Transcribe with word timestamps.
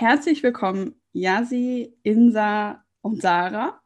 Herzlich 0.00 0.44
willkommen, 0.44 0.94
Yasi, 1.12 1.92
Insa 2.04 2.84
und 3.00 3.20
Sarah 3.20 3.80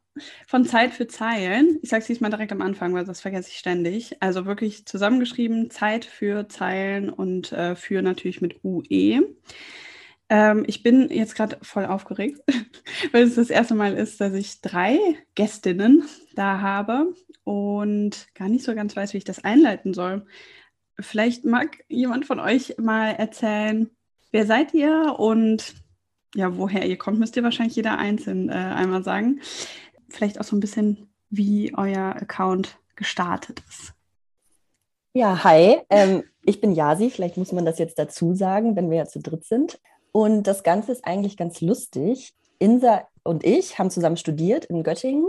von 0.46 0.66
Zeit 0.66 0.92
für 0.92 1.06
Zeilen. 1.06 1.78
Ich 1.80 1.88
sage 1.88 2.02
es 2.02 2.06
diesmal 2.06 2.30
direkt 2.30 2.52
am 2.52 2.60
Anfang, 2.60 2.92
weil 2.92 3.06
das 3.06 3.22
vergesse 3.22 3.48
ich 3.48 3.56
ständig. 3.56 4.20
Also 4.20 4.44
wirklich 4.44 4.84
zusammengeschrieben, 4.84 5.70
Zeit 5.70 6.04
für 6.04 6.50
Zeilen 6.50 7.08
und 7.08 7.52
äh, 7.52 7.76
für 7.76 8.02
natürlich 8.02 8.42
mit 8.42 8.62
UE. 8.62 9.22
Ähm, 10.28 10.64
ich 10.66 10.82
bin 10.82 11.08
jetzt 11.08 11.34
gerade 11.34 11.56
voll 11.62 11.86
aufgeregt, 11.86 12.40
weil 13.12 13.22
es 13.22 13.36
das 13.36 13.48
erste 13.48 13.74
Mal 13.74 13.94
ist, 13.94 14.20
dass 14.20 14.34
ich 14.34 14.60
drei 14.60 14.98
Gästinnen 15.34 16.04
da 16.34 16.60
habe 16.60 17.14
und 17.42 18.28
gar 18.34 18.50
nicht 18.50 18.66
so 18.66 18.74
ganz 18.74 18.94
weiß, 18.94 19.14
wie 19.14 19.18
ich 19.18 19.24
das 19.24 19.44
einleiten 19.44 19.94
soll. 19.94 20.26
Vielleicht 21.00 21.46
mag 21.46 21.82
jemand 21.88 22.26
von 22.26 22.38
euch 22.38 22.76
mal 22.76 23.12
erzählen, 23.12 23.88
wer 24.30 24.44
seid 24.44 24.74
ihr 24.74 25.16
und 25.18 25.81
ja, 26.34 26.56
woher 26.56 26.86
ihr 26.86 26.96
kommt, 26.96 27.18
müsst 27.18 27.36
ihr 27.36 27.42
wahrscheinlich 27.42 27.76
jeder 27.76 27.98
einzeln 27.98 28.48
äh, 28.48 28.52
einmal 28.52 29.04
sagen. 29.04 29.40
Vielleicht 30.08 30.40
auch 30.40 30.44
so 30.44 30.56
ein 30.56 30.60
bisschen, 30.60 31.08
wie 31.30 31.72
euer 31.76 32.16
Account 32.16 32.78
gestartet 32.96 33.62
ist. 33.68 33.94
Ja, 35.14 35.44
hi, 35.44 35.78
ähm, 35.90 36.22
ich 36.44 36.60
bin 36.60 36.72
Yasi. 36.72 37.10
Vielleicht 37.10 37.36
muss 37.36 37.52
man 37.52 37.64
das 37.64 37.78
jetzt 37.78 37.98
dazu 37.98 38.34
sagen, 38.34 38.76
wenn 38.76 38.90
wir 38.90 38.98
ja 38.98 39.06
zu 39.06 39.20
dritt 39.20 39.44
sind. 39.44 39.78
Und 40.10 40.46
das 40.46 40.62
Ganze 40.62 40.92
ist 40.92 41.04
eigentlich 41.04 41.36
ganz 41.36 41.60
lustig. 41.60 42.34
Insa 42.58 43.02
und 43.24 43.44
ich 43.44 43.78
haben 43.78 43.90
zusammen 43.90 44.16
studiert 44.16 44.66
in 44.66 44.82
Göttingen, 44.82 45.26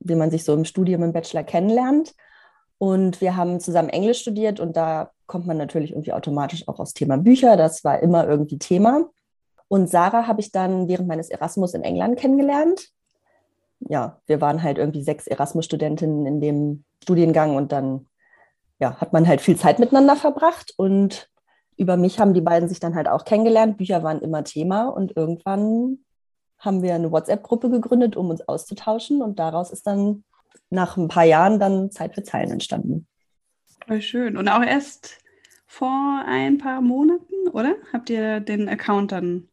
wie 0.00 0.14
man 0.14 0.30
sich 0.30 0.44
so 0.44 0.54
im 0.54 0.64
Studium 0.64 1.02
im 1.02 1.12
Bachelor 1.12 1.44
kennenlernt. 1.44 2.14
Und 2.78 3.20
wir 3.20 3.36
haben 3.36 3.60
zusammen 3.60 3.88
Englisch 3.88 4.20
studiert 4.20 4.60
und 4.60 4.76
da 4.76 5.12
kommt 5.26 5.46
man 5.46 5.56
natürlich 5.56 5.92
irgendwie 5.92 6.12
automatisch 6.12 6.68
auch 6.68 6.78
aufs 6.78 6.94
Thema 6.94 7.16
Bücher. 7.16 7.56
Das 7.56 7.84
war 7.84 8.00
immer 8.00 8.28
irgendwie 8.28 8.58
Thema. 8.58 9.08
Und 9.68 9.88
Sarah 9.88 10.26
habe 10.26 10.40
ich 10.40 10.52
dann 10.52 10.88
während 10.88 11.08
meines 11.08 11.30
Erasmus 11.30 11.74
in 11.74 11.82
England 11.82 12.18
kennengelernt. 12.18 12.88
Ja, 13.80 14.20
wir 14.26 14.40
waren 14.40 14.62
halt 14.62 14.78
irgendwie 14.78 15.02
sechs 15.02 15.26
Erasmus-Studentinnen 15.26 16.26
in 16.26 16.40
dem 16.40 16.84
Studiengang 17.02 17.56
und 17.56 17.72
dann 17.72 18.06
ja, 18.78 18.96
hat 19.00 19.12
man 19.12 19.26
halt 19.26 19.40
viel 19.40 19.56
Zeit 19.56 19.78
miteinander 19.78 20.16
verbracht 20.16 20.72
und 20.76 21.30
über 21.76 21.96
mich 21.96 22.18
haben 22.18 22.34
die 22.34 22.40
beiden 22.40 22.68
sich 22.68 22.80
dann 22.80 22.94
halt 22.94 23.08
auch 23.08 23.24
kennengelernt. 23.24 23.76
Bücher 23.76 24.02
waren 24.02 24.20
immer 24.20 24.44
Thema 24.44 24.88
und 24.88 25.16
irgendwann 25.16 25.98
haben 26.58 26.82
wir 26.82 26.94
eine 26.94 27.12
WhatsApp-Gruppe 27.12 27.70
gegründet, 27.70 28.16
um 28.16 28.30
uns 28.30 28.46
auszutauschen 28.48 29.22
und 29.22 29.38
daraus 29.38 29.70
ist 29.70 29.86
dann 29.86 30.24
nach 30.70 30.96
ein 30.96 31.08
paar 31.08 31.24
Jahren 31.24 31.60
dann 31.60 31.90
Zeit 31.90 32.14
für 32.14 32.22
Zeilen 32.22 32.50
entstanden. 32.50 33.06
Voll 33.86 34.00
schön. 34.00 34.36
Und 34.36 34.48
auch 34.48 34.62
erst 34.62 35.18
vor 35.66 36.22
ein 36.26 36.58
paar 36.58 36.80
Monaten, 36.80 37.48
oder? 37.52 37.74
Habt 37.92 38.10
ihr 38.10 38.40
den 38.40 38.68
Account 38.68 39.12
dann 39.12 39.48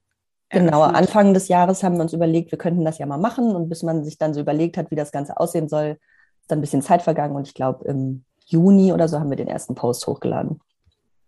Genau, 0.54 0.84
Anfang 0.84 1.34
des 1.34 1.48
Jahres 1.48 1.84
haben 1.84 1.96
wir 1.96 2.04
uns 2.04 2.14
überlegt, 2.14 2.52
wir 2.52 2.60
könnten 2.60 2.86
das 2.86 3.00
ja 3.00 3.08
mal 3.08 3.18
machen. 3.18 3.56
Und 3.56 3.70
bis 3.70 3.82
man 3.82 4.06
sich 4.06 4.20
dann 4.20 4.36
so 4.36 4.40
überlegt 4.40 4.78
hat, 4.78 4.92
wie 4.92 4.96
das 4.96 5.12
Ganze 5.12 5.38
aussehen 5.38 5.68
soll, 5.68 5.98
ist 6.42 6.52
dann 6.52 6.60
ein 6.60 6.62
bisschen 6.62 6.84
Zeit 6.84 7.02
vergangen. 7.02 7.36
Und 7.36 7.48
ich 7.48 7.56
glaube, 7.56 7.86
im 7.86 8.24
Juni 8.46 8.94
oder 8.94 9.08
so 9.08 9.20
haben 9.20 9.32
wir 9.32 9.38
den 9.38 9.48
ersten 9.48 9.74
Post 9.74 10.06
hochgeladen. 10.06 10.60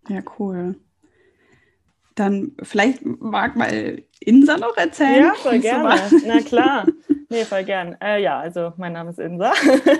Ja, 0.07 0.21
cool. 0.37 0.75
Dann 2.13 2.51
vielleicht 2.61 3.03
mag 3.03 3.55
mal 3.55 4.03
Insa 4.19 4.57
noch 4.57 4.77
erzählen. 4.77 5.23
Ja, 5.23 5.33
voll 5.33 5.59
gerne. 5.59 5.95
Na 6.25 6.39
klar. 6.41 6.85
Nee, 7.29 7.43
voll 7.45 7.63
gern. 7.63 7.97
Äh, 7.99 8.21
ja, 8.21 8.39
also 8.39 8.73
mein 8.77 8.93
Name 8.93 9.09
ist 9.09 9.19
Insa. 9.19 9.51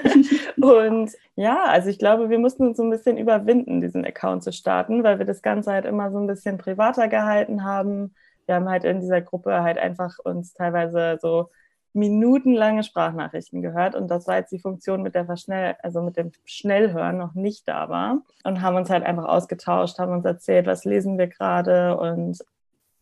und 0.62 1.12
ja, 1.36 1.64
also 1.64 1.90
ich 1.90 1.98
glaube, 1.98 2.30
wir 2.30 2.38
mussten 2.38 2.68
uns 2.68 2.78
so 2.78 2.84
ein 2.84 2.92
bisschen 2.92 3.18
überwinden, 3.18 3.82
diesen 3.82 4.06
Account 4.06 4.44
zu 4.44 4.54
starten, 4.54 5.04
weil 5.04 5.18
wir 5.18 5.26
das 5.26 5.42
Ganze 5.42 5.72
halt 5.72 5.86
immer 5.86 6.12
so 6.12 6.20
ein 6.20 6.28
bisschen 6.28 6.60
privater 6.60 7.08
gehalten 7.08 7.64
haben 7.64 8.14
wir 8.46 8.56
haben 8.56 8.70
halt 8.70 8.84
in 8.84 9.02
dieser 9.02 9.22
Gruppe 9.22 9.62
halt 9.64 9.78
einfach 9.78 10.18
uns 10.24 10.54
teilweise 10.54 11.18
so 11.22 11.50
minutenlange 11.94 12.84
Sprachnachrichten 12.84 13.62
gehört 13.62 13.96
und 13.96 14.10
das 14.10 14.28
war 14.28 14.36
jetzt 14.38 14.52
die 14.52 14.60
Funktion 14.60 15.02
mit 15.02 15.16
der 15.16 15.26
Verschnell, 15.26 15.76
also 15.82 16.02
mit 16.02 16.18
dem 16.18 16.32
Schnellhören 16.44 17.18
noch 17.18 17.36
nicht 17.36 17.68
da 17.68 17.88
war. 17.88 18.22
Und 18.44 18.62
haben 18.62 18.76
uns 18.76 18.90
halt 18.90 19.06
einfach 19.06 19.26
ausgetauscht, 19.26 19.98
haben 19.98 20.12
uns 20.12 20.26
erzählt, 20.26 20.68
was 20.68 20.84
lesen 20.84 21.18
wir 21.18 21.28
gerade 21.28 21.98
und 21.98 22.40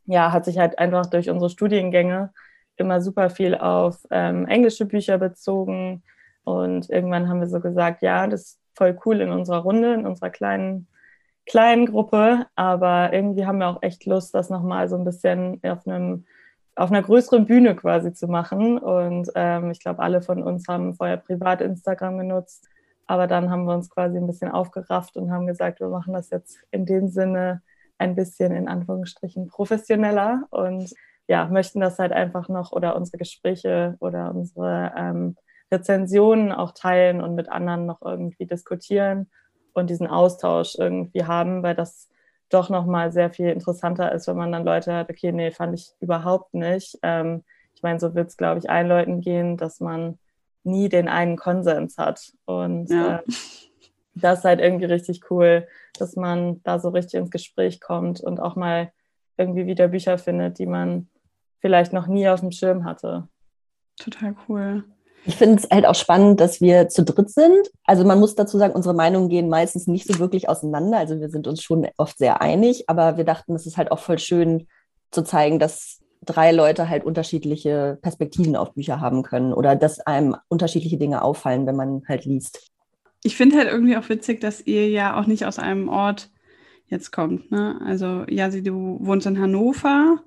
ja, 0.06 0.32
hat 0.32 0.46
sich 0.46 0.60
halt 0.60 0.78
einfach 0.80 1.08
durch 1.08 1.30
unsere 1.30 1.50
Studiengänge 1.50 2.32
immer 2.76 3.02
super 3.02 3.30
viel 3.30 3.56
auf 3.56 4.06
ähm, 4.12 4.48
englische 4.48 4.86
Bücher 4.86 5.18
bezogen. 5.18 6.04
Und 6.44 6.90
irgendwann 6.90 7.30
haben 7.30 7.40
wir 7.40 7.48
so 7.48 7.60
gesagt, 7.60 8.02
ja, 8.02 8.28
das 8.28 8.42
ist 8.42 8.60
voll 8.76 8.98
cool 9.06 9.22
in 9.22 9.32
unserer 9.32 9.60
Runde, 9.60 9.94
in 9.94 10.06
unserer 10.06 10.30
kleinen 10.30 10.88
kleinen 11.46 11.86
Gruppe, 11.86 12.46
aber 12.56 13.14
irgendwie 13.14 13.46
haben 13.46 13.60
wir 13.60 13.68
auch 13.68 13.82
echt 13.82 14.06
Lust, 14.06 14.34
das 14.34 14.50
nochmal 14.50 14.90
so 14.90 14.98
ein 14.98 15.06
bisschen 15.06 15.62
auf 15.64 15.86
einem 15.88 16.26
auf 16.76 16.90
einer 16.90 17.04
größeren 17.04 17.46
Bühne 17.46 17.76
quasi 17.76 18.14
zu 18.14 18.28
machen. 18.28 18.78
Und 18.80 19.30
ähm, 19.36 19.72
ich 19.72 19.80
glaube, 19.80 20.02
alle 20.02 20.22
von 20.22 20.42
uns 20.42 20.68
haben 20.68 20.96
vorher 20.96 21.18
privat 21.18 21.62
Instagram 21.62 22.18
genutzt, 22.18 22.68
aber 23.06 23.28
dann 23.28 23.52
haben 23.52 23.66
wir 23.66 23.76
uns 23.76 23.90
quasi 23.90 24.18
ein 24.18 24.28
bisschen 24.28 24.50
aufgerafft 24.52 25.16
und 25.18 25.32
haben 25.32 25.46
gesagt, 25.46 25.80
wir 25.80 25.90
machen 25.90 26.14
das 26.14 26.30
jetzt 26.30 26.58
in 26.72 26.86
dem 26.86 27.10
Sinne 27.10 27.62
ein 27.98 28.16
bisschen 28.16 28.54
in 28.54 28.68
Anführungsstrichen 28.68 29.48
professioneller 29.48 30.46
und 30.50 30.92
ja, 31.28 31.46
möchten 31.48 31.80
das 31.80 32.00
halt 32.00 32.12
einfach 32.12 32.50
noch 32.50 32.72
oder 32.72 32.96
unsere 32.96 33.18
Gespräche 33.18 33.96
oder 34.00 34.34
unsere 34.34 34.92
ähm, 34.98 35.36
Rezensionen 35.72 36.52
auch 36.52 36.72
teilen 36.72 37.22
und 37.22 37.36
mit 37.36 37.50
anderen 37.50 37.86
noch 37.86 38.02
irgendwie 38.02 38.46
diskutieren 38.46 39.30
und 39.74 39.90
diesen 39.90 40.08
Austausch 40.08 40.76
irgendwie 40.78 41.26
haben, 41.26 41.64
weil 41.64 41.76
das 41.76 42.10
doch 42.50 42.70
nochmal 42.70 43.12
sehr 43.12 43.32
viel 43.32 43.50
interessanter 43.50 44.12
ist, 44.12 44.28
wenn 44.28 44.38
man 44.38 44.52
dann 44.52 44.66
Leute 44.66 44.94
hat, 44.94 45.10
okay, 45.10 45.32
nee, 45.32 45.52
fand 45.52 45.74
ich 45.74 45.92
überhaupt 46.00 46.54
nicht. 46.54 46.98
Ähm, 47.02 47.44
ich 47.76 47.82
meine, 47.82 48.00
so 48.00 48.14
wird 48.16 48.30
es, 48.30 48.38
glaube 48.38 48.60
ich, 48.60 48.70
allen 48.70 48.88
Leuten 48.88 49.22
gehen, 49.22 49.58
dass 49.58 49.80
man 49.80 50.20
nie 50.64 50.90
den 50.90 51.08
einen 51.08 51.36
Konsens 51.36 51.98
hat. 51.98 52.34
Und 52.46 52.90
ja. 52.90 53.18
äh, 53.18 53.22
das 54.16 54.40
ist 54.40 54.46
halt 54.46 54.62
irgendwie 54.62 54.86
richtig 54.86 55.30
cool, 55.32 55.68
dass 55.98 56.16
man 56.16 56.62
da 56.64 56.80
so 56.80 56.90
richtig 56.90 57.20
ins 57.20 57.32
Gespräch 57.32 57.82
kommt 57.82 58.22
und 58.22 58.40
auch 58.40 58.56
mal 58.56 58.92
irgendwie 59.38 59.66
wieder 59.66 59.88
Bücher 59.88 60.18
findet, 60.18 60.60
die 60.60 60.68
man 60.68 61.10
vielleicht 61.60 61.94
noch 61.94 62.08
nie 62.08 62.28
auf 62.28 62.42
dem 62.42 62.52
Schirm 62.52 62.86
hatte. 62.86 63.28
Total 63.98 64.36
cool. 64.48 64.84
Ich 65.26 65.36
finde 65.36 65.62
es 65.62 65.70
halt 65.70 65.86
auch 65.86 65.96
spannend, 65.96 66.40
dass 66.40 66.60
wir 66.60 66.90
zu 66.90 67.04
dritt 67.04 67.30
sind. 67.30 67.70
Also 67.86 68.04
man 68.04 68.20
muss 68.20 68.36
dazu 68.36 68.58
sagen, 68.58 68.74
unsere 68.74 68.94
Meinungen 68.94 69.30
gehen 69.30 69.48
meistens 69.48 69.88
nicht 69.88 70.06
so 70.06 70.20
wirklich 70.20 70.50
auseinander. 70.50 70.98
Also 70.98 71.20
wir 71.20 71.30
sind 71.30 71.48
uns 71.48 71.62
schon 71.62 71.88
oft 71.98 72.18
sehr 72.18 72.42
einig, 72.42 72.90
aber 72.90 73.16
wir 73.16 73.24
dachten, 73.24 73.56
es 73.56 73.66
ist 73.66 73.78
halt 73.78 73.92
auch 73.92 74.00
voll 74.00 74.20
schön 74.20 74.68
zu 75.12 75.24
zeigen, 75.24 75.60
dass 75.60 76.02
drei 76.26 76.52
Leute 76.52 76.90
halt 76.90 77.06
unterschiedliche 77.06 77.98
Perspektiven 78.02 78.56
auf 78.56 78.74
Bücher 78.74 79.00
haben 79.00 79.24
können 79.24 79.54
oder 79.54 79.76
dass 79.76 80.00
einem 80.00 80.36
unterschiedliche 80.50 80.98
Dinge 80.98 81.22
auffallen, 81.22 81.66
wenn 81.66 81.76
man 81.76 82.04
halt 82.08 82.26
liest. 82.26 82.72
Ich 83.24 83.38
finde 83.38 83.58
halt 83.58 83.70
irgendwie 83.70 83.96
auch 83.96 84.10
witzig, 84.10 84.42
dass 84.42 84.66
ihr 84.66 84.90
ja 84.90 85.20
auch 85.20 85.26
nicht 85.26 85.46
aus 85.46 85.60
einem 85.60 85.88
Ort 85.88 86.30
jetzt 86.88 87.12
kommt. 87.12 87.52
Ne? 87.52 87.80
Also, 87.86 88.24
Jasi, 88.28 88.62
du 88.62 88.98
wohnst 89.02 89.26
in 89.26 89.40
Hannover 89.40 90.20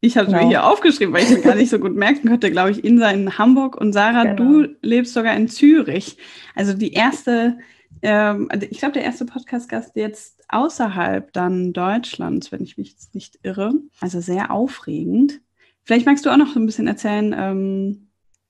ich 0.00 0.16
habe 0.16 0.26
es 0.26 0.32
genau. 0.32 0.44
mir 0.44 0.48
hier 0.48 0.64
aufgeschrieben, 0.64 1.14
weil 1.14 1.24
ich 1.24 1.30
mir 1.30 1.40
gar 1.40 1.54
nicht 1.54 1.70
so 1.70 1.78
gut 1.78 1.94
merken 1.94 2.28
konnte, 2.28 2.50
glaube 2.50 2.70
ich, 2.70 2.84
Insa 2.84 3.10
in 3.10 3.38
Hamburg 3.38 3.76
und 3.76 3.92
Sarah, 3.92 4.24
genau. 4.24 4.36
du 4.36 4.76
lebst 4.82 5.14
sogar 5.14 5.34
in 5.36 5.48
Zürich. 5.48 6.18
Also 6.54 6.74
die 6.74 6.92
erste, 6.92 7.58
ähm, 8.02 8.48
also 8.50 8.66
ich 8.70 8.78
glaube, 8.78 8.92
der 8.92 9.04
erste 9.04 9.24
Podcast-Gast 9.24 9.96
jetzt 9.96 10.44
außerhalb 10.48 11.32
dann 11.32 11.72
Deutschlands, 11.72 12.52
wenn 12.52 12.62
ich 12.62 12.76
mich 12.76 12.90
jetzt 12.90 13.14
nicht 13.14 13.38
irre. 13.42 13.72
Also 14.00 14.20
sehr 14.20 14.50
aufregend. 14.50 15.40
Vielleicht 15.82 16.06
magst 16.06 16.26
du 16.26 16.30
auch 16.30 16.36
noch 16.36 16.52
so 16.52 16.60
ein 16.60 16.66
bisschen 16.66 16.88
erzählen, 16.88 17.34
ähm, 17.36 18.05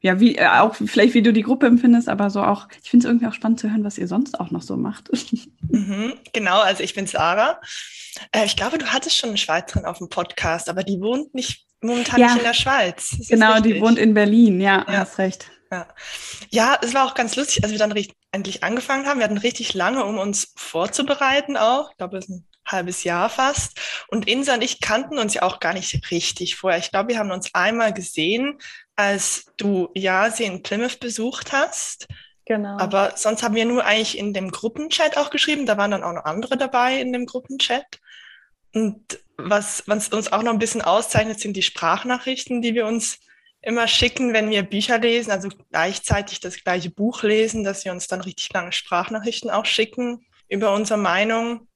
ja, 0.07 0.21
wie, 0.21 0.37
äh, 0.37 0.47
auch 0.47 0.77
vielleicht 0.77 1.15
wie 1.15 1.23
du 1.23 1.33
die 1.33 1.43
Gruppe 1.43 1.67
empfindest, 1.67 2.09
aber 2.09 2.31
so 2.31 2.41
auch, 2.41 2.69
ich 2.81 2.91
finde 2.91 3.05
es 3.05 3.11
irgendwie 3.11 3.27
auch 3.27 3.35
spannend 3.35 3.59
zu 3.59 3.69
hören, 3.69 3.83
was 3.83 3.99
ihr 3.99 4.07
sonst 4.07 4.39
auch 4.39 4.53
noch 4.53 4.63
so 4.63 4.77
macht. 4.77 5.11
Mhm, 5.69 6.15
genau, 6.33 6.61
also 6.61 6.85
ich 6.85 6.95
bin 6.95 7.09
Sarah. 7.09 7.61
Äh, 8.31 8.45
ich 8.45 8.55
glaube, 8.55 8.79
du 8.79 8.87
hattest 8.87 9.17
schon 9.17 9.31
eine 9.31 9.37
Schweizerin 9.37 9.85
auf 9.85 9.99
dem 9.99 10.09
Podcast, 10.09 10.69
aber 10.69 10.85
die 10.85 11.01
wohnt 11.01 11.35
nicht 11.35 11.67
momentan 11.81 12.21
ja, 12.21 12.29
nicht 12.29 12.37
in 12.39 12.45
der 12.45 12.55
Schweiz. 12.55 13.13
Ist 13.19 13.31
genau, 13.31 13.59
die 13.59 13.81
wohnt 13.81 13.99
in 13.99 14.15
Berlin, 14.15 14.61
ja, 14.61 14.87
ja. 14.87 14.99
hast 14.99 15.19
recht. 15.19 15.51
Ja. 15.73 15.89
ja, 16.51 16.79
es 16.83 16.95
war 16.95 17.05
auch 17.05 17.15
ganz 17.15 17.35
lustig, 17.35 17.65
als 17.65 17.73
wir 17.73 17.81
dann 17.81 17.93
endlich 18.31 18.63
angefangen 18.63 19.07
haben. 19.07 19.19
Wir 19.19 19.25
hatten 19.25 19.39
richtig 19.39 19.75
lange, 19.75 20.05
um 20.05 20.19
uns 20.19 20.53
vorzubereiten 20.55 21.57
auch. 21.57 21.91
Ich 21.91 21.97
glaube, 21.97 22.13
wir 22.15 22.23
sind 22.23 22.45
halbes 22.67 23.05
Jahr 23.05 23.31
fast. 23.31 23.79
Und 24.09 24.29
Insa 24.29 24.55
und 24.55 24.63
ich 24.63 24.81
kannten 24.81 25.19
uns 25.19 25.35
ja 25.35 25.43
auch 25.43 25.61
gar 25.61 25.73
nicht 25.73 26.11
richtig 26.11 26.57
vorher. 26.57 26.79
Ich 26.79 26.91
glaube, 26.91 27.11
wir 27.11 27.19
haben 27.19 27.31
uns 27.31 27.55
einmal 27.55 27.93
gesehen, 27.93 28.59
als 28.97 29.47
du 29.57 29.91
Yasi 29.95 30.45
in 30.45 30.63
Plymouth 30.63 31.01
besucht 31.01 31.53
hast. 31.53 32.07
Genau. 32.47 32.79
Aber 32.79 33.13
sonst 33.17 33.43
haben 33.43 33.55
wir 33.55 33.65
nur 33.65 33.85
eigentlich 33.85 34.17
in 34.17 34.33
dem 34.33 34.51
Gruppenchat 34.51 35.17
auch 35.17 35.31
geschrieben. 35.31 35.67
Da 35.67 35.77
waren 35.77 35.91
dann 35.91 36.05
auch 36.05 36.13
noch 36.13 36.25
andere 36.25 36.57
dabei 36.57 37.01
in 37.01 37.13
dem 37.13 37.27
Gruppenchat. 37.27 38.01
Und 38.73 39.19
was, 39.37 39.83
was 39.87 40.09
uns 40.09 40.33
auch 40.33 40.43
noch 40.43 40.53
ein 40.53 40.59
bisschen 40.59 40.83
auszeichnet, 40.83 41.41
sind 41.41 41.57
die 41.57 41.63
Sprachnachrichten, 41.63 42.63
die 42.63 42.75
wir 42.75 42.87
uns 42.87 43.19
immer 43.63 43.89
schicken, 43.89 44.33
wenn 44.33 44.49
wir 44.49 44.63
Bücher 44.63 44.99
lesen, 44.99 45.33
also 45.33 45.49
gleichzeitig 45.71 46.39
das 46.39 46.63
gleiche 46.63 46.91
Buch 46.91 47.25
lesen, 47.25 47.65
dass 47.65 47.85
wir 47.85 47.91
uns 47.91 48.07
dann 48.07 48.21
richtig 48.21 48.53
lange 48.53 48.71
Sprachnachrichten 48.71 49.51
auch 49.51 49.67
schicken 49.67 50.25
über 50.49 50.73
unsere 50.73 51.01
Meinung. 51.01 51.67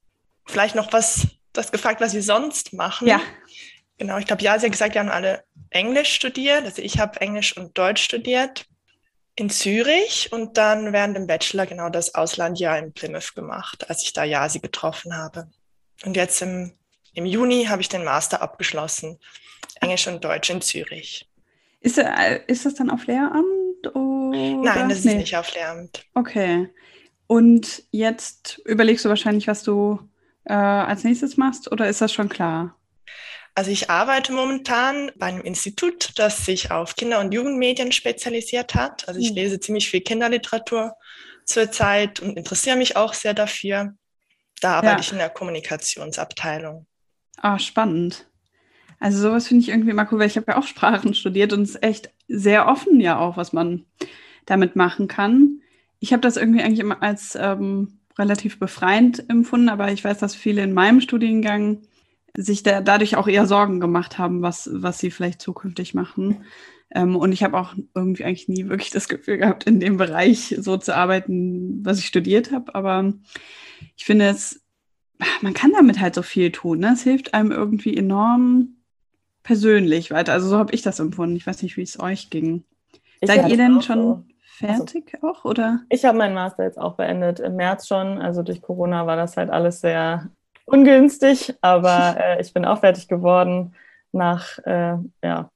Vielleicht 0.47 0.75
noch 0.75 0.93
was, 0.93 1.27
du 1.53 1.61
hast 1.61 1.73
gefragt, 1.73 2.01
was 2.01 2.15
wir 2.15 2.23
sonst 2.23 2.73
machen. 2.73 3.09
Ja. 3.09 3.21
Genau, 3.99 4.19
ich 4.19 4.27
glaube, 4.27 4.43
ja, 4.43 4.59
sie 4.59 4.67
hat 4.67 4.73
gesagt, 4.73 4.95
wir 4.95 5.01
haben 5.01 5.11
alle 5.11 5.45
Englisch 5.71 6.13
studiert. 6.15 6.65
Also 6.65 6.83
ich 6.83 6.99
habe 6.99 7.21
Englisch 7.21 7.57
und 7.57 7.77
Deutsch 7.77 8.03
studiert 8.03 8.67
in 9.37 9.51
Zürich 9.51 10.31
und 10.33 10.57
dann 10.59 10.93
während 10.93 11.17
dem 11.17 11.27
Bachelor 11.27 11.67
genau 11.67 11.89
das 11.89 12.15
Auslandjahr 12.15 12.79
in 12.79 12.93
Plymouth 12.93 13.35
gemacht, 13.35 13.89
als 13.89 14.03
ich 14.03 14.13
da 14.13 14.25
Jasi 14.25 14.59
getroffen 14.59 15.17
habe. 15.17 15.49
Und 16.05 16.17
jetzt 16.17 16.43
im, 16.43 16.73
im 17.15 17.27
Juni 17.27 17.67
habe 17.67 17.83
ich 17.83 17.89
den 17.89 18.05
Master 18.05 18.43
abgeschlossen, 18.43 19.19
Englisch 19.81 20.07
und 20.09 20.25
Deutsch 20.25 20.51
in 20.51 20.61
Zürich. 20.61 21.29
Ist, 21.81 21.99
äh, 21.99 22.41
ist 22.47 22.67
das 22.67 22.75
dann 22.75 22.91
auf 22.91 23.07
Lehramt? 23.07 23.87
Oder? 23.95 24.37
Nein, 24.37 24.89
das 24.89 25.05
nee. 25.05 25.13
ist 25.13 25.17
nicht 25.17 25.37
auf 25.37 25.55
Lehramt. 25.55 26.05
Okay. 26.15 26.69
Und 27.27 27.85
jetzt 27.91 28.61
überlegst 28.65 29.05
du 29.05 29.09
wahrscheinlich, 29.09 29.47
was 29.47 29.63
du 29.63 30.01
äh, 30.51 30.53
als 30.53 31.05
nächstes 31.05 31.37
machst, 31.37 31.71
oder 31.71 31.89
ist 31.89 32.01
das 32.01 32.13
schon 32.13 32.29
klar? 32.29 32.77
Also 33.55 33.71
ich 33.71 33.91
arbeite 33.91 34.33
momentan 34.33 35.11
bei 35.17 35.27
einem 35.27 35.43
Institut, 35.43 36.13
das 36.17 36.45
sich 36.45 36.71
auf 36.71 36.97
Kinder- 36.97 37.21
und 37.21 37.33
Jugendmedien 37.33 37.93
spezialisiert 37.93 38.75
hat. 38.75 39.09
Also 39.09 39.21
ich 39.21 39.31
mhm. 39.31 39.37
lese 39.37 39.61
ziemlich 39.61 39.89
viel 39.89 40.01
Kinderliteratur 40.01 40.95
zurzeit 41.45 42.21
und 42.21 42.37
interessiere 42.37 42.77
mich 42.77 42.97
auch 42.97 43.15
sehr 43.15 43.35
dafür. 43.35 43.95
Da 44.61 44.75
arbeite 44.75 44.95
ja. 44.95 45.01
ich 45.01 45.13
in 45.13 45.19
der 45.19 45.31
Kommunikationsabteilung. 45.31 46.87
Ah, 47.39 47.59
spannend. 47.59 48.27
Also 48.99 49.21
sowas 49.21 49.49
finde 49.49 49.63
ich 49.63 49.71
irgendwie 49.71 49.95
mal 49.95 50.07
cool, 50.11 50.19
weil 50.19 50.27
ich 50.27 50.37
habe 50.37 50.53
ja 50.53 50.59
auch 50.59 50.67
Sprachen 50.67 51.15
studiert 51.15 51.53
und 51.53 51.63
es 51.63 51.71
ist 51.71 51.83
echt 51.83 52.11
sehr 52.29 52.69
offen 52.69 53.01
ja 53.01 53.19
auch, 53.19 53.37
was 53.37 53.53
man 53.53 53.87
damit 54.47 54.77
machen 54.77 55.09
kann. 55.09 55.63
Ich 55.99 56.13
habe 56.13 56.21
das 56.21 56.37
irgendwie 56.37 56.63
eigentlich 56.63 56.81
immer 56.81 57.03
als 57.03 57.37
ähm, 57.41 58.00
relativ 58.19 58.59
befreiend 58.59 59.29
empfunden, 59.29 59.69
aber 59.69 59.93
ich 59.93 60.05
weiß, 60.05 60.19
dass 60.19 60.35
viele 60.35 60.63
in 60.63 60.75
meinem 60.75 61.01
Studiengang 61.01 61.83
sich 62.37 62.63
da, 62.63 62.81
dadurch 62.81 63.17
auch 63.17 63.29
eher 63.29 63.47
Sorgen 63.47 63.81
gemacht 63.81 64.19
haben, 64.19 64.43
was, 64.43 64.71
was 64.73 64.99
sie 64.99 65.11
vielleicht 65.11 65.43
zukünftig 65.43 65.95
machen. 65.95 66.45
Ähm, 66.93 67.17
und 67.17 67.33
ich 67.33 67.43
habe 67.43 67.59
auch 67.59 67.75
irgendwie 67.95 68.25
eigentlich 68.25 68.49
nie 68.49 68.69
wirklich 68.69 68.91
das 68.91 69.09
Gefühl 69.09 69.39
gehabt, 69.39 69.65
in 69.65 69.81
dem 69.81 69.97
Bereich 69.97 70.57
so 70.59 70.77
zu 70.77 70.95
arbeiten, 70.95 71.85
was 71.85 71.99
ich 71.99 72.07
studiert 72.07 72.53
habe. 72.53 72.75
Aber 72.75 73.13
ich 73.97 74.05
finde 74.05 74.29
es, 74.29 74.63
man 75.41 75.55
kann 75.55 75.73
damit 75.73 76.01
halt 76.01 76.15
so 76.15 76.23
viel 76.23 76.51
tun. 76.51 76.81
Ne? 76.81 76.93
Es 76.93 77.03
hilft 77.03 77.35
einem 77.35 77.53
irgendwie 77.53 77.97
enorm 77.97 78.77
persönlich 79.43 80.11
weiter. 80.11 80.33
Also 80.33 80.49
so 80.49 80.59
habe 80.59 80.75
ich 80.75 80.83
das 80.83 81.01
empfunden. 81.01 81.37
Ich 81.37 81.47
weiß 81.47 81.63
nicht, 81.63 81.77
wie 81.77 81.83
es 81.83 81.99
euch 81.99 82.31
ging. 82.31 82.65
Ich 83.21 83.29
Seid 83.29 83.49
ihr 83.49 83.57
denn 83.57 83.83
schon 83.83 83.99
so. 83.99 84.25
Fertig 84.61 85.15
also, 85.15 85.29
auch 85.29 85.45
oder? 85.45 85.81
Ich 85.89 86.05
habe 86.05 86.19
meinen 86.19 86.35
Master 86.35 86.65
jetzt 86.65 86.79
auch 86.79 86.95
beendet 86.95 87.41
im 87.41 87.57
März 87.57 87.87
schon. 87.87 88.19
Also 88.19 88.43
durch 88.43 88.63
Corona 88.63 89.07
war 89.07 89.17
das 89.17 89.37
halt 89.37 89.51
alles 89.51 89.81
sehr 89.81 90.29
ungünstig, 90.67 91.55
aber 91.61 92.17
äh, 92.21 92.41
ich 92.41 92.53
bin 92.53 92.65
auch 92.65 92.81
fertig 92.81 93.09
geworden 93.09 93.75
nach 94.13 94.59
äh, 94.65 94.97
ja, 95.23 95.51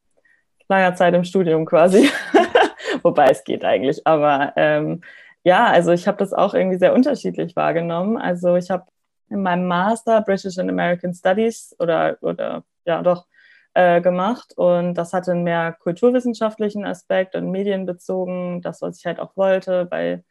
langer 0.68 0.94
Zeit 0.94 1.14
im 1.14 1.24
Studium 1.24 1.64
quasi. 1.66 2.10
Wobei 3.02 3.26
es 3.26 3.44
geht 3.44 3.64
eigentlich. 3.64 4.06
Aber 4.06 4.52
ähm, 4.56 5.02
ja, 5.44 5.66
also 5.66 5.92
ich 5.92 6.08
habe 6.08 6.18
das 6.18 6.32
auch 6.32 6.54
irgendwie 6.54 6.78
sehr 6.78 6.94
unterschiedlich 6.94 7.54
wahrgenommen. 7.56 8.16
Also 8.16 8.56
ich 8.56 8.70
habe 8.70 8.84
in 9.30 9.42
meinem 9.42 9.66
Master 9.66 10.22
British 10.22 10.58
and 10.58 10.70
American 10.70 11.12
Studies 11.12 11.74
oder, 11.78 12.16
oder 12.20 12.64
ja 12.86 13.02
doch 13.02 13.26
äh, 13.74 14.00
gemacht 14.00 14.52
und 14.56 14.94
das 14.94 15.12
hatte 15.12 15.32
einen 15.32 15.44
mehr 15.44 15.72
kulturwissenschaftlichen 15.72 16.84
Aspekt 16.84 17.34
und 17.34 17.50
medienbezogen, 17.50 18.62
das, 18.62 18.80
was 18.82 18.98
ich 18.98 19.06
halt 19.06 19.20
auch 19.20 19.36
wollte, 19.36 19.88
weil 19.90 20.24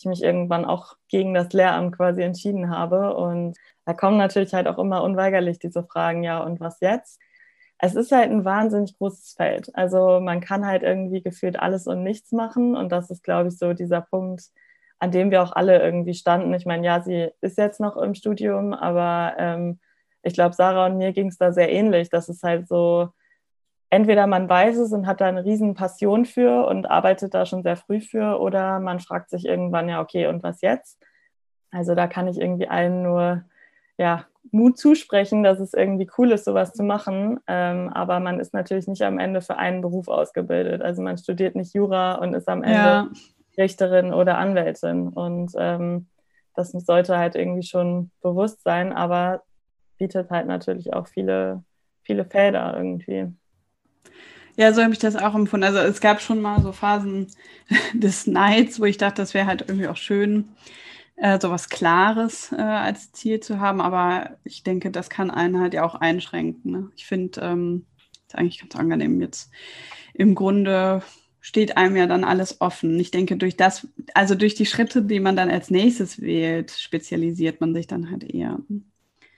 ich 0.00 0.06
mich 0.06 0.22
irgendwann 0.22 0.64
auch 0.64 0.94
gegen 1.08 1.34
das 1.34 1.52
Lehramt 1.52 1.96
quasi 1.96 2.22
entschieden 2.22 2.70
habe. 2.70 3.14
Und 3.14 3.56
da 3.84 3.94
kommen 3.94 4.16
natürlich 4.16 4.54
halt 4.54 4.66
auch 4.66 4.78
immer 4.78 5.02
unweigerlich 5.02 5.58
diese 5.58 5.84
Fragen, 5.84 6.22
ja, 6.22 6.42
und 6.42 6.60
was 6.60 6.80
jetzt? 6.80 7.20
Es 7.78 7.94
ist 7.94 8.12
halt 8.12 8.30
ein 8.30 8.44
wahnsinnig 8.44 8.98
großes 8.98 9.34
Feld. 9.36 9.70
Also 9.74 10.20
man 10.20 10.40
kann 10.40 10.66
halt 10.66 10.82
irgendwie 10.82 11.22
gefühlt 11.22 11.58
alles 11.58 11.86
und 11.86 12.02
nichts 12.02 12.32
machen. 12.32 12.76
Und 12.76 12.92
das 12.92 13.10
ist, 13.10 13.22
glaube 13.22 13.48
ich, 13.48 13.58
so 13.58 13.72
dieser 13.72 14.02
Punkt, 14.02 14.42
an 14.98 15.12
dem 15.12 15.30
wir 15.30 15.42
auch 15.42 15.52
alle 15.52 15.82
irgendwie 15.82 16.14
standen. 16.14 16.52
Ich 16.54 16.66
meine, 16.66 16.84
ja, 16.86 17.00
sie 17.02 17.30
ist 17.40 17.58
jetzt 17.58 17.80
noch 17.80 17.96
im 17.96 18.14
Studium, 18.14 18.74
aber 18.74 19.34
ähm, 19.38 19.80
ich 20.22 20.34
glaube, 20.34 20.54
Sarah 20.54 20.86
und 20.86 20.98
mir 20.98 21.12
ging 21.12 21.28
es 21.28 21.38
da 21.38 21.52
sehr 21.52 21.70
ähnlich. 21.70 22.10
Das 22.10 22.28
ist 22.28 22.42
halt 22.42 22.68
so, 22.68 23.08
entweder 23.90 24.26
man 24.26 24.48
weiß 24.48 24.76
es 24.78 24.92
und 24.92 25.06
hat 25.06 25.20
da 25.20 25.26
eine 25.26 25.44
riesen 25.44 25.74
Passion 25.74 26.24
für 26.24 26.66
und 26.66 26.90
arbeitet 26.90 27.34
da 27.34 27.46
schon 27.46 27.62
sehr 27.62 27.76
früh 27.76 28.00
für, 28.00 28.40
oder 28.40 28.78
man 28.80 29.00
fragt 29.00 29.30
sich 29.30 29.46
irgendwann, 29.46 29.88
ja, 29.88 30.00
okay, 30.00 30.26
und 30.26 30.42
was 30.42 30.60
jetzt? 30.60 30.98
Also 31.70 31.94
da 31.94 32.06
kann 32.06 32.28
ich 32.28 32.40
irgendwie 32.40 32.68
allen 32.68 33.02
nur 33.02 33.44
ja, 33.98 34.24
Mut 34.50 34.78
zusprechen, 34.78 35.42
dass 35.42 35.60
es 35.60 35.74
irgendwie 35.74 36.08
cool 36.16 36.32
ist, 36.32 36.44
sowas 36.44 36.72
zu 36.72 36.82
machen. 36.82 37.38
Ähm, 37.46 37.90
aber 37.90 38.18
man 38.20 38.40
ist 38.40 38.54
natürlich 38.54 38.88
nicht 38.88 39.02
am 39.02 39.18
Ende 39.18 39.42
für 39.42 39.56
einen 39.56 39.82
Beruf 39.82 40.08
ausgebildet. 40.08 40.82
Also 40.82 41.02
man 41.02 41.18
studiert 41.18 41.54
nicht 41.54 41.74
Jura 41.74 42.14
und 42.14 42.34
ist 42.34 42.48
am 42.48 42.62
Ende 42.62 42.76
ja. 42.76 43.08
Richterin 43.58 44.14
oder 44.14 44.38
Anwältin. 44.38 45.08
Und 45.08 45.52
ähm, 45.56 46.08
das 46.54 46.70
sollte 46.70 47.18
halt 47.18 47.34
irgendwie 47.34 47.62
schon 47.62 48.10
bewusst 48.22 48.62
sein, 48.62 48.92
aber 48.92 49.42
bietet 50.00 50.30
halt 50.30 50.48
natürlich 50.48 50.92
auch 50.92 51.06
viele, 51.06 51.62
viele 52.02 52.24
Felder 52.24 52.74
irgendwie. 52.76 53.28
Ja, 54.56 54.72
so 54.72 54.82
habe 54.82 54.92
ich 54.92 54.98
das 54.98 55.14
auch 55.14 55.34
empfunden. 55.34 55.64
Also 55.64 55.78
es 55.78 56.00
gab 56.00 56.20
schon 56.20 56.40
mal 56.40 56.60
so 56.62 56.72
Phasen 56.72 57.28
des 57.92 58.26
Neids, 58.26 58.80
wo 58.80 58.84
ich 58.86 58.96
dachte, 58.96 59.22
das 59.22 59.34
wäre 59.34 59.46
halt 59.46 59.62
irgendwie 59.68 59.88
auch 59.88 59.96
schön, 59.96 60.48
äh, 61.16 61.38
so 61.38 61.50
was 61.50 61.68
Klares 61.68 62.50
äh, 62.50 62.60
als 62.60 63.12
Ziel 63.12 63.40
zu 63.40 63.60
haben. 63.60 63.80
Aber 63.80 64.38
ich 64.42 64.64
denke, 64.64 64.90
das 64.90 65.10
kann 65.10 65.30
einen 65.30 65.60
halt 65.60 65.74
ja 65.74 65.84
auch 65.84 65.94
einschränken. 65.94 66.72
Ne? 66.72 66.90
Ich 66.96 67.06
finde, 67.06 67.40
ähm, 67.42 67.84
ist 68.26 68.34
eigentlich 68.34 68.60
ganz 68.60 68.74
angenehm 68.76 69.20
jetzt. 69.20 69.50
Im 70.14 70.34
Grunde 70.34 71.02
steht 71.40 71.76
einem 71.76 71.96
ja 71.96 72.06
dann 72.06 72.24
alles 72.24 72.60
offen. 72.60 72.98
Ich 72.98 73.10
denke, 73.10 73.36
durch 73.36 73.56
das, 73.56 73.86
also 74.14 74.34
durch 74.34 74.54
die 74.54 74.66
Schritte, 74.66 75.02
die 75.02 75.20
man 75.20 75.36
dann 75.36 75.50
als 75.50 75.70
nächstes 75.70 76.20
wählt, 76.20 76.70
spezialisiert 76.70 77.60
man 77.60 77.74
sich 77.74 77.86
dann 77.86 78.10
halt 78.10 78.24
eher. 78.24 78.58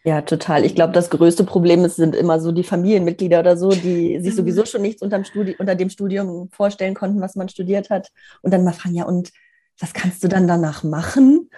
Ja, 0.04 0.22
total. 0.22 0.64
Ich 0.64 0.74
glaube, 0.74 0.92
das 0.92 1.10
größte 1.10 1.44
Problem 1.44 1.84
ist, 1.84 1.96
sind 1.96 2.16
immer 2.16 2.40
so 2.40 2.50
die 2.50 2.64
Familienmitglieder 2.64 3.38
oder 3.38 3.56
so, 3.56 3.70
die 3.70 4.18
sich 4.20 4.32
mhm. 4.32 4.36
sowieso 4.36 4.64
schon 4.64 4.82
nichts 4.82 5.00
unterm 5.00 5.24
Studi 5.24 5.54
unter 5.58 5.76
dem 5.76 5.90
Studium 5.90 6.48
vorstellen 6.50 6.94
konnten, 6.94 7.20
was 7.20 7.36
man 7.36 7.48
studiert 7.48 7.88
hat. 7.88 8.10
Und 8.42 8.52
dann 8.52 8.64
mal 8.64 8.72
fragen, 8.72 8.96
ja, 8.96 9.04
und 9.04 9.30
was 9.78 9.92
kannst 9.92 10.24
du 10.24 10.28
dann 10.28 10.48
danach 10.48 10.82
machen? 10.82 11.50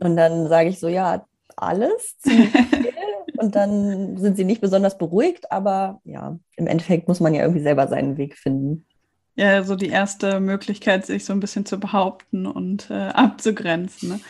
Und 0.00 0.16
dann 0.16 0.48
sage 0.48 0.68
ich 0.68 0.78
so, 0.78 0.86
ja, 0.88 1.26
alles. 1.56 2.16
und 3.38 3.56
dann 3.56 4.16
sind 4.16 4.36
sie 4.36 4.44
nicht 4.44 4.60
besonders 4.60 4.96
beruhigt, 4.96 5.50
aber 5.50 6.00
ja, 6.04 6.38
im 6.56 6.66
Endeffekt 6.68 7.08
muss 7.08 7.18
man 7.18 7.34
ja 7.34 7.42
irgendwie 7.42 7.62
selber 7.62 7.88
seinen 7.88 8.16
Weg 8.16 8.36
finden. 8.36 8.86
Ja, 9.34 9.62
so 9.62 9.76
die 9.76 9.88
erste 9.88 10.40
Möglichkeit, 10.40 11.06
sich 11.06 11.24
so 11.24 11.32
ein 11.32 11.40
bisschen 11.40 11.64
zu 11.64 11.78
behaupten 11.78 12.46
und 12.46 12.90
äh, 12.90 12.94
abzugrenzen. 12.94 14.08
Ne? 14.10 14.20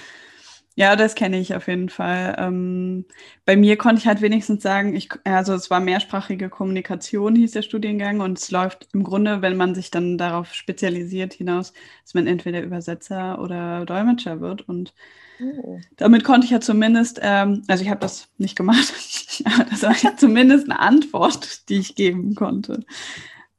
Ja, 0.78 0.94
das 0.94 1.16
kenne 1.16 1.40
ich 1.40 1.56
auf 1.56 1.66
jeden 1.66 1.88
Fall. 1.88 2.37
Ähm, 2.38 3.04
bei 3.44 3.56
mir 3.56 3.76
konnte 3.76 3.99
ich 3.99 4.06
halt 4.06 4.20
wenigstens 4.20 4.62
sagen, 4.62 4.94
ich, 4.94 5.08
also 5.25 5.52
es 5.54 5.70
war 5.70 5.80
mehrsprachige 5.80 6.49
Kommunikation, 6.49 7.35
hieß 7.35 7.50
der 7.50 7.62
Studiengang, 7.62 8.20
und 8.20 8.38
es 8.38 8.52
läuft 8.52 8.87
im 8.92 9.02
Grunde, 9.02 9.42
wenn 9.42 9.56
man 9.56 9.75
sich 9.75 9.90
dann 9.90 10.18
darauf 10.18 10.54
spezialisiert, 10.54 11.35
hinaus, 11.35 11.73
dass 12.04 12.14
man 12.14 12.28
entweder 12.28 12.62
Übersetzer 12.62 13.40
oder 13.40 13.87
Dolmetscher 13.87 14.40
wird. 14.40 14.68
Und 14.68 14.94
oh. 15.42 15.80
damit 15.97 16.23
konnte 16.23 16.44
ich 16.44 16.52
ja 16.52 16.61
zumindest, 16.61 17.18
ähm, 17.25 17.64
also 17.66 17.82
ich 17.82 17.90
habe 17.90 17.99
das 17.99 18.28
nicht 18.38 18.54
gemacht, 18.54 18.94
aber 19.47 19.64
das 19.64 19.82
war 19.82 19.97
ja 20.00 20.16
zumindest 20.16 20.70
eine 20.70 20.78
Antwort, 20.78 21.68
die 21.70 21.78
ich 21.78 21.97
geben 21.97 22.37
konnte. 22.37 22.85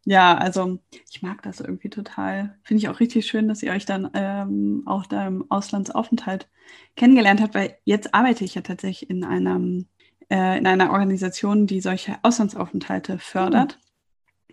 Ja, 0.10 0.36
also 0.36 0.80
ich 1.12 1.22
mag 1.22 1.44
das 1.44 1.60
irgendwie 1.60 1.92
total. 1.92 2.58
Finde 2.63 2.82
ich 2.82 2.89
auch 2.89 3.00
richtig 3.00 3.28
schön, 3.28 3.48
dass 3.48 3.62
ihr 3.62 3.72
euch 3.72 3.86
dann 3.86 4.10
ähm, 4.16 4.82
auch 4.88 5.06
da 5.06 5.28
im 5.28 5.46
Auslandsaufenthalt 5.51 6.50
kennengelernt 6.96 7.42
habt, 7.42 7.54
weil 7.54 7.78
jetzt 7.86 8.16
arbeite 8.16 8.44
ich 8.44 8.56
ja 8.56 8.63
tatsächlich 8.63 9.08
in 9.08 9.24
einer, 9.24 9.60
äh, 10.32 10.58
in 10.58 10.66
einer 10.66 10.89
Organisation, 10.94 11.68
die 11.68 11.80
solche 11.80 12.18
Auslandsaufenthalte 12.24 13.20
fördert. 13.20 13.78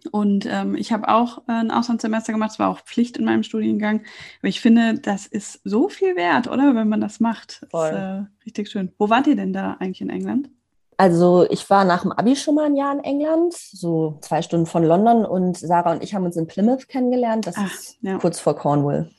Mhm. 0.04 0.10
Und 0.10 0.46
ähm, 0.46 0.74
ich 0.74 0.92
habe 0.92 1.08
auch 1.08 1.38
äh, 1.48 1.52
ein 1.52 1.70
Auslandssemester 1.70 2.34
gemacht, 2.34 2.50
es 2.50 2.58
war 2.58 2.68
auch 2.68 2.80
Pflicht 2.80 3.16
in 3.16 3.24
meinem 3.24 3.42
Studiengang. 3.42 4.02
Aber 4.40 4.48
ich 4.48 4.60
finde, 4.60 4.98
das 4.98 5.26
ist 5.26 5.62
so 5.64 5.88
viel 5.88 6.16
wert, 6.16 6.48
oder? 6.48 6.74
Wenn 6.74 6.90
man 6.90 7.00
das 7.00 7.18
macht. 7.18 7.66
Voll. 7.70 7.88
Ist 7.88 7.94
äh, 7.94 8.24
richtig 8.44 8.68
schön. 8.68 8.92
Wo 8.98 9.08
wart 9.08 9.26
ihr 9.26 9.36
denn 9.36 9.54
da 9.54 9.78
eigentlich 9.80 10.02
in 10.02 10.10
England? 10.10 10.50
Also 10.98 11.46
ich 11.50 11.68
war 11.68 11.84
nach 11.84 12.02
dem 12.02 12.12
Abi 12.12 12.36
schon 12.36 12.54
mal 12.54 12.66
ein 12.66 12.76
Jahr 12.76 12.92
in 12.92 13.04
England, 13.04 13.52
so 13.52 14.18
zwei 14.22 14.40
Stunden 14.40 14.66
von 14.66 14.82
London 14.82 15.26
und 15.26 15.58
Sarah 15.58 15.92
und 15.92 16.02
ich 16.02 16.14
haben 16.14 16.24
uns 16.24 16.36
in 16.36 16.46
Plymouth 16.46 16.88
kennengelernt. 16.88 17.46
Das 17.46 17.56
Ach, 17.58 17.66
ist 17.66 17.98
ja. 18.00 18.16
kurz 18.18 18.40
vor 18.40 18.56
Cornwall. 18.56 19.10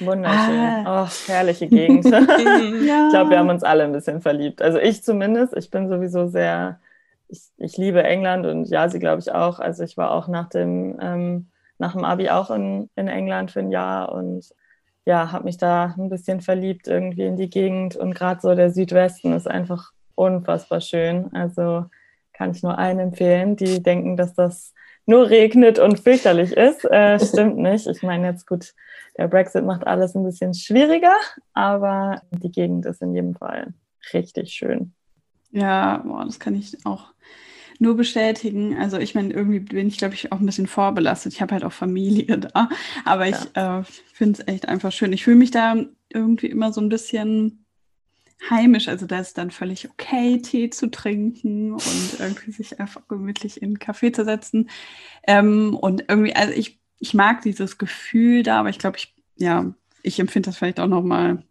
Wunderschön. 0.00 0.86
Ah. 0.86 1.04
Oh, 1.04 1.08
herrliche 1.26 1.66
Gegend. 1.66 2.04
ja. 2.04 2.20
Ich 2.20 3.10
glaube, 3.10 3.30
wir 3.30 3.38
haben 3.38 3.48
uns 3.48 3.64
alle 3.64 3.84
ein 3.84 3.92
bisschen 3.92 4.20
verliebt. 4.20 4.62
Also 4.62 4.78
ich 4.78 5.02
zumindest. 5.02 5.56
Ich 5.56 5.70
bin 5.70 5.88
sowieso 5.88 6.28
sehr, 6.28 6.80
ich, 7.28 7.42
ich 7.58 7.76
liebe 7.76 8.02
England 8.02 8.46
und 8.46 8.66
ja, 8.66 8.88
sie 8.88 9.00
glaube 9.00 9.20
ich 9.20 9.32
auch. 9.32 9.58
Also 9.58 9.82
ich 9.82 9.96
war 9.96 10.12
auch 10.12 10.28
nach 10.28 10.48
dem, 10.48 10.98
ähm, 11.00 11.48
nach 11.78 11.92
dem 11.92 12.04
Abi 12.04 12.30
auch 12.30 12.50
in, 12.50 12.88
in 12.94 13.08
England 13.08 13.50
für 13.50 13.60
ein 13.60 13.70
Jahr 13.70 14.12
und 14.12 14.48
ja, 15.06 15.32
habe 15.32 15.44
mich 15.44 15.58
da 15.58 15.94
ein 15.98 16.08
bisschen 16.08 16.40
verliebt 16.40 16.88
irgendwie 16.88 17.26
in 17.26 17.36
die 17.36 17.50
Gegend. 17.50 17.96
Und 17.96 18.14
gerade 18.14 18.40
so 18.40 18.54
der 18.54 18.70
Südwesten 18.70 19.32
ist 19.32 19.48
einfach 19.48 19.92
unfassbar 20.14 20.80
schön. 20.80 21.32
Also 21.32 21.86
kann 22.32 22.50
ich 22.50 22.62
nur 22.62 22.78
allen 22.78 22.98
empfehlen, 22.98 23.56
die 23.56 23.82
denken, 23.82 24.16
dass 24.16 24.34
das 24.34 24.74
nur 25.06 25.30
regnet 25.30 25.78
und 25.78 26.00
fürchterlich 26.00 26.52
ist. 26.52 26.84
Äh, 26.84 27.18
stimmt 27.24 27.58
nicht. 27.58 27.86
Ich 27.86 28.02
meine 28.02 28.26
jetzt 28.28 28.46
gut, 28.46 28.74
der 29.16 29.28
Brexit 29.28 29.64
macht 29.64 29.86
alles 29.86 30.14
ein 30.14 30.24
bisschen 30.24 30.54
schwieriger, 30.54 31.14
aber 31.52 32.22
die 32.30 32.50
Gegend 32.50 32.86
ist 32.86 33.02
in 33.02 33.14
jedem 33.14 33.34
Fall 33.34 33.74
richtig 34.12 34.52
schön. 34.52 34.92
Ja, 35.52 35.98
boah, 35.98 36.24
das 36.24 36.40
kann 36.40 36.54
ich 36.54 36.84
auch 36.84 37.14
nur 37.78 37.96
bestätigen. 37.96 38.76
Also 38.78 38.98
ich 38.98 39.14
meine, 39.14 39.32
irgendwie 39.32 39.60
bin 39.60 39.86
ich, 39.86 39.98
glaube 39.98 40.14
ich, 40.14 40.32
auch 40.32 40.40
ein 40.40 40.46
bisschen 40.46 40.66
vorbelastet. 40.66 41.32
Ich 41.32 41.42
habe 41.42 41.54
halt 41.54 41.64
auch 41.64 41.72
Familie 41.72 42.38
da, 42.54 42.68
aber 43.04 43.28
ich 43.28 43.36
ja. 43.54 43.80
äh, 43.80 43.84
finde 44.12 44.40
es 44.40 44.48
echt 44.48 44.68
einfach 44.68 44.92
schön. 44.92 45.12
Ich 45.12 45.24
fühle 45.24 45.36
mich 45.36 45.50
da 45.50 45.76
irgendwie 46.08 46.46
immer 46.46 46.72
so 46.72 46.80
ein 46.80 46.88
bisschen 46.88 47.63
heimisch. 48.50 48.88
Also 48.88 49.06
da 49.06 49.18
ist 49.18 49.38
dann 49.38 49.50
völlig 49.50 49.88
okay, 49.90 50.40
Tee 50.40 50.70
zu 50.70 50.90
trinken 50.90 51.72
und 51.72 52.20
irgendwie 52.20 52.52
sich 52.52 52.80
einfach 52.80 53.06
gemütlich 53.08 53.62
in 53.62 53.70
einen 53.70 53.78
Kaffee 53.78 54.12
zu 54.12 54.24
setzen. 54.24 54.70
Ähm, 55.26 55.76
und 55.76 56.04
irgendwie, 56.08 56.34
also 56.34 56.52
ich, 56.52 56.80
ich 56.98 57.14
mag 57.14 57.42
dieses 57.42 57.78
Gefühl 57.78 58.42
da, 58.42 58.60
aber 58.60 58.68
ich 58.68 58.78
glaube, 58.78 58.98
ich, 58.98 59.14
ja, 59.36 59.72
ich 60.02 60.18
empfinde 60.20 60.48
das 60.48 60.58
vielleicht 60.58 60.80
auch 60.80 60.86
nochmal. 60.86 61.42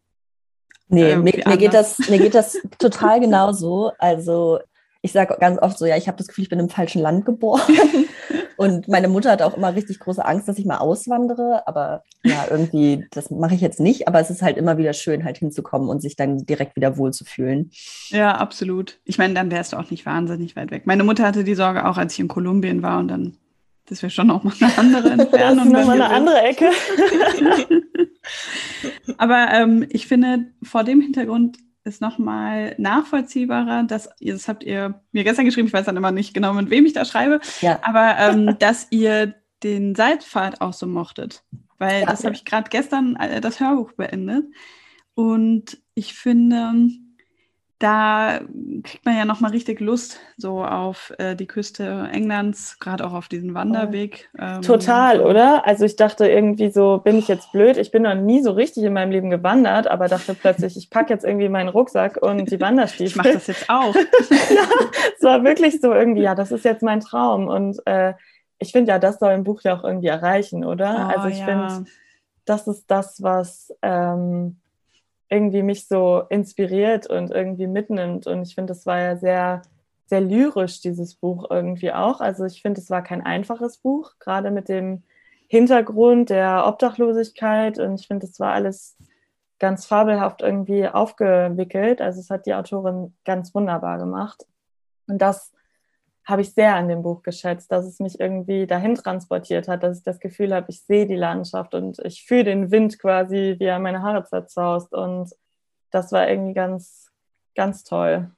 Nee, 0.89 1.15
mir, 1.15 1.43
mir, 1.47 1.57
geht 1.57 1.73
das, 1.73 1.97
mir 2.09 2.19
geht 2.19 2.35
das 2.35 2.57
total 2.77 3.19
genauso. 3.19 3.91
Also 3.97 4.59
ich 5.05 5.12
sage 5.12 5.36
ganz 5.38 5.62
oft 5.62 5.77
so, 5.77 5.86
ja, 5.86 5.98
ich 5.98 6.07
habe 6.07 6.17
das 6.17 6.29
Gefühl, 6.29 6.43
ich 6.43 6.50
bin 6.50 6.60
im 6.60 6.69
falschen 6.69 7.01
Land 7.01 7.25
geboren. 7.25 7.62
und 8.57 8.88
meine 8.88 9.10
Mutter 9.10 9.31
hat 9.31 9.41
auch 9.41 9.57
immer 9.57 9.75
richtig 9.75 10.00
große 10.00 10.24
Angst, 10.24 10.48
dass 10.48 10.57
ich 10.57 10.65
mal 10.65 10.77
auswandere. 10.77 11.67
Aber 11.67 12.03
ja, 12.24 12.45
irgendwie, 12.50 13.05
das 13.12 13.29
mache 13.29 13.53
ich 13.53 13.60
jetzt 13.60 13.81
nicht. 13.81 14.07
Aber 14.07 14.22
es 14.22 14.29
ist 14.29 14.41
halt 14.41 14.55
immer 14.55 14.77
wieder 14.77 14.93
schön, 14.93 15.25
halt 15.25 15.38
hinzukommen 15.38 15.89
und 15.89 16.01
sich 16.01 16.15
dann 16.15 16.45
direkt 16.45 16.77
wieder 16.77 16.95
wohlzufühlen. 16.95 17.69
Ja, 18.12 18.38
absolut. 18.38 19.01
Ich 19.03 19.17
meine, 19.17 19.33
dann 19.33 19.51
wärst 19.51 19.74
du 19.74 19.77
auch 19.77 19.91
nicht 19.91 20.05
wahnsinnig 20.05 20.55
weit 20.55 20.72
weg. 20.72 20.88
Meine 20.88 21.03
Mutter 21.03 21.25
hatte 21.25 21.43
die 21.43 21.55
Sorge 21.55 21.86
auch, 21.86 21.98
als 21.98 22.13
ich 22.13 22.22
in 22.22 22.29
Kolumbien 22.29 22.81
war 22.81 23.00
und 23.00 23.10
dann, 23.10 23.36
das 23.88 24.03
wäre 24.03 24.10
schon 24.10 24.31
auch 24.31 24.43
mal 24.43 24.53
eine 24.57 24.77
andere 24.77 25.10
Entfernung. 25.12 25.74
das 25.74 25.81
ist 25.81 25.83
nochmal 25.88 26.01
eine 26.01 26.15
andere 26.15 26.41
Ecke. 26.43 26.67
Aber 29.17 29.50
ähm, 29.51 29.86
ich 29.89 30.07
finde, 30.07 30.45
vor 30.63 30.86
dem 30.86 31.01
Hintergrund 31.01 31.57
ist 31.83 32.01
nochmal 32.01 32.75
nachvollziehbarer, 32.77 33.83
dass 33.83 34.09
ihr, 34.19 34.33
das 34.33 34.47
habt 34.47 34.63
ihr 34.63 35.01
mir 35.11 35.23
gestern 35.23 35.45
geschrieben, 35.45 35.67
ich 35.67 35.73
weiß 35.73 35.85
dann 35.85 35.97
immer 35.97 36.11
nicht 36.11 36.33
genau, 36.33 36.53
mit 36.53 36.69
wem 36.69 36.85
ich 36.85 36.93
da 36.93 37.05
schreibe, 37.05 37.39
ja. 37.61 37.79
aber 37.83 38.17
ähm, 38.19 38.55
dass 38.59 38.87
ihr 38.89 39.35
den 39.63 39.95
Seitfahrt 39.95 40.61
auch 40.61 40.73
so 40.73 40.87
mochtet. 40.87 41.43
Weil 41.77 42.01
ja, 42.01 42.05
das 42.05 42.23
habe 42.23 42.35
ich 42.35 42.45
gerade 42.45 42.69
gestern 42.69 43.15
äh, 43.15 43.41
das 43.41 43.59
Hörbuch 43.59 43.93
beendet. 43.93 44.45
Und 45.15 45.77
ich 45.93 46.13
finde, 46.13 46.89
da 47.83 48.39
kriegt 48.83 49.05
man 49.05 49.17
ja 49.17 49.25
nochmal 49.25 49.51
richtig 49.51 49.81
Lust 49.81 50.17
so 50.37 50.63
auf 50.63 51.11
äh, 51.17 51.35
die 51.35 51.47
Küste 51.47 52.07
Englands, 52.13 52.79
gerade 52.79 53.05
auch 53.05 53.11
auf 53.11 53.27
diesen 53.27 53.53
Wanderweg. 53.53 54.29
Ähm, 54.39 54.61
Total, 54.61 55.19
oder? 55.19 55.67
Also 55.67 55.83
ich 55.83 55.97
dachte 55.97 56.25
irgendwie 56.25 56.71
so, 56.71 56.99
bin 56.99 57.17
ich 57.17 57.27
jetzt 57.27 57.51
blöd? 57.51 57.75
Ich 57.75 57.91
bin 57.91 58.03
noch 58.03 58.15
nie 58.15 58.41
so 58.41 58.51
richtig 58.51 58.83
in 58.83 58.93
meinem 58.93 59.11
Leben 59.11 59.29
gewandert, 59.29 59.87
aber 59.87 60.07
dachte 60.07 60.33
plötzlich, 60.33 60.77
ich 60.77 60.89
packe 60.89 61.13
jetzt 61.13 61.25
irgendwie 61.25 61.49
meinen 61.49 61.67
Rucksack 61.67 62.17
und 62.21 62.49
die 62.49 62.61
Wanderstiefel. 62.61 63.07
Ich 63.07 63.15
mache 63.17 63.33
das 63.33 63.47
jetzt 63.47 63.69
auch. 63.69 63.93
ja, 63.95 64.69
es 65.17 65.21
war 65.21 65.43
wirklich 65.43 65.81
so 65.81 65.93
irgendwie, 65.93 66.21
ja, 66.21 66.35
das 66.35 66.53
ist 66.53 66.63
jetzt 66.63 66.83
mein 66.83 67.01
Traum. 67.01 67.49
Und 67.49 67.85
äh, 67.85 68.13
ich 68.59 68.71
finde 68.71 68.93
ja, 68.93 68.99
das 68.99 69.19
soll 69.19 69.31
ein 69.31 69.43
Buch 69.43 69.59
ja 69.63 69.77
auch 69.77 69.83
irgendwie 69.83 70.07
erreichen, 70.07 70.63
oder? 70.63 71.09
Oh, 71.09 71.17
also 71.17 71.27
ich 71.27 71.39
ja. 71.39 71.45
finde, 71.45 71.91
das 72.45 72.65
ist 72.65 72.89
das, 72.89 73.21
was... 73.21 73.75
Ähm, 73.81 74.61
irgendwie 75.33 75.63
mich 75.63 75.87
so 75.87 76.23
inspiriert 76.29 77.07
und 77.07 77.31
irgendwie 77.31 77.67
mitnimmt. 77.67 78.27
Und 78.27 78.43
ich 78.43 78.53
finde, 78.53 78.73
es 78.73 78.85
war 78.85 78.99
ja 78.99 79.17
sehr, 79.17 79.63
sehr 80.05 80.21
lyrisch, 80.21 80.81
dieses 80.81 81.15
Buch 81.15 81.47
irgendwie 81.49 81.91
auch. 81.91 82.21
Also 82.21 82.45
ich 82.45 82.61
finde, 82.61 82.79
es 82.79 82.89
war 82.91 83.01
kein 83.01 83.25
einfaches 83.25 83.79
Buch, 83.79 84.11
gerade 84.19 84.51
mit 84.51 84.69
dem 84.69 85.03
Hintergrund 85.47 86.29
der 86.29 86.67
Obdachlosigkeit. 86.67 87.79
Und 87.79 87.99
ich 87.99 88.07
finde, 88.07 88.27
es 88.27 88.39
war 88.39 88.53
alles 88.53 88.95
ganz 89.57 89.85
fabelhaft 89.87 90.41
irgendwie 90.43 90.87
aufgewickelt. 90.87 91.99
Also 91.99 92.19
es 92.19 92.29
hat 92.29 92.45
die 92.45 92.53
Autorin 92.53 93.15
ganz 93.25 93.55
wunderbar 93.55 93.97
gemacht. 93.97 94.45
Und 95.07 95.19
das 95.21 95.51
habe 96.25 96.42
ich 96.42 96.53
sehr 96.53 96.75
an 96.75 96.88
dem 96.88 97.03
Buch 97.03 97.22
geschätzt, 97.22 97.72
dass 97.72 97.86
es 97.86 98.00
mich 98.00 98.20
irgendwie 98.20 98.65
dahin 98.65 98.96
transportiert 98.96 99.68
hat, 99.68 99.84
dass 99.84 99.98
ich 99.98 100.03
das 100.03 100.20
Gefühl 100.20 100.53
habe, 100.53 100.68
ich 100.70 100.84
sehe 100.84 101.06
die 101.06 101.15
Landschaft 101.15 101.74
und 101.74 102.00
ich 102.00 102.25
fühle 102.25 102.46
den 102.46 102.72
Wind 102.72 102.98
quasi, 103.00 103.56
wie 103.60 103.65
er 103.65 103.80
meine 103.80 104.01
Haare 104.01 104.24
zerzaust. 104.25 104.94
Und 104.94 105.32
das 105.92 106.12
war 106.12 106.30
irgendwie 106.30 106.53
ganz, 106.53 107.10
ganz 107.56 107.84
toll. 107.84 108.32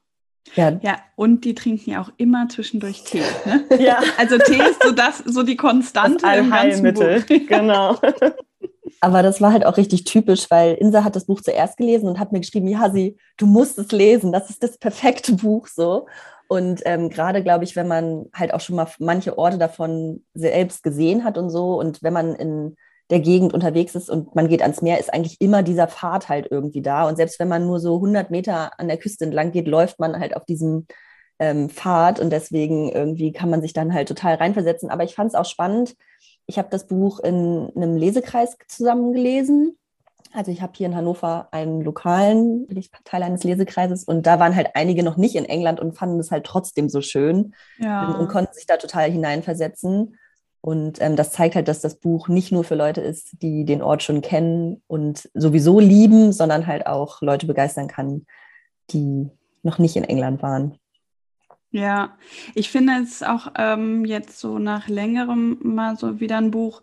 Ja. 0.54 0.78
ja, 0.82 0.98
und 1.16 1.44
die 1.44 1.56
trinken 1.56 1.90
ja 1.90 2.02
auch 2.02 2.12
immer 2.18 2.48
zwischendurch 2.50 3.04
Tee. 3.04 3.24
Ne? 3.46 3.66
Ja. 3.80 4.00
Also 4.18 4.38
Tee 4.38 4.62
ist 4.62 4.82
so 4.84 4.92
das, 4.92 5.20
so 5.20 5.44
die 5.44 5.56
Konstante 5.56 6.26
das 6.26 6.38
im 6.38 6.50
ganzen 6.50 6.94
Buch. 6.94 7.26
Genau. 7.48 7.98
Aber 9.02 9.24
das 9.24 9.42
war 9.42 9.52
halt 9.52 9.66
auch 9.66 9.78
richtig 9.78 10.04
typisch, 10.06 10.50
weil 10.50 10.76
Insa 10.76 11.04
hat 11.04 11.16
das 11.16 11.26
Buch 11.26 11.42
zuerst 11.42 11.78
gelesen 11.78 12.08
und 12.08 12.20
hat 12.20 12.32
mir 12.32 12.40
geschrieben, 12.40 12.68
ja, 12.68 12.90
sie, 12.90 13.18
du 13.38 13.46
musst 13.46 13.78
es 13.78 13.92
lesen, 13.92 14.32
das 14.32 14.50
ist 14.50 14.64
das 14.64 14.78
perfekte 14.78 15.34
Buch 15.34 15.68
so. 15.68 16.08
Und 16.48 16.82
ähm, 16.86 17.10
gerade, 17.10 17.44
glaube 17.44 17.64
ich, 17.64 17.76
wenn 17.76 17.88
man 17.88 18.26
halt 18.34 18.54
auch 18.54 18.62
schon 18.62 18.76
mal 18.76 18.88
manche 19.00 19.38
Orte 19.38 19.58
davon 19.58 20.24
selbst 20.34 20.84
gesehen 20.84 21.24
hat 21.24 21.38
und 21.38 21.50
so, 21.50 21.80
und 21.80 22.04
wenn 22.04 22.14
man 22.14 22.36
in 22.36 22.76
der 23.10 23.20
Gegend 23.20 23.54
unterwegs 23.54 23.96
ist 23.96 24.10
und 24.10 24.36
man 24.36 24.48
geht 24.48 24.62
ans 24.62 24.82
Meer, 24.82 25.00
ist 25.00 25.14
eigentlich 25.14 25.40
immer 25.40 25.64
dieser 25.64 25.88
Pfad 25.88 26.30
halt 26.30 26.48
irgendwie 26.50 26.82
da. 26.82 27.08
Und 27.08 27.18
selbst 27.18 27.40
wenn 27.40 27.48
man 27.48 27.66
nur 27.66 27.80
so 27.80 27.96
100 27.96 28.32
Meter 28.32 28.80
an 28.80 28.88
der 28.88 28.98
Küste 28.98 29.26
entlang 29.26 29.52
geht, 29.52 29.68
läuft 29.68 30.00
man 30.00 30.20
halt 30.20 30.36
auf 30.36 30.46
diesem 30.46 30.88
ähm, 31.40 31.70
Pfad 31.70 32.20
und 32.20 32.32
deswegen 32.32 32.90
irgendwie 32.92 33.32
kann 33.32 33.50
man 33.50 33.62
sich 33.62 33.74
dann 33.74 33.94
halt 33.94 34.08
total 34.08 34.36
reinversetzen. 34.36 34.90
Aber 34.90 35.04
ich 35.04 35.16
fand 35.16 35.30
es 35.30 35.36
auch 35.36 35.46
spannend. 35.46 35.96
Ich 36.48 36.58
habe 36.58 36.70
das 36.72 36.88
Buch 36.88 37.20
in 37.20 37.72
einem 37.76 37.96
Lesekreis 37.96 38.58
zusammengelesen 38.68 39.78
also 40.36 40.52
ich 40.52 40.62
habe 40.62 40.74
hier 40.76 40.88
in 40.88 40.96
Hannover 40.96 41.48
einen 41.52 41.82
lokalen, 41.82 42.68
bin 42.68 42.78
ich 42.78 42.92
Teil 43.04 43.24
eines 43.24 43.44
Lesekreises 43.44 44.04
und 44.04 44.26
da 44.26 44.40
waren 44.40 44.56
halt 44.56 44.70
einige 44.74 45.04
noch 45.04 45.18
nicht 45.18 45.36
in 45.36 45.46
England 45.46 45.80
und 45.80 45.98
fanden 45.98 46.20
es 46.20 46.32
halt 46.32 46.46
trotzdem 46.46 46.90
so 46.90 47.02
schön 47.02 47.54
ja. 47.78 48.08
und, 48.08 48.16
und, 48.16 48.28
konnten 48.28 48.54
sich 48.54 48.66
da 48.66 48.78
total 48.78 49.10
hineinversetzen. 49.10 50.18
Und 50.62 51.00
ähm, 51.00 51.16
das 51.16 51.32
zeigt 51.32 51.56
halt, 51.56 51.68
dass 51.68 51.82
das 51.82 52.00
Buch 52.00 52.28
nicht 52.28 52.52
nur 52.52 52.64
für 52.64 52.76
Leute 52.76 53.00
ist, 53.00 53.42
die 53.42 53.66
den 53.66 53.84
Ort 53.84 54.02
schon 54.02 54.22
kennen 54.22 54.82
und 54.88 55.30
sowieso 55.36 55.80
lieben, 55.80 56.34
sondern 56.34 56.66
halt 56.66 56.88
auch 56.88 57.22
Leute 57.22 57.46
begeistern 57.46 57.88
kann, 57.88 58.26
die 58.90 59.30
noch 59.62 59.78
nicht 59.78 59.96
in 59.96 60.04
England 60.04 60.42
waren. 60.42 60.80
Ja, 61.70 62.18
ich 62.56 62.72
finde 62.72 62.94
es 63.04 63.22
auch 63.22 63.52
ähm, 63.58 64.06
jetzt 64.06 64.40
so 64.40 64.60
nach 64.60 64.88
längerem 64.88 65.60
mal 65.62 65.98
so 65.98 66.20
wieder 66.20 66.38
ein 66.38 66.52
Buch, 66.52 66.82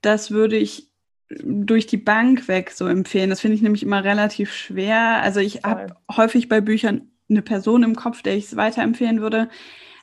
das 0.00 0.30
würde 0.30 0.56
ich 0.56 0.90
durch 1.28 1.86
die 1.86 1.96
Bank 1.96 2.48
weg 2.48 2.70
so 2.70 2.86
empfehlen. 2.86 3.30
Das 3.30 3.40
finde 3.40 3.56
ich 3.56 3.62
nämlich 3.62 3.82
immer 3.82 4.04
relativ 4.04 4.52
schwer. 4.52 5.22
Also 5.22 5.40
ich 5.40 5.64
habe 5.64 5.96
häufig 6.14 6.48
bei 6.48 6.60
Büchern 6.60 7.10
eine 7.28 7.42
Person 7.42 7.82
im 7.82 7.96
Kopf, 7.96 8.22
der 8.22 8.36
ich 8.36 8.44
es 8.44 8.56
weiterempfehlen 8.56 9.20
würde, 9.20 9.48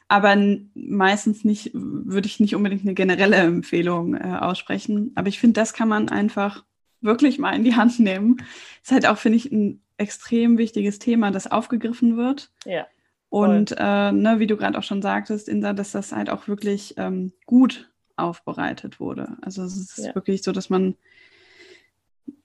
aber 0.09 0.35
meistens 0.73 1.45
nicht, 1.45 1.71
würde 1.73 2.27
ich 2.27 2.39
nicht 2.39 2.55
unbedingt 2.55 2.81
eine 2.81 2.93
generelle 2.93 3.37
Empfehlung 3.37 4.15
äh, 4.15 4.37
aussprechen. 4.39 5.11
Aber 5.15 5.29
ich 5.29 5.39
finde, 5.39 5.53
das 5.53 5.73
kann 5.73 5.87
man 5.87 6.09
einfach 6.09 6.65
wirklich 7.01 7.39
mal 7.39 7.55
in 7.55 7.63
die 7.63 7.75
Hand 7.75 7.99
nehmen. 7.99 8.37
Ist 8.83 8.91
halt 8.91 9.07
auch, 9.07 9.17
finde 9.17 9.37
ich, 9.37 9.51
ein 9.51 9.81
extrem 9.97 10.57
wichtiges 10.57 10.99
Thema, 10.99 11.31
das 11.31 11.49
aufgegriffen 11.49 12.17
wird. 12.17 12.51
Ja. 12.65 12.85
Und 13.29 13.73
äh, 13.77 14.11
ne, 14.11 14.35
wie 14.37 14.47
du 14.47 14.57
gerade 14.57 14.77
auch 14.77 14.83
schon 14.83 15.01
sagtest, 15.01 15.49
Insa, 15.49 15.73
dass 15.73 15.91
das 15.91 16.11
halt 16.11 16.29
auch 16.29 16.47
wirklich 16.47 16.95
ähm, 16.97 17.33
gut 17.45 17.91
aufbereitet 18.15 18.99
wurde. 18.99 19.37
Also 19.41 19.63
es 19.63 19.75
ist 19.75 19.97
ja. 19.97 20.13
wirklich 20.13 20.43
so, 20.43 20.51
dass 20.51 20.69
man 20.69 20.95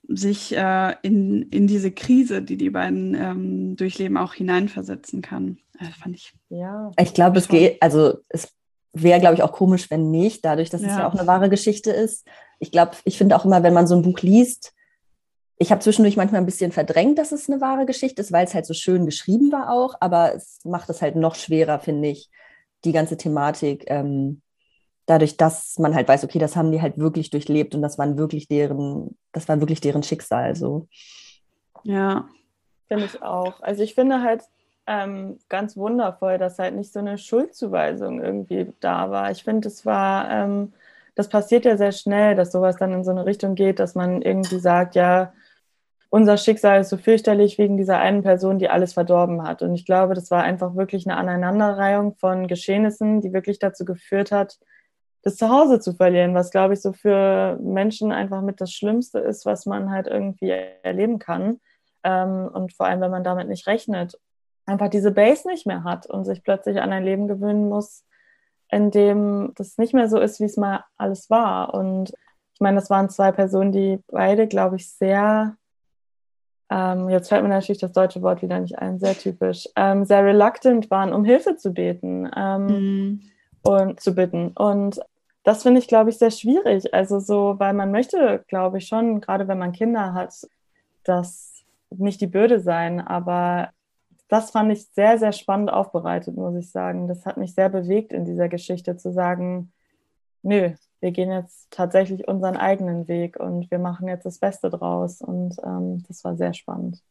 sich 0.09 0.55
äh, 0.55 0.95
in, 1.03 1.43
in 1.43 1.67
diese 1.67 1.91
Krise, 1.91 2.41
die 2.41 2.57
die 2.57 2.71
beiden 2.71 3.13
ähm, 3.13 3.75
durchleben, 3.75 4.17
auch 4.17 4.33
hineinversetzen 4.33 5.21
kann. 5.21 5.59
Äh, 5.79 5.85
fand 6.01 6.15
ich. 6.15 6.33
Ja. 6.49 6.91
Ich 6.99 7.13
glaube, 7.13 7.37
es 7.37 7.47
geht, 7.47 7.81
also 7.81 8.17
es 8.27 8.51
wäre, 8.91 9.19
glaube 9.19 9.35
ich, 9.35 9.43
auch 9.43 9.51
komisch, 9.51 9.91
wenn 9.91 10.09
nicht, 10.09 10.43
dadurch, 10.43 10.69
dass 10.69 10.81
ja. 10.81 10.87
es 10.87 10.97
ja 10.97 11.07
auch 11.07 11.13
eine 11.13 11.27
wahre 11.27 11.49
Geschichte 11.49 11.91
ist. 11.91 12.25
Ich 12.59 12.71
glaube, 12.71 12.93
ich 13.05 13.17
finde 13.17 13.35
auch 13.35 13.45
immer, 13.45 13.61
wenn 13.61 13.73
man 13.73 13.87
so 13.87 13.95
ein 13.95 14.01
Buch 14.01 14.19
liest, 14.21 14.73
ich 15.61 15.71
habe 15.71 15.81
zwischendurch 15.81 16.17
manchmal 16.17 16.41
ein 16.41 16.45
bisschen 16.45 16.71
verdrängt, 16.71 17.17
dass 17.17 17.31
es 17.31 17.49
eine 17.49 17.61
wahre 17.61 17.85
Geschichte 17.85 18.21
ist, 18.21 18.31
weil 18.31 18.45
es 18.45 18.53
halt 18.53 18.65
so 18.65 18.73
schön 18.73 19.05
geschrieben 19.05 19.51
war 19.51 19.71
auch, 19.71 19.95
aber 19.99 20.33
es 20.33 20.59
macht 20.63 20.89
es 20.89 21.01
halt 21.01 21.17
noch 21.17 21.35
schwerer, 21.35 21.79
finde 21.79 22.07
ich, 22.07 22.29
die 22.85 22.93
ganze 22.93 23.17
Thematik, 23.17 23.83
ähm, 23.87 24.41
dadurch, 25.09 25.37
dass 25.37 25.77
man 25.79 25.95
halt 25.95 26.07
weiß, 26.07 26.23
okay, 26.23 26.39
das 26.39 26.55
haben 26.55 26.71
die 26.71 26.81
halt 26.81 26.97
wirklich 26.97 27.29
durchlebt 27.29 27.73
und 27.75 27.81
das 27.81 27.97
waren 27.97 28.17
wirklich 28.17 28.47
deren, 28.47 29.17
das 29.31 29.47
war 29.47 29.59
wirklich 29.59 29.81
deren 29.81 30.03
Schicksal. 30.03 30.55
So. 30.55 30.87
Ja. 31.83 32.27
Finde 32.87 33.05
ich 33.05 33.21
auch. 33.21 33.61
Also 33.61 33.83
ich 33.83 33.95
finde 33.95 34.21
halt 34.21 34.43
ähm, 34.87 35.37
ganz 35.49 35.77
wundervoll, 35.77 36.37
dass 36.37 36.59
halt 36.59 36.75
nicht 36.75 36.91
so 36.91 36.99
eine 36.99 37.17
Schuldzuweisung 37.17 38.21
irgendwie 38.21 38.73
da 38.79 39.11
war. 39.11 39.29
Ich 39.31 39.43
finde, 39.43 39.67
es 39.67 39.85
war, 39.85 40.29
ähm, 40.29 40.73
das 41.15 41.29
passiert 41.29 41.65
ja 41.65 41.77
sehr 41.77 41.91
schnell, 41.91 42.35
dass 42.35 42.51
sowas 42.51 42.77
dann 42.77 42.91
in 42.91 43.03
so 43.03 43.11
eine 43.11 43.25
Richtung 43.25 43.53
geht, 43.55 43.79
dass 43.79 43.93
man 43.93 44.21
irgendwie 44.21 44.59
sagt, 44.59 44.95
ja, 44.95 45.33
unser 46.09 46.37
Schicksal 46.37 46.81
ist 46.81 46.89
so 46.89 46.97
fürchterlich 46.97 47.59
wegen 47.59 47.77
dieser 47.77 47.99
einen 47.99 48.23
Person, 48.23 48.57
die 48.57 48.69
alles 48.69 48.93
verdorben 48.93 49.43
hat. 49.43 49.61
Und 49.61 49.75
ich 49.75 49.85
glaube, 49.85 50.15
das 50.15 50.31
war 50.31 50.41
einfach 50.41 50.75
wirklich 50.75 51.05
eine 51.07 51.17
Aneinanderreihung 51.17 52.15
von 52.15 52.47
Geschehnissen, 52.47 53.21
die 53.21 53.31
wirklich 53.31 53.59
dazu 53.59 53.85
geführt 53.85 54.31
hat, 54.31 54.57
das 55.21 55.35
Zuhause 55.35 55.79
zu 55.79 55.93
verlieren, 55.93 56.33
was, 56.33 56.51
glaube 56.51 56.73
ich, 56.73 56.81
so 56.81 56.93
für 56.93 57.57
Menschen 57.61 58.11
einfach 58.11 58.41
mit 58.41 58.61
das 58.61 58.71
Schlimmste 58.71 59.19
ist, 59.19 59.45
was 59.45 59.65
man 59.65 59.91
halt 59.91 60.07
irgendwie 60.07 60.49
erleben 60.49 61.19
kann. 61.19 61.59
Ähm, 62.03 62.49
und 62.53 62.73
vor 62.73 62.85
allem, 62.85 63.01
wenn 63.01 63.11
man 63.11 63.23
damit 63.23 63.47
nicht 63.47 63.67
rechnet, 63.67 64.19
einfach 64.65 64.89
diese 64.89 65.11
Base 65.11 65.47
nicht 65.47 65.65
mehr 65.65 65.83
hat 65.83 66.05
und 66.05 66.25
sich 66.25 66.43
plötzlich 66.43 66.79
an 66.79 66.93
ein 66.93 67.03
Leben 67.03 67.27
gewöhnen 67.27 67.67
muss, 67.67 68.05
in 68.69 68.91
dem 68.91 69.51
das 69.55 69.77
nicht 69.77 69.93
mehr 69.93 70.07
so 70.07 70.19
ist, 70.19 70.39
wie 70.39 70.45
es 70.45 70.57
mal 70.57 70.85
alles 70.95 71.29
war. 71.29 71.73
Und 71.73 72.11
ich 72.53 72.61
meine, 72.61 72.75
das 72.75 72.89
waren 72.89 73.09
zwei 73.09 73.31
Personen, 73.31 73.71
die 73.71 74.01
beide, 74.07 74.47
glaube 74.47 74.77
ich, 74.77 74.89
sehr 74.89 75.55
ähm, 76.71 77.09
jetzt 77.09 77.29
fällt 77.29 77.41
mir 77.41 77.49
natürlich 77.49 77.81
das 77.81 77.93
deutsche 77.93 78.21
Wort 78.21 78.41
wieder 78.41 78.59
nicht 78.59 78.77
ein, 78.77 78.99
sehr 78.99 79.15
typisch, 79.15 79.67
ähm, 79.75 80.05
sehr 80.05 80.23
reluctant 80.23 80.91
waren, 80.91 81.13
um 81.13 81.25
Hilfe 81.25 81.55
zu 81.57 81.73
beten 81.73 82.29
ähm, 82.35 82.65
mhm. 82.65 83.21
Und 83.63 83.99
zu 83.99 84.13
bitten. 84.13 84.49
Und 84.49 84.99
das 85.43 85.63
finde 85.63 85.79
ich, 85.79 85.87
glaube 85.87 86.09
ich, 86.09 86.17
sehr 86.17 86.31
schwierig. 86.31 86.93
Also 86.93 87.19
so, 87.19 87.55
weil 87.57 87.73
man 87.73 87.91
möchte, 87.91 88.43
glaube 88.47 88.77
ich, 88.77 88.87
schon, 88.87 89.21
gerade 89.21 89.47
wenn 89.47 89.57
man 89.57 89.71
Kinder 89.71 90.13
hat, 90.13 90.47
das 91.03 91.63
nicht 91.89 92.21
die 92.21 92.27
Bürde 92.27 92.59
sein, 92.59 93.01
aber 93.01 93.69
das 94.27 94.51
fand 94.51 94.71
ich 94.71 94.85
sehr, 94.93 95.17
sehr 95.17 95.31
spannend 95.31 95.71
aufbereitet, 95.71 96.35
muss 96.35 96.55
ich 96.55 96.69
sagen. 96.71 97.07
Das 97.07 97.25
hat 97.25 97.37
mich 97.37 97.55
sehr 97.55 97.69
bewegt 97.69 98.13
in 98.13 98.25
dieser 98.25 98.47
Geschichte 98.47 98.95
zu 98.95 99.11
sagen, 99.11 99.71
nö, 100.43 100.73
wir 101.01 101.11
gehen 101.11 101.31
jetzt 101.31 101.71
tatsächlich 101.71 102.27
unseren 102.27 102.55
eigenen 102.55 103.07
Weg 103.07 103.39
und 103.39 103.71
wir 103.71 103.79
machen 103.79 104.07
jetzt 104.07 104.25
das 104.25 104.37
Beste 104.37 104.69
draus. 104.69 105.21
Und 105.21 105.55
ähm, 105.63 106.03
das 106.07 106.23
war 106.23 106.35
sehr 106.35 106.53
spannend. 106.53 107.01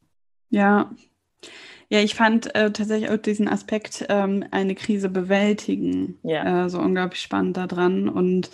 Ja. 0.50 0.90
Ja, 1.90 2.00
ich 2.00 2.14
fand 2.14 2.54
äh, 2.54 2.70
tatsächlich 2.70 3.10
auch 3.10 3.16
diesen 3.16 3.48
Aspekt, 3.48 4.04
ähm, 4.10 4.44
eine 4.50 4.74
Krise 4.74 5.08
bewältigen, 5.08 6.18
ja. 6.22 6.66
äh, 6.66 6.68
so 6.68 6.78
unglaublich 6.80 7.22
spannend 7.22 7.56
daran. 7.56 8.08
Und 8.10 8.50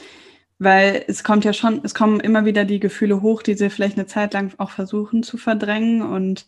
weil 0.61 1.05
es 1.09 1.25
kommt 1.25 1.45
ja 1.45 1.53
schon, 1.53 1.81
es 1.83 1.95
kommen 1.95 2.21
immer 2.21 2.45
wieder 2.45 2.65
die 2.65 2.79
Gefühle 2.79 3.23
hoch, 3.23 3.43
die 3.43 3.55
sie 3.55 3.71
vielleicht 3.71 3.99
eine 3.99 4.07
Zeit 4.07 4.35
lang 4.35 4.55
auch 4.59 4.71
versuchen 4.71 5.25
zu 5.25 5.37
verdrängen. 5.37 6.03
Und 6.03 6.47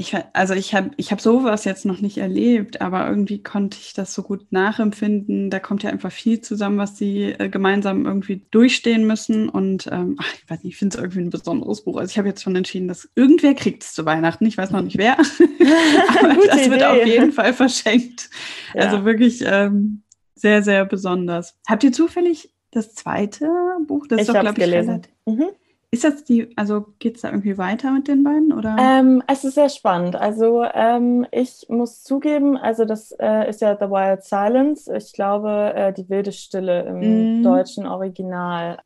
ich, 0.00 0.16
also 0.32 0.54
ich 0.54 0.74
habe 0.74 0.90
ich 0.96 1.12
hab 1.12 1.20
sowas 1.20 1.64
jetzt 1.64 1.84
noch 1.84 2.00
nicht 2.00 2.18
erlebt, 2.18 2.80
aber 2.80 3.08
irgendwie 3.08 3.42
konnte 3.42 3.78
ich 3.80 3.92
das 3.92 4.14
so 4.14 4.22
gut 4.22 4.50
nachempfinden. 4.50 5.50
Da 5.50 5.60
kommt 5.60 5.82
ja 5.82 5.90
einfach 5.90 6.10
viel 6.10 6.40
zusammen, 6.40 6.78
was 6.78 6.96
sie 6.96 7.32
äh, 7.38 7.48
gemeinsam 7.48 8.06
irgendwie 8.06 8.46
durchstehen 8.50 9.06
müssen. 9.06 9.48
Und 9.48 9.88
ähm, 9.92 10.16
ach, 10.18 10.32
ich 10.34 10.50
weiß 10.50 10.64
nicht, 10.64 10.72
ich 10.72 10.78
finde 10.78 10.96
es 10.96 11.02
irgendwie 11.02 11.20
ein 11.20 11.30
besonderes 11.30 11.84
Buch. 11.84 11.98
Also 11.98 12.10
ich 12.10 12.18
habe 12.18 12.28
jetzt 12.28 12.42
schon 12.42 12.56
entschieden, 12.56 12.88
dass 12.88 13.08
irgendwer 13.14 13.54
kriegt 13.54 13.82
es 13.82 13.92
zu 13.92 14.04
Weihnachten. 14.06 14.46
Ich 14.46 14.56
weiß 14.56 14.70
noch 14.70 14.82
nicht 14.82 14.98
wer. 14.98 15.18
aber 15.18 16.46
das 16.46 16.62
Idee. 16.62 16.70
wird 16.70 16.82
auf 16.82 17.06
jeden 17.06 17.32
Fall 17.32 17.52
verschenkt. 17.52 18.30
Ja. 18.74 18.82
Also 18.82 19.04
wirklich 19.04 19.42
ähm, 19.44 20.02
sehr, 20.34 20.62
sehr 20.62 20.86
besonders. 20.86 21.58
Habt 21.68 21.84
ihr 21.84 21.92
zufällig 21.92 22.50
das 22.70 22.94
zweite 22.94 23.48
Buch? 23.86 24.06
Das 24.06 24.16
ich 24.16 24.22
ist 24.22 24.34
doch, 24.34 24.40
glaube 24.40 24.58
ich, 24.58 24.64
gelesen. 24.64 25.02
Mhm. 25.26 25.50
Ist 25.92 26.04
das 26.04 26.22
die, 26.22 26.56
also 26.56 26.86
geht 27.00 27.16
es 27.16 27.22
da 27.22 27.30
irgendwie 27.30 27.58
weiter 27.58 27.90
mit 27.90 28.06
den 28.06 28.22
beiden? 28.22 28.52
Oder? 28.52 28.76
Ähm, 28.78 29.24
es 29.26 29.42
ist 29.42 29.54
sehr 29.54 29.68
spannend. 29.68 30.14
Also 30.14 30.62
ähm, 30.62 31.26
ich 31.32 31.66
muss 31.68 32.04
zugeben, 32.04 32.56
also 32.56 32.84
das 32.84 33.10
äh, 33.18 33.48
ist 33.48 33.60
ja 33.60 33.76
The 33.76 33.90
Wild 33.90 34.22
Silence. 34.22 34.94
Ich 34.94 35.12
glaube, 35.12 35.72
äh, 35.74 35.92
die 35.92 36.08
wilde 36.08 36.30
Stille 36.30 36.82
im 36.82 37.40
mm. 37.40 37.42
deutschen 37.42 37.86
Original. 37.86 38.78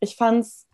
Ich 0.00 0.16
fand 0.16 0.40
es 0.40 0.66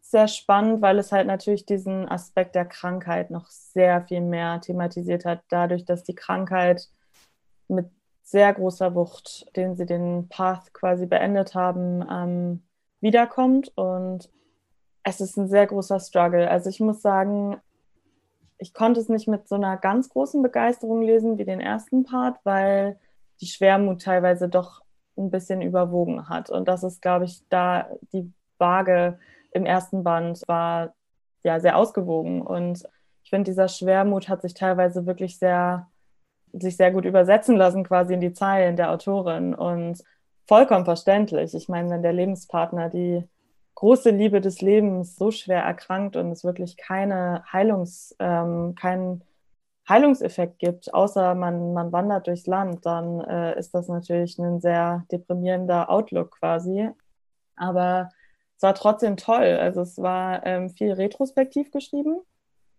sehr 0.00 0.28
spannend, 0.28 0.80
weil 0.80 0.98
es 0.98 1.12
halt 1.12 1.26
natürlich 1.26 1.66
diesen 1.66 2.08
Aspekt 2.08 2.54
der 2.54 2.64
Krankheit 2.64 3.30
noch 3.30 3.48
sehr 3.48 4.00
viel 4.02 4.22
mehr 4.22 4.62
thematisiert 4.62 5.26
hat, 5.26 5.42
dadurch, 5.50 5.84
dass 5.84 6.04
die 6.04 6.14
Krankheit 6.14 6.88
mit 7.68 7.90
sehr 8.22 8.54
großer 8.54 8.94
Wucht, 8.94 9.54
den 9.56 9.76
sie 9.76 9.84
den 9.84 10.28
Path 10.28 10.72
quasi 10.72 11.04
beendet 11.04 11.54
haben, 11.54 12.02
ähm, 12.10 12.62
wiederkommt 13.00 13.72
und 13.76 14.30
es 15.04 15.20
ist 15.20 15.36
ein 15.36 15.48
sehr 15.48 15.66
großer 15.66 16.00
Struggle. 16.00 16.50
Also 16.50 16.70
ich 16.70 16.80
muss 16.80 17.02
sagen, 17.02 17.60
ich 18.58 18.72
konnte 18.72 19.00
es 19.00 19.08
nicht 19.08 19.28
mit 19.28 19.46
so 19.46 19.54
einer 19.54 19.76
ganz 19.76 20.08
großen 20.08 20.42
Begeisterung 20.42 21.02
lesen 21.02 21.38
wie 21.38 21.44
den 21.44 21.60
ersten 21.60 22.04
Part, 22.04 22.38
weil 22.44 22.98
die 23.40 23.46
Schwermut 23.46 24.02
teilweise 24.02 24.48
doch 24.48 24.80
ein 25.16 25.30
bisschen 25.30 25.60
überwogen 25.60 26.28
hat. 26.28 26.50
Und 26.50 26.66
das 26.66 26.82
ist, 26.82 27.02
glaube 27.02 27.26
ich, 27.26 27.42
da 27.50 27.88
die 28.12 28.32
Waage 28.58 29.18
im 29.52 29.66
ersten 29.66 30.02
Band 30.02 30.42
war 30.46 30.94
ja 31.42 31.60
sehr 31.60 31.76
ausgewogen. 31.76 32.42
Und 32.42 32.88
ich 33.22 33.30
finde, 33.30 33.50
dieser 33.50 33.68
Schwermut 33.68 34.28
hat 34.28 34.42
sich 34.42 34.54
teilweise 34.54 35.06
wirklich 35.06 35.38
sehr, 35.38 35.88
sich 36.52 36.76
sehr 36.76 36.90
gut 36.90 37.04
übersetzen 37.04 37.56
lassen, 37.56 37.84
quasi 37.84 38.14
in 38.14 38.20
die 38.20 38.32
Zeilen 38.32 38.76
der 38.76 38.90
Autorin. 38.90 39.54
Und 39.54 40.02
vollkommen 40.46 40.86
verständlich. 40.86 41.54
Ich 41.54 41.68
meine, 41.68 41.90
wenn 41.90 42.02
der 42.02 42.12
Lebenspartner 42.12 42.88
die 42.88 43.28
große 43.74 44.10
Liebe 44.10 44.40
des 44.40 44.60
Lebens 44.60 45.16
so 45.16 45.30
schwer 45.30 45.62
erkrankt 45.62 46.16
und 46.16 46.30
es 46.30 46.44
wirklich 46.44 46.76
keine 46.76 47.44
Heilungs, 47.52 48.14
ähm, 48.18 48.74
keinen 48.74 49.22
Heilungseffekt 49.88 50.58
gibt, 50.58 50.94
außer 50.94 51.34
man, 51.34 51.74
man 51.74 51.92
wandert 51.92 52.26
durchs 52.26 52.46
Land, 52.46 52.86
dann 52.86 53.20
äh, 53.20 53.58
ist 53.58 53.74
das 53.74 53.88
natürlich 53.88 54.38
ein 54.38 54.60
sehr 54.60 55.04
deprimierender 55.12 55.90
Outlook 55.90 56.38
quasi. 56.38 56.88
Aber 57.56 58.10
es 58.56 58.62
war 58.62 58.74
trotzdem 58.74 59.16
toll. 59.16 59.58
Also 59.60 59.82
es 59.82 59.98
war 59.98 60.44
ähm, 60.46 60.70
viel 60.70 60.92
retrospektiv 60.92 61.70
geschrieben, 61.70 62.20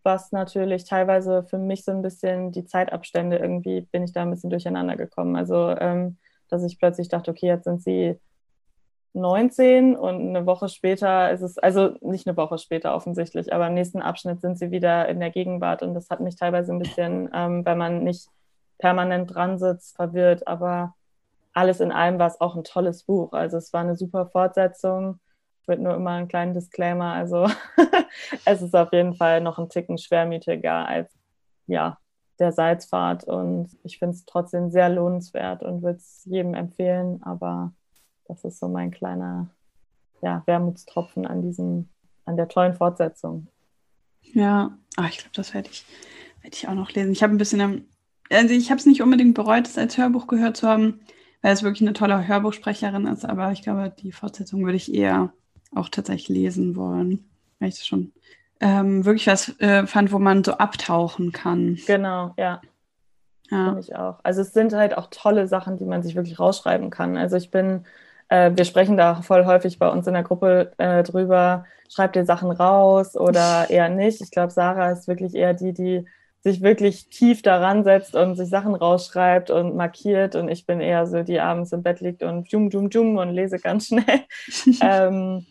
was 0.03 0.31
natürlich 0.31 0.85
teilweise 0.85 1.43
für 1.43 1.59
mich 1.59 1.83
so 1.85 1.91
ein 1.91 2.01
bisschen 2.01 2.51
die 2.51 2.65
Zeitabstände 2.65 3.37
irgendwie 3.37 3.81
bin 3.81 4.03
ich 4.03 4.11
da 4.13 4.23
ein 4.23 4.31
bisschen 4.31 4.49
durcheinander 4.49 4.95
gekommen. 4.95 5.35
Also 5.35 5.69
ähm, 5.79 6.17
dass 6.49 6.63
ich 6.63 6.79
plötzlich 6.79 7.09
dachte, 7.09 7.31
okay, 7.31 7.47
jetzt 7.47 7.65
sind 7.65 7.83
sie 7.83 8.19
19 9.15 9.95
und 9.95 10.29
eine 10.29 10.45
Woche 10.45 10.69
später 10.69 11.31
ist 11.31 11.41
es, 11.41 11.57
also 11.57 11.95
nicht 12.01 12.27
eine 12.27 12.37
Woche 12.37 12.57
später 12.57 12.93
offensichtlich, 12.95 13.53
aber 13.53 13.67
im 13.67 13.73
nächsten 13.73 14.01
Abschnitt 14.01 14.41
sind 14.41 14.59
sie 14.59 14.71
wieder 14.71 15.07
in 15.07 15.19
der 15.19 15.31
Gegenwart 15.31 15.81
und 15.81 15.93
das 15.93 16.09
hat 16.09 16.19
mich 16.19 16.35
teilweise 16.35 16.73
ein 16.73 16.79
bisschen, 16.79 17.29
ähm, 17.33 17.65
weil 17.65 17.75
man 17.75 18.03
nicht 18.03 18.27
permanent 18.77 19.33
dran 19.33 19.57
sitzt, 19.57 19.95
verwirrt, 19.95 20.47
aber 20.47 20.95
alles 21.53 21.79
in 21.79 21.91
allem 21.91 22.19
war 22.19 22.27
es 22.27 22.41
auch 22.41 22.55
ein 22.55 22.65
tolles 22.65 23.03
Buch. 23.03 23.31
Also 23.31 23.57
es 23.57 23.71
war 23.71 23.81
eine 23.81 23.95
super 23.95 24.25
Fortsetzung. 24.27 25.19
Ich 25.61 25.67
würde 25.69 25.83
nur 25.83 25.95
immer 25.95 26.11
einen 26.11 26.27
kleinen 26.27 26.53
Disclaimer, 26.53 27.13
also 27.13 27.47
es 28.45 28.61
ist 28.61 28.75
auf 28.75 28.91
jeden 28.91 29.15
Fall 29.15 29.41
noch 29.41 29.57
ein 29.57 29.69
Ticken 29.69 29.97
schwermütiger 29.97 30.87
als 30.87 31.11
ja, 31.67 31.97
der 32.39 32.51
Salzfahrt 32.51 33.23
und 33.23 33.69
ich 33.83 33.97
finde 33.97 34.15
es 34.15 34.25
trotzdem 34.25 34.69
sehr 34.69 34.89
lohnenswert 34.89 35.63
und 35.63 35.81
würde 35.81 35.97
es 35.97 36.25
jedem 36.25 36.53
empfehlen, 36.53 37.23
aber 37.23 37.73
das 38.27 38.43
ist 38.43 38.59
so 38.59 38.67
mein 38.67 38.91
kleiner 38.91 39.49
ja, 40.21 40.43
Wermutstropfen 40.45 41.25
an 41.25 41.41
diesem, 41.41 41.89
an 42.25 42.37
der 42.37 42.47
tollen 42.47 42.73
Fortsetzung. 42.73 43.47
Ja, 44.33 44.77
ah, 44.95 45.07
ich 45.07 45.17
glaube, 45.17 45.31
das 45.35 45.53
werde 45.53 45.69
ich, 45.71 45.85
werd 46.41 46.55
ich 46.55 46.67
auch 46.67 46.73
noch 46.73 46.91
lesen. 46.91 47.11
Ich 47.11 47.23
habe 47.23 47.33
ein 47.33 47.37
bisschen, 47.37 47.87
also 48.31 48.53
ich 48.53 48.71
habe 48.71 48.79
es 48.79 48.85
nicht 48.85 49.01
unbedingt 49.01 49.35
bereut, 49.35 49.67
es 49.67 49.77
als 49.77 49.97
Hörbuch 49.97 50.27
gehört 50.27 50.57
zu 50.57 50.67
haben, 50.67 50.99
weil 51.41 51.53
es 51.53 51.63
wirklich 51.63 51.81
eine 51.81 51.93
tolle 51.93 52.27
Hörbuchsprecherin 52.27 53.05
ist, 53.07 53.25
aber 53.25 53.51
ich 53.51 53.61
glaube, 53.61 53.93
die 53.99 54.11
Fortsetzung 54.11 54.65
würde 54.65 54.77
ich 54.77 54.93
eher 54.93 55.31
auch 55.75 55.89
tatsächlich 55.89 56.29
lesen 56.29 56.75
wollen, 56.75 57.29
weil 57.59 57.69
ich 57.69 57.75
das 57.75 57.85
schon 57.85 58.11
ähm, 58.61 59.05
wirklich 59.05 59.27
was 59.27 59.59
äh, 59.59 59.85
fand, 59.85 60.11
wo 60.11 60.17
man 60.19 60.43
so 60.43 60.53
abtauchen 60.53 61.31
kann. 61.31 61.77
Genau, 61.85 62.33
ja. 62.37 62.61
Ja. 63.51 63.65
Finde 63.65 63.81
ich 63.81 63.95
auch. 63.95 64.19
Also 64.23 64.41
es 64.41 64.53
sind 64.53 64.73
halt 64.73 64.97
auch 64.97 65.07
tolle 65.11 65.47
Sachen, 65.47 65.77
die 65.77 65.85
man 65.85 66.01
sich 66.01 66.15
wirklich 66.15 66.39
rausschreiben 66.39 66.89
kann. 66.89 67.15
Also 67.15 67.35
ich 67.35 67.51
bin 67.51 67.85
äh, 68.29 68.51
wir 68.53 68.65
sprechen 68.65 68.97
da 68.97 69.21
voll 69.21 69.45
häufig 69.45 69.79
bei 69.79 69.89
uns 69.89 70.07
in 70.07 70.13
der 70.13 70.23
Gruppe 70.23 70.71
äh, 70.77 71.03
drüber, 71.03 71.65
schreibt 71.89 72.15
ihr 72.15 72.25
Sachen 72.25 72.51
raus 72.51 73.15
oder 73.15 73.65
eher 73.69 73.89
nicht. 73.89 74.21
Ich 74.21 74.31
glaube, 74.31 74.51
Sarah 74.51 74.91
ist 74.91 75.07
wirklich 75.07 75.35
eher 75.35 75.53
die, 75.53 75.73
die 75.73 76.05
sich 76.41 76.61
wirklich 76.61 77.09
tief 77.09 77.41
daran 77.41 77.83
setzt 77.83 78.15
und 78.15 78.35
sich 78.35 78.49
Sachen 78.49 78.75
rausschreibt 78.75 79.49
und 79.49 79.75
markiert. 79.75 80.35
Und 80.35 80.47
ich 80.47 80.67
bin 80.67 80.79
eher 80.79 81.07
so, 81.07 81.23
die 81.23 81.39
abends 81.39 81.71
im 81.71 81.81
Bett 81.81 82.01
liegt 82.01 82.21
und 82.21 82.51
jum, 82.51 82.69
jum, 82.69 82.89
jum 82.89 83.17
und 83.17 83.31
lese 83.31 83.57
ganz 83.57 83.87
schnell. 83.87 84.21
ähm, 84.81 85.45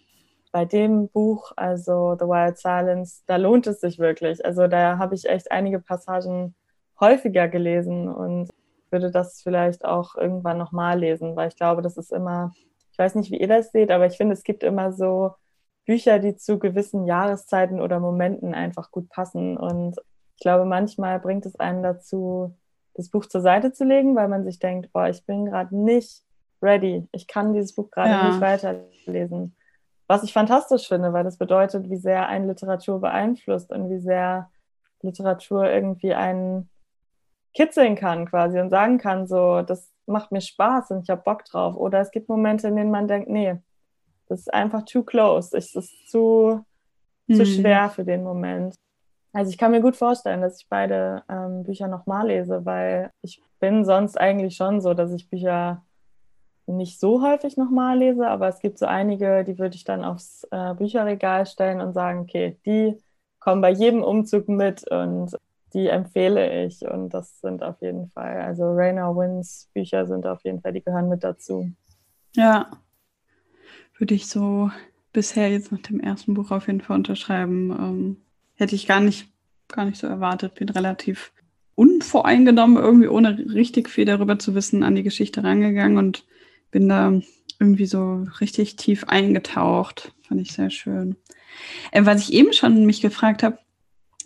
bei 0.53 0.65
dem 0.65 1.09
Buch, 1.09 1.51
also 1.57 2.17
The 2.17 2.27
Wild 2.27 2.59
Silence, 2.59 3.23
da 3.27 3.37
lohnt 3.37 3.67
es 3.67 3.81
sich 3.81 3.99
wirklich. 3.99 4.45
Also 4.45 4.69
da 4.69 4.99
habe 4.99 5.17
ich 5.17 5.29
echt 5.29 5.51
einige 5.51 5.81
Passagen 5.81 6.55
häufiger 7.01 7.49
gelesen 7.49 8.09
und 8.09 8.51
würde 8.95 9.11
das 9.11 9.43
vielleicht 9.43 9.85
auch 9.85 10.15
irgendwann 10.15 10.57
nochmal 10.57 10.99
lesen, 10.99 11.35
weil 11.35 11.49
ich 11.49 11.57
glaube, 11.57 11.83
das 11.83 11.97
ist 11.97 12.13
immer, 12.13 12.53
ich 12.93 12.99
weiß 12.99 13.17
nicht, 13.17 13.33
wie 13.33 13.41
ihr 13.41 13.49
das 13.49 13.73
seht, 13.73 13.91
aber 13.91 14.07
ich 14.07 14.17
finde, 14.17 14.35
es 14.35 14.45
gibt 14.45 14.63
immer 14.63 14.93
so 14.93 15.33
Bücher, 15.85 16.21
die 16.21 16.37
zu 16.37 16.61
gewissen 16.61 17.07
Jahreszeiten 17.07 17.81
oder 17.81 17.99
Momenten 17.99 18.55
einfach 18.55 18.93
gut 18.93 19.09
passen. 19.09 19.57
Und 19.57 19.97
ich 20.37 20.43
glaube, 20.43 20.65
manchmal 20.65 21.19
bringt 21.19 21.45
es 21.45 21.57
einen 21.57 21.83
dazu, 21.83 22.57
das 22.95 23.11
Buch 23.11 23.27
zur 23.27 23.41
Seite 23.41 23.73
zu 23.73 23.85
legen, 23.85 24.15
weil 24.15 24.29
man 24.29 24.45
sich 24.45 24.61
denkt, 24.61 24.93
boah, 24.93 25.09
ich 25.09 25.27
bin 25.27 25.45
gerade 25.47 25.77
nicht 25.77 26.23
ready. 26.63 27.09
Ich 27.11 27.27
kann 27.27 27.53
dieses 27.53 27.75
Buch 27.75 27.91
gerade 27.91 28.11
ja. 28.11 28.29
nicht 28.29 28.41
weiterlesen. 28.41 29.57
Was 30.07 30.23
ich 30.23 30.33
fantastisch 30.33 30.87
finde, 30.87 31.13
weil 31.13 31.25
das 31.25 31.37
bedeutet, 31.37 31.91
wie 31.91 31.97
sehr 31.97 32.29
ein 32.29 32.47
Literatur 32.47 33.01
beeinflusst 33.01 33.73
und 33.73 33.91
wie 33.91 33.99
sehr 33.99 34.51
Literatur 35.03 35.69
irgendwie 35.69 36.15
einen 36.15 36.71
kitzeln 37.55 37.95
kann 37.95 38.27
quasi 38.27 38.59
und 38.59 38.71
sagen 38.71 38.99
kann, 38.99 39.27
so, 39.27 39.63
das 39.63 39.91
macht 40.07 40.33
mir 40.33 40.41
Spaß 40.41 40.91
und 40.91 41.03
ich 41.03 41.11
habe 41.11 41.23
Bock 41.23 41.45
drauf. 41.45 41.77
Oder 41.77 42.01
es 42.01 42.11
gibt 42.11 42.29
Momente, 42.29 42.69
in 42.69 42.77
denen 42.77 42.91
man 42.91 43.09
denkt, 43.09 43.29
nee, 43.29 43.57
das 44.29 44.41
ist 44.41 44.53
einfach 44.53 44.85
too 44.85 45.03
close. 45.03 45.57
Es 45.57 45.75
ist 45.75 46.11
zu, 46.11 46.65
mhm. 47.27 47.35
zu 47.35 47.47
schwer 47.47 47.89
für 47.91 48.05
den 48.05 48.23
Moment. 48.23 48.75
Also 49.33 49.51
ich 49.51 49.59
kann 49.59 49.73
mir 49.73 49.81
gut 49.81 49.97
vorstellen, 49.97 50.43
dass 50.43 50.61
ich 50.61 50.69
beide 50.69 51.25
ähm, 51.29 51.65
Bücher 51.65 51.89
nochmal 51.89 52.29
lese, 52.29 52.65
weil 52.65 53.11
ich 53.23 53.43
bin 53.59 53.85
sonst 53.85 54.21
eigentlich 54.21 54.55
schon 54.57 54.81
so, 54.81 54.95
dass 54.95 55.13
ich 55.13 55.29
Bücher 55.29 55.83
nicht 56.67 57.01
so 57.01 57.23
häufig 57.23 57.57
nochmal 57.57 57.99
lese, 57.99 58.29
aber 58.29 58.49
es 58.49 58.61
gibt 58.61 58.79
so 58.79 58.87
einige, 58.87 59.45
die 59.45 59.59
würde 59.59 59.77
ich 59.77 59.85
dann 59.85 60.05
aufs 60.05 60.47
äh, 60.51 60.75
Bücherregal 60.75 61.47
stellen 61.47 61.81
und 61.81 61.93
sagen, 61.93 62.21
okay, 62.21 62.57
die 62.65 62.97
kommen 63.39 63.61
bei 63.61 63.71
jedem 63.71 64.03
Umzug 64.03 64.49
mit 64.49 64.89
und 64.91 65.37
die 65.75 65.89
empfehle 65.89 66.65
ich. 66.65 66.83
Und 66.83 67.11
das 67.11 67.41
sind 67.41 67.63
auf 67.63 67.81
jeden 67.83 68.09
Fall, 68.09 68.41
also 68.41 68.65
Rainer 68.73 69.15
Wins 69.15 69.69
Bücher 69.75 70.07
sind 70.07 70.27
auf 70.27 70.43
jeden 70.45 70.61
Fall, 70.61 70.73
die 70.73 70.83
gehören 70.83 71.09
mit 71.09 71.25
dazu. 71.25 71.71
Ja, 72.35 72.71
würde 73.99 74.15
ich 74.15 74.27
so 74.27 74.71
bisher 75.13 75.51
jetzt 75.51 75.73
nach 75.73 75.81
dem 75.81 76.01
ersten 76.01 76.35
Buch 76.35 76.51
auf 76.51 76.67
jeden 76.67 76.81
Fall 76.81 76.97
unterschreiben. 76.97 77.71
Ähm, 77.71 78.17
hätte 78.55 78.75
ich 78.75 78.87
gar 78.87 79.01
nicht, 79.01 79.29
gar 79.69 79.85
nicht 79.85 79.99
so 79.99 80.07
erwartet. 80.07 80.55
Bin 80.55 80.69
relativ 80.69 81.33
unvoreingenommen, 81.75 82.77
irgendwie 82.77 83.09
ohne 83.09 83.39
richtig 83.53 83.89
viel 83.89 84.05
darüber 84.05 84.39
zu 84.39 84.55
wissen, 84.55 84.83
an 84.83 84.95
die 84.95 85.03
Geschichte 85.03 85.43
rangegangen 85.43 85.99
und 85.99 86.25
bin 86.71 86.89
da 86.89 87.21
irgendwie 87.61 87.87
so 87.87 88.27
richtig 88.41 88.77
tief 88.77 89.05
eingetaucht. 89.05 90.13
Fand 90.27 90.41
ich 90.41 90.53
sehr 90.53 90.71
schön. 90.71 91.17
Äh, 91.93 92.05
was 92.05 92.29
ich 92.29 92.33
eben 92.33 92.53
schon 92.53 92.85
mich 92.85 93.01
gefragt 93.01 93.43
habe, 93.43 93.59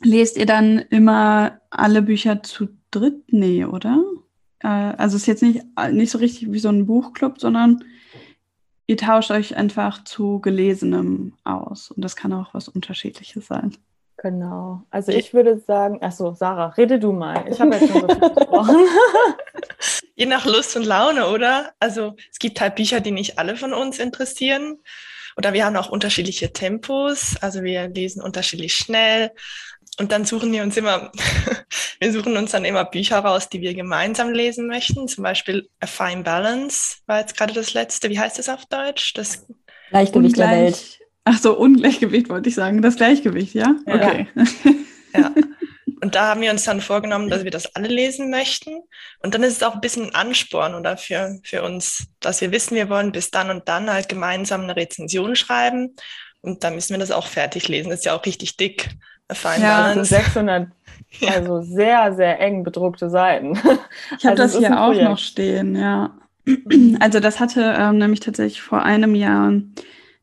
lest 0.02 0.36
ihr 0.36 0.46
dann 0.46 0.78
immer 0.78 1.60
alle 1.70 2.02
Bücher 2.02 2.42
zu 2.42 2.68
dritt? 2.90 3.32
Nee, 3.32 3.64
oder? 3.64 4.02
Äh, 4.60 4.68
also 4.68 5.16
es 5.16 5.22
ist 5.22 5.26
jetzt 5.26 5.42
nicht, 5.42 5.64
nicht 5.92 6.10
so 6.10 6.18
richtig 6.18 6.52
wie 6.52 6.58
so 6.58 6.68
ein 6.68 6.86
Buchclub, 6.86 7.40
sondern 7.40 7.84
ihr 8.86 8.96
tauscht 8.96 9.30
euch 9.30 9.56
einfach 9.56 10.04
zu 10.04 10.40
Gelesenem 10.40 11.34
aus. 11.44 11.90
Und 11.90 12.02
das 12.02 12.16
kann 12.16 12.32
auch 12.32 12.54
was 12.54 12.68
Unterschiedliches 12.68 13.46
sein. 13.46 13.76
Genau. 14.20 14.82
Also 14.90 15.12
ich 15.12 15.32
würde 15.32 15.60
sagen, 15.60 16.02
achso, 16.02 16.34
Sarah, 16.34 16.68
rede 16.70 16.98
du 16.98 17.12
mal. 17.12 17.44
Ich 17.48 17.60
habe 17.60 17.76
jetzt 17.76 17.92
schon 17.92 18.00
so 18.00 18.08
viel 18.08 18.30
gesprochen. 18.34 18.76
Je 20.16 20.26
nach 20.26 20.44
Lust 20.44 20.76
und 20.76 20.84
Laune, 20.84 21.28
oder? 21.28 21.72
Also 21.78 22.16
es 22.30 22.40
gibt 22.40 22.60
halt 22.60 22.74
Bücher, 22.74 23.00
die 23.00 23.12
nicht 23.12 23.38
alle 23.38 23.54
von 23.54 23.72
uns 23.72 24.00
interessieren. 24.00 24.78
Oder 25.36 25.52
wir 25.52 25.64
haben 25.64 25.76
auch 25.76 25.88
unterschiedliche 25.88 26.52
Tempos. 26.52 27.36
Also 27.40 27.62
wir 27.62 27.86
lesen 27.86 28.20
unterschiedlich 28.20 28.74
schnell. 28.74 29.30
Und 29.98 30.12
dann 30.12 30.24
suchen 30.24 30.52
wir 30.52 30.62
uns 30.62 30.76
immer, 30.76 31.10
wir 32.00 32.12
suchen 32.12 32.36
uns 32.36 32.52
dann 32.52 32.64
immer 32.64 32.84
Bücher 32.84 33.18
raus, 33.18 33.48
die 33.48 33.60
wir 33.60 33.74
gemeinsam 33.74 34.32
lesen 34.32 34.66
möchten. 34.68 35.08
Zum 35.08 35.24
Beispiel 35.24 35.68
A 35.80 35.86
Fine 35.86 36.22
Balance 36.22 36.98
war 37.06 37.20
jetzt 37.20 37.36
gerade 37.36 37.52
das 37.52 37.74
letzte. 37.74 38.08
Wie 38.08 38.18
heißt 38.18 38.38
das 38.38 38.48
auf 38.48 38.64
Deutsch? 38.66 39.14
Das 39.14 39.46
Gleichgewicht 39.90 40.36
Ungleich, 40.36 40.50
der 40.50 40.64
Welt. 40.64 40.98
Ach 41.24 41.38
so, 41.38 41.58
Ungleichgewicht 41.58 42.28
wollte 42.28 42.48
ich 42.48 42.54
sagen. 42.54 42.80
Das 42.80 42.96
Gleichgewicht, 42.96 43.54
ja? 43.54 43.74
ja. 43.86 43.94
Okay. 43.94 44.28
Ja. 45.14 45.32
Und 46.02 46.14
da 46.14 46.28
haben 46.28 46.42
wir 46.42 46.50
uns 46.50 46.64
dann 46.64 46.82
vorgenommen, 46.82 47.30
dass 47.30 47.44
wir 47.44 47.50
das 47.50 47.74
alle 47.74 47.88
lesen 47.88 48.30
möchten. 48.30 48.82
Und 49.20 49.34
dann 49.34 49.42
ist 49.42 49.56
es 49.56 49.62
auch 49.62 49.74
ein 49.74 49.80
bisschen 49.80 50.06
ein 50.06 50.14
Ansporn 50.14 50.74
oder 50.74 50.96
für, 50.98 51.40
für 51.42 51.62
uns, 51.62 52.08
dass 52.20 52.40
wir 52.40 52.52
wissen, 52.52 52.76
wir 52.76 52.88
wollen 52.88 53.10
bis 53.10 53.30
dann 53.30 53.50
und 53.50 53.68
dann 53.68 53.90
halt 53.90 54.08
gemeinsam 54.08 54.62
eine 54.62 54.76
Rezension 54.76 55.34
schreiben. 55.34 55.96
Und 56.40 56.62
dann 56.62 56.74
müssen 56.74 56.92
wir 56.92 56.98
das 56.98 57.10
auch 57.10 57.26
fertig 57.26 57.68
lesen. 57.68 57.90
Das 57.90 58.00
ist 58.00 58.04
ja 58.04 58.14
auch 58.14 58.26
richtig 58.26 58.56
dick. 58.56 58.90
Fine 59.32 59.62
ja, 59.62 59.82
Balance. 59.82 60.14
600, 60.14 60.68
also 61.28 61.60
sehr, 61.62 62.14
sehr 62.14 62.40
eng 62.40 62.62
bedruckte 62.64 63.10
Seiten. 63.10 63.54
Ich 64.18 64.24
habe 64.24 64.40
also 64.40 64.58
das 64.60 64.66
hier 64.66 64.80
auch 64.80 64.94
noch 64.94 65.18
stehen, 65.18 65.76
ja. 65.76 66.16
Also 67.00 67.20
das 67.20 67.40
hatte 67.40 67.74
ähm, 67.78 67.98
nämlich 67.98 68.20
tatsächlich 68.20 68.62
vor 68.62 68.82
einem 68.82 69.14
Jahr 69.14 69.52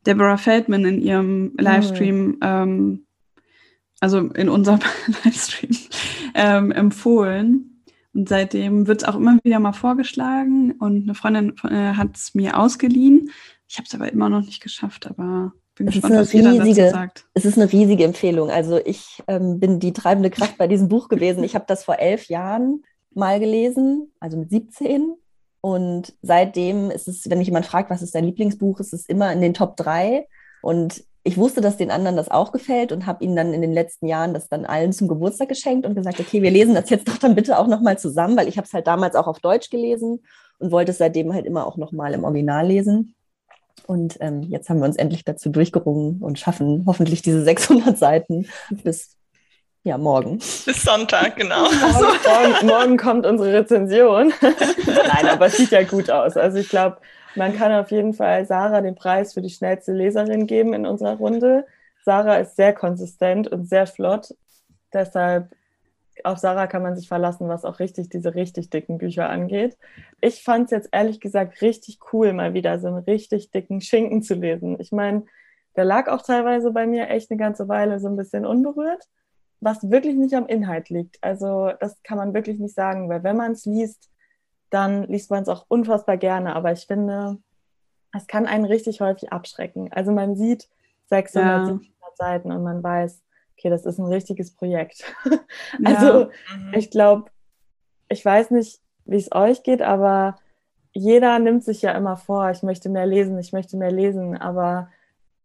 Deborah 0.06 0.36
Feldman 0.36 0.84
in 0.84 1.00
ihrem 1.00 1.52
Livestream, 1.58 2.26
mhm. 2.26 2.38
ähm, 2.42 3.06
also 4.00 4.18
in 4.18 4.48
unserem 4.48 4.80
Livestream, 5.24 5.76
ähm, 6.34 6.72
empfohlen. 6.72 7.82
Und 8.12 8.28
seitdem 8.28 8.86
wird 8.86 9.02
es 9.02 9.08
auch 9.08 9.16
immer 9.16 9.38
wieder 9.44 9.60
mal 9.60 9.72
vorgeschlagen 9.72 10.72
und 10.72 11.04
eine 11.04 11.14
Freundin 11.14 11.54
äh, 11.64 11.94
hat 11.94 12.16
es 12.16 12.34
mir 12.34 12.58
ausgeliehen. 12.58 13.30
Ich 13.68 13.76
habe 13.76 13.86
es 13.86 13.94
aber 13.94 14.10
immer 14.10 14.28
noch 14.28 14.40
nicht 14.40 14.62
geschafft, 14.62 15.06
aber 15.06 15.52
bin 15.76 15.88
es 15.88 15.94
gespannt, 15.94 16.14
was 16.16 16.32
riesige, 16.32 16.82
dazu 16.82 16.90
sagt. 16.90 17.26
Es 17.34 17.44
ist 17.44 17.58
eine 17.58 17.70
riesige 17.70 18.04
Empfehlung. 18.04 18.50
Also 18.50 18.78
ich 18.84 19.22
ähm, 19.28 19.60
bin 19.60 19.78
die 19.78 19.92
treibende 19.92 20.30
Kraft 20.30 20.58
bei 20.58 20.66
diesem 20.66 20.88
Buch 20.88 21.08
gewesen. 21.08 21.44
Ich 21.44 21.54
habe 21.54 21.66
das 21.68 21.84
vor 21.84 21.98
elf 21.98 22.26
Jahren 22.28 22.82
mal 23.14 23.38
gelesen, 23.38 24.12
also 24.18 24.36
mit 24.36 24.50
17. 24.50 25.14
Und 25.60 26.14
seitdem 26.22 26.90
ist 26.90 27.08
es, 27.08 27.28
wenn 27.30 27.38
mich 27.38 27.48
jemand 27.48 27.66
fragt, 27.66 27.90
was 27.90 28.02
ist 28.02 28.14
dein 28.14 28.24
Lieblingsbuch, 28.24 28.80
ist 28.80 28.92
es 28.92 29.06
immer 29.06 29.32
in 29.32 29.40
den 29.40 29.54
Top 29.54 29.76
3. 29.76 30.26
Und 30.62 31.04
ich 31.24 31.36
wusste, 31.36 31.60
dass 31.60 31.76
den 31.76 31.90
anderen 31.90 32.16
das 32.16 32.30
auch 32.30 32.52
gefällt 32.52 32.92
und 32.92 33.04
habe 33.04 33.24
ihnen 33.24 33.34
dann 33.34 33.52
in 33.52 33.60
den 33.60 33.72
letzten 33.72 34.06
Jahren 34.06 34.32
das 34.32 34.48
dann 34.48 34.64
allen 34.64 34.92
zum 34.92 35.08
Geburtstag 35.08 35.48
geschenkt 35.48 35.84
und 35.84 35.96
gesagt, 35.96 36.20
okay, 36.20 36.40
wir 36.40 36.52
lesen 36.52 36.74
das 36.74 36.88
jetzt 36.88 37.08
doch 37.08 37.18
dann 37.18 37.34
bitte 37.34 37.58
auch 37.58 37.66
nochmal 37.66 37.98
zusammen, 37.98 38.36
weil 38.36 38.46
ich 38.46 38.58
habe 38.58 38.66
es 38.66 38.72
halt 38.72 38.86
damals 38.86 39.16
auch 39.16 39.26
auf 39.26 39.40
Deutsch 39.40 39.68
gelesen 39.68 40.22
und 40.60 40.70
wollte 40.70 40.92
es 40.92 40.98
seitdem 40.98 41.34
halt 41.34 41.44
immer 41.44 41.66
auch 41.66 41.76
nochmal 41.78 42.14
im 42.14 42.22
Original 42.22 42.64
lesen. 42.68 43.15
Und 43.86 44.16
ähm, 44.20 44.42
jetzt 44.42 44.68
haben 44.68 44.78
wir 44.78 44.86
uns 44.86 44.96
endlich 44.96 45.24
dazu 45.24 45.50
durchgerungen 45.50 46.20
und 46.20 46.38
schaffen 46.38 46.84
hoffentlich 46.86 47.22
diese 47.22 47.42
600 47.42 47.96
Seiten 47.96 48.48
bis 48.70 49.16
ja, 49.86 49.98
morgen. 49.98 50.38
Bis 50.38 50.82
Sonntag, 50.82 51.36
genau. 51.36 51.70
morgen, 51.70 52.18
morgen, 52.24 52.66
morgen, 52.66 52.96
kommt 52.96 53.24
unsere 53.24 53.52
Rezension. 53.52 54.32
Nein, 54.86 55.28
aber 55.28 55.46
es 55.46 55.58
sieht 55.58 55.70
ja 55.70 55.84
gut 55.84 56.10
aus. 56.10 56.36
Also 56.36 56.58
ich 56.58 56.68
glaube, 56.68 56.96
man 57.36 57.56
kann 57.56 57.70
auf 57.70 57.92
jeden 57.92 58.12
Fall 58.12 58.46
Sarah 58.46 58.80
den 58.80 58.96
Preis 58.96 59.32
für 59.32 59.42
die 59.42 59.50
schnellste 59.50 59.92
Leserin 59.92 60.48
geben 60.48 60.74
in 60.74 60.86
unserer 60.86 61.18
Runde. 61.18 61.66
Sarah 62.04 62.38
ist 62.38 62.56
sehr 62.56 62.72
konsistent 62.72 63.46
und 63.46 63.68
sehr 63.68 63.86
flott. 63.86 64.34
Deshalb 64.92 65.50
auf 66.24 66.38
Sarah 66.38 66.66
kann 66.66 66.82
man 66.82 66.96
sich 66.96 67.08
verlassen, 67.08 67.48
was 67.48 67.64
auch 67.64 67.78
richtig 67.78 68.08
diese 68.08 68.34
richtig 68.34 68.70
dicken 68.70 68.98
Bücher 68.98 69.28
angeht. 69.28 69.76
Ich 70.20 70.42
fand 70.42 70.66
es 70.66 70.70
jetzt 70.70 70.88
ehrlich 70.92 71.20
gesagt 71.20 71.60
richtig 71.62 71.98
cool, 72.12 72.32
mal 72.32 72.54
wieder 72.54 72.78
so 72.78 72.88
einen 72.88 72.98
richtig 72.98 73.50
dicken 73.50 73.80
Schinken 73.80 74.22
zu 74.22 74.34
lesen. 74.34 74.76
Ich 74.80 74.92
meine, 74.92 75.24
der 75.76 75.84
lag 75.84 76.08
auch 76.08 76.22
teilweise 76.22 76.70
bei 76.72 76.86
mir 76.86 77.08
echt 77.10 77.30
eine 77.30 77.38
ganze 77.38 77.68
Weile 77.68 78.00
so 78.00 78.08
ein 78.08 78.16
bisschen 78.16 78.46
unberührt, 78.46 79.04
was 79.60 79.90
wirklich 79.90 80.16
nicht 80.16 80.34
am 80.34 80.46
Inhalt 80.46 80.88
liegt. 80.88 81.22
Also 81.22 81.70
das 81.80 82.02
kann 82.02 82.18
man 82.18 82.34
wirklich 82.34 82.58
nicht 82.58 82.74
sagen, 82.74 83.08
weil 83.08 83.22
wenn 83.22 83.36
man 83.36 83.52
es 83.52 83.66
liest, 83.66 84.10
dann 84.70 85.04
liest 85.04 85.30
man 85.30 85.42
es 85.42 85.48
auch 85.48 85.66
unfassbar 85.68 86.16
gerne. 86.16 86.56
Aber 86.56 86.72
ich 86.72 86.86
finde, 86.86 87.38
es 88.16 88.26
kann 88.26 88.46
einen 88.46 88.64
richtig 88.64 89.00
häufig 89.00 89.32
abschrecken. 89.32 89.92
Also 89.92 90.12
man 90.12 90.36
sieht 90.36 90.68
600, 91.06 91.46
ja. 91.46 91.64
700 91.66 92.16
Seiten 92.16 92.52
und 92.52 92.62
man 92.62 92.82
weiß, 92.82 93.22
okay, 93.56 93.70
das 93.70 93.86
ist 93.86 93.98
ein 93.98 94.06
richtiges 94.06 94.54
Projekt. 94.54 95.04
also 95.84 96.06
ja. 96.06 96.28
Mhm. 96.56 96.74
ich 96.74 96.90
glaube, 96.90 97.30
ich 98.08 98.24
weiß 98.24 98.50
nicht, 98.50 98.80
wie 99.04 99.16
es 99.16 99.32
euch 99.32 99.62
geht, 99.62 99.82
aber 99.82 100.36
jeder 100.92 101.38
nimmt 101.38 101.64
sich 101.64 101.82
ja 101.82 101.92
immer 101.92 102.16
vor, 102.16 102.50
ich 102.50 102.62
möchte 102.62 102.88
mehr 102.88 103.06
lesen, 103.06 103.38
ich 103.38 103.52
möchte 103.52 103.76
mehr 103.76 103.90
lesen, 103.90 104.36
aber 104.36 104.88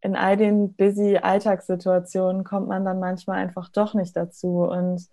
in 0.02 0.16
all 0.16 0.38
den 0.38 0.74
busy 0.74 1.18
Alltagssituationen 1.18 2.44
kommt 2.44 2.68
man 2.68 2.86
dann 2.86 3.00
manchmal 3.00 3.38
einfach 3.38 3.70
doch 3.70 3.94
nicht 3.94 4.16
dazu. 4.16 4.64
Und 4.64 5.08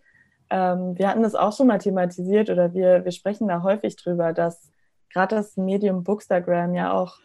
ähm, 0.51 0.97
wir 0.97 1.09
hatten 1.09 1.23
das 1.23 1.35
auch 1.35 1.55
schon 1.55 1.67
mal 1.67 1.79
thematisiert 1.79 2.51
oder 2.51 2.73
wir, 2.73 3.05
wir 3.05 3.13
sprechen 3.13 3.49
da 3.49 3.63
häufig 3.63 3.97
drüber, 3.97 4.33
dass 4.33 4.71
gerade 5.13 5.37
das 5.37 5.57
Medium 5.57 6.05
Bookstagram 6.05 6.75
ja 6.75 6.93
auch 6.93 7.19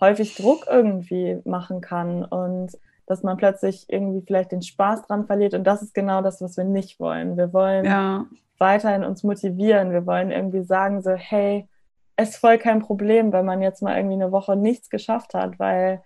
häufig 0.00 0.34
Druck 0.34 0.66
irgendwie 0.68 1.40
machen 1.44 1.80
kann 1.80 2.24
und 2.24 2.72
dass 3.06 3.22
man 3.22 3.36
plötzlich 3.36 3.86
irgendwie 3.88 4.22
vielleicht 4.26 4.52
den 4.52 4.62
Spaß 4.62 5.02
dran 5.02 5.26
verliert. 5.26 5.54
Und 5.54 5.64
das 5.64 5.82
ist 5.82 5.94
genau 5.94 6.22
das, 6.22 6.40
was 6.40 6.56
wir 6.56 6.64
nicht 6.64 6.98
wollen. 7.00 7.36
Wir 7.36 7.52
wollen 7.52 7.84
ja. 7.84 8.26
weiterhin 8.58 9.04
uns 9.04 9.22
motivieren. 9.22 9.92
Wir 9.92 10.06
wollen 10.06 10.30
irgendwie 10.30 10.62
sagen, 10.62 11.02
so, 11.02 11.10
hey, 11.10 11.68
es 12.16 12.30
ist 12.30 12.36
voll 12.36 12.58
kein 12.58 12.80
Problem, 12.80 13.32
wenn 13.32 13.44
man 13.44 13.60
jetzt 13.60 13.82
mal 13.82 13.96
irgendwie 13.96 14.14
eine 14.14 14.32
Woche 14.32 14.56
nichts 14.56 14.88
geschafft 14.88 15.34
hat, 15.34 15.58
weil 15.58 16.02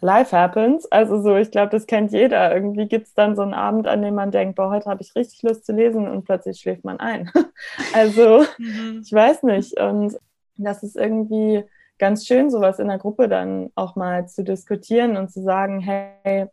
Life 0.00 0.36
happens. 0.36 0.86
Also 0.86 1.20
so, 1.22 1.36
ich 1.36 1.50
glaube, 1.50 1.70
das 1.70 1.86
kennt 1.86 2.12
jeder. 2.12 2.54
Irgendwie 2.54 2.86
gibt 2.86 3.06
es 3.06 3.14
dann 3.14 3.34
so 3.34 3.42
einen 3.42 3.54
Abend, 3.54 3.86
an 3.88 4.02
dem 4.02 4.14
man 4.14 4.30
denkt, 4.30 4.56
boah, 4.56 4.70
heute 4.70 4.90
habe 4.90 5.02
ich 5.02 5.14
richtig 5.16 5.42
Lust 5.42 5.64
zu 5.64 5.72
lesen 5.72 6.08
und 6.08 6.24
plötzlich 6.24 6.60
schläft 6.60 6.84
man 6.84 7.00
ein. 7.00 7.30
also 7.94 8.44
mhm. 8.58 9.00
ich 9.02 9.12
weiß 9.12 9.42
nicht. 9.44 9.78
Und 9.80 10.18
das 10.56 10.82
ist 10.82 10.96
irgendwie 10.96 11.64
ganz 11.98 12.26
schön, 12.26 12.50
sowas 12.50 12.78
in 12.78 12.88
der 12.88 12.98
Gruppe 12.98 13.28
dann 13.28 13.70
auch 13.74 13.96
mal 13.96 14.28
zu 14.28 14.44
diskutieren 14.44 15.16
und 15.16 15.30
zu 15.30 15.42
sagen, 15.42 15.80
hey, 15.80 16.46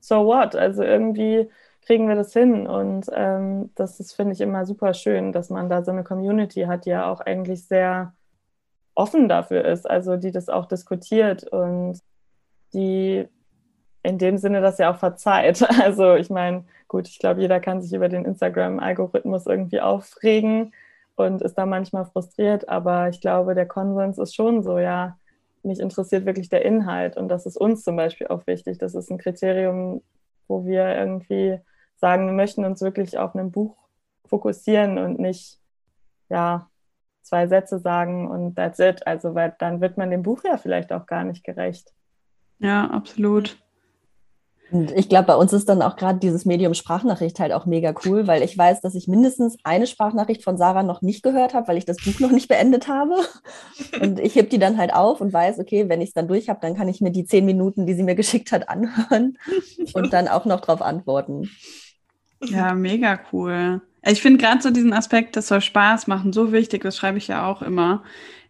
so 0.00 0.26
what? 0.26 0.56
Also 0.56 0.82
irgendwie 0.82 1.48
kriegen 1.82 2.08
wir 2.08 2.14
das 2.14 2.32
hin. 2.32 2.66
Und 2.66 3.06
ähm, 3.14 3.70
das 3.74 4.00
ist, 4.00 4.14
finde 4.14 4.32
ich, 4.32 4.40
immer 4.40 4.66
super 4.66 4.94
schön, 4.94 5.32
dass 5.32 5.50
man 5.50 5.68
da 5.68 5.84
so 5.84 5.90
eine 5.90 6.04
Community 6.04 6.62
hat, 6.62 6.86
die 6.86 6.90
ja 6.90 7.10
auch 7.10 7.20
eigentlich 7.20 7.66
sehr 7.66 8.14
offen 8.94 9.28
dafür 9.28 9.64
ist, 9.64 9.88
also 9.88 10.16
die 10.16 10.32
das 10.32 10.48
auch 10.48 10.66
diskutiert 10.66 11.44
und 11.44 11.98
die 12.74 13.28
in 14.02 14.18
dem 14.18 14.36
Sinne 14.38 14.60
das 14.60 14.78
ja 14.78 14.92
auch 14.92 14.98
verzeiht. 14.98 15.62
Also 15.82 16.14
ich 16.14 16.30
meine, 16.30 16.64
gut, 16.88 17.08
ich 17.08 17.18
glaube, 17.18 17.40
jeder 17.40 17.60
kann 17.60 17.80
sich 17.82 17.92
über 17.92 18.08
den 18.08 18.24
Instagram-Algorithmus 18.24 19.46
irgendwie 19.46 19.80
aufregen 19.80 20.72
und 21.16 21.42
ist 21.42 21.54
da 21.54 21.66
manchmal 21.66 22.04
frustriert, 22.06 22.68
aber 22.68 23.08
ich 23.08 23.20
glaube, 23.20 23.54
der 23.54 23.66
Konsens 23.66 24.18
ist 24.18 24.34
schon 24.34 24.62
so, 24.62 24.78
ja, 24.78 25.18
mich 25.62 25.80
interessiert 25.80 26.26
wirklich 26.26 26.48
der 26.48 26.64
Inhalt 26.64 27.16
und 27.16 27.28
das 27.28 27.46
ist 27.46 27.56
uns 27.56 27.84
zum 27.84 27.96
Beispiel 27.96 28.26
auch 28.28 28.46
wichtig. 28.46 28.78
Das 28.78 28.94
ist 28.94 29.10
ein 29.10 29.18
Kriterium, 29.18 30.02
wo 30.48 30.64
wir 30.64 30.96
irgendwie 30.96 31.60
sagen, 31.96 32.26
wir 32.26 32.32
möchten 32.32 32.64
uns 32.64 32.80
wirklich 32.80 33.18
auf 33.18 33.34
ein 33.34 33.52
Buch 33.52 33.76
fokussieren 34.26 34.98
und 34.98 35.18
nicht, 35.18 35.60
ja, 36.28 36.68
zwei 37.22 37.46
Sätze 37.46 37.78
sagen 37.78 38.28
und 38.28 38.56
that's 38.56 38.80
it. 38.80 39.06
Also, 39.06 39.34
weil 39.34 39.54
dann 39.58 39.80
wird 39.80 39.96
man 39.96 40.10
dem 40.10 40.22
Buch 40.22 40.42
ja 40.44 40.56
vielleicht 40.56 40.92
auch 40.92 41.06
gar 41.06 41.24
nicht 41.24 41.44
gerecht. 41.44 41.92
Ja, 42.58 42.90
absolut. 42.90 43.56
Und 44.72 44.90
ich 44.92 45.10
glaube, 45.10 45.26
bei 45.26 45.36
uns 45.36 45.52
ist 45.52 45.68
dann 45.68 45.82
auch 45.82 45.96
gerade 45.96 46.18
dieses 46.18 46.46
Medium 46.46 46.72
Sprachnachricht 46.72 47.38
halt 47.38 47.52
auch 47.52 47.66
mega 47.66 47.94
cool, 48.06 48.26
weil 48.26 48.42
ich 48.42 48.56
weiß, 48.56 48.80
dass 48.80 48.94
ich 48.94 49.06
mindestens 49.06 49.58
eine 49.64 49.86
Sprachnachricht 49.86 50.42
von 50.42 50.56
Sarah 50.56 50.82
noch 50.82 51.02
nicht 51.02 51.22
gehört 51.22 51.52
habe, 51.52 51.68
weil 51.68 51.76
ich 51.76 51.84
das 51.84 51.98
Buch 51.98 52.20
noch 52.20 52.30
nicht 52.30 52.48
beendet 52.48 52.88
habe. 52.88 53.16
Und 54.00 54.18
ich 54.18 54.34
heb 54.34 54.48
die 54.48 54.58
dann 54.58 54.78
halt 54.78 54.94
auf 54.94 55.20
und 55.20 55.32
weiß, 55.32 55.58
okay, 55.58 55.88
wenn 55.88 56.00
ich 56.00 56.08
es 56.08 56.14
dann 56.14 56.26
durch 56.26 56.48
habe, 56.48 56.60
dann 56.62 56.74
kann 56.74 56.88
ich 56.88 57.00
mir 57.02 57.10
die 57.10 57.26
zehn 57.26 57.44
Minuten, 57.44 57.86
die 57.86 57.94
sie 57.94 58.02
mir 58.02 58.14
geschickt 58.14 58.50
hat, 58.50 58.68
anhören 58.68 59.36
und 59.94 60.12
dann 60.12 60.28
auch 60.28 60.46
noch 60.46 60.60
darauf 60.60 60.80
antworten. 60.80 61.50
Ja, 62.42 62.74
mega 62.74 63.20
cool. 63.32 63.82
Ich 64.04 64.22
finde 64.22 64.38
gerade 64.38 64.62
so 64.62 64.70
diesen 64.70 64.92
Aspekt, 64.92 65.36
das 65.36 65.48
soll 65.48 65.60
Spaß 65.60 66.06
machen, 66.06 66.32
so 66.32 66.50
wichtig, 66.52 66.82
das 66.82 66.96
schreibe 66.96 67.18
ich 67.18 67.28
ja 67.28 67.46
auch 67.46 67.62
immer. 67.62 68.02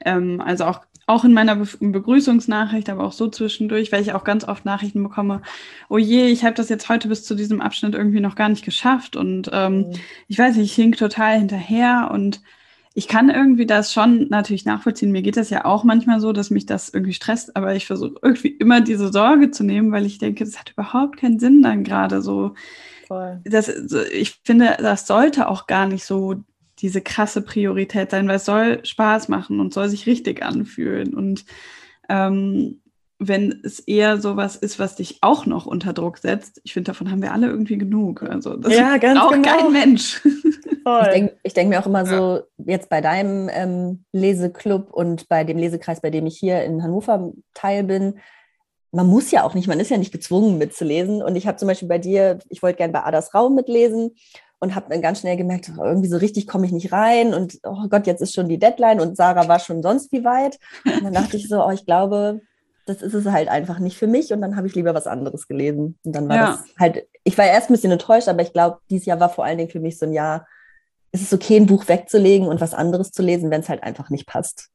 Ähm, 0.04 0.40
also 0.40 0.64
auch 0.64 0.80
auch 1.12 1.24
in 1.24 1.32
meiner 1.32 1.56
Be 1.56 1.66
Begrüßungsnachricht, 1.80 2.88
aber 2.88 3.04
auch 3.04 3.12
so 3.12 3.28
zwischendurch, 3.28 3.92
weil 3.92 4.02
ich 4.02 4.12
auch 4.12 4.24
ganz 4.24 4.44
oft 4.46 4.64
Nachrichten 4.64 5.02
bekomme, 5.02 5.42
oh 5.88 5.98
je, 5.98 6.26
ich 6.26 6.44
habe 6.44 6.54
das 6.54 6.68
jetzt 6.68 6.88
heute 6.88 7.08
bis 7.08 7.24
zu 7.24 7.34
diesem 7.34 7.60
Abschnitt 7.60 7.94
irgendwie 7.94 8.20
noch 8.20 8.34
gar 8.34 8.48
nicht 8.48 8.64
geschafft 8.64 9.16
und 9.16 9.50
ähm, 9.52 9.78
mhm. 9.78 9.92
ich 10.28 10.38
weiß 10.38 10.56
nicht, 10.56 10.70
ich 10.70 10.74
hink 10.74 10.96
total 10.96 11.38
hinterher 11.38 12.10
und 12.12 12.40
ich 12.94 13.08
kann 13.08 13.30
irgendwie 13.30 13.66
das 13.66 13.92
schon 13.92 14.28
natürlich 14.28 14.64
nachvollziehen. 14.64 15.12
Mir 15.12 15.22
geht 15.22 15.36
das 15.36 15.50
ja 15.50 15.64
auch 15.64 15.82
manchmal 15.82 16.20
so, 16.20 16.32
dass 16.32 16.50
mich 16.50 16.66
das 16.66 16.90
irgendwie 16.90 17.14
stresst, 17.14 17.56
aber 17.56 17.74
ich 17.74 17.86
versuche 17.86 18.16
irgendwie 18.20 18.48
immer 18.48 18.80
diese 18.80 19.10
Sorge 19.10 19.50
zu 19.50 19.64
nehmen, 19.64 19.92
weil 19.92 20.04
ich 20.04 20.18
denke, 20.18 20.44
das 20.44 20.58
hat 20.58 20.72
überhaupt 20.72 21.18
keinen 21.18 21.38
Sinn 21.38 21.62
dann 21.62 21.84
gerade 21.84 22.20
so. 22.20 22.54
Voll. 23.06 23.40
Das, 23.44 23.68
ich 24.12 24.40
finde, 24.44 24.76
das 24.78 25.06
sollte 25.06 25.48
auch 25.48 25.66
gar 25.66 25.86
nicht 25.86 26.04
so 26.04 26.42
diese 26.82 27.00
krasse 27.00 27.42
Priorität 27.42 28.10
sein, 28.10 28.28
weil 28.28 28.36
es 28.36 28.44
soll 28.44 28.84
Spaß 28.84 29.28
machen 29.28 29.60
und 29.60 29.72
soll 29.72 29.88
sich 29.88 30.06
richtig 30.06 30.42
anfühlen. 30.42 31.14
Und 31.14 31.44
ähm, 32.08 32.82
wenn 33.18 33.60
es 33.62 33.78
eher 33.78 34.20
sowas 34.20 34.56
ist, 34.56 34.78
was 34.78 34.96
dich 34.96 35.18
auch 35.20 35.46
noch 35.46 35.64
unter 35.64 35.92
Druck 35.92 36.18
setzt, 36.18 36.60
ich 36.64 36.72
finde, 36.72 36.90
davon 36.90 37.10
haben 37.10 37.22
wir 37.22 37.32
alle 37.32 37.46
irgendwie 37.46 37.78
genug. 37.78 38.22
Also 38.22 38.56
das 38.56 38.74
ja, 38.74 38.96
ganz 38.96 39.20
auch 39.20 39.30
genau. 39.30 39.48
kein 39.48 39.72
Mensch. 39.72 40.20
Voll. 40.82 41.02
Ich 41.04 41.12
denke 41.12 41.54
denk 41.54 41.68
mir 41.68 41.80
auch 41.80 41.86
immer 41.86 42.04
so, 42.04 42.40
jetzt 42.58 42.88
bei 42.88 43.00
deinem 43.00 43.48
ähm, 43.52 44.04
Leseclub 44.12 44.92
und 44.92 45.28
bei 45.28 45.44
dem 45.44 45.58
Lesekreis, 45.58 46.00
bei 46.00 46.10
dem 46.10 46.26
ich 46.26 46.36
hier 46.36 46.64
in 46.64 46.82
Hannover 46.82 47.32
teil 47.54 47.84
bin, 47.84 48.18
man 48.90 49.06
muss 49.06 49.30
ja 49.30 49.44
auch 49.44 49.54
nicht, 49.54 49.68
man 49.68 49.80
ist 49.80 49.90
ja 49.90 49.96
nicht 49.96 50.12
gezwungen 50.12 50.58
mitzulesen. 50.58 51.22
Und 51.22 51.36
ich 51.36 51.46
habe 51.46 51.56
zum 51.56 51.68
Beispiel 51.68 51.88
bei 51.88 51.98
dir, 51.98 52.40
ich 52.48 52.62
wollte 52.62 52.78
gerne 52.78 52.92
bei 52.92 53.04
Adas 53.04 53.32
Raum 53.32 53.54
mitlesen 53.54 54.16
und 54.62 54.76
habe 54.76 54.86
dann 54.88 55.02
ganz 55.02 55.18
schnell 55.18 55.36
gemerkt, 55.36 55.72
oh, 55.76 55.82
irgendwie 55.82 56.08
so 56.08 56.16
richtig 56.16 56.46
komme 56.46 56.66
ich 56.66 56.72
nicht 56.72 56.92
rein 56.92 57.34
und 57.34 57.58
oh 57.64 57.88
Gott, 57.90 58.06
jetzt 58.06 58.20
ist 58.20 58.32
schon 58.32 58.48
die 58.48 58.60
Deadline 58.60 59.00
und 59.00 59.16
Sarah 59.16 59.48
war 59.48 59.58
schon 59.58 59.82
sonst 59.82 60.12
wie 60.12 60.22
weit. 60.24 60.60
Und 60.84 61.02
dann 61.02 61.12
dachte 61.12 61.36
ich 61.36 61.48
so, 61.48 61.66
oh, 61.66 61.70
ich 61.72 61.84
glaube, 61.84 62.40
das 62.86 63.02
ist 63.02 63.12
es 63.12 63.26
halt 63.26 63.48
einfach 63.48 63.80
nicht 63.80 63.96
für 63.96 64.06
mich 64.06 64.32
und 64.32 64.40
dann 64.40 64.54
habe 64.54 64.68
ich 64.68 64.76
lieber 64.76 64.94
was 64.94 65.08
anderes 65.08 65.48
gelesen. 65.48 65.98
Und 66.04 66.12
dann 66.14 66.28
war 66.28 66.36
ja. 66.36 66.46
das 66.52 66.64
halt, 66.78 67.08
ich 67.24 67.36
war 67.36 67.44
erst 67.44 67.70
ein 67.70 67.72
bisschen 67.72 67.90
enttäuscht, 67.90 68.28
aber 68.28 68.42
ich 68.42 68.52
glaube, 68.52 68.78
dieses 68.88 69.04
Jahr 69.04 69.18
war 69.18 69.30
vor 69.30 69.44
allen 69.44 69.58
Dingen 69.58 69.70
für 69.70 69.80
mich 69.80 69.98
so 69.98 70.06
ein 70.06 70.12
Jahr, 70.12 70.46
es 71.10 71.22
ist 71.22 71.34
okay, 71.34 71.56
ein 71.56 71.66
Buch 71.66 71.88
wegzulegen 71.88 72.46
und 72.46 72.60
was 72.60 72.72
anderes 72.72 73.10
zu 73.10 73.20
lesen, 73.20 73.50
wenn 73.50 73.62
es 73.62 73.68
halt 73.68 73.82
einfach 73.82 74.10
nicht 74.10 74.28
passt. 74.28 74.68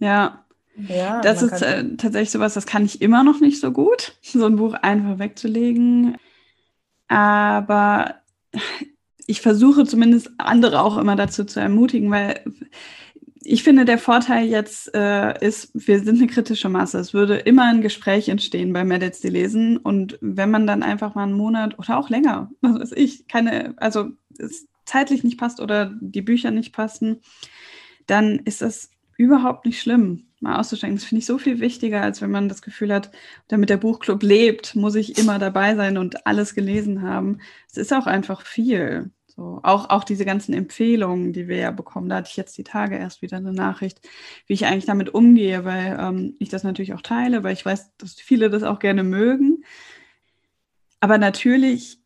Ja, 0.00 0.44
ja, 0.76 1.20
das 1.20 1.42
ist 1.42 1.62
äh, 1.62 1.84
tatsächlich 1.96 2.32
sowas, 2.32 2.54
das 2.54 2.66
kann 2.66 2.84
ich 2.84 3.00
immer 3.00 3.22
noch 3.22 3.38
nicht 3.38 3.60
so 3.60 3.70
gut, 3.70 4.16
so 4.22 4.46
ein 4.46 4.56
Buch 4.56 4.74
einfach 4.74 5.20
wegzulegen. 5.20 6.16
Aber 7.06 8.16
ich 9.30 9.40
versuche 9.40 9.84
zumindest 9.84 10.32
andere 10.38 10.82
auch 10.82 10.98
immer 10.98 11.14
dazu 11.14 11.44
zu 11.44 11.60
ermutigen, 11.60 12.10
weil 12.10 12.42
ich 13.42 13.62
finde, 13.62 13.84
der 13.84 13.98
Vorteil 13.98 14.46
jetzt 14.46 14.92
äh, 14.92 15.38
ist, 15.44 15.70
wir 15.72 16.00
sind 16.00 16.18
eine 16.18 16.26
kritische 16.26 16.68
Masse. 16.68 16.98
Es 16.98 17.14
würde 17.14 17.36
immer 17.36 17.64
ein 17.64 17.80
Gespräch 17.80 18.28
entstehen 18.28 18.72
bei 18.72 18.84
Medits, 18.84 19.20
die 19.20 19.28
lesen. 19.28 19.76
Und 19.76 20.18
wenn 20.20 20.50
man 20.50 20.66
dann 20.66 20.82
einfach 20.82 21.14
mal 21.14 21.22
einen 21.22 21.32
Monat 21.32 21.78
oder 21.78 21.96
auch 21.96 22.10
länger, 22.10 22.50
was 22.60 22.80
weiß 22.80 22.92
ich, 22.92 23.28
keine, 23.28 23.74
also 23.76 24.10
es 24.36 24.66
zeitlich 24.84 25.22
nicht 25.22 25.38
passt 25.38 25.60
oder 25.60 25.94
die 26.00 26.22
Bücher 26.22 26.50
nicht 26.50 26.74
passen, 26.74 27.20
dann 28.06 28.40
ist 28.40 28.62
das 28.62 28.90
überhaupt 29.16 29.64
nicht 29.64 29.80
schlimm, 29.80 30.26
mal 30.40 30.58
auszusteigen. 30.58 30.96
Das 30.96 31.04
finde 31.04 31.20
ich 31.20 31.26
so 31.26 31.38
viel 31.38 31.60
wichtiger, 31.60 32.02
als 32.02 32.20
wenn 32.20 32.30
man 32.30 32.48
das 32.48 32.62
Gefühl 32.62 32.92
hat, 32.92 33.10
damit 33.48 33.70
der 33.70 33.76
Buchclub 33.76 34.22
lebt, 34.22 34.74
muss 34.74 34.94
ich 34.94 35.18
immer 35.18 35.38
dabei 35.38 35.76
sein 35.76 35.98
und 35.98 36.26
alles 36.26 36.54
gelesen 36.54 37.02
haben. 37.02 37.38
Es 37.70 37.76
ist 37.76 37.92
auch 37.92 38.06
einfach 38.06 38.42
viel. 38.42 39.10
So, 39.40 39.58
auch, 39.62 39.88
auch 39.88 40.04
diese 40.04 40.26
ganzen 40.26 40.52
Empfehlungen, 40.52 41.32
die 41.32 41.48
wir 41.48 41.56
ja 41.56 41.70
bekommen, 41.70 42.10
da 42.10 42.16
hatte 42.16 42.28
ich 42.30 42.36
jetzt 42.36 42.58
die 42.58 42.62
Tage 42.62 42.98
erst 42.98 43.22
wieder 43.22 43.38
eine 43.38 43.54
Nachricht, 43.54 44.06
wie 44.46 44.52
ich 44.52 44.66
eigentlich 44.66 44.84
damit 44.84 45.14
umgehe, 45.14 45.64
weil 45.64 45.96
ähm, 45.98 46.34
ich 46.38 46.50
das 46.50 46.62
natürlich 46.62 46.92
auch 46.92 47.00
teile, 47.00 47.42
weil 47.42 47.54
ich 47.54 47.64
weiß, 47.64 47.96
dass 47.96 48.20
viele 48.20 48.50
das 48.50 48.64
auch 48.64 48.78
gerne 48.80 49.02
mögen. 49.02 49.64
Aber 51.00 51.16
natürlich 51.16 51.99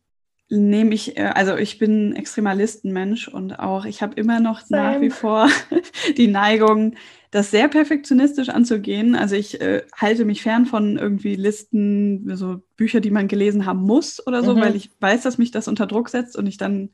nehme 0.49 0.93
ich, 0.93 1.17
äh, 1.17 1.31
also 1.33 1.55
ich 1.55 1.77
bin 1.79 2.09
ein 2.09 2.15
Extremalistenmensch 2.15 3.27
und 3.27 3.59
auch 3.59 3.85
ich 3.85 4.01
habe 4.01 4.15
immer 4.15 4.39
noch 4.39 4.61
Same. 4.61 4.81
nach 4.81 5.01
wie 5.01 5.09
vor 5.09 5.49
die 6.17 6.27
Neigung, 6.27 6.95
das 7.31 7.51
sehr 7.51 7.67
perfektionistisch 7.67 8.49
anzugehen. 8.49 9.15
Also 9.15 9.35
ich 9.35 9.59
äh, 9.59 9.83
halte 9.95 10.23
mich 10.23 10.41
fern 10.41 10.65
von 10.65 10.97
irgendwie 10.97 11.35
Listen, 11.35 12.35
so 12.35 12.61
Bücher, 12.77 13.01
die 13.01 13.11
man 13.11 13.27
gelesen 13.27 13.65
haben 13.65 13.81
muss 13.81 14.25
oder 14.25 14.43
so, 14.43 14.55
mhm. 14.55 14.61
weil 14.61 14.75
ich 14.75 14.91
weiß, 14.99 15.23
dass 15.23 15.37
mich 15.37 15.51
das 15.51 15.67
unter 15.67 15.87
Druck 15.87 16.09
setzt 16.09 16.37
und 16.37 16.47
ich 16.47 16.57
dann 16.57 16.91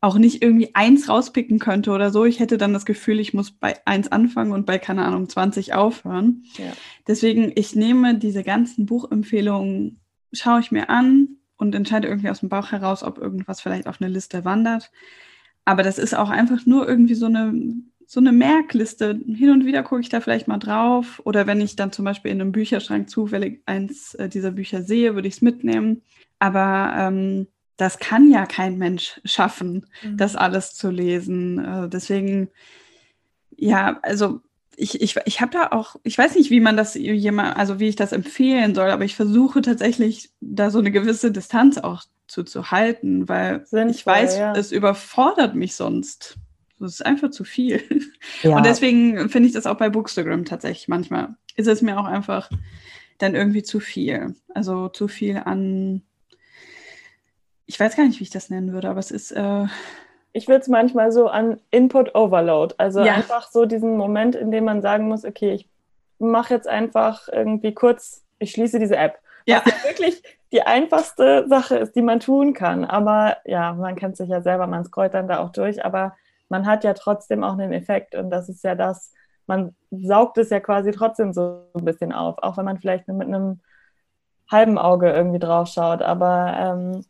auch 0.00 0.18
nicht 0.18 0.42
irgendwie 0.42 0.74
eins 0.74 1.08
rauspicken 1.08 1.60
könnte 1.60 1.92
oder 1.92 2.10
so. 2.10 2.24
Ich 2.24 2.40
hätte 2.40 2.58
dann 2.58 2.72
das 2.72 2.86
Gefühl, 2.86 3.20
ich 3.20 3.34
muss 3.34 3.52
bei 3.52 3.76
eins 3.86 4.10
anfangen 4.10 4.50
und 4.50 4.66
bei, 4.66 4.78
keine 4.78 5.04
Ahnung, 5.04 5.28
20 5.28 5.74
aufhören. 5.74 6.42
Ja. 6.58 6.72
Deswegen, 7.06 7.52
ich 7.54 7.76
nehme 7.76 8.18
diese 8.18 8.42
ganzen 8.42 8.84
Buchempfehlungen, 8.84 10.00
schaue 10.32 10.58
ich 10.58 10.72
mir 10.72 10.90
an 10.90 11.36
und 11.62 11.74
entscheide 11.74 12.08
irgendwie 12.08 12.28
aus 12.28 12.40
dem 12.40 12.50
Bauch 12.50 12.72
heraus, 12.72 13.02
ob 13.02 13.18
irgendwas 13.18 13.60
vielleicht 13.60 13.86
auf 13.86 14.00
eine 14.00 14.10
Liste 14.10 14.44
wandert. 14.44 14.90
Aber 15.64 15.82
das 15.82 15.98
ist 15.98 16.14
auch 16.14 16.28
einfach 16.28 16.66
nur 16.66 16.86
irgendwie 16.86 17.14
so 17.14 17.26
eine 17.26 17.54
so 18.04 18.20
eine 18.20 18.32
Merkliste. 18.32 19.18
Hin 19.26 19.48
und 19.50 19.64
wieder 19.64 19.82
gucke 19.82 20.02
ich 20.02 20.10
da 20.10 20.20
vielleicht 20.20 20.46
mal 20.46 20.58
drauf. 20.58 21.22
Oder 21.24 21.46
wenn 21.46 21.62
ich 21.62 21.76
dann 21.76 21.92
zum 21.92 22.04
Beispiel 22.04 22.30
in 22.30 22.42
einem 22.42 22.52
Bücherschrank 22.52 23.08
zufällig 23.08 23.62
eins 23.64 24.14
äh, 24.16 24.28
dieser 24.28 24.50
Bücher 24.50 24.82
sehe, 24.82 25.14
würde 25.14 25.28
ich 25.28 25.34
es 25.34 25.40
mitnehmen. 25.40 26.02
Aber 26.38 26.92
ähm, 26.98 27.46
das 27.78 27.98
kann 27.98 28.30
ja 28.30 28.44
kein 28.44 28.76
Mensch 28.76 29.18
schaffen, 29.24 29.86
mhm. 30.02 30.18
das 30.18 30.36
alles 30.36 30.74
zu 30.74 30.90
lesen. 30.90 31.58
Äh, 31.64 31.88
deswegen, 31.88 32.50
ja, 33.56 33.98
also 34.02 34.42
ich, 34.76 35.00
ich, 35.00 35.16
ich 35.24 35.40
habe 35.40 35.52
da 35.52 35.68
auch, 35.68 35.96
ich 36.02 36.16
weiß 36.16 36.34
nicht, 36.34 36.50
wie 36.50 36.60
man 36.60 36.76
das 36.76 36.94
jemand, 36.94 37.56
also 37.56 37.78
wie 37.78 37.88
ich 37.88 37.96
das 37.96 38.12
empfehlen 38.12 38.74
soll, 38.74 38.90
aber 38.90 39.04
ich 39.04 39.16
versuche 39.16 39.60
tatsächlich 39.60 40.30
da 40.40 40.70
so 40.70 40.78
eine 40.78 40.90
gewisse 40.90 41.30
Distanz 41.30 41.78
auch 41.78 42.04
zu, 42.26 42.42
zu 42.44 42.70
halten, 42.70 43.28
weil 43.28 43.66
Sinnvoll, 43.66 43.90
ich 43.90 44.06
weiß, 44.06 44.38
ja. 44.38 44.52
es 44.56 44.72
überfordert 44.72 45.54
mich 45.54 45.74
sonst. 45.74 46.36
Das 46.78 46.94
ist 46.94 47.06
einfach 47.06 47.30
zu 47.30 47.44
viel. 47.44 47.82
Ja. 48.42 48.56
Und 48.56 48.66
deswegen 48.66 49.28
finde 49.28 49.48
ich 49.48 49.54
das 49.54 49.66
auch 49.66 49.76
bei 49.76 49.88
Bookstagram 49.88 50.44
tatsächlich 50.44 50.88
manchmal. 50.88 51.36
Ist 51.54 51.68
es 51.68 51.82
mir 51.82 51.98
auch 51.98 52.06
einfach 52.06 52.50
dann 53.18 53.34
irgendwie 53.34 53.62
zu 53.62 53.78
viel. 53.78 54.34
Also 54.52 54.88
zu 54.88 55.06
viel 55.06 55.36
an, 55.36 56.02
ich 57.66 57.78
weiß 57.78 57.96
gar 57.96 58.04
nicht, 58.04 58.18
wie 58.18 58.24
ich 58.24 58.30
das 58.30 58.50
nennen 58.50 58.72
würde, 58.72 58.88
aber 58.88 59.00
es 59.00 59.10
ist. 59.10 59.32
Äh, 59.32 59.66
ich 60.32 60.48
würde 60.48 60.60
es 60.60 60.68
manchmal 60.68 61.12
so 61.12 61.28
an 61.28 61.60
Input 61.70 62.14
Overload. 62.14 62.74
Also 62.78 63.00
ja. 63.00 63.14
einfach 63.14 63.48
so 63.48 63.66
diesen 63.66 63.96
Moment, 63.96 64.34
in 64.34 64.50
dem 64.50 64.64
man 64.64 64.82
sagen 64.82 65.08
muss, 65.08 65.24
okay, 65.24 65.52
ich 65.52 65.68
mache 66.18 66.54
jetzt 66.54 66.68
einfach 66.68 67.28
irgendwie 67.28 67.74
kurz 67.74 68.22
ich 68.42 68.50
schließe 68.50 68.78
diese 68.78 68.96
App. 68.96 69.18
Ja. 69.46 69.62
Was 69.64 69.72
ja 69.72 69.88
wirklich 69.88 70.22
die 70.52 70.62
einfachste 70.62 71.48
Sache 71.48 71.76
ist, 71.76 71.96
die 71.96 72.02
man 72.02 72.20
tun 72.20 72.52
kann. 72.52 72.84
Aber 72.84 73.38
ja, 73.44 73.72
man 73.72 73.96
kennt 73.96 74.16
sich 74.16 74.28
ja 74.28 74.42
selber, 74.42 74.66
man 74.66 74.84
scrollt 74.84 75.14
dann 75.14 75.28
da 75.28 75.38
auch 75.38 75.50
durch, 75.50 75.84
aber 75.84 76.14
man 76.48 76.66
hat 76.66 76.84
ja 76.84 76.92
trotzdem 76.92 77.42
auch 77.42 77.54
einen 77.54 77.72
Effekt 77.72 78.14
und 78.14 78.28
das 78.28 78.50
ist 78.50 78.62
ja 78.62 78.74
das, 78.74 79.12
man 79.46 79.74
saugt 79.90 80.36
es 80.36 80.50
ja 80.50 80.60
quasi 80.60 80.90
trotzdem 80.90 81.32
so 81.32 81.62
ein 81.74 81.84
bisschen 81.84 82.12
auf, 82.12 82.36
auch 82.42 82.58
wenn 82.58 82.66
man 82.66 82.78
vielleicht 82.78 83.08
mit 83.08 83.26
einem 83.26 83.60
halben 84.50 84.76
Auge 84.76 85.10
irgendwie 85.10 85.38
drauf 85.38 85.68
schaut. 85.68 86.02
Aber 86.02 86.54
ähm, 86.58 87.04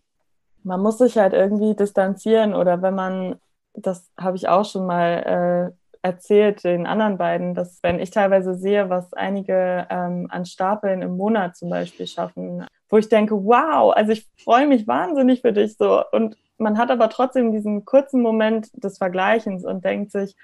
man 0.65 0.81
muss 0.81 0.99
sich 0.99 1.17
halt 1.19 1.33
irgendwie 1.33 1.75
distanzieren 1.75 2.55
oder 2.55 2.83
wenn 2.83 2.95
man, 2.95 3.37
das 3.75 4.11
habe 4.19 4.37
ich 4.37 4.49
auch 4.49 4.65
schon 4.65 4.87
mal 4.87 5.73
äh, 5.73 5.83
erzählt 6.03 6.65
den 6.65 6.87
anderen 6.87 7.17
beiden, 7.17 7.55
dass 7.55 7.79
wenn 7.83 8.01
ich 8.01 8.11
teilweise 8.11 8.55
sehe, 8.55 8.91
was 8.91 9.13
einige 9.15 9.87
ähm, 9.89 10.27
an 10.31 10.45
Stapeln 10.45 11.01
im 11.01 11.17
Monat 11.17 11.57
zum 11.57 11.71
Beispiel 11.71 12.07
schaffen, 12.07 12.67
wo 12.89 12.99
ich 12.99 13.09
denke, 13.09 13.35
wow, 13.45 13.93
also 13.95 14.13
ich 14.13 14.29
freue 14.43 14.67
mich 14.67 14.87
wahnsinnig 14.87 15.41
für 15.41 15.53
dich 15.53 15.77
so. 15.77 16.03
Und 16.11 16.37
man 16.59 16.77
hat 16.77 16.91
aber 16.91 17.09
trotzdem 17.09 17.53
diesen 17.53 17.85
kurzen 17.85 18.21
Moment 18.21 18.71
des 18.75 18.99
Vergleichens 18.99 19.65
und 19.65 19.85
denkt 19.85 20.11
sich, 20.13 20.37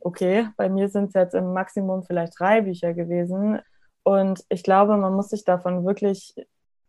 okay, 0.00 0.48
bei 0.56 0.68
mir 0.68 0.88
sind 0.88 1.08
es 1.08 1.14
jetzt 1.14 1.34
im 1.34 1.52
Maximum 1.52 2.02
vielleicht 2.02 2.38
drei 2.38 2.60
Bücher 2.60 2.92
gewesen. 2.92 3.60
Und 4.02 4.44
ich 4.48 4.62
glaube, 4.62 4.96
man 4.96 5.14
muss 5.14 5.30
sich 5.30 5.44
davon 5.44 5.86
wirklich 5.86 6.34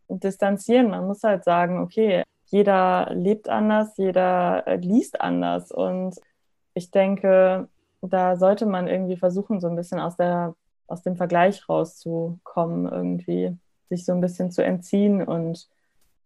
distanzieren. 0.08 0.90
Man 0.90 1.06
muss 1.06 1.22
halt 1.22 1.44
sagen, 1.44 1.80
okay, 1.80 2.24
jeder 2.46 3.10
lebt 3.12 3.48
anders, 3.48 3.96
jeder 3.96 4.66
äh, 4.66 4.76
liest 4.76 5.20
anders. 5.20 5.72
Und 5.72 6.16
ich 6.74 6.90
denke, 6.90 7.68
da 8.02 8.36
sollte 8.36 8.66
man 8.66 8.88
irgendwie 8.88 9.16
versuchen, 9.16 9.60
so 9.60 9.68
ein 9.68 9.76
bisschen 9.76 10.00
aus, 10.00 10.16
der, 10.16 10.54
aus 10.86 11.02
dem 11.02 11.16
Vergleich 11.16 11.68
rauszukommen, 11.68 12.90
irgendwie 12.90 13.56
sich 13.88 14.04
so 14.04 14.12
ein 14.12 14.20
bisschen 14.20 14.50
zu 14.50 14.62
entziehen 14.62 15.22
und 15.22 15.68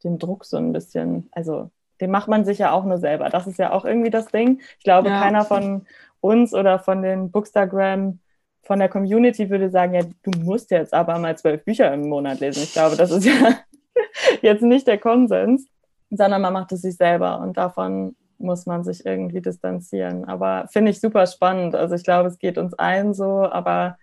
dem 0.04 0.18
Druck 0.18 0.44
so 0.44 0.56
ein 0.56 0.72
bisschen, 0.72 1.28
also 1.32 1.70
den 2.00 2.10
macht 2.10 2.28
man 2.28 2.44
sich 2.44 2.58
ja 2.58 2.72
auch 2.72 2.84
nur 2.84 2.98
selber. 2.98 3.28
Das 3.28 3.46
ist 3.46 3.58
ja 3.58 3.72
auch 3.72 3.84
irgendwie 3.84 4.10
das 4.10 4.26
Ding. 4.26 4.60
Ich 4.78 4.84
glaube, 4.84 5.10
ja. 5.10 5.20
keiner 5.20 5.44
von 5.44 5.86
uns 6.20 6.54
oder 6.54 6.78
von 6.78 7.02
den 7.02 7.30
Bookstagram, 7.30 8.18
von 8.62 8.78
der 8.78 8.88
Community 8.88 9.50
würde 9.50 9.70
sagen, 9.70 9.94
ja, 9.94 10.02
du 10.22 10.30
musst 10.40 10.70
jetzt 10.70 10.94
aber 10.94 11.18
mal 11.18 11.36
zwölf 11.36 11.64
Bücher 11.64 11.92
im 11.92 12.08
Monat 12.08 12.40
lesen. 12.40 12.62
Ich 12.62 12.72
glaube, 12.72 12.96
das 12.96 13.10
ist 13.10 13.24
ja 13.24 13.58
jetzt 14.42 14.62
nicht 14.62 14.86
der 14.86 14.98
Konsens, 14.98 15.66
sondern 16.10 16.42
man 16.42 16.52
macht 16.52 16.72
es 16.72 16.82
sich 16.82 16.96
selber 16.96 17.40
und 17.40 17.56
davon 17.56 18.16
muss 18.38 18.66
man 18.66 18.84
sich 18.84 19.04
irgendwie 19.04 19.40
distanzieren. 19.40 20.24
Aber 20.24 20.66
finde 20.68 20.90
ich 20.90 21.00
super 21.00 21.26
spannend. 21.26 21.74
Also 21.74 21.94
ich 21.94 22.04
glaube, 22.04 22.28
es 22.28 22.38
geht 22.38 22.58
uns 22.58 22.74
allen 22.74 23.14
so, 23.14 23.44
aber 23.50 23.98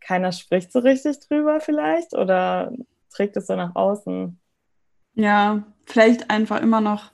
keiner 0.00 0.32
spricht 0.32 0.72
so 0.72 0.78
richtig 0.78 1.20
drüber 1.20 1.60
vielleicht 1.60 2.14
oder 2.14 2.72
trägt 3.12 3.36
es 3.36 3.46
so 3.46 3.56
nach 3.56 3.74
außen. 3.74 4.38
Ja, 5.14 5.64
vielleicht 5.84 6.30
einfach 6.30 6.62
immer 6.62 6.80
noch 6.80 7.10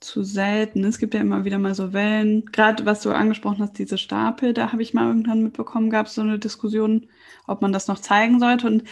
zu 0.00 0.22
selten. 0.22 0.84
Es 0.84 0.98
gibt 0.98 1.14
ja 1.14 1.20
immer 1.20 1.44
wieder 1.44 1.58
mal 1.58 1.74
so 1.74 1.92
Wellen. 1.92 2.44
Gerade 2.52 2.84
was 2.84 3.00
du 3.02 3.10
angesprochen 3.10 3.60
hast, 3.60 3.78
diese 3.78 3.98
Stapel, 3.98 4.52
da 4.52 4.72
habe 4.72 4.82
ich 4.82 4.92
mal 4.94 5.08
irgendwann 5.08 5.42
mitbekommen, 5.42 5.90
gab 5.90 6.06
es 6.06 6.14
so 6.14 6.20
eine 6.20 6.38
Diskussion, 6.38 7.08
ob 7.46 7.62
man 7.62 7.72
das 7.72 7.88
noch 7.88 7.98
zeigen 7.98 8.38
sollte. 8.38 8.66
Und 8.66 8.84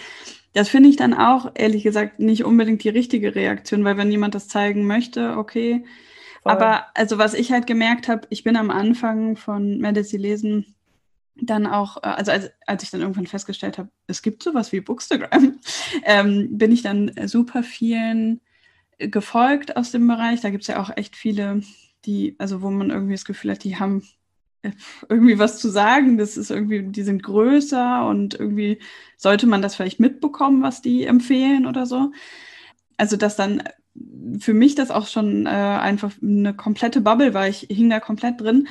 das 0.54 0.68
finde 0.68 0.88
ich 0.88 0.96
dann 0.96 1.14
auch, 1.14 1.52
ehrlich 1.54 1.82
gesagt, 1.82 2.18
nicht 2.20 2.44
unbedingt 2.44 2.82
die 2.82 2.88
richtige 2.88 3.34
Reaktion, 3.34 3.84
weil 3.84 3.96
wenn 3.96 4.10
jemand 4.10 4.34
das 4.34 4.48
zeigen 4.48 4.86
möchte, 4.86 5.36
okay, 5.36 5.84
Voll. 6.44 6.52
Aber 6.52 6.86
also 6.92 7.16
was 7.16 7.32
ich 7.32 7.52
halt 7.52 7.66
gemerkt 7.66 8.06
habe, 8.06 8.26
ich 8.28 8.44
bin 8.44 8.56
am 8.56 8.70
Anfang 8.70 9.36
von 9.36 9.78
Medici 9.78 10.18
lesen 10.18 10.74
dann 11.36 11.66
auch, 11.66 11.96
äh, 12.02 12.08
also 12.08 12.32
als, 12.32 12.50
als 12.66 12.82
ich 12.82 12.90
dann 12.90 13.00
irgendwann 13.00 13.26
festgestellt 13.26 13.78
habe, 13.78 13.88
es 14.06 14.20
gibt 14.20 14.42
sowas 14.42 14.70
wie 14.70 14.80
Bookstagram, 14.80 15.58
ähm, 16.04 16.58
bin 16.58 16.70
ich 16.70 16.82
dann 16.82 17.10
super 17.26 17.62
vielen 17.62 18.42
gefolgt 18.98 19.76
aus 19.76 19.90
dem 19.90 20.06
Bereich. 20.06 20.42
Da 20.42 20.50
gibt 20.50 20.62
es 20.62 20.68
ja 20.68 20.82
auch 20.82 20.90
echt 20.94 21.16
viele, 21.16 21.62
die, 22.04 22.36
also 22.38 22.60
wo 22.60 22.70
man 22.70 22.90
irgendwie 22.90 23.14
das 23.14 23.24
Gefühl 23.24 23.52
hat, 23.52 23.64
die 23.64 23.78
haben 23.78 24.02
irgendwie 25.08 25.38
was 25.38 25.58
zu 25.58 25.68
sagen. 25.68 26.18
Das 26.18 26.36
ist 26.36 26.50
irgendwie, 26.50 26.82
die 26.82 27.02
sind 27.02 27.22
größer 27.22 28.06
und 28.06 28.34
irgendwie 28.34 28.80
sollte 29.16 29.46
man 29.46 29.62
das 29.62 29.76
vielleicht 29.76 30.00
mitbekommen, 30.00 30.62
was 30.62 30.82
die 30.82 31.04
empfehlen 31.04 31.66
oder 31.66 31.86
so. 31.86 32.12
Also, 32.96 33.16
dass 33.16 33.36
dann 33.36 33.62
für 34.40 34.54
mich 34.54 34.74
das 34.74 34.90
auch 34.90 35.06
schon 35.06 35.46
äh, 35.46 35.50
einfach 35.50 36.12
eine 36.22 36.54
komplette 36.54 37.00
Bubble 37.00 37.34
war. 37.34 37.48
Ich 37.48 37.66
hing 37.70 37.90
da 37.90 38.00
komplett 38.00 38.40
drin. 38.40 38.68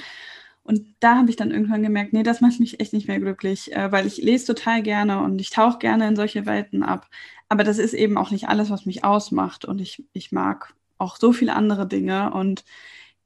Und 0.64 0.86
da 1.02 1.18
habe 1.18 1.30
ich 1.30 1.36
dann 1.36 1.52
irgendwann 1.52 1.84
gemerkt, 1.84 2.14
nee, 2.14 2.24
das 2.24 2.42
macht 2.42 2.60
mich 2.60 2.80
echt 2.80 2.94
nicht 2.94 3.08
mehr 3.08 3.20
glücklich, 3.20 3.74
äh, 3.74 3.92
weil 3.92 4.08
ich 4.08 4.18
lese 4.18 4.48
total 4.48 4.82
gerne 4.82 5.22
und 5.22 5.40
ich 5.42 5.50
tauche 5.50 5.80
gerne 5.80 6.08
in 6.08 6.16
solche 6.16 6.46
Welten 6.46 6.84
ab. 6.84 7.10
Aber 7.50 7.64
das 7.64 7.78
ist 7.78 7.94
eben 7.94 8.18
auch 8.18 8.32
nicht 8.32 8.48
alles, 8.48 8.70
was 8.70 8.86
mich 8.86 9.04
ausmacht. 9.04 9.66
Und 9.66 9.82
ich, 9.82 10.04
ich 10.14 10.32
mag 10.32 10.74
auch 10.98 11.18
so 11.18 11.34
viele 11.34 11.56
andere 11.56 11.88
Dinge. 11.88 12.34
Und 12.34 12.64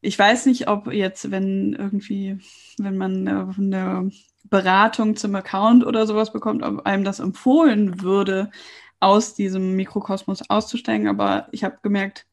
ich 0.01 0.17
weiß 0.17 0.45
nicht, 0.45 0.67
ob 0.67 0.91
jetzt, 0.91 1.31
wenn 1.31 1.73
irgendwie, 1.73 2.39
wenn 2.77 2.97
man 2.97 3.27
eine, 3.27 3.53
eine 3.57 4.11
Beratung 4.43 5.15
zum 5.15 5.35
Account 5.35 5.85
oder 5.85 6.07
sowas 6.07 6.31
bekommt, 6.31 6.63
ob 6.63 6.85
einem 6.85 7.03
das 7.03 7.19
empfohlen 7.19 8.01
würde, 8.01 8.51
aus 8.99 9.35
diesem 9.35 9.75
Mikrokosmos 9.75 10.49
auszusteigen. 10.49 11.07
Aber 11.07 11.47
ich 11.51 11.63
habe 11.63 11.77
gemerkt, 11.81 12.25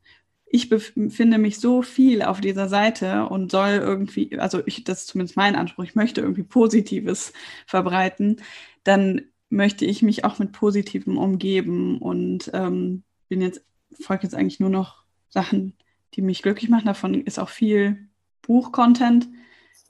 ich 0.46 0.68
befinde 0.68 1.38
mich 1.38 1.58
so 1.58 1.82
viel 1.82 2.22
auf 2.22 2.40
dieser 2.40 2.68
Seite 2.68 3.26
und 3.26 3.50
soll 3.50 3.70
irgendwie, 3.70 4.38
also 4.38 4.62
ich, 4.66 4.84
das 4.84 5.00
ist 5.00 5.08
zumindest 5.08 5.36
mein 5.36 5.56
Anspruch, 5.56 5.84
ich 5.84 5.96
möchte 5.96 6.20
irgendwie 6.20 6.44
Positives 6.44 7.32
verbreiten, 7.66 8.40
dann 8.84 9.22
möchte 9.50 9.84
ich 9.84 10.02
mich 10.02 10.24
auch 10.24 10.38
mit 10.38 10.52
Positivem 10.52 11.18
umgeben 11.18 11.98
und 11.98 12.50
ähm, 12.54 13.02
bin 13.28 13.40
jetzt, 13.40 13.64
folge 14.00 14.24
jetzt 14.24 14.34
eigentlich 14.34 14.60
nur 14.60 14.70
noch 14.70 15.02
Sachen, 15.28 15.74
die 16.14 16.22
mich 16.22 16.42
glücklich 16.42 16.70
machen. 16.70 16.86
Davon 16.86 17.14
ist 17.14 17.38
auch 17.38 17.48
viel 17.48 18.08
Buchcontent, 18.42 19.28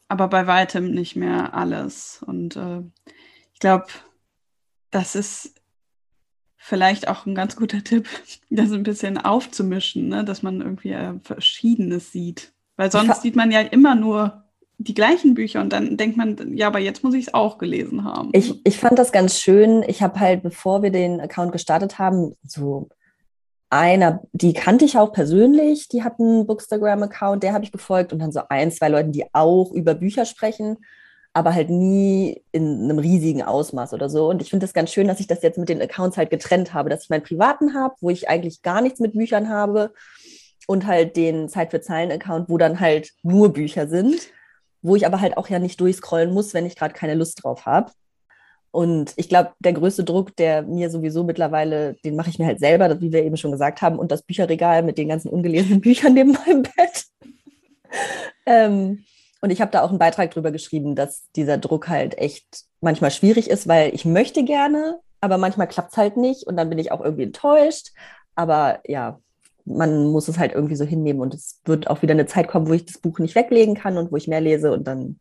aber 0.08 0.28
bei 0.28 0.46
weitem 0.46 0.90
nicht 0.90 1.16
mehr 1.16 1.54
alles. 1.54 2.22
Und 2.26 2.56
äh, 2.56 2.80
ich 3.52 3.60
glaube, 3.60 3.86
das 4.90 5.14
ist 5.14 5.54
vielleicht 6.56 7.08
auch 7.08 7.26
ein 7.26 7.34
ganz 7.34 7.56
guter 7.56 7.84
Tipp, 7.84 8.08
das 8.50 8.72
ein 8.72 8.82
bisschen 8.82 9.18
aufzumischen, 9.18 10.08
ne? 10.08 10.24
dass 10.24 10.42
man 10.42 10.60
irgendwie 10.60 10.92
äh, 10.92 11.14
Verschiedenes 11.22 12.12
sieht. 12.12 12.52
Weil 12.76 12.90
sonst 12.90 13.22
sieht 13.22 13.36
man 13.36 13.52
ja 13.52 13.60
immer 13.60 13.94
nur 13.94 14.44
die 14.78 14.94
gleichen 14.94 15.34
Bücher 15.34 15.60
und 15.60 15.72
dann 15.72 15.96
denkt 15.96 16.16
man, 16.16 16.56
ja, 16.56 16.66
aber 16.66 16.80
jetzt 16.80 17.04
muss 17.04 17.14
ich 17.14 17.28
es 17.28 17.34
auch 17.34 17.58
gelesen 17.58 18.02
haben. 18.02 18.30
Ich, 18.32 18.60
ich 18.66 18.78
fand 18.78 18.98
das 18.98 19.12
ganz 19.12 19.38
schön. 19.38 19.84
Ich 19.86 20.02
habe 20.02 20.18
halt, 20.18 20.42
bevor 20.42 20.82
wir 20.82 20.90
den 20.90 21.20
Account 21.20 21.52
gestartet 21.52 21.98
haben, 22.00 22.34
so 22.42 22.88
einer, 23.74 24.22
die 24.32 24.52
kannte 24.52 24.84
ich 24.84 24.96
auch 24.96 25.12
persönlich, 25.12 25.88
die 25.88 26.02
hat 26.02 26.20
einen 26.20 26.46
Bookstagram-Account, 26.46 27.42
der 27.42 27.52
habe 27.52 27.64
ich 27.64 27.72
gefolgt 27.72 28.12
und 28.12 28.20
dann 28.20 28.32
so 28.32 28.42
ein, 28.48 28.70
zwei 28.70 28.88
Leute, 28.88 29.10
die 29.10 29.26
auch 29.32 29.72
über 29.72 29.94
Bücher 29.94 30.24
sprechen 30.24 30.78
aber 31.34 31.52
halt 31.52 31.68
nie 31.68 32.42
in 32.52 32.84
einem 32.84 33.00
riesigen 33.00 33.42
Ausmaß 33.42 33.92
oder 33.92 34.08
so. 34.08 34.28
Und 34.28 34.40
ich 34.40 34.50
finde 34.50 34.64
das 34.64 34.72
ganz 34.72 34.92
schön, 34.92 35.08
dass 35.08 35.18
ich 35.18 35.26
das 35.26 35.42
jetzt 35.42 35.58
mit 35.58 35.68
den 35.68 35.82
Accounts 35.82 36.16
halt 36.16 36.30
getrennt 36.30 36.72
habe, 36.72 36.88
dass 36.88 37.02
ich 37.02 37.10
meinen 37.10 37.24
privaten 37.24 37.74
habe, 37.74 37.96
wo 38.00 38.08
ich 38.08 38.28
eigentlich 38.28 38.62
gar 38.62 38.80
nichts 38.80 39.00
mit 39.00 39.14
Büchern 39.14 39.48
habe 39.48 39.92
und 40.68 40.86
halt 40.86 41.16
den 41.16 41.48
Zeit 41.48 41.72
für 41.72 41.80
Zeilen-Account, 41.80 42.48
wo 42.48 42.56
dann 42.56 42.78
halt 42.78 43.10
nur 43.24 43.52
Bücher 43.52 43.88
sind, 43.88 44.28
wo 44.80 44.94
ich 44.94 45.06
aber 45.06 45.20
halt 45.20 45.36
auch 45.36 45.48
ja 45.48 45.58
nicht 45.58 45.80
durchscrollen 45.80 46.32
muss, 46.32 46.54
wenn 46.54 46.66
ich 46.66 46.76
gerade 46.76 46.94
keine 46.94 47.14
Lust 47.14 47.42
drauf 47.42 47.66
habe. 47.66 47.90
Und 48.74 49.12
ich 49.14 49.28
glaube, 49.28 49.52
der 49.60 49.72
größte 49.72 50.02
Druck, 50.02 50.34
der 50.34 50.62
mir 50.62 50.90
sowieso 50.90 51.22
mittlerweile, 51.22 51.94
den 52.04 52.16
mache 52.16 52.28
ich 52.28 52.40
mir 52.40 52.46
halt 52.46 52.58
selber, 52.58 53.00
wie 53.00 53.12
wir 53.12 53.22
eben 53.22 53.36
schon 53.36 53.52
gesagt 53.52 53.82
haben, 53.82 54.00
und 54.00 54.10
das 54.10 54.24
Bücherregal 54.24 54.82
mit 54.82 54.98
den 54.98 55.06
ganzen 55.06 55.28
ungelesenen 55.28 55.80
Büchern 55.80 56.14
neben 56.14 56.32
meinem 56.32 56.62
Bett. 56.62 57.04
ähm, 58.46 59.04
und 59.40 59.50
ich 59.50 59.60
habe 59.60 59.70
da 59.70 59.82
auch 59.82 59.90
einen 59.90 60.00
Beitrag 60.00 60.32
drüber 60.32 60.50
geschrieben, 60.50 60.96
dass 60.96 61.30
dieser 61.36 61.56
Druck 61.56 61.88
halt 61.88 62.18
echt 62.18 62.64
manchmal 62.80 63.12
schwierig 63.12 63.48
ist, 63.48 63.68
weil 63.68 63.94
ich 63.94 64.04
möchte 64.04 64.42
gerne, 64.42 64.98
aber 65.20 65.38
manchmal 65.38 65.68
klappt 65.68 65.92
es 65.92 65.96
halt 65.96 66.16
nicht 66.16 66.44
und 66.44 66.56
dann 66.56 66.68
bin 66.68 66.80
ich 66.80 66.90
auch 66.90 67.00
irgendwie 67.00 67.24
enttäuscht. 67.24 67.92
Aber 68.34 68.80
ja, 68.88 69.20
man 69.64 70.08
muss 70.08 70.26
es 70.26 70.40
halt 70.40 70.52
irgendwie 70.52 70.74
so 70.74 70.84
hinnehmen 70.84 71.20
und 71.20 71.32
es 71.32 71.60
wird 71.64 71.86
auch 71.86 72.02
wieder 72.02 72.14
eine 72.14 72.26
Zeit 72.26 72.48
kommen, 72.48 72.66
wo 72.66 72.72
ich 72.72 72.86
das 72.86 72.98
Buch 72.98 73.20
nicht 73.20 73.36
weglegen 73.36 73.76
kann 73.76 73.98
und 73.98 74.10
wo 74.10 74.16
ich 74.16 74.26
mehr 74.26 74.40
lese 74.40 74.72
und 74.72 74.88
dann 74.88 75.20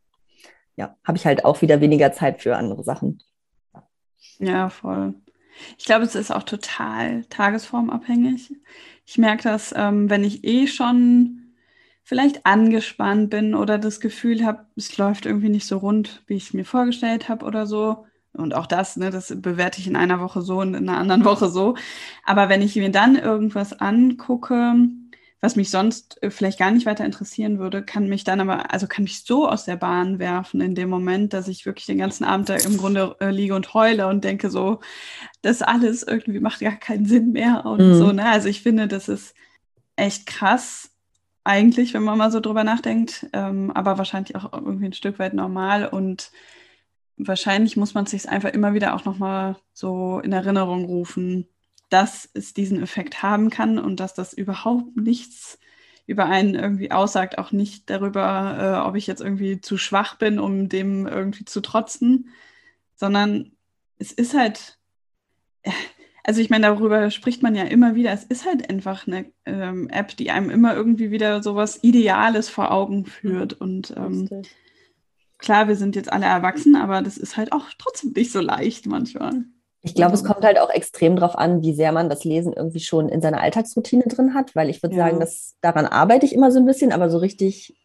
ja, 0.75 0.95
habe 1.03 1.19
ich 1.19 1.27
halt 1.27 1.45
auch 1.45 1.61
wieder 1.61 1.81
weniger 1.81 2.13
Zeit 2.13 2.41
für 2.41 2.57
andere 2.57 2.83
Sachen. 2.83 3.19
Ja, 4.39 4.69
voll. 4.69 5.13
Ich 5.77 5.85
glaube, 5.85 6.05
es 6.05 6.15
ist 6.15 6.31
auch 6.31 6.43
total 6.43 7.25
tagesformabhängig. 7.25 8.53
Ich 9.05 9.17
merke 9.17 9.43
das, 9.43 9.73
ähm, 9.75 10.09
wenn 10.09 10.23
ich 10.23 10.43
eh 10.43 10.67
schon 10.67 11.53
vielleicht 12.03 12.45
angespannt 12.45 13.29
bin 13.29 13.55
oder 13.55 13.77
das 13.77 13.99
Gefühl 13.99 14.45
habe, 14.45 14.65
es 14.75 14.97
läuft 14.97 15.25
irgendwie 15.25 15.49
nicht 15.49 15.67
so 15.67 15.77
rund, 15.77 16.23
wie 16.27 16.35
ich 16.35 16.45
es 16.47 16.53
mir 16.53 16.65
vorgestellt 16.65 17.29
habe 17.29 17.45
oder 17.45 17.67
so. 17.67 18.05
Und 18.33 18.55
auch 18.55 18.65
das, 18.65 18.97
ne, 18.97 19.11
das 19.11 19.33
bewerte 19.41 19.79
ich 19.79 19.87
in 19.87 19.95
einer 19.95 20.19
Woche 20.19 20.41
so 20.41 20.59
und 20.59 20.73
in 20.73 20.89
einer 20.89 20.97
anderen 20.99 21.25
Woche 21.25 21.49
so. 21.49 21.75
Aber 22.25 22.49
wenn 22.49 22.61
ich 22.61 22.75
mir 22.75 22.91
dann 22.91 23.15
irgendwas 23.15 23.73
angucke, 23.79 24.75
was 25.43 25.57
mich 25.57 25.69
sonst 25.69 26.23
äh, 26.23 26.31
vielleicht 26.31 26.57
gar 26.57 26.71
nicht 26.71 26.85
weiter 26.85 27.03
interessieren 27.03 27.59
würde, 27.59 27.83
kann 27.83 28.07
mich 28.07 28.23
dann 28.23 28.39
aber, 28.39 28.71
also 28.71 28.87
kann 28.87 29.03
mich 29.03 29.25
so 29.25 29.49
aus 29.49 29.65
der 29.65 29.75
Bahn 29.75 30.17
werfen 30.17 30.61
in 30.61 30.73
dem 30.73 30.89
Moment, 30.89 31.33
dass 31.33 31.49
ich 31.49 31.65
wirklich 31.65 31.85
den 31.85 31.97
ganzen 31.97 32.23
Abend 32.23 32.47
da 32.47 32.55
im 32.55 32.77
Grunde 32.77 33.17
äh, 33.19 33.29
liege 33.29 33.53
und 33.53 33.73
heule 33.73 34.07
und 34.07 34.23
denke 34.23 34.49
so, 34.49 34.79
das 35.41 35.61
alles 35.61 36.01
irgendwie 36.01 36.39
macht 36.39 36.61
gar 36.61 36.77
keinen 36.77 37.05
Sinn 37.05 37.33
mehr 37.33 37.65
und 37.65 37.85
mhm. 37.85 37.93
so. 37.95 38.13
Ne? 38.13 38.25
Also 38.25 38.47
ich 38.47 38.61
finde, 38.61 38.87
das 38.87 39.09
ist 39.09 39.35
echt 39.97 40.27
krass, 40.27 40.91
eigentlich, 41.43 41.93
wenn 41.93 42.03
man 42.03 42.17
mal 42.17 42.31
so 42.31 42.39
drüber 42.39 42.63
nachdenkt, 42.63 43.27
ähm, 43.33 43.69
aber 43.71 43.97
wahrscheinlich 43.97 44.37
auch 44.37 44.53
irgendwie 44.53 44.85
ein 44.85 44.93
Stück 44.93 45.19
weit 45.19 45.33
normal 45.33 45.87
und 45.87 46.31
wahrscheinlich 47.17 47.75
muss 47.75 47.93
man 47.93 48.05
sich 48.05 48.29
einfach 48.29 48.51
immer 48.51 48.73
wieder 48.73 48.95
auch 48.95 49.03
nochmal 49.03 49.57
so 49.73 50.21
in 50.23 50.31
Erinnerung 50.31 50.85
rufen, 50.85 51.49
dass 51.93 52.27
es 52.33 52.55
diesen 52.55 52.81
Effekt 52.81 53.21
haben 53.21 53.51
kann 53.51 53.77
und 53.77 53.99
dass 53.99 54.15
das 54.15 54.33
überhaupt 54.33 54.97
nichts 54.97 55.59
über 56.07 56.25
einen 56.25 56.55
irgendwie 56.55 56.91
aussagt, 56.91 57.37
auch 57.37 57.51
nicht 57.51 57.89
darüber, 57.89 58.57
äh, 58.83 58.87
ob 58.87 58.95
ich 58.95 59.05
jetzt 59.05 59.21
irgendwie 59.21 59.61
zu 59.61 59.77
schwach 59.77 60.17
bin, 60.17 60.39
um 60.39 60.69
dem 60.69 61.05
irgendwie 61.05 61.45
zu 61.45 61.61
trotzen, 61.61 62.29
sondern 62.95 63.51
es 63.99 64.11
ist 64.11 64.33
halt, 64.33 64.79
also 66.23 66.41
ich 66.41 66.49
meine, 66.49 66.65
darüber 66.65 67.11
spricht 67.11 67.43
man 67.43 67.55
ja 67.55 67.63
immer 67.63 67.93
wieder, 67.93 68.11
es 68.11 68.23
ist 68.23 68.45
halt 68.45 68.69
einfach 68.71 69.07
eine 69.07 69.31
ähm, 69.45 69.87
App, 69.89 70.17
die 70.17 70.31
einem 70.31 70.49
immer 70.49 70.75
irgendwie 70.75 71.11
wieder 71.11 71.43
sowas 71.43 71.79
Ideales 71.83 72.49
vor 72.49 72.71
Augen 72.71 73.05
führt 73.05 73.53
und 73.53 73.93
ähm, 73.95 74.27
klar, 75.37 75.67
wir 75.67 75.75
sind 75.75 75.95
jetzt 75.95 76.11
alle 76.11 76.25
erwachsen, 76.25 76.75
aber 76.75 77.03
das 77.03 77.17
ist 77.17 77.37
halt 77.37 77.51
auch 77.51 77.67
trotzdem 77.77 78.13
nicht 78.15 78.31
so 78.31 78.41
leicht 78.41 78.87
manchmal. 78.87 79.45
Ich 79.85 79.95
glaube, 79.95 80.13
es 80.13 80.23
kommt 80.23 80.45
halt 80.45 80.57
auch 80.59 80.69
extrem 80.69 81.17
darauf 81.17 81.37
an, 81.37 81.61
wie 81.61 81.73
sehr 81.73 81.91
man 81.91 82.09
das 82.09 82.23
Lesen 82.23 82.53
irgendwie 82.53 82.79
schon 82.79 83.09
in 83.09 83.21
seiner 83.21 83.41
Alltagsroutine 83.41 84.05
drin 84.05 84.33
hat, 84.33 84.55
weil 84.55 84.69
ich 84.69 84.81
würde 84.81 84.95
ja. 84.95 85.05
sagen, 85.05 85.19
dass 85.19 85.55
daran 85.59 85.85
arbeite 85.85 86.25
ich 86.25 86.33
immer 86.33 86.51
so 86.51 86.59
ein 86.59 86.65
bisschen, 86.65 86.93
aber 86.93 87.09
so 87.09 87.17
richtig 87.17 87.75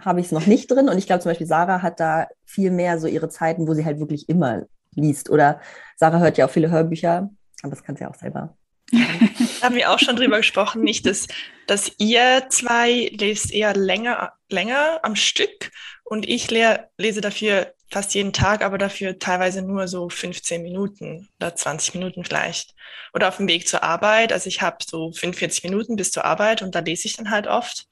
habe 0.00 0.20
ich 0.20 0.26
es 0.26 0.32
noch 0.32 0.46
nicht 0.46 0.70
drin. 0.70 0.88
Und 0.88 0.96
ich 0.96 1.06
glaube 1.06 1.20
zum 1.20 1.30
Beispiel, 1.30 1.46
Sarah 1.46 1.82
hat 1.82 2.00
da 2.00 2.28
viel 2.46 2.70
mehr 2.70 2.98
so 2.98 3.06
ihre 3.06 3.28
Zeiten, 3.28 3.68
wo 3.68 3.74
sie 3.74 3.84
halt 3.84 4.00
wirklich 4.00 4.30
immer 4.30 4.62
liest. 4.94 5.28
Oder 5.28 5.60
Sarah 5.96 6.20
hört 6.20 6.38
ja 6.38 6.46
auch 6.46 6.50
viele 6.50 6.70
Hörbücher, 6.70 7.30
aber 7.62 7.70
das 7.70 7.84
kann 7.84 7.96
sie 7.96 8.06
auch 8.06 8.14
selber. 8.14 8.56
haben 9.62 9.74
wir 9.74 9.90
auch 9.90 9.98
schon 9.98 10.16
drüber 10.16 10.38
gesprochen, 10.38 10.82
nicht, 10.82 11.06
dass, 11.06 11.28
dass 11.66 11.92
ihr 11.98 12.46
zwei 12.48 13.10
lest 13.18 13.52
eher 13.52 13.76
länger, 13.76 14.32
länger 14.48 15.00
am 15.02 15.16
Stück 15.16 15.70
und 16.02 16.28
ich 16.28 16.50
lese 16.50 17.20
dafür 17.20 17.72
fast 17.90 18.14
jeden 18.14 18.32
Tag, 18.32 18.62
aber 18.62 18.78
dafür 18.78 19.18
teilweise 19.18 19.62
nur 19.62 19.88
so 19.88 20.08
15 20.08 20.62
Minuten 20.62 21.28
oder 21.40 21.54
20 21.54 21.94
Minuten 21.94 22.24
vielleicht. 22.24 22.74
Oder 23.12 23.28
auf 23.28 23.38
dem 23.38 23.48
Weg 23.48 23.66
zur 23.66 23.82
Arbeit. 23.82 24.32
Also 24.32 24.48
ich 24.48 24.62
habe 24.62 24.78
so 24.88 25.12
45 25.12 25.64
Minuten 25.64 25.96
bis 25.96 26.12
zur 26.12 26.24
Arbeit 26.24 26.62
und 26.62 26.74
da 26.74 26.78
lese 26.80 27.06
ich 27.06 27.16
dann 27.16 27.30
halt 27.30 27.46
oft. 27.46 27.86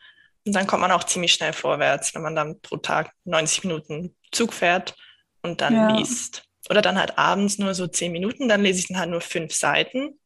Und 0.47 0.55
dann 0.55 0.67
kommt 0.67 0.83
man 0.83 0.93
auch 0.93 1.05
ziemlich 1.05 1.33
schnell 1.33 1.53
vorwärts, 1.53 2.15
wenn 2.15 2.23
man 2.23 2.37
dann 2.37 2.61
pro 2.61 2.77
Tag 2.77 3.13
90 3.25 3.65
Minuten 3.65 4.17
Zug 4.31 4.53
fährt 4.53 4.95
und 5.43 5.61
dann 5.61 5.75
ja. 5.75 5.97
liest. 5.97 6.45
Oder 6.71 6.83
dann 6.83 6.99
halt 6.99 7.19
abends 7.19 7.59
nur 7.59 7.75
so 7.75 7.87
10 7.87 8.13
Minuten, 8.13 8.49
dann 8.49 8.63
lese 8.63 8.81
ich 8.81 8.89
dann 8.89 8.99
halt 8.99 9.11
nur 9.11 9.21
fünf 9.21 9.55
Seiten. 9.55 10.19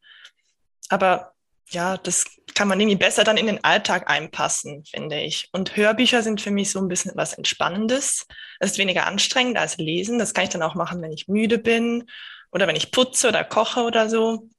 Aber 0.89 1.32
ja, 1.69 1.97
das 1.97 2.25
kann 2.55 2.67
man 2.67 2.79
irgendwie 2.79 2.97
besser 2.97 3.23
dann 3.23 3.37
in 3.37 3.47
den 3.47 3.63
Alltag 3.63 4.09
einpassen, 4.09 4.83
finde 4.85 5.19
ich. 5.19 5.49
Und 5.53 5.75
Hörbücher 5.75 6.21
sind 6.21 6.41
für 6.41 6.51
mich 6.51 6.71
so 6.71 6.79
ein 6.79 6.87
bisschen 6.87 7.13
was 7.15 7.33
Entspannendes. 7.33 8.27
Es 8.59 8.71
ist 8.71 8.77
weniger 8.77 9.07
anstrengend 9.07 9.57
als 9.57 9.77
Lesen. 9.77 10.19
Das 10.19 10.33
kann 10.33 10.43
ich 10.43 10.49
dann 10.51 10.61
auch 10.61 10.75
machen, 10.75 11.01
wenn 11.01 11.11
ich 11.11 11.27
müde 11.27 11.57
bin 11.57 12.05
oder 12.51 12.67
wenn 12.67 12.75
ich 12.75 12.91
putze 12.91 13.29
oder 13.29 13.43
koche 13.43 13.81
oder 13.81 14.09
so. 14.09 14.49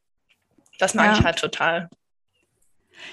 Das 0.78 0.94
mag 0.94 1.06
ja. 1.06 1.18
ich 1.18 1.24
halt 1.24 1.38
total. 1.38 1.88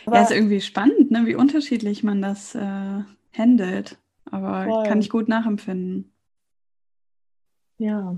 ja, 0.07 0.21
ist 0.21 0.31
irgendwie 0.31 0.61
spannend, 0.61 1.11
ne? 1.11 1.25
wie 1.25 1.35
unterschiedlich 1.35 2.03
man 2.03 2.21
das 2.21 2.55
äh, 2.55 3.03
handelt. 3.37 3.97
Aber 4.31 4.65
Voll. 4.65 4.87
kann 4.87 4.99
ich 4.99 5.09
gut 5.09 5.27
nachempfinden. 5.27 6.11
Ja, 7.77 8.15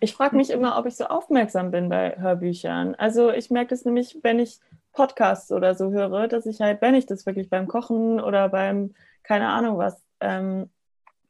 ich 0.00 0.14
frage 0.14 0.36
mich 0.36 0.50
immer, 0.50 0.78
ob 0.78 0.86
ich 0.86 0.96
so 0.96 1.06
aufmerksam 1.06 1.70
bin 1.70 1.88
bei 1.88 2.16
Hörbüchern. 2.18 2.94
Also 2.94 3.30
ich 3.30 3.50
merke 3.50 3.70
das 3.70 3.84
nämlich, 3.84 4.18
wenn 4.22 4.38
ich 4.38 4.60
Podcasts 4.96 5.52
oder 5.52 5.74
so 5.74 5.92
höre, 5.92 6.26
dass 6.26 6.46
ich 6.46 6.60
halt, 6.60 6.80
wenn 6.82 6.94
ich 6.94 7.06
das 7.06 7.26
wirklich 7.26 7.48
beim 7.50 7.68
Kochen 7.68 8.20
oder 8.20 8.48
beim, 8.48 8.94
keine 9.22 9.48
Ahnung 9.48 9.78
was, 9.78 10.02
ähm, 10.20 10.70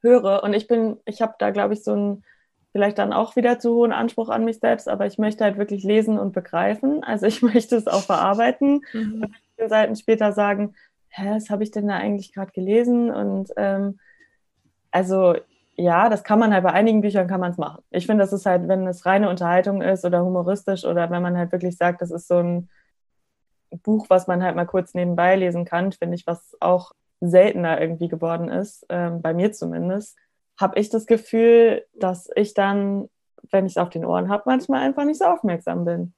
höre. 0.00 0.42
Und 0.42 0.54
ich 0.54 0.66
bin, 0.68 0.96
ich 1.04 1.20
habe 1.20 1.34
da, 1.38 1.50
glaube 1.50 1.74
ich, 1.74 1.84
so 1.84 1.94
ein, 1.94 2.24
vielleicht 2.72 2.98
dann 2.98 3.12
auch 3.12 3.36
wieder 3.36 3.58
zu 3.58 3.74
hohen 3.74 3.92
Anspruch 3.92 4.28
an 4.28 4.44
mich 4.44 4.60
selbst, 4.60 4.88
aber 4.88 5.06
ich 5.06 5.18
möchte 5.18 5.44
halt 5.44 5.58
wirklich 5.58 5.82
lesen 5.82 6.18
und 6.18 6.32
begreifen. 6.32 7.02
Also 7.02 7.26
ich 7.26 7.42
möchte 7.54 7.76
es 7.76 7.86
auch 7.86 8.02
verarbeiten 8.02 8.82
mhm. 8.92 9.22
und 9.22 9.36
viele 9.56 9.68
Seiten 9.68 9.96
später 9.96 10.32
sagen, 10.32 10.74
hä, 11.08 11.30
was 11.34 11.50
habe 11.50 11.62
ich 11.62 11.70
denn 11.70 11.88
da 11.88 11.96
eigentlich 11.96 12.32
gerade 12.32 12.52
gelesen? 12.52 13.10
Und 13.10 13.50
ähm, 13.56 13.98
also 14.90 15.34
ja, 15.78 16.08
das 16.08 16.24
kann 16.24 16.38
man 16.38 16.54
halt 16.54 16.64
bei 16.64 16.72
einigen 16.72 17.02
Büchern 17.02 17.28
kann 17.28 17.40
man 17.40 17.52
es 17.52 17.58
machen. 17.58 17.82
Ich 17.90 18.06
finde, 18.06 18.22
das 18.22 18.32
ist 18.32 18.46
halt, 18.46 18.66
wenn 18.68 18.86
es 18.86 19.04
reine 19.04 19.28
Unterhaltung 19.28 19.82
ist 19.82 20.04
oder 20.04 20.24
humoristisch 20.24 20.84
oder 20.84 21.10
wenn 21.10 21.22
man 21.22 21.36
halt 21.36 21.52
wirklich 21.52 21.76
sagt, 21.76 22.00
das 22.00 22.10
ist 22.10 22.28
so 22.28 22.38
ein 22.38 22.68
Buch, 23.78 24.06
was 24.08 24.26
man 24.26 24.42
halt 24.42 24.56
mal 24.56 24.66
kurz 24.66 24.94
nebenbei 24.94 25.36
lesen 25.36 25.64
kann, 25.64 25.92
finde 25.92 26.16
ich, 26.16 26.26
was 26.26 26.56
auch 26.60 26.92
seltener 27.20 27.80
irgendwie 27.80 28.08
geworden 28.08 28.48
ist, 28.48 28.86
ähm, 28.88 29.22
bei 29.22 29.32
mir 29.32 29.52
zumindest, 29.52 30.16
habe 30.58 30.78
ich 30.78 30.90
das 30.90 31.06
Gefühl, 31.06 31.84
dass 31.94 32.28
ich 32.34 32.54
dann, 32.54 33.08
wenn 33.50 33.66
ich 33.66 33.72
es 33.72 33.76
auf 33.78 33.90
den 33.90 34.04
Ohren 34.04 34.28
habe, 34.28 34.44
manchmal 34.46 34.82
einfach 34.82 35.04
nicht 35.04 35.18
so 35.18 35.24
aufmerksam 35.24 35.84
bin. 35.84 36.14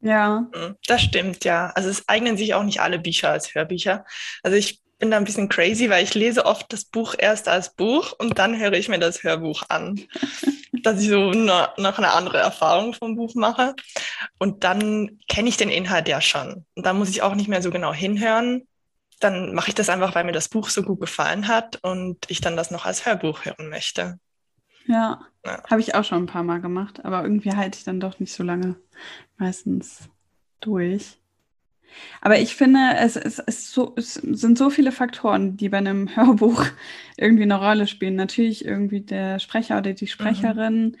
Ja. 0.00 0.48
Mhm, 0.54 0.76
das 0.86 1.02
stimmt, 1.02 1.44
ja. 1.44 1.72
Also 1.74 1.88
es 1.88 2.08
eignen 2.08 2.36
sich 2.36 2.54
auch 2.54 2.62
nicht 2.62 2.80
alle 2.80 2.98
Bücher 2.98 3.30
als 3.30 3.54
Hörbücher. 3.54 4.04
Also 4.42 4.56
ich 4.56 4.82
bin 4.98 5.10
da 5.10 5.16
ein 5.16 5.24
bisschen 5.24 5.48
crazy, 5.48 5.90
weil 5.90 6.04
ich 6.04 6.14
lese 6.14 6.46
oft 6.46 6.72
das 6.72 6.84
Buch 6.84 7.14
erst 7.18 7.48
als 7.48 7.74
Buch 7.74 8.12
und 8.18 8.38
dann 8.38 8.58
höre 8.58 8.72
ich 8.72 8.88
mir 8.88 8.98
das 8.98 9.22
Hörbuch 9.22 9.64
an, 9.68 10.00
dass 10.72 11.00
ich 11.00 11.08
so 11.08 11.30
eine, 11.30 11.68
noch 11.76 11.98
eine 11.98 12.12
andere 12.12 12.38
Erfahrung 12.38 12.94
vom 12.94 13.16
Buch 13.16 13.34
mache. 13.34 13.74
Und 14.38 14.64
dann 14.64 15.18
kenne 15.28 15.48
ich 15.48 15.56
den 15.56 15.68
Inhalt 15.68 16.08
ja 16.08 16.20
schon. 16.20 16.64
Und 16.74 16.86
dann 16.86 16.98
muss 16.98 17.10
ich 17.10 17.22
auch 17.22 17.34
nicht 17.34 17.48
mehr 17.48 17.62
so 17.62 17.70
genau 17.70 17.92
hinhören. 17.92 18.66
Dann 19.20 19.54
mache 19.54 19.68
ich 19.68 19.74
das 19.74 19.88
einfach, 19.88 20.14
weil 20.14 20.24
mir 20.24 20.32
das 20.32 20.48
Buch 20.48 20.68
so 20.68 20.82
gut 20.82 21.00
gefallen 21.00 21.48
hat 21.48 21.78
und 21.82 22.18
ich 22.28 22.40
dann 22.40 22.56
das 22.56 22.70
noch 22.70 22.86
als 22.86 23.06
Hörbuch 23.06 23.44
hören 23.44 23.68
möchte. 23.68 24.18
Ja, 24.86 25.20
ja. 25.44 25.62
habe 25.68 25.80
ich 25.80 25.94
auch 25.94 26.04
schon 26.04 26.24
ein 26.24 26.26
paar 26.26 26.44
Mal 26.44 26.60
gemacht, 26.60 27.04
aber 27.04 27.22
irgendwie 27.22 27.52
halte 27.52 27.78
ich 27.78 27.84
dann 27.84 27.98
doch 27.98 28.20
nicht 28.20 28.32
so 28.32 28.42
lange 28.42 28.76
meistens 29.36 30.08
durch. 30.60 31.18
Aber 32.20 32.38
ich 32.38 32.54
finde, 32.56 32.80
es, 32.98 33.16
es, 33.16 33.38
es, 33.38 33.72
so, 33.72 33.94
es, 33.96 34.14
sind 34.14 34.58
so 34.58 34.70
viele 34.70 34.92
Faktoren, 34.92 35.56
die 35.56 35.68
bei 35.68 35.78
einem 35.78 36.08
Hörbuch 36.16 36.64
irgendwie 37.16 37.44
eine 37.44 37.58
Rolle 37.58 37.86
spielen. 37.86 38.16
Natürlich 38.16 38.64
irgendwie 38.64 39.00
der 39.00 39.38
Sprecher 39.38 39.78
oder 39.78 39.92
die 39.92 40.04
mhm. 40.04 40.08
Sprecherin, 40.08 40.82
mhm. 40.82 40.96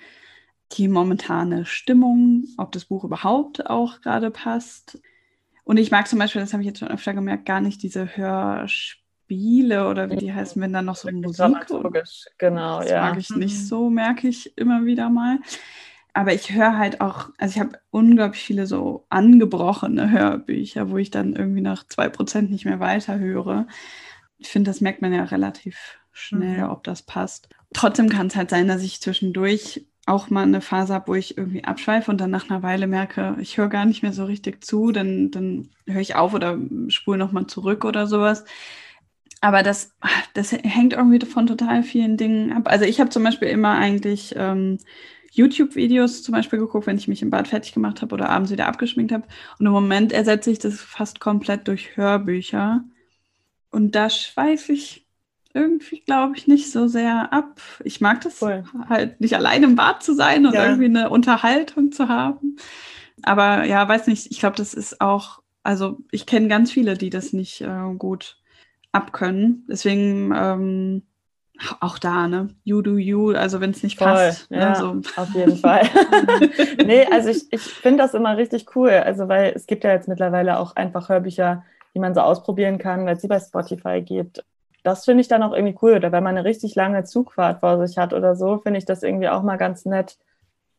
die 0.72 0.88
momentane 0.88 1.66
Stimmung, 1.66 2.44
ob 2.58 2.72
das 2.72 2.86
Buch 2.86 3.04
überhaupt 3.04 3.68
auch 3.68 4.00
gerade 4.00 4.30
passt. 4.30 5.00
Und 5.64 5.78
ich 5.78 5.90
mag 5.90 6.06
zum 6.06 6.18
Beispiel, 6.18 6.40
das 6.40 6.52
habe 6.52 6.62
ich 6.62 6.68
jetzt 6.68 6.78
schon 6.78 6.88
öfter 6.88 7.12
gemerkt, 7.12 7.44
gar 7.44 7.60
nicht 7.60 7.82
diese 7.82 8.16
Hörspiele 8.16 9.88
oder 9.88 10.10
wie 10.10 10.16
die 10.16 10.32
heißen, 10.32 10.62
wenn 10.62 10.72
dann 10.72 10.84
noch 10.84 10.96
so 10.96 11.08
Musik. 11.10 11.38
Genau, 12.38 12.80
das 12.80 12.90
ja. 12.90 13.00
mag 13.00 13.18
ich 13.18 13.30
nicht 13.30 13.58
mhm. 13.58 13.64
so, 13.64 13.90
merke 13.90 14.28
ich 14.28 14.56
immer 14.56 14.84
wieder 14.84 15.10
mal 15.10 15.40
aber 16.16 16.32
ich 16.32 16.50
höre 16.50 16.78
halt 16.78 17.02
auch, 17.02 17.28
also 17.36 17.54
ich 17.54 17.60
habe 17.60 17.78
unglaublich 17.90 18.42
viele 18.42 18.66
so 18.66 19.04
angebrochene 19.10 20.10
Hörbücher, 20.10 20.88
wo 20.88 20.96
ich 20.96 21.10
dann 21.10 21.36
irgendwie 21.36 21.60
nach 21.60 21.86
zwei 21.86 22.08
Prozent 22.08 22.50
nicht 22.50 22.64
mehr 22.64 22.80
weiterhöre. 22.80 23.66
Ich 24.38 24.48
finde, 24.48 24.70
das 24.70 24.80
merkt 24.80 25.02
man 25.02 25.12
ja 25.12 25.24
relativ 25.24 25.98
schnell, 26.12 26.64
mhm. 26.64 26.70
ob 26.70 26.84
das 26.84 27.02
passt. 27.02 27.50
Trotzdem 27.74 28.08
kann 28.08 28.28
es 28.28 28.36
halt 28.36 28.48
sein, 28.48 28.66
dass 28.66 28.82
ich 28.82 29.02
zwischendurch 29.02 29.84
auch 30.06 30.30
mal 30.30 30.44
eine 30.44 30.62
Phase 30.62 30.94
habe, 30.94 31.08
wo 31.08 31.14
ich 31.14 31.36
irgendwie 31.36 31.64
abschweife 31.64 32.10
und 32.10 32.18
dann 32.18 32.30
nach 32.30 32.48
einer 32.48 32.62
Weile 32.62 32.86
merke, 32.86 33.36
ich 33.38 33.58
höre 33.58 33.68
gar 33.68 33.84
nicht 33.84 34.02
mehr 34.02 34.14
so 34.14 34.24
richtig 34.24 34.64
zu, 34.64 34.92
dann, 34.92 35.30
dann 35.30 35.68
höre 35.86 36.00
ich 36.00 36.14
auf 36.14 36.32
oder 36.32 36.56
spule 36.88 37.18
nochmal 37.18 37.46
zurück 37.46 37.84
oder 37.84 38.06
sowas. 38.06 38.46
Aber 39.42 39.62
das, 39.62 39.94
das 40.32 40.52
hängt 40.52 40.94
irgendwie 40.94 41.26
von 41.26 41.46
total 41.46 41.82
vielen 41.82 42.16
Dingen 42.16 42.54
ab. 42.54 42.68
Also 42.68 42.86
ich 42.86 43.00
habe 43.00 43.10
zum 43.10 43.22
Beispiel 43.22 43.48
immer 43.48 43.74
eigentlich 43.74 44.32
ähm, 44.34 44.78
YouTube-Videos 45.36 46.22
zum 46.22 46.32
Beispiel 46.32 46.58
geguckt, 46.58 46.86
wenn 46.86 46.98
ich 46.98 47.08
mich 47.08 47.22
im 47.22 47.30
Bad 47.30 47.48
fertig 47.48 47.72
gemacht 47.72 48.02
habe 48.02 48.14
oder 48.14 48.30
abends 48.30 48.50
wieder 48.50 48.66
abgeschminkt 48.66 49.12
habe. 49.12 49.26
Und 49.58 49.66
im 49.66 49.72
Moment 49.72 50.12
ersetze 50.12 50.50
ich 50.50 50.58
das 50.58 50.80
fast 50.80 51.20
komplett 51.20 51.68
durch 51.68 51.96
Hörbücher. 51.96 52.84
Und 53.70 53.94
da 53.94 54.08
schweife 54.10 54.72
ich 54.72 55.06
irgendwie, 55.52 56.00
glaube 56.00 56.36
ich, 56.36 56.46
nicht 56.46 56.70
so 56.70 56.86
sehr 56.86 57.32
ab. 57.32 57.60
Ich 57.84 58.00
mag 58.00 58.20
das 58.20 58.38
Voll. 58.38 58.64
halt 58.88 59.20
nicht 59.20 59.34
allein 59.34 59.62
im 59.62 59.74
Bad 59.76 60.02
zu 60.02 60.14
sein 60.14 60.46
und 60.46 60.54
ja. 60.54 60.64
irgendwie 60.64 60.84
eine 60.84 61.10
Unterhaltung 61.10 61.92
zu 61.92 62.08
haben. 62.08 62.56
Aber 63.22 63.64
ja, 63.64 63.88
weiß 63.88 64.06
nicht, 64.06 64.30
ich 64.30 64.38
glaube, 64.38 64.56
das 64.56 64.74
ist 64.74 65.00
auch, 65.00 65.42
also 65.62 65.98
ich 66.10 66.26
kenne 66.26 66.48
ganz 66.48 66.70
viele, 66.70 66.96
die 66.96 67.10
das 67.10 67.32
nicht 67.32 67.62
äh, 67.62 67.94
gut 67.96 68.38
abkönnen. 68.92 69.64
Deswegen 69.68 70.32
ähm, 70.34 71.02
auch 71.80 71.98
da, 71.98 72.28
ne? 72.28 72.48
You 72.64 72.82
do 72.82 72.96
you, 72.96 73.30
also 73.32 73.60
wenn 73.60 73.70
es 73.70 73.82
nicht 73.82 73.98
Voll, 73.98 74.08
passt. 74.08 74.50
Ne, 74.50 74.58
ja, 74.58 74.74
so. 74.74 75.00
Auf 75.16 75.30
jeden 75.34 75.56
Fall. 75.56 75.82
nee, 76.84 77.06
also 77.10 77.30
ich, 77.30 77.52
ich 77.52 77.62
finde 77.62 78.02
das 78.02 78.14
immer 78.14 78.36
richtig 78.36 78.66
cool. 78.76 78.90
Also, 78.90 79.28
weil 79.28 79.52
es 79.54 79.66
gibt 79.66 79.84
ja 79.84 79.92
jetzt 79.92 80.08
mittlerweile 80.08 80.58
auch 80.58 80.76
einfach 80.76 81.08
Hörbücher, 81.08 81.64
die 81.94 81.98
man 81.98 82.14
so 82.14 82.20
ausprobieren 82.20 82.78
kann, 82.78 83.06
weil 83.06 83.16
es 83.16 83.22
sie 83.22 83.28
bei 83.28 83.40
Spotify 83.40 84.02
gibt. 84.02 84.44
Das 84.82 85.04
finde 85.04 85.22
ich 85.22 85.28
dann 85.28 85.42
auch 85.42 85.52
irgendwie 85.52 85.76
cool. 85.82 85.94
Oder 85.94 86.12
wenn 86.12 86.22
man 86.22 86.36
eine 86.36 86.44
richtig 86.44 86.74
lange 86.74 87.04
Zugfahrt 87.04 87.60
vor 87.60 87.84
sich 87.86 87.98
hat 87.98 88.12
oder 88.12 88.36
so, 88.36 88.58
finde 88.58 88.78
ich 88.78 88.84
das 88.84 89.02
irgendwie 89.02 89.28
auch 89.28 89.42
mal 89.42 89.56
ganz 89.56 89.84
nett, 89.84 90.18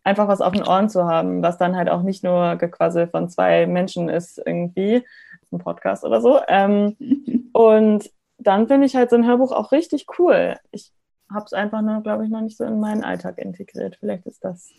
einfach 0.03 0.27
was 0.27 0.41
auf 0.41 0.53
den 0.53 0.65
Ohren 0.65 0.89
zu 0.89 1.05
haben, 1.05 1.41
was 1.41 1.57
dann 1.57 1.75
halt 1.75 1.89
auch 1.89 2.03
nicht 2.03 2.23
nur 2.23 2.55
Gequassel 2.55 3.07
von 3.07 3.29
zwei 3.29 3.65
Menschen 3.65 4.09
ist 4.09 4.41
irgendwie, 4.45 5.03
ein 5.51 5.59
Podcast 5.59 6.03
oder 6.03 6.21
so. 6.21 6.39
Ähm, 6.47 6.95
und 7.53 8.09
dann 8.37 8.67
finde 8.67 8.85
ich 8.85 8.95
halt 8.95 9.09
so 9.09 9.15
ein 9.15 9.25
Hörbuch 9.25 9.51
auch 9.51 9.71
richtig 9.71 10.05
cool. 10.19 10.55
Ich 10.71 10.91
habe 11.33 11.45
es 11.45 11.53
einfach 11.53 11.81
nur, 11.81 12.01
glaube 12.01 12.23
ich, 12.23 12.29
noch 12.29 12.41
nicht 12.41 12.57
so 12.57 12.63
in 12.63 12.79
meinen 12.79 13.03
Alltag 13.03 13.37
integriert. 13.37 13.97
Vielleicht 13.99 14.25
ist 14.25 14.43
das 14.43 14.71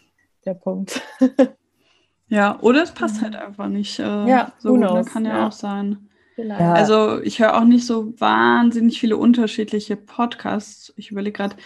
der 0.44 0.54
Punkt. 0.54 1.02
ja, 2.28 2.58
oder 2.60 2.82
es 2.82 2.92
passt 2.92 3.20
halt 3.22 3.36
einfach 3.36 3.68
nicht. 3.68 3.98
Äh, 3.98 4.28
ja, 4.28 4.52
so 4.58 4.74
gut, 4.74 4.82
das 4.84 5.06
kann 5.06 5.24
ja, 5.24 5.38
ja, 5.38 5.46
auch 5.46 5.52
sein. 5.52 6.08
Ja. 6.36 6.72
Also 6.72 7.20
ich 7.20 7.40
höre 7.40 7.56
auch 7.56 7.64
nicht 7.64 7.84
so 7.84 8.18
wahnsinnig 8.20 9.00
viele 9.00 9.16
unterschiedliche 9.16 9.96
Podcasts. 9.96 10.92
Ich 10.96 11.10
überlege 11.10 11.36
gerade 11.36 11.56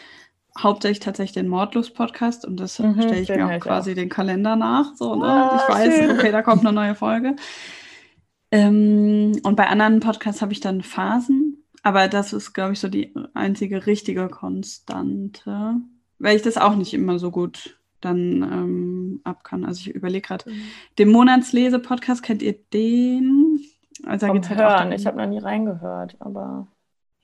hauptsächlich 0.59 1.01
tatsächlich 1.01 1.34
den 1.34 1.49
Mordlos-Podcast 1.49 2.45
und 2.45 2.59
das 2.59 2.78
mhm, 2.78 3.01
stelle 3.01 3.20
ich 3.20 3.28
mir 3.28 3.47
auch 3.47 3.51
halt 3.51 3.62
quasi 3.62 3.93
auch. 3.93 3.95
den 3.95 4.09
Kalender 4.09 4.57
nach. 4.57 4.95
So, 4.97 5.14
ne? 5.14 5.24
Ah, 5.24 5.62
ich 5.62 5.74
weiß, 5.74 5.95
schön. 5.95 6.11
okay, 6.12 6.32
da 6.32 6.43
kommt 6.43 6.64
eine 6.64 6.72
neue 6.72 6.95
Folge. 6.95 7.36
Ähm, 8.51 9.32
und 9.43 9.57
bei 9.57 9.66
anderen 9.66 10.01
Podcasts 10.01 10.43
habe 10.43 10.53
ich 10.53 10.61
dann 10.61 10.82
Phasen, 10.82 11.52
aber 11.83 12.09
das 12.09 12.33
ist, 12.33 12.53
glaube 12.53 12.72
ich, 12.72 12.80
so 12.80 12.89
die 12.89 13.12
einzige 13.35 13.87
richtige 13.87 14.28
Konstante, 14.28 15.76
weil 16.18 16.37
ich 16.37 16.43
das 16.43 16.57
auch 16.57 16.76
nicht 16.76 16.95
immer 16.95 17.18
so 17.18 17.30
gut 17.30 17.78
dann 18.01 18.43
ähm, 18.43 19.20
ab 19.24 19.45
kann. 19.45 19.64
Also 19.64 19.80
ich 19.80 19.95
überlege 19.95 20.26
gerade, 20.26 20.51
mhm. 20.51 20.62
den 20.99 21.11
Monatslese-Podcast, 21.11 22.22
kennt 22.22 22.43
ihr 22.43 22.55
den? 22.72 23.61
Also 24.05 24.26
Vom 24.26 24.43
halt 24.43 24.51
Hören, 24.51 24.93
ich 24.93 25.07
habe 25.07 25.18
noch 25.18 25.28
nie 25.28 25.39
reingehört, 25.39 26.16
aber... 26.20 26.66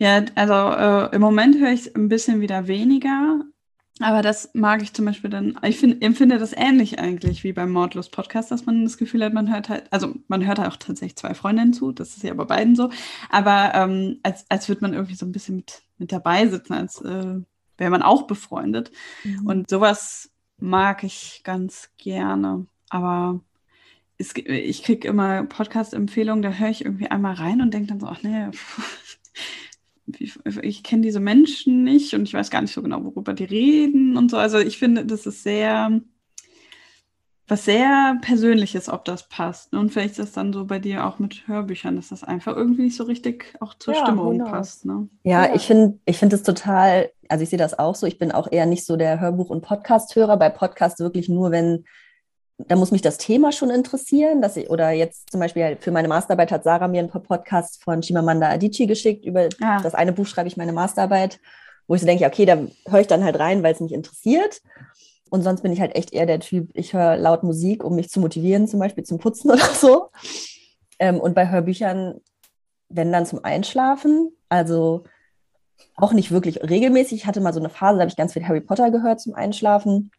Ja, 0.00 0.24
also 0.36 0.52
äh, 0.54 1.14
im 1.14 1.20
Moment 1.20 1.58
höre 1.58 1.72
ich 1.72 1.86
es 1.86 1.94
ein 1.94 2.08
bisschen 2.08 2.40
wieder 2.40 2.68
weniger, 2.68 3.40
aber 4.00 4.22
das 4.22 4.50
mag 4.54 4.82
ich 4.82 4.92
zum 4.92 5.04
Beispiel 5.04 5.30
dann, 5.30 5.58
ich 5.62 5.78
find, 5.78 6.02
empfinde 6.02 6.38
das 6.38 6.52
ähnlich 6.52 6.98
eigentlich 6.98 7.44
wie 7.44 7.52
beim 7.52 7.70
Mordlos 7.70 8.10
Podcast, 8.10 8.50
dass 8.50 8.66
man 8.66 8.84
das 8.84 8.98
Gefühl 8.98 9.24
hat, 9.24 9.32
man 9.32 9.52
hört 9.52 9.68
halt, 9.68 9.92
also 9.92 10.14
man 10.28 10.46
hört 10.46 10.60
auch 10.60 10.76
tatsächlich 10.76 11.16
zwei 11.16 11.34
Freundinnen 11.34 11.72
zu, 11.72 11.92
das 11.92 12.16
ist 12.16 12.22
ja 12.22 12.34
bei 12.34 12.44
beiden 12.44 12.76
so, 12.76 12.90
aber 13.30 13.72
ähm, 13.74 14.20
als, 14.22 14.46
als 14.48 14.68
würde 14.68 14.82
man 14.82 14.94
irgendwie 14.94 15.14
so 15.14 15.26
ein 15.26 15.32
bisschen 15.32 15.56
mit, 15.56 15.82
mit 15.98 16.12
dabei 16.12 16.46
sitzen, 16.46 16.74
als 16.74 17.00
äh, 17.02 17.40
wäre 17.76 17.90
man 17.90 18.02
auch 18.02 18.26
befreundet. 18.26 18.90
Mhm. 19.24 19.46
Und 19.46 19.70
sowas 19.70 20.30
mag 20.58 21.04
ich 21.04 21.42
ganz 21.44 21.90
gerne, 21.96 22.66
aber 22.90 23.40
es, 24.18 24.34
ich 24.36 24.82
kriege 24.82 25.08
immer 25.08 25.44
Podcast-Empfehlungen, 25.44 26.42
da 26.42 26.50
höre 26.50 26.70
ich 26.70 26.84
irgendwie 26.84 27.08
einmal 27.08 27.34
rein 27.34 27.60
und 27.60 27.72
denke 27.72 27.88
dann 27.88 28.00
so, 28.00 28.06
ach 28.06 28.22
nee, 28.22 28.48
ich 30.62 30.82
kenne 30.82 31.02
diese 31.02 31.20
Menschen 31.20 31.84
nicht 31.84 32.14
und 32.14 32.22
ich 32.22 32.34
weiß 32.34 32.50
gar 32.50 32.62
nicht 32.62 32.72
so 32.72 32.82
genau, 32.82 33.04
worüber 33.04 33.34
die 33.34 33.44
reden 33.44 34.16
und 34.16 34.30
so. 34.30 34.36
Also 34.36 34.58
ich 34.58 34.78
finde, 34.78 35.04
das 35.04 35.26
ist 35.26 35.42
sehr, 35.42 36.00
was 37.46 37.64
sehr 37.64 38.18
Persönliches, 38.20 38.88
ob 38.88 39.04
das 39.04 39.28
passt. 39.28 39.74
Und 39.74 39.90
vielleicht 39.90 40.12
ist 40.12 40.18
das 40.18 40.32
dann 40.32 40.52
so 40.52 40.66
bei 40.66 40.78
dir 40.78 41.06
auch 41.06 41.18
mit 41.18 41.48
Hörbüchern, 41.48 41.96
dass 41.96 42.08
das 42.08 42.24
einfach 42.24 42.56
irgendwie 42.56 42.82
nicht 42.82 42.96
so 42.96 43.04
richtig 43.04 43.54
auch 43.60 43.74
zur 43.74 43.94
ja, 43.94 44.02
Stimmung 44.02 44.38
passt. 44.38 44.84
Ne? 44.84 45.08
Ja, 45.24 45.46
ja, 45.46 45.54
ich 45.54 45.66
finde 45.66 45.98
ich 46.04 46.18
finde 46.18 46.36
es 46.36 46.42
total, 46.42 47.10
also 47.28 47.42
ich 47.42 47.50
sehe 47.50 47.58
das 47.58 47.78
auch 47.78 47.94
so. 47.94 48.06
Ich 48.06 48.18
bin 48.18 48.32
auch 48.32 48.50
eher 48.50 48.66
nicht 48.66 48.84
so 48.84 48.96
der 48.96 49.20
Hörbuch- 49.20 49.50
und 49.50 49.62
Podcast-Hörer. 49.62 50.36
Bei 50.36 50.50
Podcast 50.50 51.00
wirklich 51.00 51.28
nur, 51.28 51.50
wenn 51.50 51.84
da 52.58 52.74
muss 52.74 52.90
mich 52.90 53.02
das 53.02 53.18
Thema 53.18 53.52
schon 53.52 53.70
interessieren, 53.70 54.42
dass 54.42 54.56
ich, 54.56 54.68
oder 54.68 54.90
jetzt 54.90 55.30
zum 55.30 55.38
Beispiel 55.38 55.76
für 55.80 55.92
meine 55.92 56.08
Masterarbeit 56.08 56.50
hat 56.50 56.64
Sarah 56.64 56.88
mir 56.88 57.00
ein 57.00 57.08
paar 57.08 57.22
Podcasts 57.22 57.82
von 57.82 58.02
Chimamanda 58.02 58.50
Adichie 58.50 58.88
geschickt. 58.88 59.24
Über 59.24 59.48
ah. 59.62 59.80
das 59.80 59.94
eine 59.94 60.12
Buch 60.12 60.26
schreibe 60.26 60.48
ich 60.48 60.56
meine 60.56 60.72
Masterarbeit, 60.72 61.38
wo 61.86 61.94
ich 61.94 62.00
so 62.00 62.06
denke, 62.06 62.26
okay, 62.26 62.46
da 62.46 62.58
höre 62.90 63.00
ich 63.00 63.06
dann 63.06 63.22
halt 63.22 63.38
rein, 63.38 63.62
weil 63.62 63.74
es 63.74 63.80
mich 63.80 63.92
interessiert. 63.92 64.60
Und 65.30 65.42
sonst 65.42 65.62
bin 65.62 65.72
ich 65.72 65.80
halt 65.80 65.94
echt 65.94 66.12
eher 66.12 66.26
der 66.26 66.40
Typ, 66.40 66.70
ich 66.74 66.94
höre 66.94 67.16
laut 67.16 67.44
Musik, 67.44 67.84
um 67.84 67.94
mich 67.94 68.10
zu 68.10 68.18
motivieren, 68.18 68.66
zum 68.66 68.80
Beispiel 68.80 69.04
zum 69.04 69.18
Putzen 69.18 69.50
oder 69.52 69.64
so. 69.74 70.10
Ähm, 70.98 71.20
und 71.20 71.34
bei 71.34 71.48
Hörbüchern, 71.48 72.20
wenn 72.88 73.12
dann 73.12 73.26
zum 73.26 73.44
Einschlafen, 73.44 74.32
also 74.48 75.04
auch 75.94 76.12
nicht 76.12 76.32
wirklich 76.32 76.60
regelmäßig. 76.62 77.20
Ich 77.20 77.26
hatte 77.26 77.40
mal 77.40 77.52
so 77.52 77.60
eine 77.60 77.68
Phase, 77.68 77.98
da 77.98 78.00
habe 78.00 78.10
ich 78.10 78.16
ganz 78.16 78.32
viel 78.32 78.46
Harry 78.48 78.60
Potter 78.60 78.90
gehört 78.90 79.20
zum 79.20 79.34
Einschlafen. 79.34 80.10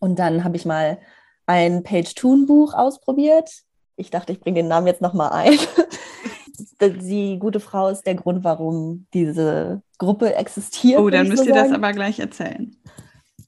Und 0.00 0.18
dann 0.18 0.42
habe 0.42 0.56
ich 0.56 0.64
mal 0.64 0.98
ein 1.46 1.82
Page-Toon-Buch 1.82 2.74
ausprobiert. 2.74 3.50
Ich 3.96 4.10
dachte, 4.10 4.32
ich 4.32 4.40
bringe 4.40 4.56
den 4.56 4.68
Namen 4.68 4.86
jetzt 4.86 5.00
nochmal 5.00 5.30
ein. 5.32 5.58
Die 7.00 7.38
gute 7.38 7.60
Frau 7.60 7.88
ist 7.88 8.06
der 8.06 8.14
Grund, 8.14 8.44
warum 8.44 9.06
diese 9.14 9.82
Gruppe 9.98 10.34
existiert. 10.34 11.00
Oh, 11.00 11.08
dann 11.08 11.28
müsst 11.28 11.44
so 11.44 11.48
ihr 11.48 11.54
das 11.54 11.72
aber 11.72 11.92
gleich 11.92 12.18
erzählen. 12.18 12.76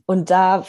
Und 0.07 0.31
da 0.31 0.65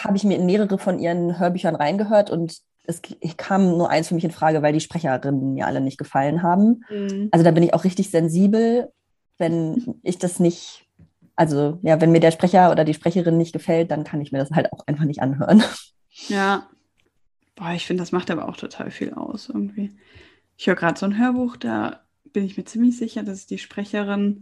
habe 0.00 0.16
ich 0.16 0.24
mir 0.24 0.36
in 0.36 0.46
mehrere 0.46 0.78
von 0.78 0.98
ihren 0.98 1.38
Hörbüchern 1.38 1.76
reingehört 1.76 2.30
und 2.30 2.58
es 2.84 3.00
kam 3.36 3.76
nur 3.78 3.90
eins 3.90 4.08
für 4.08 4.14
mich 4.14 4.24
in 4.24 4.32
Frage, 4.32 4.62
weil 4.62 4.72
die 4.72 4.80
Sprecherinnen 4.80 5.54
mir 5.54 5.66
alle 5.66 5.80
nicht 5.80 5.98
gefallen 5.98 6.42
haben. 6.42 6.84
Mhm. 6.90 7.28
Also 7.30 7.44
da 7.44 7.52
bin 7.52 7.62
ich 7.62 7.74
auch 7.74 7.84
richtig 7.84 8.10
sensibel, 8.10 8.90
wenn 9.38 10.00
ich 10.02 10.18
das 10.18 10.40
nicht, 10.40 10.88
also 11.36 11.78
ja, 11.82 12.00
wenn 12.00 12.12
mir 12.12 12.20
der 12.20 12.32
Sprecher 12.32 12.70
oder 12.70 12.84
die 12.84 12.94
Sprecherin 12.94 13.36
nicht 13.36 13.52
gefällt, 13.52 13.90
dann 13.90 14.04
kann 14.04 14.20
ich 14.20 14.32
mir 14.32 14.38
das 14.38 14.50
halt 14.50 14.72
auch 14.72 14.86
einfach 14.86 15.04
nicht 15.04 15.22
anhören. 15.22 15.62
Ja. 16.28 16.68
Boah, 17.54 17.72
ich 17.74 17.86
finde, 17.86 18.02
das 18.02 18.12
macht 18.12 18.30
aber 18.30 18.48
auch 18.48 18.56
total 18.56 18.90
viel 18.90 19.12
aus 19.14 19.48
irgendwie. 19.48 19.92
Ich 20.56 20.66
höre 20.66 20.74
gerade 20.74 20.98
so 20.98 21.06
ein 21.06 21.18
Hörbuch, 21.18 21.56
da 21.56 22.02
bin 22.32 22.44
ich 22.44 22.56
mir 22.56 22.64
ziemlich 22.64 22.96
sicher, 22.96 23.22
dass 23.22 23.46
die 23.46 23.58
Sprecherin 23.58 24.40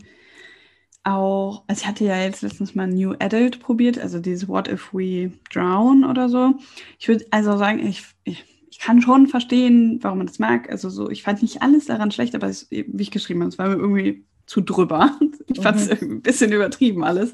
auch, 1.02 1.64
also 1.66 1.80
ich 1.80 1.86
hatte 1.86 2.04
ja 2.04 2.20
jetzt 2.20 2.42
letztens 2.42 2.74
mal 2.74 2.86
New 2.86 3.14
Adult 3.18 3.60
probiert, 3.60 3.98
also 3.98 4.18
dieses 4.18 4.48
What 4.48 4.68
if 4.68 4.92
we 4.92 5.32
drown 5.52 6.04
oder 6.04 6.28
so. 6.28 6.54
Ich 6.98 7.08
würde 7.08 7.24
also 7.30 7.56
sagen, 7.56 7.86
ich, 7.86 8.04
ich, 8.24 8.44
ich, 8.70 8.78
kann 8.78 9.00
schon 9.00 9.26
verstehen, 9.26 9.98
warum 10.02 10.18
man 10.18 10.26
das 10.26 10.38
mag. 10.38 10.70
Also 10.70 10.88
so, 10.90 11.10
ich 11.10 11.22
fand 11.22 11.42
nicht 11.42 11.62
alles 11.62 11.86
daran 11.86 12.10
schlecht, 12.10 12.34
aber 12.34 12.48
es, 12.48 12.70
wie 12.70 12.86
ich 12.98 13.10
geschrieben 13.10 13.40
habe, 13.40 13.48
es 13.48 13.58
war 13.58 13.68
mir 13.68 13.76
irgendwie 13.76 14.24
zu 14.46 14.60
drüber. 14.60 15.16
Ich 15.52 15.62
fand 15.62 15.80
es 15.80 16.00
mhm. 16.00 16.12
ein 16.12 16.22
bisschen 16.22 16.52
übertrieben 16.52 17.02
alles. 17.02 17.32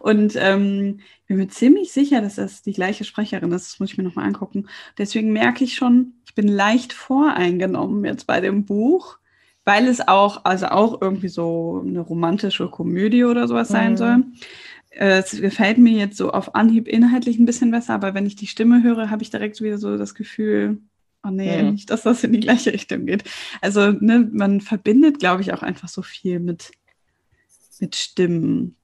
Und 0.00 0.34
ähm, 0.36 1.00
bin 1.26 1.36
mir 1.36 1.48
ziemlich 1.48 1.92
sicher, 1.92 2.20
dass 2.20 2.36
das 2.36 2.62
die 2.62 2.72
gleiche 2.72 3.04
Sprecherin 3.04 3.52
ist. 3.52 3.72
Das 3.72 3.80
muss 3.80 3.90
ich 3.90 3.98
mir 3.98 4.04
nochmal 4.04 4.26
angucken. 4.26 4.68
Deswegen 4.96 5.32
merke 5.32 5.64
ich 5.64 5.74
schon, 5.74 6.14
ich 6.26 6.34
bin 6.34 6.48
leicht 6.48 6.92
voreingenommen 6.92 8.04
jetzt 8.04 8.26
bei 8.26 8.40
dem 8.40 8.64
Buch, 8.64 9.18
weil 9.64 9.86
es 9.86 10.06
auch, 10.06 10.44
also 10.44 10.66
auch 10.68 11.02
irgendwie 11.02 11.28
so 11.28 11.84
eine 11.86 12.00
romantische 12.00 12.68
Komödie 12.68 13.24
oder 13.24 13.46
sowas 13.48 13.68
sein 13.68 13.92
mhm. 13.92 13.96
soll. 13.96 14.24
Äh, 14.90 15.18
es 15.18 15.32
gefällt 15.32 15.78
mir 15.78 15.92
jetzt 15.92 16.16
so 16.16 16.30
auf 16.30 16.54
Anhieb 16.54 16.88
inhaltlich 16.88 17.38
ein 17.38 17.46
bisschen 17.46 17.70
besser, 17.70 17.94
aber 17.94 18.14
wenn 18.14 18.26
ich 18.26 18.36
die 18.36 18.46
Stimme 18.46 18.82
höre, 18.82 19.10
habe 19.10 19.22
ich 19.22 19.30
direkt 19.30 19.60
wieder 19.60 19.78
so 19.78 19.96
das 19.96 20.14
Gefühl, 20.14 20.78
oh 21.22 21.30
nee, 21.30 21.62
mhm. 21.62 21.72
nicht, 21.72 21.90
dass 21.90 22.02
das 22.02 22.24
in 22.24 22.32
die 22.32 22.40
gleiche 22.40 22.72
Richtung 22.72 23.06
geht. 23.06 23.24
Also 23.60 23.92
ne, 23.92 24.28
man 24.32 24.60
verbindet, 24.60 25.18
glaube 25.18 25.42
ich, 25.42 25.52
auch 25.52 25.62
einfach 25.62 25.88
so 25.88 26.02
viel 26.02 26.40
mit, 26.40 26.72
mit 27.80 27.96
Stimmen. 27.96 28.76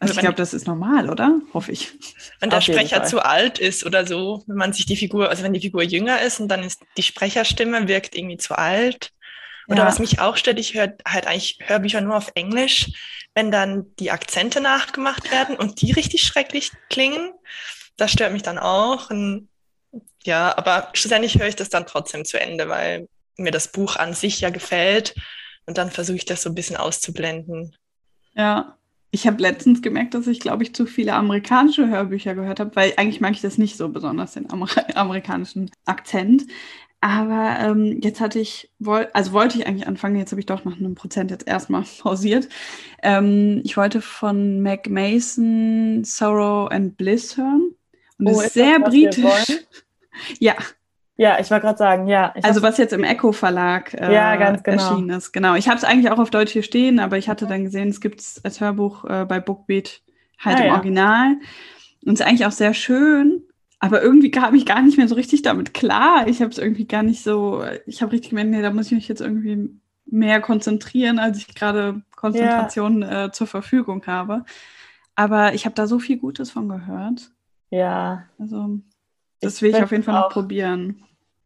Also 0.00 0.14
ich 0.14 0.20
glaube, 0.20 0.36
das 0.36 0.54
ist 0.54 0.66
normal, 0.66 1.10
oder? 1.10 1.40
Hoffe 1.52 1.72
ich. 1.72 1.92
Wenn 2.40 2.48
der 2.48 2.62
Sprecher 2.62 3.04
zu 3.04 3.20
alt 3.22 3.58
ist 3.58 3.84
oder 3.84 4.06
so, 4.06 4.42
wenn 4.46 4.56
man 4.56 4.72
sich 4.72 4.86
die 4.86 4.96
Figur, 4.96 5.28
also 5.28 5.42
wenn 5.42 5.52
die 5.52 5.60
Figur 5.60 5.82
jünger 5.82 6.22
ist 6.22 6.40
und 6.40 6.48
dann 6.48 6.62
ist 6.62 6.80
die 6.96 7.02
Sprecherstimme 7.02 7.86
wirkt 7.86 8.16
irgendwie 8.16 8.38
zu 8.38 8.56
alt. 8.56 9.12
Oder 9.68 9.80
ja. 9.80 9.86
was 9.86 9.98
mich 9.98 10.18
auch 10.18 10.38
stört, 10.38 10.58
ich 10.58 10.72
höre 10.72 10.94
halt 11.06 11.26
eigentlich 11.26 11.58
Hörbücher 11.60 12.00
nur 12.00 12.16
auf 12.16 12.32
Englisch, 12.34 12.90
wenn 13.34 13.50
dann 13.50 13.94
die 13.98 14.10
Akzente 14.10 14.62
nachgemacht 14.62 15.30
werden 15.30 15.54
und 15.54 15.82
die 15.82 15.92
richtig 15.92 16.22
schrecklich 16.22 16.72
klingen. 16.88 17.32
Das 17.98 18.10
stört 18.10 18.32
mich 18.32 18.42
dann 18.42 18.58
auch. 18.58 19.10
Und 19.10 19.50
ja, 20.24 20.56
aber 20.56 20.88
schlussendlich 20.94 21.38
höre 21.38 21.48
ich 21.48 21.56
das 21.56 21.68
dann 21.68 21.86
trotzdem 21.86 22.24
zu 22.24 22.40
Ende, 22.40 22.70
weil 22.70 23.06
mir 23.36 23.52
das 23.52 23.68
Buch 23.68 23.96
an 23.96 24.14
sich 24.14 24.40
ja 24.40 24.48
gefällt. 24.48 25.14
Und 25.66 25.76
dann 25.76 25.90
versuche 25.90 26.16
ich 26.16 26.24
das 26.24 26.42
so 26.42 26.48
ein 26.48 26.54
bisschen 26.54 26.76
auszublenden. 26.76 27.76
Ja, 28.34 28.78
ich 29.10 29.26
habe 29.26 29.42
letztens 29.42 29.82
gemerkt, 29.82 30.14
dass 30.14 30.26
ich, 30.26 30.40
glaube 30.40 30.62
ich, 30.62 30.74
zu 30.74 30.86
viele 30.86 31.14
amerikanische 31.14 31.88
Hörbücher 31.88 32.34
gehört 32.34 32.60
habe, 32.60 32.76
weil 32.76 32.92
eigentlich 32.96 33.20
mag 33.20 33.32
ich 33.32 33.40
das 33.40 33.58
nicht 33.58 33.76
so 33.76 33.88
besonders, 33.88 34.34
den 34.34 34.50
Amer 34.50 34.68
amerikanischen 34.94 35.70
Akzent. 35.84 36.46
Aber 37.02 37.56
ähm, 37.60 38.00
jetzt 38.02 38.20
hatte 38.20 38.38
ich, 38.38 38.70
also 39.14 39.32
wollte 39.32 39.58
ich 39.58 39.66
eigentlich 39.66 39.88
anfangen, 39.88 40.16
jetzt 40.16 40.32
habe 40.32 40.40
ich 40.40 40.46
doch 40.46 40.64
nach 40.64 40.76
einem 40.76 40.94
Prozent 40.94 41.30
jetzt 41.30 41.48
erstmal 41.48 41.84
pausiert. 41.98 42.48
Ähm, 43.02 43.62
ich 43.64 43.76
wollte 43.76 44.00
von 44.00 44.60
Mac 44.62 44.88
Mason 44.88 46.04
Sorrow 46.04 46.70
and 46.70 46.96
Bliss 46.96 47.36
hören. 47.36 47.74
Und 48.18 48.26
oh, 48.26 48.40
ist, 48.40 48.48
ist 48.48 48.54
sehr 48.54 48.78
britisch. 48.80 49.64
ja, 50.38 50.54
ja, 51.20 51.38
ich 51.38 51.50
wollte 51.50 51.66
gerade 51.66 51.76
sagen, 51.76 52.08
ja. 52.08 52.32
Also 52.42 52.62
was 52.62 52.78
jetzt 52.78 52.94
im 52.94 53.04
Echo 53.04 53.32
Verlag 53.32 53.92
äh, 53.92 54.10
ja, 54.10 54.36
ganz 54.36 54.62
genau. 54.62 54.82
erschienen 54.82 55.10
ist. 55.10 55.32
Genau. 55.32 55.54
Ich 55.54 55.68
habe 55.68 55.76
es 55.76 55.84
eigentlich 55.84 56.10
auch 56.10 56.18
auf 56.18 56.30
Deutsch 56.30 56.52
hier 56.52 56.62
stehen, 56.62 56.98
aber 56.98 57.18
ich 57.18 57.28
hatte 57.28 57.46
dann 57.46 57.64
gesehen, 57.64 57.90
es 57.90 58.00
gibt 58.00 58.20
es 58.20 58.42
als 58.42 58.62
Hörbuch 58.62 59.04
äh, 59.04 59.26
bei 59.28 59.38
Bookbeat 59.38 60.00
halt 60.38 60.56
ah, 60.56 60.60
im 60.60 60.66
ja. 60.68 60.72
Original. 60.72 61.36
Und 62.06 62.14
es 62.14 62.20
ist 62.20 62.26
eigentlich 62.26 62.46
auch 62.46 62.52
sehr 62.52 62.72
schön, 62.72 63.42
aber 63.80 64.00
irgendwie 64.00 64.30
kam 64.30 64.54
ich 64.54 64.64
gar 64.64 64.80
nicht 64.80 64.96
mehr 64.96 65.08
so 65.08 65.14
richtig 65.14 65.42
damit 65.42 65.74
klar. 65.74 66.26
Ich 66.26 66.40
habe 66.40 66.52
es 66.52 66.56
irgendwie 66.56 66.86
gar 66.86 67.02
nicht 67.02 67.22
so, 67.22 67.64
ich 67.84 68.00
habe 68.00 68.12
richtig 68.12 68.30
gemerkt, 68.30 68.52
nee, 68.52 68.62
da 68.62 68.70
muss 68.70 68.86
ich 68.86 68.92
mich 68.92 69.08
jetzt 69.08 69.20
irgendwie 69.20 69.78
mehr 70.06 70.40
konzentrieren, 70.40 71.18
als 71.18 71.36
ich 71.36 71.54
gerade 71.54 72.00
Konzentration 72.16 73.02
ja. 73.02 73.26
äh, 73.26 73.30
zur 73.30 73.46
Verfügung 73.46 74.06
habe. 74.06 74.46
Aber 75.16 75.52
ich 75.52 75.66
habe 75.66 75.74
da 75.74 75.86
so 75.86 75.98
viel 75.98 76.16
Gutes 76.16 76.50
von 76.50 76.66
gehört. 76.66 77.30
Ja. 77.68 78.24
Also 78.38 78.80
das 79.40 79.56
ich 79.56 79.62
will 79.62 79.70
ich 79.70 79.82
auf 79.82 79.90
jeden 79.90 80.02
Fall 80.02 80.14
noch 80.14 80.30
probieren. 80.30 81.02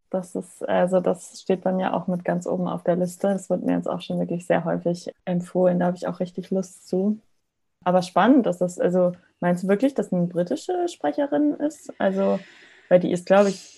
Das 0.09 0.35
ist, 0.35 0.67
also 0.67 0.99
das 0.99 1.41
steht 1.41 1.61
bei 1.61 1.71
mir 1.71 1.93
auch 1.93 2.07
mit 2.07 2.23
ganz 2.23 2.47
oben 2.47 2.67
auf 2.67 2.83
der 2.83 2.95
Liste. 2.95 3.27
Das 3.27 3.49
wird 3.49 3.63
mir 3.63 3.73
jetzt 3.73 3.89
auch 3.89 4.01
schon 4.01 4.19
wirklich 4.19 4.45
sehr 4.45 4.63
häufig 4.63 5.11
empfohlen. 5.25 5.79
Da 5.79 5.87
habe 5.87 5.97
ich 5.97 6.07
auch 6.07 6.19
richtig 6.19 6.51
Lust 6.51 6.87
zu. 6.87 7.19
Aber 7.83 8.01
spannend, 8.01 8.45
dass 8.45 8.59
das, 8.59 8.79
also 8.79 9.13
meinst 9.39 9.63
du 9.63 9.67
wirklich, 9.67 9.93
dass 9.93 10.13
eine 10.13 10.27
britische 10.27 10.87
Sprecherin 10.87 11.53
ist? 11.55 11.93
Also, 11.99 12.39
weil 12.89 12.99
die 12.99 13.11
ist, 13.11 13.25
glaube 13.25 13.49
ich, 13.49 13.75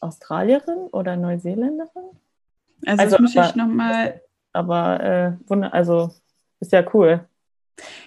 Australierin 0.00 0.88
oder 0.92 1.16
Neuseeländerin? 1.16 2.04
Also, 2.86 3.02
also 3.02 3.16
das 3.16 3.20
muss 3.20 3.36
aber, 3.36 3.48
ich 3.48 3.54
nochmal. 3.56 4.20
Aber 4.52 5.00
äh, 5.00 5.32
wunder, 5.48 5.74
also 5.74 6.12
ist 6.60 6.72
ja 6.72 6.84
cool. 6.94 7.26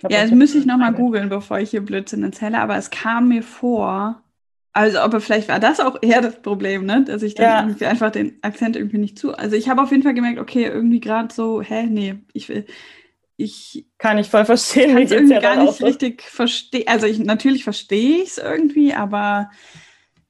Ja, 0.02 0.22
das 0.22 0.32
müsste 0.32 0.58
ich 0.58 0.66
nochmal 0.66 0.94
googeln, 0.94 1.30
bevor 1.30 1.60
ich 1.60 1.70
hier 1.70 1.86
Blödsinn 1.86 2.24
erzähle, 2.24 2.60
aber 2.60 2.76
es 2.78 2.90
kam 2.90 3.28
mir 3.28 3.44
vor, 3.44 4.22
also 4.74 5.00
aber 5.00 5.20
vielleicht 5.20 5.50
war 5.50 5.60
das 5.60 5.80
auch 5.80 5.98
eher 6.02 6.22
das 6.22 6.42
Problem, 6.42 6.86
ne? 6.86 7.04
Dass 7.06 7.24
ich 7.24 7.36
dann 7.36 7.46
ja. 7.46 7.62
irgendwie 7.62 7.86
einfach 7.86 8.12
den 8.12 8.38
Akzent 8.42 8.76
irgendwie 8.76 8.98
nicht 8.98 9.18
zu. 9.18 9.34
Also 9.34 9.56
ich 9.56 9.70
habe 9.70 9.82
auf 9.82 9.92
jeden 9.92 10.04
Fall 10.04 10.14
gemerkt, 10.14 10.40
okay, 10.40 10.66
irgendwie 10.66 11.00
gerade 11.00 11.34
so, 11.34 11.62
hä, 11.62 11.88
nee, 11.88 12.16
ich 12.34 12.50
will. 12.50 12.66
Ich 13.36 13.86
kann 13.98 14.18
ich 14.18 14.30
voll 14.30 14.46
verstehen. 14.46 14.94
Kann 14.94 15.04
es 15.04 15.12
irgendwie 15.12 15.34
ja 15.34 15.40
gar 15.40 15.64
nicht 15.64 15.82
richtig 15.82 16.22
verstehen. 16.22 16.88
Also 16.88 17.08
ich 17.08 17.20
natürlich 17.20 17.64
verstehe 17.64 18.18
ich 18.24 18.30
es 18.30 18.38
irgendwie, 18.38 18.94
aber 18.94 19.50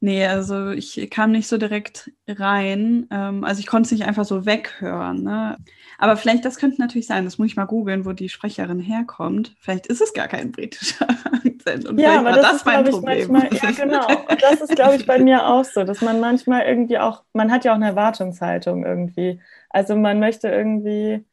Nee, 0.02 0.26
also 0.28 0.70
ich 0.70 1.10
kam 1.10 1.32
nicht 1.32 1.48
so 1.48 1.58
direkt 1.58 2.12
rein. 2.28 3.08
Ähm, 3.12 3.44
also 3.44 3.60
ich 3.60 3.68
konnte 3.68 3.88
es 3.88 3.92
nicht 3.92 4.06
einfach 4.06 4.24
so 4.24 4.46
weghören. 4.46 5.24
Ne? 5.24 5.58
Aber 6.02 6.16
vielleicht, 6.16 6.46
das 6.46 6.58
könnte 6.58 6.80
natürlich 6.80 7.08
sein, 7.08 7.26
das 7.26 7.38
muss 7.38 7.48
ich 7.48 7.58
mal 7.58 7.66
googeln, 7.66 8.06
wo 8.06 8.14
die 8.14 8.30
Sprecherin 8.30 8.80
herkommt. 8.80 9.54
Vielleicht 9.60 9.86
ist 9.88 10.00
es 10.00 10.14
gar 10.14 10.30
kein 10.30 10.54
britischer 10.54 11.08
Akzent. 11.46 11.86
Und 11.86 12.00
ja, 12.00 12.20
aber 12.20 12.32
das, 12.32 12.42
das 12.42 12.56
ist, 12.56 12.66
mein 12.66 12.86
Problem. 12.86 13.32
Manchmal, 13.32 13.72
ja, 13.72 13.72
genau. 13.72 14.08
Und 14.08 14.42
das 14.42 14.62
ist, 14.62 14.76
glaube 14.76 14.96
ich, 14.96 15.06
bei 15.06 15.20
mir 15.20 15.46
auch 15.46 15.66
so, 15.66 15.84
dass 15.84 16.02
man 16.02 16.22
manchmal 16.22 16.66
irgendwie 16.66 16.98
auch, 16.98 17.24
man 17.34 17.52
hat 17.52 17.66
ja 17.66 17.74
auch 17.74 17.76
eine 17.76 17.88
Erwartungshaltung 17.88 18.86
irgendwie. 18.86 19.42
Also 19.70 19.98
man 19.98 20.20
möchte 20.22 20.48
irgendwie 20.48 21.26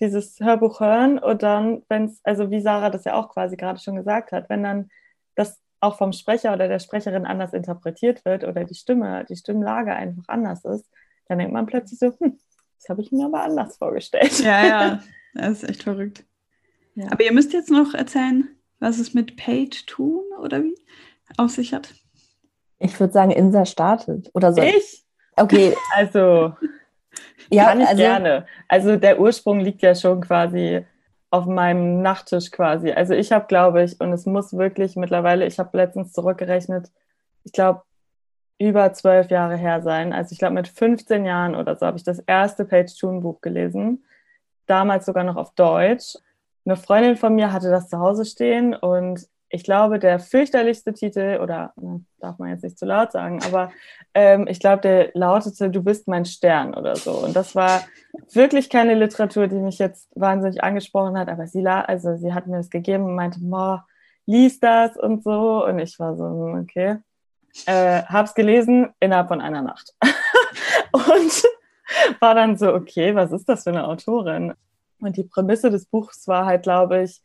dieses 0.00 0.40
Hörbuch 0.40 0.80
hören 0.80 1.18
und 1.18 1.42
dann, 1.42 1.82
wenn 1.88 2.06
es, 2.06 2.20
also 2.24 2.50
wie 2.50 2.60
Sarah 2.60 2.90
das 2.90 3.04
ja 3.04 3.14
auch 3.14 3.28
quasi 3.28 3.56
gerade 3.56 3.78
schon 3.78 3.96
gesagt 3.96 4.32
hat, 4.32 4.48
wenn 4.48 4.62
dann 4.62 4.90
das 5.34 5.60
auch 5.80 5.98
vom 5.98 6.12
Sprecher 6.12 6.54
oder 6.54 6.66
der 6.66 6.78
Sprecherin 6.78 7.26
anders 7.26 7.52
interpretiert 7.52 8.24
wird 8.24 8.44
oder 8.44 8.64
die 8.64 8.74
Stimme, 8.74 9.24
die 9.28 9.36
Stimmlage 9.36 9.94
einfach 9.94 10.24
anders 10.28 10.64
ist, 10.64 10.90
dann 11.28 11.38
denkt 11.38 11.52
man 11.52 11.66
plötzlich 11.66 11.98
so, 11.98 12.12
hm, 12.18 12.38
das 12.84 12.90
habe 12.90 13.00
ich 13.00 13.12
mir 13.12 13.24
aber 13.24 13.42
anders 13.42 13.78
vorgestellt. 13.78 14.40
Ja, 14.40 14.66
ja, 14.66 15.02
das 15.32 15.62
ist 15.62 15.70
echt 15.70 15.82
verrückt. 15.84 16.22
Ja. 16.94 17.06
Aber 17.10 17.24
ihr 17.24 17.32
müsst 17.32 17.54
jetzt 17.54 17.70
noch 17.70 17.94
erzählen, 17.94 18.48
was 18.78 18.98
es 18.98 19.14
mit 19.14 19.36
Page 19.36 19.86
tun 19.86 20.22
oder 20.38 20.62
wie 20.62 20.76
auf 21.38 21.50
sich 21.50 21.72
hat. 21.72 21.94
Ich 22.78 23.00
würde 23.00 23.14
sagen, 23.14 23.30
Insa 23.30 23.64
startet. 23.64 24.30
Oder 24.34 24.52
so. 24.52 24.60
Ich? 24.60 25.04
Okay. 25.36 25.74
Also, 25.96 26.54
ja, 27.50 27.64
kann 27.64 27.80
ich 27.80 27.88
also, 27.88 28.02
gerne. 28.02 28.46
Also 28.68 28.96
der 28.96 29.18
Ursprung 29.18 29.60
liegt 29.60 29.80
ja 29.80 29.94
schon 29.94 30.20
quasi 30.20 30.84
auf 31.30 31.46
meinem 31.46 32.02
Nachttisch 32.02 32.50
quasi. 32.50 32.92
Also 32.92 33.14
ich 33.14 33.32
habe, 33.32 33.46
glaube 33.46 33.82
ich, 33.82 33.98
und 33.98 34.12
es 34.12 34.26
muss 34.26 34.52
wirklich 34.52 34.94
mittlerweile, 34.96 35.46
ich 35.46 35.58
habe 35.58 35.76
letztens 35.76 36.12
zurückgerechnet, 36.12 36.90
ich 37.44 37.52
glaube, 37.52 37.82
über 38.58 38.92
zwölf 38.92 39.30
Jahre 39.30 39.56
her 39.56 39.82
sein. 39.82 40.12
Also 40.12 40.32
ich 40.32 40.38
glaube, 40.38 40.54
mit 40.54 40.68
15 40.68 41.24
Jahren 41.24 41.54
oder 41.54 41.76
so 41.76 41.86
habe 41.86 41.96
ich 41.96 42.04
das 42.04 42.20
erste 42.20 42.64
Page-Tune-Buch 42.64 43.40
gelesen. 43.40 44.04
Damals 44.66 45.06
sogar 45.06 45.24
noch 45.24 45.36
auf 45.36 45.54
Deutsch. 45.54 46.16
Eine 46.64 46.76
Freundin 46.76 47.16
von 47.16 47.34
mir 47.34 47.52
hatte 47.52 47.70
das 47.70 47.88
zu 47.88 47.98
Hause 47.98 48.24
stehen 48.24 48.74
und 48.74 49.28
ich 49.50 49.62
glaube, 49.62 50.00
der 50.00 50.18
fürchterlichste 50.18 50.92
Titel, 50.92 51.38
oder 51.40 51.72
na, 51.76 52.00
darf 52.18 52.38
man 52.38 52.48
jetzt 52.50 52.64
nicht 52.64 52.76
zu 52.76 52.86
laut 52.86 53.12
sagen, 53.12 53.40
aber 53.44 53.70
ähm, 54.12 54.48
ich 54.48 54.58
glaube, 54.58 54.80
der 54.82 55.10
lautete 55.14 55.70
Du 55.70 55.82
bist 55.82 56.08
mein 56.08 56.24
Stern 56.24 56.74
oder 56.74 56.96
so. 56.96 57.12
Und 57.12 57.36
das 57.36 57.54
war 57.54 57.84
wirklich 58.32 58.68
keine 58.68 58.94
Literatur, 58.94 59.46
die 59.46 59.60
mich 59.60 59.78
jetzt 59.78 60.08
wahnsinnig 60.16 60.64
angesprochen 60.64 61.16
hat, 61.16 61.28
aber 61.28 61.46
sie, 61.46 61.64
also 61.66 62.16
sie 62.16 62.32
hat 62.32 62.48
mir 62.48 62.56
das 62.56 62.70
gegeben 62.70 63.04
und 63.04 63.14
meinte, 63.14 63.38
lies 64.26 64.58
das 64.58 64.96
und 64.96 65.22
so. 65.22 65.64
Und 65.64 65.78
ich 65.78 65.98
war 66.00 66.16
so, 66.16 66.24
okay. 66.24 66.98
Äh, 67.66 68.02
hab's 68.02 68.34
gelesen 68.34 68.92
innerhalb 69.00 69.28
von 69.28 69.40
einer 69.40 69.62
Nacht. 69.62 69.94
und 70.92 71.44
war 72.20 72.34
dann 72.34 72.56
so, 72.56 72.74
okay, 72.74 73.14
was 73.14 73.32
ist 73.32 73.48
das 73.48 73.64
für 73.64 73.70
eine 73.70 73.86
Autorin? 73.86 74.54
Und 75.00 75.16
die 75.16 75.24
Prämisse 75.24 75.70
des 75.70 75.86
Buchs 75.86 76.26
war 76.28 76.46
halt, 76.46 76.62
glaube 76.62 77.02
ich, 77.02 77.20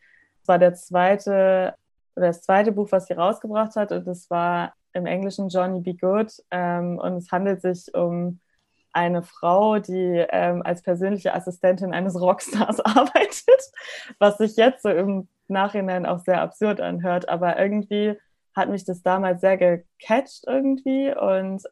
war 0.45 0.59
der 0.59 0.73
zweite 0.73 1.75
oder 2.15 2.27
das 2.27 2.41
zweite 2.41 2.71
Buch, 2.73 2.89
was 2.91 3.07
sie 3.07 3.13
rausgebracht 3.13 3.75
hat. 3.75 3.91
Und 3.91 4.05
das 4.05 4.29
war 4.29 4.73
im 4.93 5.05
Englischen 5.05 5.49
Johnny 5.49 5.79
Be 5.79 5.95
Good. 5.95 6.33
Ähm, 6.51 6.99
und 6.99 7.17
es 7.17 7.31
handelt 7.31 7.61
sich 7.61 7.93
um 7.93 8.39
eine 8.91 9.23
Frau, 9.23 9.79
die 9.79 10.25
ähm, 10.29 10.61
als 10.63 10.81
persönliche 10.81 11.33
Assistentin 11.33 11.93
eines 11.93 12.19
Rockstars 12.19 12.79
arbeitet, 12.85 13.71
was 14.17 14.37
sich 14.37 14.57
jetzt 14.57 14.83
so 14.83 14.89
im 14.89 15.29
Nachhinein 15.47 16.05
auch 16.05 16.19
sehr 16.19 16.41
absurd 16.41 16.81
anhört. 16.81 17.29
Aber 17.29 17.57
irgendwie 17.57 18.17
hat 18.59 18.69
mich 18.69 18.85
das 18.85 19.01
damals 19.01 19.41
sehr 19.41 19.57
gecatcht 19.57 20.43
irgendwie. 20.45 21.15
Und 21.15 21.63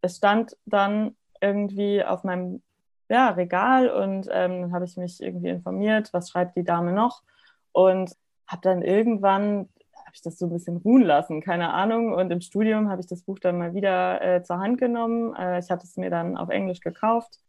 es 0.00 0.16
stand 0.16 0.56
dann 0.66 1.16
irgendwie 1.40 2.04
auf 2.04 2.24
meinem 2.24 2.62
ja, 3.08 3.30
Regal 3.30 3.90
und 3.90 4.28
ähm, 4.32 4.62
dann 4.62 4.72
habe 4.72 4.86
ich 4.86 4.96
mich 4.96 5.22
irgendwie 5.22 5.50
informiert, 5.50 6.12
was 6.12 6.30
schreibt 6.30 6.56
die 6.56 6.64
Dame 6.64 6.92
noch. 6.92 7.22
Und 7.72 8.12
habe 8.46 8.62
dann 8.62 8.82
irgendwann 8.82 9.68
habe 9.96 10.12
ich 10.14 10.22
das 10.22 10.38
so 10.38 10.46
ein 10.46 10.52
bisschen 10.52 10.76
ruhen 10.76 11.02
lassen, 11.02 11.40
keine 11.40 11.72
Ahnung. 11.72 12.12
Und 12.12 12.30
im 12.30 12.40
Studium 12.40 12.88
habe 12.88 13.00
ich 13.00 13.06
das 13.06 13.22
Buch 13.22 13.38
dann 13.40 13.58
mal 13.58 13.74
wieder 13.74 14.22
äh, 14.22 14.42
zur 14.42 14.58
Hand 14.58 14.78
genommen. 14.78 15.34
Äh, 15.34 15.58
ich 15.58 15.70
hatte 15.70 15.84
es 15.84 15.96
mir 15.96 16.10
dann 16.10 16.36
auf 16.36 16.50
Englisch 16.50 16.80
gekauft 16.80 17.40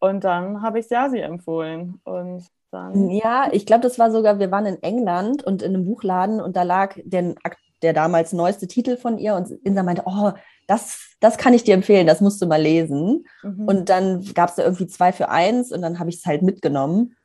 und 0.00 0.24
dann 0.24 0.62
habe 0.62 0.80
ich 0.80 0.90
Yasi 0.90 1.20
empfohlen. 1.20 2.00
Und 2.04 2.44
dann. 2.70 3.10
Ja, 3.10 3.48
ich 3.52 3.66
glaube, 3.66 3.82
das 3.82 3.98
war 3.98 4.10
sogar, 4.10 4.38
wir 4.38 4.50
waren 4.50 4.66
in 4.66 4.82
England 4.82 5.44
und 5.44 5.62
in 5.62 5.74
einem 5.74 5.84
Buchladen 5.84 6.40
und 6.40 6.56
da 6.56 6.64
lag 6.64 6.96
der, 7.04 7.34
der 7.82 7.92
damals 7.92 8.32
neueste 8.32 8.66
Titel 8.66 8.96
von 8.96 9.18
ihr 9.18 9.34
und 9.34 9.50
Insa 9.50 9.82
meinte, 9.82 10.02
oh, 10.04 10.32
das, 10.66 11.14
das 11.20 11.38
kann 11.38 11.54
ich 11.54 11.64
dir 11.64 11.74
empfehlen, 11.74 12.06
das 12.06 12.20
musst 12.20 12.40
du 12.42 12.46
mal 12.46 12.60
lesen. 12.60 13.26
Mhm. 13.42 13.64
Und 13.66 13.88
dann 13.88 14.24
gab 14.34 14.50
es 14.50 14.56
da 14.56 14.64
irgendwie 14.64 14.86
zwei 14.86 15.12
für 15.12 15.28
eins 15.28 15.72
und 15.72 15.82
dann 15.82 15.98
habe 15.98 16.10
ich 16.10 16.16
es 16.16 16.26
halt 16.26 16.42
mitgenommen 16.42 17.16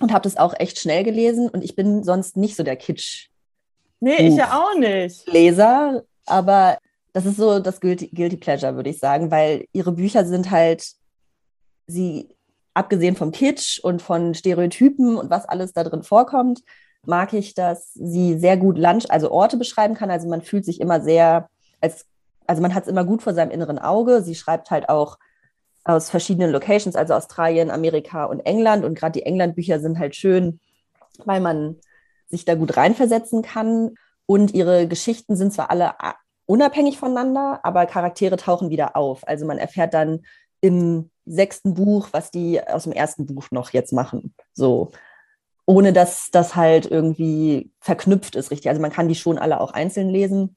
und 0.00 0.12
habe 0.12 0.22
das 0.22 0.36
auch 0.36 0.54
echt 0.58 0.78
schnell 0.78 1.04
gelesen. 1.04 1.48
Und 1.48 1.64
ich 1.64 1.74
bin 1.74 2.04
sonst 2.04 2.36
nicht 2.36 2.56
so 2.56 2.62
der 2.62 2.76
Kitsch. 2.76 3.28
Nee, 4.00 4.28
ich 4.28 4.36
ja 4.36 4.58
auch 4.58 4.78
nicht. 4.78 5.26
Leser, 5.30 6.02
aber 6.26 6.78
das 7.12 7.26
ist 7.26 7.36
so 7.36 7.58
das 7.58 7.80
Guilty, 7.80 8.08
Guilty 8.08 8.36
Pleasure, 8.36 8.74
würde 8.74 8.90
ich 8.90 8.98
sagen, 8.98 9.30
weil 9.30 9.66
ihre 9.72 9.92
Bücher 9.92 10.24
sind 10.24 10.50
halt, 10.50 10.84
sie, 11.86 12.28
abgesehen 12.74 13.16
vom 13.16 13.32
Kitsch 13.32 13.78
und 13.80 14.00
von 14.00 14.34
Stereotypen 14.34 15.16
und 15.16 15.30
was 15.30 15.46
alles 15.46 15.72
da 15.72 15.84
drin 15.84 16.02
vorkommt, 16.02 16.62
mag 17.06 17.32
ich, 17.32 17.54
dass 17.54 17.92
sie 17.94 18.38
sehr 18.38 18.56
gut 18.56 18.78
Land, 18.78 19.10
also 19.10 19.30
Orte 19.30 19.56
beschreiben 19.56 19.94
kann. 19.94 20.10
Also 20.10 20.28
man 20.28 20.42
fühlt 20.42 20.64
sich 20.64 20.80
immer 20.80 21.00
sehr, 21.00 21.48
als, 21.80 22.06
also 22.46 22.62
man 22.62 22.74
hat 22.74 22.84
es 22.84 22.88
immer 22.88 23.04
gut 23.04 23.22
vor 23.22 23.34
seinem 23.34 23.50
inneren 23.50 23.78
Auge. 23.78 24.22
Sie 24.22 24.34
schreibt 24.34 24.70
halt 24.70 24.88
auch 24.88 25.18
aus 25.84 26.10
verschiedenen 26.10 26.52
Locations, 26.52 26.94
also 26.94 27.14
Australien, 27.14 27.70
Amerika 27.70 28.24
und 28.24 28.40
England. 28.40 28.84
Und 28.84 28.94
gerade 28.94 29.18
die 29.18 29.26
England-Bücher 29.26 29.80
sind 29.80 29.98
halt 29.98 30.14
schön, 30.14 30.60
weil 31.24 31.40
man 31.40 31.76
sich 32.28 32.44
da 32.44 32.54
gut 32.54 32.76
reinversetzen 32.76 33.42
kann. 33.42 33.94
Und 34.26 34.54
ihre 34.54 34.86
Geschichten 34.86 35.36
sind 35.36 35.52
zwar 35.52 35.70
alle 35.70 35.94
unabhängig 36.46 36.98
voneinander, 36.98 37.60
aber 37.64 37.86
Charaktere 37.86 38.36
tauchen 38.36 38.70
wieder 38.70 38.96
auf. 38.96 39.26
Also 39.26 39.44
man 39.44 39.58
erfährt 39.58 39.94
dann 39.94 40.24
im 40.60 41.10
sechsten 41.26 41.74
Buch, 41.74 42.08
was 42.12 42.30
die 42.30 42.60
aus 42.64 42.84
dem 42.84 42.92
ersten 42.92 43.26
Buch 43.26 43.46
noch 43.50 43.70
jetzt 43.70 43.92
machen. 43.92 44.34
So. 44.52 44.92
Ohne 45.64 45.92
dass 45.92 46.30
das 46.30 46.56
halt 46.56 46.86
irgendwie 46.86 47.70
verknüpft 47.80 48.34
ist, 48.34 48.50
richtig. 48.50 48.68
Also 48.68 48.82
man 48.82 48.90
kann 48.90 49.08
die 49.08 49.14
schon 49.14 49.38
alle 49.38 49.60
auch 49.60 49.72
einzeln 49.72 50.08
lesen. 50.08 50.56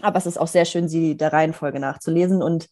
Aber 0.00 0.16
es 0.16 0.26
ist 0.26 0.38
auch 0.38 0.46
sehr 0.46 0.64
schön, 0.64 0.88
sie 0.88 1.16
der 1.16 1.32
Reihenfolge 1.32 1.80
nachzulesen. 1.80 2.42
Und 2.42 2.68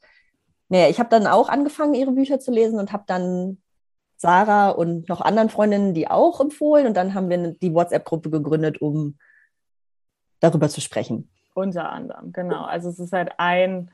naja, 0.69 0.89
ich 0.89 0.99
habe 0.99 1.11
dann 1.11 1.27
auch 1.27 1.49
angefangen, 1.49 1.95
ihre 1.95 2.13
Bücher 2.13 2.41
zu 2.41 2.51
lesen 2.51 2.79
und 2.79 2.93
habe 2.93 3.05
dann 3.07 3.59
Sarah 4.17 4.71
und 4.71 5.09
noch 5.09 5.21
anderen 5.21 5.51
Freundinnen 5.51 5.93
die 5.95 6.09
auch 6.09 6.41
empfohlen. 6.41 6.87
Und 6.87 6.97
dann 6.97 7.15
haben 7.15 7.29
wir 7.29 7.53
die 7.53 7.75
WhatsApp-Gruppe 7.75 8.31
gegründet, 8.31 8.81
um 8.81 9.19
darüber 10.41 10.69
zu 10.69 10.81
sprechen. 10.81 11.29
Unter 11.55 11.91
anderem, 11.91 12.33
genau. 12.33 12.65
Also 12.65 12.89
es 12.89 12.99
ist 12.99 13.13
halt 13.13 13.33
ein, 13.39 13.91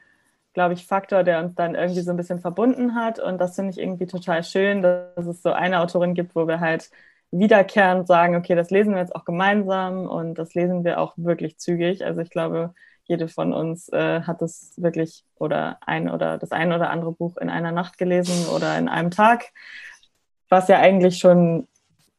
glaube 0.53 0.75
ich, 0.75 0.87
Faktor, 0.87 1.23
der 1.23 1.43
uns 1.43 1.55
dann 1.55 1.75
irgendwie 1.75 2.01
so 2.01 2.11
ein 2.11 2.17
bisschen 2.17 2.41
verbunden 2.41 2.95
hat. 2.95 3.19
Und 3.19 3.39
das 3.39 3.55
finde 3.55 3.71
ich 3.71 3.79
irgendwie 3.79 4.07
total 4.07 4.43
schön, 4.43 4.83
dass 4.83 5.27
es 5.27 5.43
so 5.43 5.53
eine 5.53 5.81
Autorin 5.81 6.15
gibt, 6.15 6.35
wo 6.35 6.47
wir 6.47 6.61
halt 6.61 6.91
wiederkehrend 7.33 8.07
sagen, 8.07 8.37
okay, 8.37 8.55
das 8.55 8.71
lesen 8.71 8.93
wir 8.93 9.01
jetzt 9.01 9.17
auch 9.17 9.25
gemeinsam 9.25 10.07
und 10.07 10.35
das 10.35 10.55
lesen 10.55 10.85
wir 10.85 11.01
auch 11.01 11.15
wirklich 11.17 11.59
zügig. 11.59 12.05
Also 12.05 12.21
ich 12.21 12.31
glaube, 12.31 12.75
jede 13.05 13.27
von 13.27 13.53
uns 13.53 13.89
äh, 13.89 14.23
hat 14.23 14.43
es 14.43 14.75
wirklich 14.77 15.25
oder 15.37 15.79
ein 15.81 16.09
oder 16.09 16.39
das 16.39 16.53
ein 16.53 16.73
oder 16.73 16.91
andere 16.91 17.13
Buch 17.13 17.37
in 17.39 17.51
einer 17.51 17.73
Nacht 17.73 17.99
gelesen 17.99 18.49
oder 18.55 18.79
in 18.79 18.89
einem 18.89 19.11
Tag, 19.11 19.47
was 20.49 20.69
ja 20.69 20.79
eigentlich 20.79 21.19
schon 21.19 21.67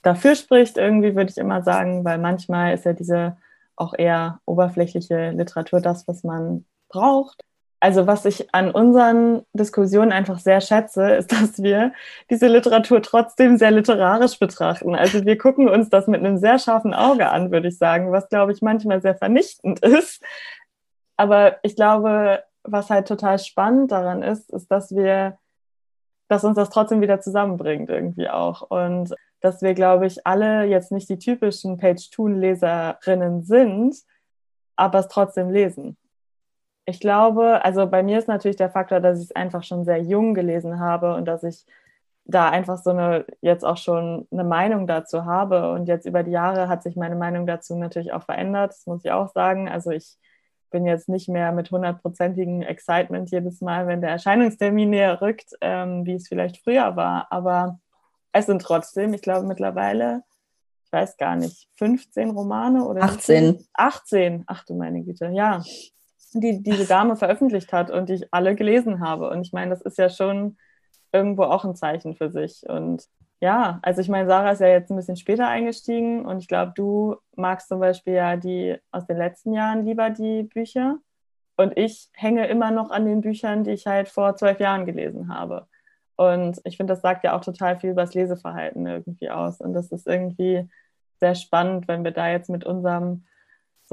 dafür 0.01 0.35
spricht, 0.35 0.77
irgendwie 0.77 1.15
würde 1.15 1.31
ich 1.31 1.37
immer 1.37 1.63
sagen, 1.63 2.03
weil 2.03 2.17
manchmal 2.17 2.73
ist 2.73 2.85
ja 2.85 2.93
diese 2.93 3.37
auch 3.75 3.93
eher 3.97 4.39
oberflächliche 4.45 5.31
Literatur 5.31 5.79
das, 5.79 6.07
was 6.07 6.23
man 6.23 6.65
braucht. 6.89 7.43
Also 7.83 8.07
was 8.07 8.23
ich 8.23 8.55
an 8.55 8.71
unseren 8.71 9.41
Diskussionen 9.51 10.13
einfach 10.13 10.39
sehr 10.39 10.61
schätze, 10.61 11.15
ist, 11.15 11.33
dass 11.33 11.61
wir 11.61 11.91
diese 12.29 12.47
Literatur 12.47 13.01
trotzdem 13.01 13.57
sehr 13.57 13.71
literarisch 13.71 14.39
betrachten. 14.39 14.95
Also 14.95 15.25
wir 15.25 15.37
gucken 15.37 15.67
uns 15.67 15.89
das 15.89 16.07
mit 16.07 16.21
einem 16.21 16.37
sehr 16.37 16.59
scharfen 16.59 16.93
Auge 16.93 17.29
an, 17.29 17.51
würde 17.51 17.67
ich 17.67 17.77
sagen, 17.77 18.13
was, 18.13 18.29
glaube 18.29 18.53
ich, 18.53 18.61
manchmal 18.61 19.01
sehr 19.01 19.15
vernichtend 19.15 19.79
ist. 19.85 20.23
Aber 21.17 21.57
ich 21.61 21.75
glaube, 21.75 22.43
was 22.63 22.89
halt 22.89 23.05
total 23.05 23.37
spannend 23.37 23.91
daran 23.91 24.23
ist, 24.23 24.49
ist, 24.51 24.71
dass 24.71 24.95
wir, 24.95 25.37
dass 26.29 26.45
uns 26.45 26.55
das 26.55 26.69
trotzdem 26.69 27.01
wieder 27.01 27.19
zusammenbringt 27.19 27.89
irgendwie 27.89 28.29
auch. 28.29 28.61
Und 28.61 29.13
dass 29.41 29.61
wir, 29.61 29.73
glaube 29.73 30.05
ich, 30.05 30.25
alle 30.25 30.63
jetzt 30.63 30.93
nicht 30.93 31.09
die 31.09 31.19
typischen 31.19 31.75
Page-Toon-Leserinnen 31.75 33.43
sind, 33.43 33.97
aber 34.77 34.99
es 34.99 35.09
trotzdem 35.09 35.49
lesen. 35.49 35.97
Ich 36.85 36.99
glaube, 36.99 37.63
also 37.63 37.87
bei 37.87 38.03
mir 38.03 38.19
ist 38.19 38.27
natürlich 38.27 38.57
der 38.57 38.69
Faktor, 38.69 38.99
dass 38.99 39.19
ich 39.19 39.25
es 39.25 39.35
einfach 39.35 39.63
schon 39.63 39.85
sehr 39.85 40.01
jung 40.01 40.33
gelesen 40.33 40.79
habe 40.79 41.15
und 41.15 41.25
dass 41.25 41.43
ich 41.43 41.65
da 42.25 42.49
einfach 42.49 42.77
so 42.77 42.91
eine, 42.91 43.25
jetzt 43.41 43.65
auch 43.65 43.77
schon 43.77 44.27
eine 44.31 44.43
Meinung 44.43 44.87
dazu 44.87 45.25
habe. 45.25 45.71
Und 45.71 45.87
jetzt 45.87 46.05
über 46.05 46.23
die 46.23 46.31
Jahre 46.31 46.67
hat 46.69 46.83
sich 46.83 46.95
meine 46.95 47.15
Meinung 47.15 47.45
dazu 47.45 47.75
natürlich 47.75 48.13
auch 48.13 48.23
verändert, 48.23 48.71
das 48.71 48.85
muss 48.85 49.03
ich 49.03 49.11
auch 49.11 49.31
sagen. 49.33 49.69
Also 49.69 49.91
ich 49.91 50.17
bin 50.71 50.85
jetzt 50.85 51.07
nicht 51.07 51.29
mehr 51.29 51.51
mit 51.51 51.69
hundertprozentigem 51.71 52.61
Excitement 52.61 53.29
jedes 53.31 53.61
Mal, 53.61 53.87
wenn 53.87 54.01
der 54.01 54.09
Erscheinungstermin 54.11 54.89
näher 54.89 55.21
rückt, 55.21 55.53
ähm, 55.61 56.05
wie 56.05 56.15
es 56.15 56.27
vielleicht 56.27 56.63
früher 56.63 56.95
war. 56.95 57.27
Aber 57.29 57.79
es 58.31 58.47
sind 58.47 58.61
trotzdem, 58.61 59.13
ich 59.13 59.21
glaube 59.21 59.45
mittlerweile, 59.45 60.23
ich 60.85 60.91
weiß 60.91 61.17
gar 61.17 61.35
nicht, 61.35 61.69
15 61.77 62.31
Romane 62.31 62.85
oder 62.85 63.03
18. 63.03 63.63
18, 63.73 64.43
ach 64.47 64.63
du 64.65 64.75
meine 64.75 65.03
Güte, 65.03 65.29
ja, 65.33 65.61
die 66.33 66.61
diese 66.61 66.85
Dame 66.87 67.15
veröffentlicht 67.15 67.73
hat 67.73 67.91
und 67.91 68.09
die 68.09 68.13
ich 68.15 68.33
alle 68.33 68.55
gelesen 68.55 68.99
habe. 68.99 69.29
Und 69.29 69.41
ich 69.41 69.53
meine, 69.53 69.71
das 69.71 69.81
ist 69.81 69.97
ja 69.97 70.09
schon 70.09 70.57
irgendwo 71.11 71.43
auch 71.43 71.65
ein 71.65 71.75
Zeichen 71.75 72.15
für 72.15 72.29
sich. 72.29 72.63
Und 72.67 73.07
ja, 73.39 73.79
also 73.81 74.01
ich 74.01 74.09
meine, 74.09 74.27
Sarah 74.27 74.51
ist 74.51 74.61
ja 74.61 74.67
jetzt 74.67 74.89
ein 74.89 74.95
bisschen 74.95 75.17
später 75.17 75.47
eingestiegen 75.47 76.25
und 76.25 76.39
ich 76.39 76.47
glaube, 76.47 76.73
du 76.75 77.17
magst 77.35 77.67
zum 77.67 77.79
Beispiel 77.79 78.13
ja 78.13 78.37
die 78.37 78.77
aus 78.91 79.05
den 79.05 79.17
letzten 79.17 79.53
Jahren 79.53 79.85
lieber 79.85 80.09
die 80.09 80.43
Bücher. 80.43 80.97
Und 81.55 81.77
ich 81.77 82.09
hänge 82.13 82.47
immer 82.47 82.71
noch 82.71 82.89
an 82.89 83.05
den 83.05 83.21
Büchern, 83.21 83.63
die 83.63 83.71
ich 83.71 83.85
halt 83.85 84.09
vor 84.09 84.35
zwölf 84.35 84.59
Jahren 84.59 84.85
gelesen 84.85 85.27
habe. 85.33 85.67
Und 86.15 86.61
ich 86.63 86.77
finde, 86.77 86.93
das 86.93 87.01
sagt 87.01 87.23
ja 87.23 87.35
auch 87.35 87.41
total 87.41 87.79
viel 87.79 87.91
über 87.91 88.01
das 88.01 88.13
Leseverhalten 88.13 88.85
irgendwie 88.87 89.29
aus. 89.29 89.59
Und 89.59 89.73
das 89.73 89.91
ist 89.91 90.07
irgendwie 90.07 90.67
sehr 91.19 91.35
spannend, 91.35 91.87
wenn 91.87 92.03
wir 92.03 92.11
da 92.11 92.29
jetzt 92.29 92.49
mit 92.49 92.65
unserem 92.65 93.25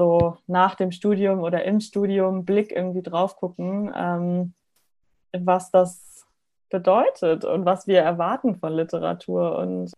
so 0.01 0.37
nach 0.47 0.73
dem 0.73 0.91
Studium 0.91 1.41
oder 1.41 1.63
im 1.63 1.79
Studium 1.79 2.43
Blick 2.43 2.71
irgendwie 2.71 3.03
drauf 3.03 3.35
gucken, 3.35 3.93
ähm, 3.95 4.53
was 5.31 5.69
das 5.69 6.25
bedeutet 6.71 7.45
und 7.45 7.65
was 7.65 7.85
wir 7.85 7.99
erwarten 7.99 8.55
von 8.55 8.73
Literatur. 8.73 9.59
Und 9.59 9.91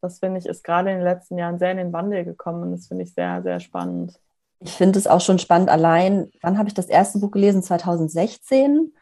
das 0.00 0.20
finde 0.20 0.38
ich 0.40 0.46
ist 0.46 0.64
gerade 0.64 0.90
in 0.90 0.96
den 0.96 1.04
letzten 1.04 1.36
Jahren 1.36 1.58
sehr 1.58 1.70
in 1.70 1.76
den 1.76 1.92
Wandel 1.92 2.24
gekommen 2.24 2.62
und 2.62 2.70
das 2.72 2.86
finde 2.86 3.04
ich 3.04 3.12
sehr, 3.12 3.42
sehr 3.42 3.60
spannend. 3.60 4.18
Ich 4.60 4.72
finde 4.72 4.98
es 4.98 5.06
auch 5.06 5.20
schon 5.20 5.38
spannend 5.38 5.68
allein. 5.68 6.30
Wann 6.40 6.56
habe 6.56 6.68
ich 6.68 6.74
das 6.74 6.86
erste 6.86 7.18
Buch 7.18 7.32
gelesen? 7.32 7.62
2016. 7.62 8.94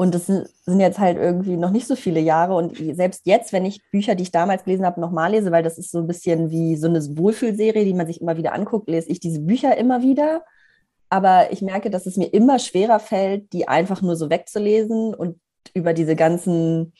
Und 0.00 0.14
das 0.14 0.24
sind, 0.28 0.48
jetzt 0.66 0.98
halt 0.98 1.18
irgendwie 1.18 1.58
noch 1.58 1.70
nicht 1.70 1.86
so 1.86 1.94
viele 1.94 2.20
Jahre. 2.20 2.54
Und 2.54 2.74
selbst 2.96 3.26
jetzt, 3.26 3.52
wenn 3.52 3.66
ich 3.66 3.82
Bücher, 3.90 4.14
die 4.14 4.22
ich 4.22 4.30
damals 4.30 4.64
gelesen 4.64 4.86
habe, 4.86 4.98
nochmal 4.98 5.32
lese, 5.32 5.52
weil 5.52 5.62
das 5.62 5.76
ist 5.76 5.90
so 5.90 5.98
ein 5.98 6.06
bisschen 6.06 6.48
wie 6.50 6.76
so 6.76 6.88
eine 6.88 7.02
Wohlfühlserie, 7.18 7.84
die 7.84 7.92
man 7.92 8.06
sich 8.06 8.18
immer 8.18 8.38
wieder 8.38 8.54
anguckt, 8.54 8.88
lese 8.88 9.10
ich 9.10 9.20
diese 9.20 9.40
Bücher 9.40 9.76
immer 9.76 10.00
wieder. 10.00 10.42
Aber 11.10 11.52
ich 11.52 11.60
merke, 11.60 11.90
dass 11.90 12.06
es 12.06 12.16
mir 12.16 12.32
immer 12.32 12.58
schwerer 12.58 12.98
fällt, 12.98 13.52
die 13.52 13.68
einfach 13.68 14.00
nur 14.00 14.16
so 14.16 14.30
wegzulesen 14.30 15.14
und 15.14 15.38
über 15.74 15.92
diese 15.92 16.16
ganzen 16.16 16.94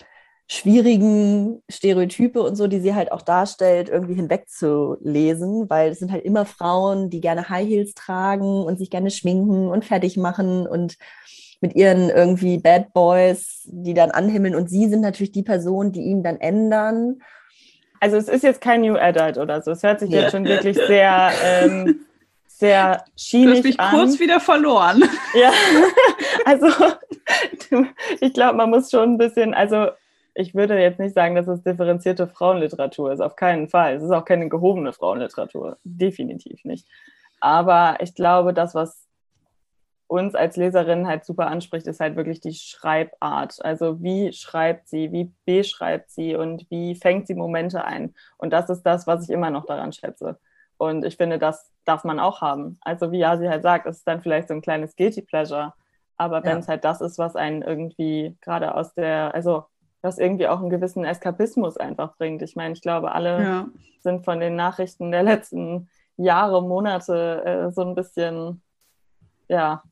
schwierigen 0.47 1.63
Stereotype 1.71 2.43
und 2.43 2.57
so, 2.57 2.67
die 2.67 2.81
sie 2.81 2.95
halt 2.95 3.13
auch 3.13 3.23
darstellt, 3.23 3.89
irgendwie 3.89 4.17
hinwegzulesen, 4.17 5.71
weil 5.71 5.93
es 5.93 6.01
sind 6.01 6.13
halt 6.13 6.27
immer 6.27 6.45
Frauen, 6.45 7.09
die 7.09 7.23
gerne 7.23 7.49
High 7.49 7.67
Heels 7.67 7.95
tragen 7.95 8.63
und 8.63 8.79
sich 8.79 8.91
gerne 8.91 9.11
schminken 9.11 9.69
und 9.69 9.87
fertig 9.87 10.19
machen 10.19 10.67
und 10.67 10.99
mit 11.61 11.75
ihren 11.75 12.09
irgendwie 12.09 12.59
Bad 12.59 12.93
Boys, 12.93 13.63
die 13.65 13.95
dann 13.95 14.11
anhimmeln 14.11 14.55
und 14.55 14.71
sie 14.71 14.89
sind 14.89 15.03
natürlich 15.03 15.33
die 15.33 15.43
Personen, 15.43 15.93
die 15.93 16.03
ihn 16.03 16.23
dann 16.23 16.41
ändern. 16.41 17.21
Also 18.01 18.17
es 18.17 18.29
ist 18.29 18.43
jetzt 18.43 18.63
kein 18.63 18.81
New 18.81 18.97
Adult 18.97 19.37
oder 19.37 19.61
so. 19.61 19.73
Es 19.73 19.83
hört 19.83 20.01
sich 20.01 20.11
ja. 20.11 20.23
jetzt 20.23 20.33
schon 20.33 20.47
wirklich 20.47 20.77
sehr, 20.87 21.31
ähm, 21.45 22.07
sehr 22.47 23.05
schienig 23.15 23.49
an. 23.49 23.53
Du 23.53 23.59
hast 23.59 23.65
mich 23.65 23.81
an. 23.81 23.91
kurz 23.91 24.21
wieder 24.21 24.41
verloren. 24.41 25.03
Ja, 25.35 25.53
also 26.47 26.69
ich 28.21 28.33
glaube, 28.33 28.57
man 28.57 28.71
muss 28.71 28.91
schon 28.91 29.15
ein 29.15 29.19
bisschen, 29.19 29.53
also 29.53 29.89
ich 30.35 30.55
würde 30.55 30.81
jetzt 30.81 30.99
nicht 30.99 31.15
sagen, 31.15 31.35
dass 31.35 31.47
es 31.47 31.63
differenzierte 31.63 32.27
Frauenliteratur 32.27 33.13
ist, 33.13 33.21
auf 33.21 33.37
keinen 33.37 33.69
Fall. 33.69 33.97
Es 33.97 34.03
ist 34.03 34.11
auch 34.11 34.25
keine 34.25 34.49
gehobene 34.49 34.95
Frauenliteratur, 34.95 35.77
definitiv 35.85 36.65
nicht. 36.65 36.87
Aber 37.41 37.99
ich 38.01 38.15
glaube, 38.15 38.55
das, 38.55 38.75
was 38.75 39.10
uns 40.11 40.35
als 40.35 40.57
Leserin 40.57 41.07
halt 41.07 41.25
super 41.25 41.47
anspricht, 41.47 41.87
ist 41.87 42.01
halt 42.01 42.17
wirklich 42.17 42.41
die 42.41 42.53
Schreibart. 42.53 43.65
Also 43.65 44.03
wie 44.03 44.33
schreibt 44.33 44.89
sie, 44.89 45.13
wie 45.13 45.33
beschreibt 45.47 46.11
sie 46.11 46.35
und 46.35 46.69
wie 46.69 46.97
fängt 46.97 47.29
sie 47.29 47.37
Momente 47.37 47.85
ein. 47.85 48.13
Und 48.37 48.53
das 48.53 48.69
ist 48.71 48.83
das, 48.83 49.07
was 49.07 49.23
ich 49.23 49.31
immer 49.31 49.51
noch 49.51 49.67
daran 49.67 49.93
schätze. 49.93 50.41
Und 50.79 51.05
ich 51.05 51.17
finde, 51.17 51.39
das 51.39 51.71
darf 51.85 52.03
man 52.03 52.19
auch 52.19 52.41
haben. 52.41 52.79
Also 52.81 53.13
wie 53.13 53.21
Yasi 53.21 53.47
halt 53.47 53.63
sagt, 53.63 53.87
es 53.87 53.99
ist 53.99 54.09
dann 54.09 54.21
vielleicht 54.21 54.49
so 54.49 54.55
ein 54.55 54.63
kleines 54.63 54.97
Guilty 54.97 55.23
Pleasure. 55.23 55.75
Aber 56.17 56.43
wenn 56.43 56.59
es 56.59 56.67
halt 56.67 56.85
das 56.85 57.01
ist, 57.01 57.17
was 57.19 57.37
einen 57.37 57.63
irgendwie 57.63 58.37
gerade 58.41 58.75
aus 58.75 58.93
der, 58.95 59.33
also 59.33 59.67
was 60.03 60.19
irgendwie 60.19 60.49
auch 60.49 60.59
einen 60.59 60.71
gewissen 60.71 61.05
Eskapismus 61.05 61.77
einfach 61.77 62.17
bringt. 62.17 62.43
Ich 62.43 62.57
meine, 62.57 62.75
ich 62.75 62.83
glaube, 62.83 63.13
alle 63.13 63.43
ja. 63.43 63.69
sind 64.03 64.25
von 64.25 64.41
den 64.41 64.57
Nachrichten 64.57 65.13
der 65.13 65.23
letzten 65.23 65.89
Jahre, 66.17 66.63
Monate 66.63 67.45
äh, 67.45 67.71
so 67.71 67.83
ein 67.83 67.95
bisschen, 67.95 68.61
ja, 69.49 69.85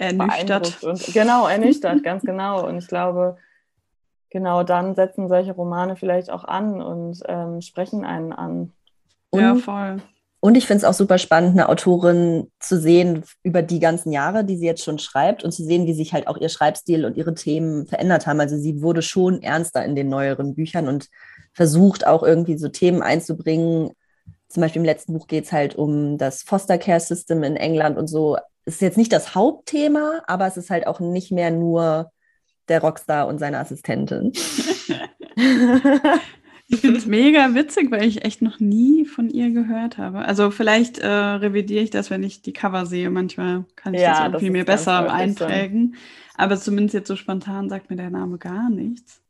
ernüchtert. 0.00 0.82
Und, 0.82 1.04
genau, 1.12 1.46
ernüchtert, 1.46 2.02
ganz 2.04 2.22
genau. 2.22 2.66
Und 2.66 2.78
ich 2.78 2.88
glaube, 2.88 3.36
genau 4.30 4.62
dann 4.62 4.94
setzen 4.94 5.28
solche 5.28 5.52
Romane 5.52 5.96
vielleicht 5.96 6.30
auch 6.30 6.44
an 6.44 6.80
und 6.80 7.22
ähm, 7.28 7.60
sprechen 7.60 8.04
einen 8.04 8.32
an. 8.32 8.72
Und, 9.30 9.40
ja, 9.40 9.54
voll. 9.56 9.98
Und 10.42 10.56
ich 10.56 10.66
finde 10.66 10.78
es 10.78 10.84
auch 10.84 10.94
super 10.94 11.18
spannend, 11.18 11.50
eine 11.50 11.68
Autorin 11.68 12.50
zu 12.60 12.80
sehen 12.80 13.24
über 13.42 13.60
die 13.60 13.78
ganzen 13.78 14.10
Jahre, 14.10 14.42
die 14.42 14.56
sie 14.56 14.64
jetzt 14.64 14.82
schon 14.82 14.98
schreibt 14.98 15.44
und 15.44 15.52
zu 15.52 15.62
sehen, 15.62 15.86
wie 15.86 15.92
sich 15.92 16.14
halt 16.14 16.28
auch 16.28 16.38
ihr 16.38 16.48
Schreibstil 16.48 17.04
und 17.04 17.18
ihre 17.18 17.34
Themen 17.34 17.86
verändert 17.86 18.26
haben. 18.26 18.40
Also 18.40 18.56
sie 18.56 18.80
wurde 18.80 19.02
schon 19.02 19.42
ernster 19.42 19.84
in 19.84 19.94
den 19.94 20.08
neueren 20.08 20.54
Büchern 20.54 20.88
und 20.88 21.08
versucht 21.52 22.06
auch 22.06 22.22
irgendwie 22.22 22.56
so 22.56 22.68
Themen 22.68 23.02
einzubringen. 23.02 23.90
Zum 24.48 24.62
Beispiel 24.62 24.80
im 24.80 24.86
letzten 24.86 25.12
Buch 25.12 25.26
geht 25.26 25.44
es 25.44 25.52
halt 25.52 25.74
um 25.74 26.16
das 26.16 26.42
Foster 26.42 26.78
Care 26.78 27.00
System 27.00 27.42
in 27.42 27.56
England 27.56 27.98
und 27.98 28.06
so 28.06 28.38
es 28.70 28.76
ist 28.76 28.82
jetzt 28.82 28.98
nicht 28.98 29.12
das 29.12 29.34
Hauptthema, 29.34 30.22
aber 30.28 30.46
es 30.46 30.56
ist 30.56 30.70
halt 30.70 30.86
auch 30.86 31.00
nicht 31.00 31.32
mehr 31.32 31.50
nur 31.50 32.12
der 32.68 32.80
Rockstar 32.80 33.26
und 33.26 33.38
seine 33.38 33.58
Assistentin. 33.58 34.32
ich 36.68 36.80
finde 36.80 36.98
es 36.98 37.06
mega 37.06 37.52
witzig, 37.52 37.90
weil 37.90 38.04
ich 38.04 38.24
echt 38.24 38.42
noch 38.42 38.60
nie 38.60 39.06
von 39.06 39.28
ihr 39.28 39.50
gehört 39.50 39.98
habe. 39.98 40.20
Also 40.20 40.52
vielleicht 40.52 40.98
äh, 40.98 41.08
revidiere 41.08 41.82
ich 41.82 41.90
das, 41.90 42.10
wenn 42.10 42.22
ich 42.22 42.42
die 42.42 42.52
Cover 42.52 42.86
sehe. 42.86 43.10
Manchmal 43.10 43.64
kann 43.74 43.94
ich 43.94 44.02
ja, 44.02 44.28
das 44.28 44.40
irgendwie 44.40 44.46
das 44.46 44.52
mir 44.52 44.64
besser 44.64 45.12
einprägen. 45.12 45.96
Aber 46.36 46.56
zumindest 46.56 46.94
jetzt 46.94 47.08
so 47.08 47.16
spontan 47.16 47.68
sagt 47.68 47.90
mir 47.90 47.96
der 47.96 48.10
Name 48.10 48.38
gar 48.38 48.70
nichts. 48.70 49.20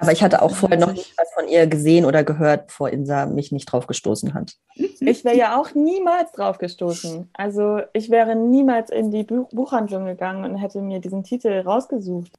Aber 0.00 0.12
ich 0.12 0.22
hatte 0.22 0.40
auch 0.40 0.54
vorher 0.54 0.78
noch 0.78 0.92
nicht 0.92 1.12
was 1.18 1.30
von 1.34 1.46
ihr 1.46 1.66
gesehen 1.66 2.06
oder 2.06 2.24
gehört, 2.24 2.68
bevor 2.68 2.88
Insa 2.88 3.26
mich 3.26 3.52
nicht 3.52 3.66
drauf 3.66 3.86
gestoßen 3.86 4.32
hat. 4.32 4.54
Ich 4.74 5.24
wäre 5.24 5.36
ja 5.36 5.60
auch 5.60 5.74
niemals 5.74 6.32
drauf 6.32 6.56
gestoßen. 6.56 7.28
Also 7.34 7.82
ich 7.92 8.10
wäre 8.10 8.34
niemals 8.34 8.90
in 8.90 9.10
die 9.10 9.24
Buch 9.24 9.50
Buchhandlung 9.52 10.06
gegangen 10.06 10.44
und 10.44 10.56
hätte 10.56 10.80
mir 10.80 11.00
diesen 11.00 11.22
Titel 11.22 11.60
rausgesucht. 11.60 12.32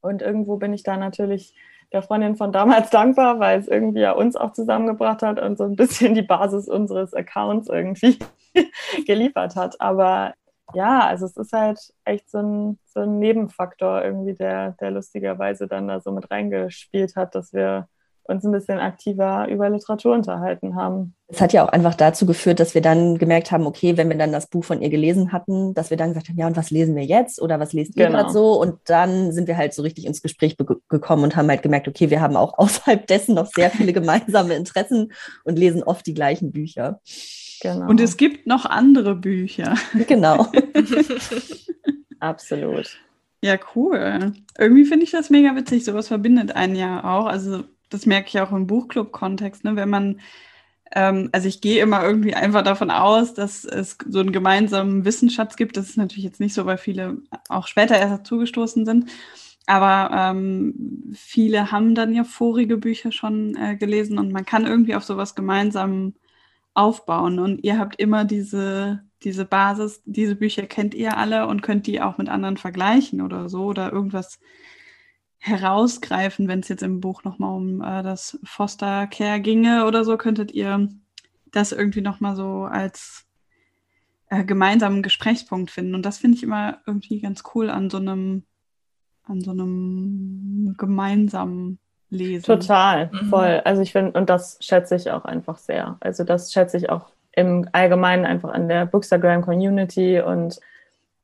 Und 0.00 0.20
irgendwo 0.20 0.56
bin 0.56 0.72
ich 0.72 0.82
da 0.82 0.96
natürlich 0.96 1.54
der 1.92 2.02
Freundin 2.02 2.34
von 2.34 2.50
damals 2.50 2.90
dankbar, 2.90 3.38
weil 3.38 3.60
es 3.60 3.68
irgendwie 3.68 4.00
ja 4.00 4.10
uns 4.10 4.34
auch 4.34 4.52
zusammengebracht 4.52 5.22
hat 5.22 5.40
und 5.40 5.56
so 5.58 5.64
ein 5.64 5.76
bisschen 5.76 6.14
die 6.14 6.22
Basis 6.22 6.68
unseres 6.68 7.14
Accounts 7.14 7.68
irgendwie 7.68 8.18
geliefert 9.06 9.54
hat. 9.54 9.80
Aber 9.80 10.34
ja, 10.72 11.06
also 11.06 11.26
es 11.26 11.36
ist 11.36 11.52
halt 11.52 11.78
echt 12.04 12.28
so 12.30 12.38
ein, 12.38 12.78
so 12.86 13.00
ein 13.00 13.18
Nebenfaktor 13.18 14.02
irgendwie, 14.04 14.34
der, 14.34 14.72
der 14.72 14.90
lustigerweise 14.90 15.66
dann 15.68 15.88
da 15.88 16.00
so 16.00 16.12
mit 16.12 16.30
reingespielt 16.30 17.16
hat, 17.16 17.34
dass 17.34 17.52
wir 17.52 17.88
uns 18.28 18.44
ein 18.44 18.52
bisschen 18.52 18.78
aktiver 18.78 19.48
über 19.48 19.70
Literatur 19.70 20.14
unterhalten 20.14 20.74
haben. 20.74 21.14
Es 21.28 21.40
hat 21.40 21.52
ja 21.52 21.64
auch 21.64 21.68
einfach 21.68 21.94
dazu 21.94 22.24
geführt, 22.24 22.60
dass 22.60 22.74
wir 22.74 22.82
dann 22.82 23.18
gemerkt 23.18 23.50
haben, 23.50 23.66
okay, 23.66 23.96
wenn 23.96 24.08
wir 24.08 24.16
dann 24.16 24.32
das 24.32 24.46
Buch 24.46 24.64
von 24.64 24.80
ihr 24.80 24.90
gelesen 24.90 25.32
hatten, 25.32 25.74
dass 25.74 25.90
wir 25.90 25.96
dann 25.96 26.10
gesagt 26.10 26.28
haben, 26.28 26.38
ja, 26.38 26.46
und 26.46 26.56
was 26.56 26.70
lesen 26.70 26.94
wir 26.94 27.04
jetzt 27.04 27.40
oder 27.40 27.58
was 27.58 27.72
lesen 27.72 27.94
ihr 27.96 28.06
genau. 28.06 28.18
gerade 28.18 28.32
so? 28.32 28.60
Und 28.60 28.78
dann 28.86 29.32
sind 29.32 29.48
wir 29.48 29.56
halt 29.56 29.74
so 29.74 29.82
richtig 29.82 30.06
ins 30.06 30.22
Gespräch 30.22 30.56
gekommen 30.88 31.24
und 31.24 31.36
haben 31.36 31.48
halt 31.48 31.62
gemerkt, 31.62 31.88
okay, 31.88 32.10
wir 32.10 32.20
haben 32.20 32.36
auch 32.36 32.58
außerhalb 32.58 33.06
dessen 33.06 33.34
noch 33.34 33.46
sehr 33.46 33.70
viele 33.70 33.92
gemeinsame 33.92 34.54
Interessen 34.54 35.12
und 35.44 35.58
lesen 35.58 35.82
oft 35.82 36.06
die 36.06 36.14
gleichen 36.14 36.52
Bücher. 36.52 37.00
Genau. 37.60 37.88
Und 37.88 38.00
es 38.00 38.16
gibt 38.16 38.46
noch 38.46 38.66
andere 38.66 39.14
Bücher. 39.14 39.74
Genau. 40.06 40.46
Absolut. 42.20 42.98
Ja, 43.42 43.58
cool. 43.74 44.32
Irgendwie 44.58 44.84
finde 44.84 45.04
ich 45.04 45.10
das 45.10 45.30
mega 45.30 45.54
witzig. 45.54 45.84
Sowas 45.84 46.08
verbindet 46.08 46.54
einen 46.54 46.74
ja 46.74 47.04
auch. 47.04 47.26
Also, 47.26 47.64
das 47.88 48.06
merke 48.06 48.28
ich 48.28 48.40
auch 48.40 48.52
im 48.52 48.66
Buchclub-Kontext, 48.66 49.64
ne? 49.64 49.76
wenn 49.76 49.90
man 49.90 50.20
ähm, 50.92 51.28
also 51.32 51.48
ich 51.48 51.60
gehe 51.60 51.82
immer 51.82 52.04
irgendwie 52.04 52.34
einfach 52.34 52.62
davon 52.62 52.90
aus, 52.90 53.34
dass 53.34 53.64
es 53.64 53.98
so 54.08 54.20
einen 54.20 54.32
gemeinsamen 54.32 55.04
Wissensschatz 55.04 55.56
gibt. 55.56 55.76
Das 55.76 55.88
ist 55.88 55.96
natürlich 55.96 56.24
jetzt 56.24 56.40
nicht 56.40 56.54
so, 56.54 56.66
weil 56.66 56.78
viele 56.78 57.18
auch 57.48 57.66
später 57.66 57.98
erst 57.98 58.20
dazugestoßen 58.20 58.84
sind. 58.84 59.10
Aber 59.66 60.10
ähm, 60.14 61.12
viele 61.14 61.72
haben 61.72 61.94
dann 61.96 62.14
ja 62.14 62.22
vorige 62.24 62.76
Bücher 62.76 63.10
schon 63.10 63.56
äh, 63.56 63.76
gelesen 63.76 64.18
und 64.18 64.32
man 64.32 64.44
kann 64.44 64.64
irgendwie 64.66 64.94
auf 64.94 65.04
sowas 65.04 65.34
gemeinsam 65.34 66.14
aufbauen. 66.74 67.40
Und 67.40 67.64
ihr 67.64 67.78
habt 67.78 67.96
immer 68.00 68.24
diese, 68.24 69.02
diese 69.24 69.44
Basis, 69.44 70.02
diese 70.04 70.36
Bücher 70.36 70.66
kennt 70.66 70.94
ihr 70.94 71.16
alle 71.16 71.48
und 71.48 71.62
könnt 71.62 71.86
die 71.88 72.00
auch 72.00 72.18
mit 72.18 72.28
anderen 72.28 72.58
vergleichen 72.58 73.20
oder 73.20 73.48
so 73.48 73.64
oder 73.64 73.92
irgendwas 73.92 74.38
herausgreifen, 75.46 76.48
wenn 76.48 76.60
es 76.60 76.68
jetzt 76.68 76.82
im 76.82 77.00
Buch 77.00 77.22
nochmal 77.22 77.56
um 77.56 77.80
äh, 77.80 78.02
das 78.02 78.38
Foster 78.44 79.06
Care 79.06 79.40
ginge 79.40 79.86
oder 79.86 80.04
so, 80.04 80.16
könntet 80.16 80.52
ihr 80.52 80.88
das 81.52 81.72
irgendwie 81.72 82.00
nochmal 82.00 82.34
so 82.34 82.64
als 82.64 83.24
äh, 84.28 84.44
gemeinsamen 84.44 85.02
Gesprächspunkt 85.02 85.70
finden. 85.70 85.94
Und 85.94 86.04
das 86.04 86.18
finde 86.18 86.36
ich 86.36 86.42
immer 86.42 86.78
irgendwie 86.86 87.20
ganz 87.20 87.44
cool 87.54 87.70
an 87.70 87.90
so 87.90 87.98
einem, 87.98 88.42
an 89.24 89.40
so 89.40 89.52
einem 89.52 90.74
gemeinsamen 90.76 91.78
Lesen. 92.10 92.44
Total, 92.44 93.10
mhm. 93.12 93.28
voll. 93.28 93.62
Also 93.64 93.82
ich 93.82 93.92
finde, 93.92 94.18
und 94.18 94.28
das 94.28 94.58
schätze 94.60 94.96
ich 94.96 95.10
auch 95.10 95.24
einfach 95.24 95.58
sehr. 95.58 95.96
Also 96.00 96.24
das 96.24 96.52
schätze 96.52 96.76
ich 96.76 96.90
auch 96.90 97.12
im 97.32 97.68
Allgemeinen 97.72 98.24
einfach 98.24 98.50
an 98.50 98.68
der 98.68 98.86
Bookstagram 98.86 99.42
Community 99.42 100.20
und 100.20 100.58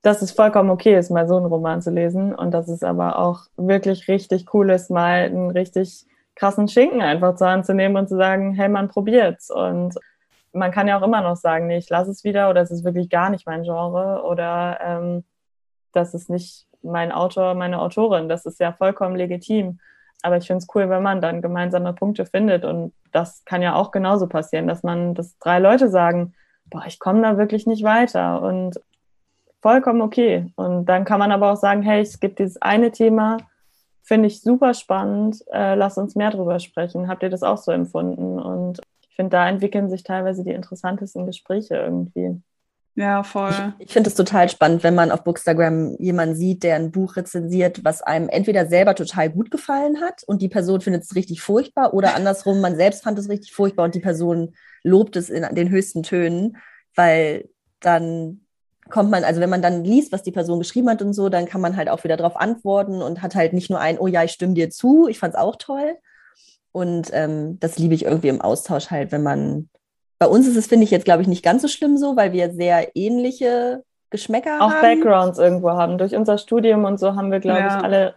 dass 0.03 0.21
es 0.21 0.33
vollkommen 0.33 0.71
okay 0.71 0.99
ist, 0.99 1.11
mal 1.11 1.29
so 1.29 1.37
einen 1.37 1.47
Roman 1.47 1.81
zu 1.81 1.91
lesen 1.91 2.35
und 2.35 2.51
dass 2.53 2.69
es 2.69 2.83
aber 2.83 3.19
auch 3.19 3.47
wirklich 3.57 4.09
richtig 4.09 4.53
cool 4.53 4.71
ist, 4.71 4.91
mal 4.91 5.25
einen 5.25 5.51
richtig 5.51 6.05
krassen 6.35 6.69
Schinken 6.69 7.01
einfach 7.01 7.37
zur 7.37 7.49
Hand 7.49 7.67
zu 7.67 7.75
nehmen 7.75 7.97
und 7.97 8.09
zu 8.09 8.17
sagen, 8.17 8.55
hey, 8.55 8.69
man 8.69 8.89
probiert's. 8.89 9.51
Und 9.51 9.95
man 10.53 10.73
kann 10.73 10.89
ja 10.89 10.99
auch 10.99 11.03
immer 11.03 11.21
noch 11.21 11.37
sagen, 11.37 11.69
nee, 11.69 11.79
ich 11.79 11.89
lasse 11.89 12.11
es 12.11 12.25
wieder 12.25 12.51
oder 12.51 12.63
es 12.63 12.71
ist 12.71 12.85
wirklich 12.85 13.09
gar 13.11 13.31
nicht 13.31 13.47
mein 13.47 13.63
Genre 13.63 14.23
oder 14.25 14.79
ähm, 14.83 15.25
das 15.93 16.15
ist 16.15 16.29
nicht 16.29 16.67
mein 16.83 17.13
Autor, 17.13 17.55
meine 17.55 17.81
Autorin. 17.81 18.29
Das 18.29 18.45
ist 18.45 18.59
ja 18.61 18.73
vollkommen 18.73 19.15
legitim. 19.15 19.79
Aber 20.23 20.37
ich 20.37 20.47
finde 20.47 20.59
es 20.59 20.69
cool, 20.75 20.89
wenn 20.89 21.03
man 21.03 21.21
dann 21.21 21.43
gemeinsame 21.43 21.93
Punkte 21.93 22.27
findet. 22.27 22.65
Und 22.65 22.93
das 23.13 23.45
kann 23.45 23.63
ja 23.63 23.75
auch 23.75 23.91
genauso 23.91 24.27
passieren, 24.27 24.67
dass 24.67 24.83
man, 24.83 25.15
dass 25.15 25.39
drei 25.39 25.59
Leute 25.59 25.89
sagen, 25.91 26.35
boah, 26.67 26.85
ich 26.87 26.99
komme 26.99 27.23
da 27.23 27.39
wirklich 27.39 27.67
nicht 27.67 27.85
weiter. 27.85 28.41
Und 28.43 28.81
vollkommen 29.63 30.03
okay. 30.03 30.53
Und 30.57 30.87
dann 30.87 31.05
kann 31.05 31.21
man 31.21 31.33
aber 31.33 31.53
auch 31.53 31.57
sagen, 31.57 31.83
hey, 31.83 32.03
es 32.03 32.21
gibt 32.21 32.39
dieses 32.39 32.61
eine 32.61 32.91
Thema, 32.91 33.39
finde 34.03 34.27
ich 34.27 34.43
super 34.43 34.75
spannend, 34.75 35.43
äh, 35.53 35.75
lass 35.75 35.97
uns 35.97 36.17
mehr 36.17 36.31
drüber 36.31 36.59
sprechen. 36.59 37.09
Habt 37.09 37.23
ihr 37.23 37.31
das 37.31 37.43
auch 37.43 37.59
so 37.59 37.71
empfunden? 37.71 38.39
Und 38.39 38.81
ich 39.09 39.15
finde, 39.17 39.31
da 39.31 39.49
entwickeln 39.49 39.89
sich 39.89 40.03
teilweise 40.03 40.45
die 40.45 40.51
interessantesten 40.51 41.25
Gespräche 41.27 41.77
irgendwie. 41.77 42.43
Ja, 42.95 43.23
voll. 43.23 43.53
Ich, 43.79 43.87
ich 43.87 43.93
finde 43.93 44.11
es 44.11 44.17
total 44.17 44.51
spannend, 44.51 44.83
wenn 44.83 44.95
man 44.95 45.11
auf 45.11 45.25
Bookstagram 45.25 45.97
jemanden 45.99 46.35
sieht, 46.35 46.63
der 46.63 46.77
ein 46.77 46.91
Buch 46.91 47.17
rezensiert, 47.17 47.85
was 47.85 48.03
einem 48.03 48.29
entweder 48.29 48.67
selber 48.67 48.95
total 48.95 49.31
gut 49.31 49.51
gefallen 49.51 50.01
hat 50.03 50.25
und 50.27 50.43
die 50.43 50.51
Person 50.51 50.83
findet 50.83 51.05
es 51.05 51.15
richtig 51.15 51.41
furchtbar 51.41 51.95
oder 51.95 52.15
andersrum, 52.15 52.61
man 52.61 52.77
selbst 52.77 53.03
fand 53.03 53.19
es 53.19 53.31
richtig 53.31 53.55
furchtbar 53.55 53.85
und 53.85 53.95
die 53.95 54.01
Person 54.01 54.55
lobt 54.83 55.17
es 55.17 55.31
in 55.31 55.55
den 55.55 55.71
höchsten 55.71 56.03
Tönen, 56.03 56.59
weil 56.95 57.49
dann 57.81 58.42
kommt 58.93 59.11
man, 59.11 59.25
also 59.25 59.41
wenn 59.41 59.51
man 59.51 59.63
dann 59.63 59.85
liest, 59.85 60.13
was 60.13 60.23
die 60.23 60.31
Person 60.31 60.59
geschrieben 60.59 60.89
hat 60.91 61.03
und 61.03 61.15
so, 61.15 61.29
dann 61.31 61.47
kann 61.47 61.63
man 61.63 61.77
halt 61.77 61.89
auch 61.89 62.05
wieder 62.05 62.17
darauf 62.17 62.37
antworten 62.37 63.03
und 63.03 63.23
hat 63.23 63.35
halt 63.35 63.55
nicht 63.55 63.71
nur 63.71 63.81
ein, 63.81 63.99
oh 63.99 64.07
ja, 64.07 64.23
ich 64.23 64.33
stimme 64.33 64.55
dir 64.55 64.71
zu, 64.71 65.09
ich 65.09 65.19
fand 65.19 65.35
es 65.35 65.41
auch 65.41 65.57
toll. 65.57 65.97
Und 66.73 67.09
ähm, 67.13 67.59
das 67.59 67.79
liebe 67.79 67.95
ich 67.95 68.05
irgendwie 68.05 68.29
im 68.29 68.41
Austausch 68.41 68.91
halt, 68.91 69.11
wenn 69.11 69.23
man, 69.23 69.69
bei 70.19 70.27
uns 70.27 70.47
ist 70.47 70.57
es, 70.57 70.67
finde 70.67 70.85
ich, 70.85 70.91
jetzt, 70.91 71.07
glaube 71.07 71.23
ich, 71.23 71.29
nicht 71.29 71.43
ganz 71.43 71.63
so 71.63 71.69
schlimm 71.69 71.97
so, 71.97 72.17
weil 72.17 72.33
wir 72.33 72.53
sehr 72.53 72.95
ähnliche 72.95 73.83
Geschmäcker 74.11 74.59
auch 74.59 74.71
haben. 74.71 74.73
Auch 74.75 74.81
Backgrounds 74.83 75.39
irgendwo 75.39 75.71
haben. 75.71 75.97
Durch 75.97 76.15
unser 76.15 76.37
Studium 76.37 76.85
und 76.85 77.01
so 77.01 77.17
haben 77.17 77.33
wir, 77.33 77.41
glaube 77.41 77.61
ja. 77.61 77.79
ich, 77.79 77.85
alle 77.85 78.15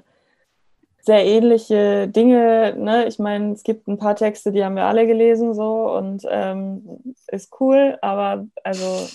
sehr 1.01 1.25
ähnliche 1.25 2.09
Dinge. 2.09 2.75
Ne? 2.77 3.05
Ich 3.05 3.17
meine, 3.17 3.53
es 3.53 3.63
gibt 3.63 3.87
ein 3.87 3.97
paar 3.97 4.15
Texte, 4.15 4.51
die 4.51 4.63
haben 4.63 4.75
wir 4.75 4.85
alle 4.85 5.07
gelesen 5.07 5.53
so 5.53 5.89
und 5.91 6.23
ähm, 6.29 7.15
ist 7.27 7.53
cool, 7.59 7.97
aber 8.01 8.45
also 8.63 9.07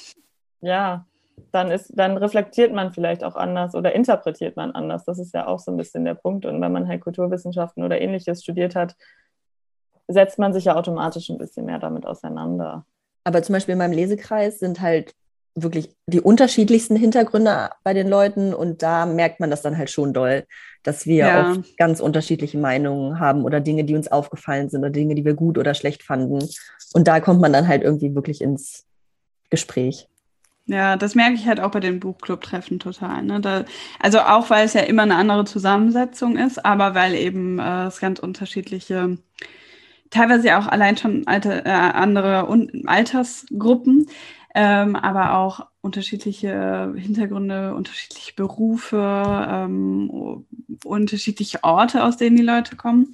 ja, 0.62 1.04
dann 1.52 1.70
ist, 1.70 1.92
dann 1.94 2.16
reflektiert 2.16 2.72
man 2.72 2.92
vielleicht 2.92 3.24
auch 3.24 3.36
anders 3.36 3.74
oder 3.74 3.94
interpretiert 3.94 4.56
man 4.56 4.72
anders. 4.72 5.04
Das 5.04 5.18
ist 5.18 5.34
ja 5.34 5.46
auch 5.46 5.58
so 5.58 5.70
ein 5.70 5.76
bisschen 5.76 6.04
der 6.04 6.14
Punkt. 6.14 6.46
Und 6.46 6.60
wenn 6.60 6.72
man 6.72 6.88
halt 6.88 7.00
Kulturwissenschaften 7.00 7.82
oder 7.82 8.00
ähnliches 8.00 8.42
studiert 8.42 8.74
hat, 8.74 8.96
setzt 10.08 10.38
man 10.38 10.52
sich 10.52 10.64
ja 10.64 10.76
automatisch 10.76 11.30
ein 11.30 11.38
bisschen 11.38 11.66
mehr 11.66 11.78
damit 11.78 12.06
auseinander. 12.06 12.84
Aber 13.24 13.42
zum 13.42 13.54
Beispiel 13.54 13.72
in 13.72 13.78
meinem 13.78 13.92
Lesekreis 13.92 14.58
sind 14.58 14.80
halt 14.80 15.14
wirklich 15.54 15.94
die 16.06 16.20
unterschiedlichsten 16.20 16.96
Hintergründe 16.96 17.70
bei 17.82 17.92
den 17.92 18.08
Leuten 18.08 18.54
und 18.54 18.82
da 18.82 19.04
merkt 19.06 19.40
man 19.40 19.50
das 19.50 19.62
dann 19.62 19.76
halt 19.76 19.90
schon 19.90 20.12
doll, 20.12 20.44
dass 20.82 21.06
wir 21.06 21.26
ja. 21.26 21.50
oft 21.50 21.76
ganz 21.76 22.00
unterschiedliche 22.00 22.58
Meinungen 22.58 23.18
haben 23.18 23.44
oder 23.44 23.60
Dinge, 23.60 23.84
die 23.84 23.96
uns 23.96 24.10
aufgefallen 24.10 24.70
sind 24.70 24.80
oder 24.80 24.90
Dinge, 24.90 25.14
die 25.14 25.24
wir 25.24 25.34
gut 25.34 25.58
oder 25.58 25.74
schlecht 25.74 26.02
fanden. 26.02 26.48
Und 26.94 27.08
da 27.08 27.20
kommt 27.20 27.40
man 27.40 27.52
dann 27.52 27.68
halt 27.68 27.82
irgendwie 27.82 28.14
wirklich 28.14 28.40
ins 28.40 28.86
Gespräch. 29.50 30.08
Ja, 30.70 30.96
das 30.96 31.16
merke 31.16 31.34
ich 31.34 31.48
halt 31.48 31.58
auch 31.58 31.72
bei 31.72 31.80
den 31.80 31.98
Buchclub-Treffen 31.98 32.78
total. 32.78 33.24
Ne? 33.24 33.40
Da, 33.40 33.64
also 33.98 34.20
auch, 34.20 34.50
weil 34.50 34.64
es 34.66 34.74
ja 34.74 34.82
immer 34.82 35.02
eine 35.02 35.16
andere 35.16 35.44
Zusammensetzung 35.44 36.36
ist, 36.36 36.64
aber 36.64 36.94
weil 36.94 37.14
eben 37.14 37.58
äh, 37.58 37.86
es 37.86 37.98
ganz 37.98 38.20
unterschiedliche, 38.20 39.18
teilweise 40.10 40.46
ja 40.46 40.60
auch 40.60 40.68
allein 40.68 40.96
schon 40.96 41.26
alte, 41.26 41.64
äh, 41.64 41.70
andere 41.70 42.48
Un 42.48 42.84
Altersgruppen, 42.86 44.06
ähm, 44.54 44.94
aber 44.94 45.34
auch 45.38 45.66
unterschiedliche 45.80 46.94
Hintergründe, 46.96 47.74
unterschiedliche 47.74 48.34
Berufe, 48.36 49.48
ähm, 49.50 50.46
unterschiedliche 50.84 51.64
Orte, 51.64 52.04
aus 52.04 52.16
denen 52.16 52.36
die 52.36 52.44
Leute 52.44 52.76
kommen. 52.76 53.10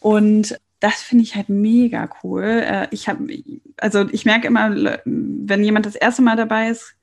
Und 0.00 0.60
das 0.84 1.00
finde 1.00 1.24
ich 1.24 1.34
halt 1.34 1.48
mega 1.48 2.10
cool. 2.22 2.42
Äh, 2.44 2.88
ich 2.90 3.08
habe, 3.08 3.26
also 3.78 4.06
ich 4.12 4.26
merke 4.26 4.46
immer, 4.46 4.98
wenn 5.06 5.64
jemand 5.64 5.86
das 5.86 5.94
erste 5.94 6.20
Mal 6.20 6.36
dabei 6.36 6.68
ist, 6.68 6.94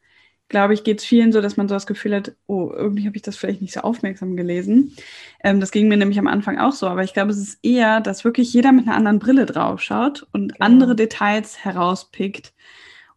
glaube 0.50 0.76
ich, 0.76 0.84
geht 0.84 1.00
es 1.00 1.06
vielen 1.06 1.32
so, 1.32 1.42
dass 1.42 1.58
man 1.58 1.68
so 1.68 1.74
das 1.74 1.88
Gefühl 1.88 2.16
hat, 2.16 2.36
oh, 2.46 2.72
irgendwie 2.72 3.08
habe 3.08 3.16
ich 3.16 3.24
das 3.24 3.38
vielleicht 3.38 3.60
nicht 3.60 3.74
so 3.74 3.80
aufmerksam 3.80 4.38
gelesen. 4.38 4.96
Ähm, 5.44 5.60
das 5.60 5.72
ging 5.72 5.88
mir 5.88 5.98
nämlich 5.98 6.20
am 6.20 6.28
Anfang 6.28 6.60
auch 6.60 6.74
so, 6.74 6.86
aber 6.88 7.04
ich 7.04 7.14
glaube, 7.14 7.32
es 7.32 7.40
ist 7.40 7.60
eher, 7.64 8.02
dass 8.02 8.24
wirklich 8.24 8.54
jeder 8.54 8.72
mit 8.72 8.86
einer 8.86 8.96
anderen 8.96 9.18
Brille 9.18 9.48
drauf 9.48 9.82
schaut 9.82 10.28
und 10.32 10.54
genau. 10.54 10.64
andere 10.64 10.96
Details 10.96 11.66
herauspickt. 11.66 12.54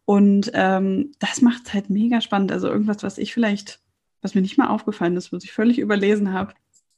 Und 0.05 0.49
ähm, 0.55 1.11
das 1.19 1.43
macht 1.43 1.67
es 1.67 1.73
halt 1.75 1.91
mega 1.91 2.21
spannend. 2.21 2.51
Also 2.51 2.69
irgendwas, 2.69 3.03
was 3.03 3.19
ich 3.19 3.35
vielleicht, 3.35 3.81
was 4.23 4.33
mir 4.33 4.41
nicht 4.41 4.57
mal 4.57 4.69
aufgefallen 4.69 5.15
ist, 5.15 5.31
was 5.31 5.43
ich 5.43 5.53
völlig 5.53 5.77
überlesen 5.77 6.33
habe, 6.33 6.55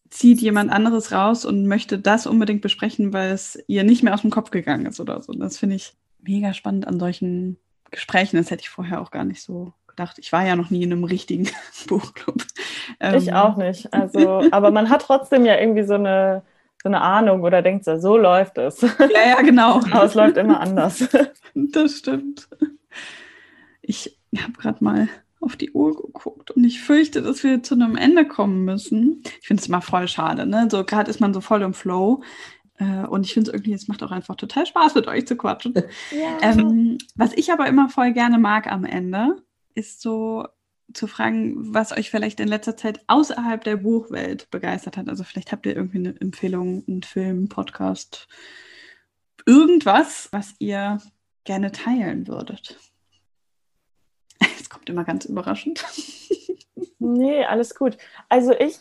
zieht 0.10 0.42
jemand 0.42 0.72
anderes 0.72 1.12
raus 1.12 1.46
und 1.46 1.68
möchte 1.68 2.00
das 2.00 2.28
unbedingt 2.28 2.62
besprechen, 2.62 3.14
weil 3.14 3.32
es 3.32 3.62
ihr 3.68 3.84
nicht 3.84 4.04
mehr 4.04 4.14
aus 4.14 4.22
dem 4.22 4.32
Kopf 4.32 4.52
gegangen 4.52 4.86
ist 4.86 5.00
oder 5.00 5.22
so. 5.22 5.34
Das 5.34 5.58
finde 5.58 5.76
ich 5.76 5.94
mega 6.22 6.54
spannend 6.54 6.88
an 6.88 7.00
solchen 7.00 7.58
Gesprächen. 7.92 8.38
Das 8.38 8.52
hätte 8.52 8.62
ich 8.62 8.70
vorher 8.70 9.02
auch 9.02 9.12
gar 9.12 9.24
nicht 9.24 9.42
so 9.42 9.74
gedacht. 9.88 10.20
Ich 10.20 10.32
war 10.32 10.46
ja 10.46 10.56
noch 10.56 10.70
nie 10.70 10.84
in 10.84 10.92
einem 10.92 11.04
richtigen 11.04 11.50
Buchclub. 11.88 12.44
Ich 13.16 13.28
ähm. 13.28 13.34
auch 13.34 13.58
nicht. 13.58 13.94
Also, 13.94 14.44
aber 14.52 14.72
man 14.72 14.90
hat 14.90 15.04
trotzdem 15.04 15.46
ja 15.46 15.60
irgendwie 15.60 15.84
so 15.84 15.96
eine, 15.96 16.44
so 16.82 16.90
eine 16.90 17.02
Ahnung 17.02 17.44
oder 17.44 17.62
denkt 17.62 17.86
so, 17.86 18.00
so 18.00 18.18
läuft 18.18 18.58
es. 18.58 18.82
Ja, 18.82 19.28
ja, 19.28 19.42
genau. 19.42 19.82
aber 19.92 20.04
es 20.04 20.14
läuft 20.14 20.38
immer 20.38 20.60
anders. 20.60 21.08
Das 21.54 21.98
stimmt. 21.98 22.48
Ich 23.82 24.20
habe 24.36 24.54
gerade 24.54 24.84
mal 24.84 25.08
auf 25.40 25.56
die 25.56 25.72
Uhr 25.72 25.96
geguckt 25.96 26.52
und 26.52 26.64
ich 26.64 26.82
fürchte, 26.82 27.22
dass 27.22 27.44
wir 27.44 27.64
zu 27.64 27.76
einem 27.76 27.96
Ende 27.96 28.28
kommen 28.28 28.66
müssen. 28.66 29.24
Ich 29.42 29.48
finde 29.48 29.62
es 29.62 29.68
immer 29.68 29.82
voll 29.82 30.08
schade, 30.08 30.46
ne? 30.46 30.68
So 30.72 30.84
gerade 30.84 31.10
ist 31.10 31.20
man 31.20 31.34
so 31.34 31.42
voll 31.42 31.62
im 31.62 31.74
Flow. 31.74 32.22
Äh, 32.78 33.06
und 33.08 33.26
ich 33.26 33.34
finde 33.34 33.50
es 33.50 33.54
irgendwie, 33.54 33.74
es 33.74 33.88
macht 33.88 34.04
auch 34.04 34.12
einfach 34.12 34.36
total 34.36 34.66
Spaß, 34.66 34.96
mit 34.96 35.08
euch 35.08 35.28
zu 35.28 35.36
quatschen. 35.36 35.74
Ja. 36.12 36.38
Ähm, 36.42 36.98
was 37.16 37.34
ich 37.34 37.52
aber 37.52 37.68
immer 37.68 37.90
voll 37.90 38.14
gerne 38.14 38.38
mag 38.38 38.72
am 38.72 38.86
Ende, 38.86 39.42
ist 39.74 40.02
so 40.02 40.48
zu 40.94 41.08
fragen, 41.08 41.74
was 41.74 41.92
euch 41.92 42.10
vielleicht 42.10 42.40
in 42.40 42.48
letzter 42.48 42.78
Zeit 42.78 43.02
außerhalb 43.08 43.64
der 43.64 43.78
Buchwelt 43.78 44.50
begeistert 44.52 44.98
hat. 44.98 45.10
Also 45.10 45.24
vielleicht 45.24 45.52
habt 45.52 45.66
ihr 45.66 45.76
irgendwie 45.76 45.98
eine 45.98 46.20
Empfehlung, 46.20 46.84
einen 46.88 47.04
Film, 47.04 47.50
Podcast, 47.50 48.28
irgendwas, 49.46 50.30
was 50.32 50.56
ihr 50.60 51.02
gerne 51.44 51.72
teilen 51.72 52.28
würdet. 52.28 52.78
Es 54.68 54.70
kommt 54.70 54.90
immer 54.90 55.06
ganz 55.06 55.24
überraschend. 55.24 55.86
Nee, 57.00 57.46
alles 57.46 57.76
gut. 57.76 57.98
Also 58.28 58.52
ich 58.52 58.80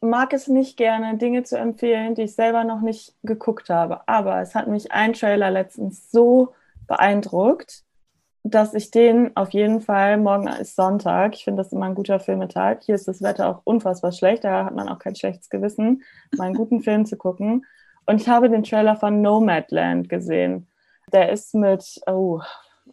mag 0.00 0.32
es 0.32 0.46
nicht 0.46 0.76
gerne, 0.76 1.16
Dinge 1.16 1.42
zu 1.42 1.58
empfehlen, 1.58 2.14
die 2.14 2.22
ich 2.22 2.34
selber 2.34 2.64
noch 2.64 2.80
nicht 2.80 3.14
geguckt 3.22 3.70
habe. 3.70 4.06
Aber 4.06 4.40
es 4.40 4.54
hat 4.54 4.68
mich 4.68 4.92
ein 4.92 5.14
Trailer 5.14 5.50
letztens 5.50 6.10
so 6.10 6.54
beeindruckt, 6.86 7.82
dass 8.44 8.74
ich 8.74 8.90
den 8.90 9.36
auf 9.36 9.50
jeden 9.52 9.80
Fall, 9.80 10.18
morgen 10.18 10.46
ist 10.48 10.76
Sonntag, 10.76 11.34
ich 11.34 11.44
finde 11.44 11.62
das 11.62 11.72
immer 11.72 11.86
ein 11.86 11.94
guter 11.94 12.20
Filmetag. 12.20 12.84
Hier 12.84 12.94
ist 12.94 13.08
das 13.08 13.22
Wetter 13.22 13.48
auch 13.48 13.62
unfassbar 13.64 14.12
schlecht, 14.12 14.44
da 14.44 14.66
hat 14.66 14.74
man 14.74 14.88
auch 14.88 14.98
kein 14.98 15.16
schlechtes 15.16 15.48
Gewissen, 15.50 16.04
mal 16.36 16.44
einen 16.44 16.54
guten 16.54 16.82
Film 16.82 17.04
zu 17.04 17.16
gucken. 17.16 17.66
Und 18.04 18.20
ich 18.20 18.28
habe 18.28 18.48
den 18.48 18.62
Trailer 18.62 18.96
von 18.96 19.22
Nomadland 19.22 20.08
gesehen. 20.08 20.68
Der 21.12 21.32
ist 21.32 21.54
mit, 21.54 22.00
oh, 22.06 22.40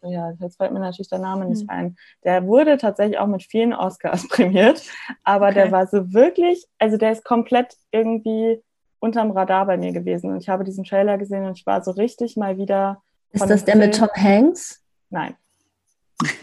ja, 0.05 0.33
jetzt 0.39 0.57
fällt 0.57 0.71
mir 0.71 0.79
natürlich 0.79 1.09
der 1.09 1.19
Name 1.19 1.45
nicht 1.45 1.61
hm. 1.61 1.69
ein. 1.69 1.95
Der 2.23 2.45
wurde 2.45 2.77
tatsächlich 2.77 3.19
auch 3.19 3.27
mit 3.27 3.43
vielen 3.43 3.73
Oscars 3.73 4.27
prämiert, 4.29 4.83
aber 5.23 5.47
okay. 5.47 5.55
der 5.55 5.71
war 5.71 5.87
so 5.87 6.13
wirklich, 6.13 6.65
also 6.79 6.97
der 6.97 7.11
ist 7.11 7.23
komplett 7.23 7.75
irgendwie 7.91 8.61
unterm 8.99 9.31
Radar 9.31 9.65
bei 9.65 9.77
mir 9.77 9.91
gewesen. 9.91 10.31
Und 10.31 10.37
ich 10.41 10.49
habe 10.49 10.63
diesen 10.63 10.85
Trailer 10.85 11.17
gesehen 11.17 11.45
und 11.45 11.57
ich 11.57 11.65
war 11.65 11.83
so 11.83 11.91
richtig 11.91 12.37
mal 12.37 12.57
wieder. 12.57 13.01
Ist 13.31 13.49
das 13.49 13.65
der 13.65 13.75
Film. 13.75 13.85
mit 13.85 13.97
Tom 13.97 14.09
Hanks? 14.15 14.81
Nein. 15.09 15.35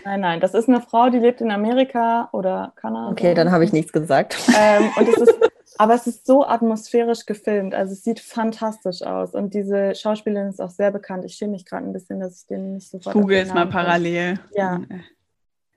Nein, 0.04 0.20
nein, 0.20 0.40
das 0.40 0.52
ist 0.52 0.68
eine 0.68 0.80
Frau, 0.80 1.08
die 1.08 1.18
lebt 1.18 1.40
in 1.40 1.50
Amerika 1.50 2.28
oder 2.32 2.72
Kanada. 2.76 3.11
Okay, 3.12 3.34
dann 3.34 3.50
habe 3.50 3.64
ich 3.64 3.72
nichts 3.72 3.92
gesagt. 3.92 4.36
Ähm, 4.54 4.90
und 4.96 5.08
es 5.08 5.16
ist 5.16 5.34
aber 5.81 5.95
es 5.95 6.07
ist 6.07 6.26
so 6.26 6.45
atmosphärisch 6.45 7.24
gefilmt. 7.24 7.74
Also 7.74 7.95
es 7.95 8.05
sieht 8.05 8.20
fantastisch 8.20 9.01
aus. 9.01 9.33
Und 9.33 9.55
diese 9.55 9.95
Schauspielerin 9.95 10.51
ist 10.51 10.61
auch 10.61 10.68
sehr 10.68 10.91
bekannt. 10.91 11.24
Ich 11.24 11.37
schäme 11.37 11.53
mich 11.53 11.64
gerade 11.64 11.87
ein 11.87 11.95
bisschen, 11.95 12.20
dass 12.20 12.43
ich 12.43 12.47
den 12.47 12.74
nicht 12.74 12.91
sofort. 12.91 13.14
Google 13.14 13.39
jetzt 13.39 13.55
mal 13.55 13.66
parallel. 13.66 14.39
Ja. 14.53 14.76
Äh, 14.76 14.99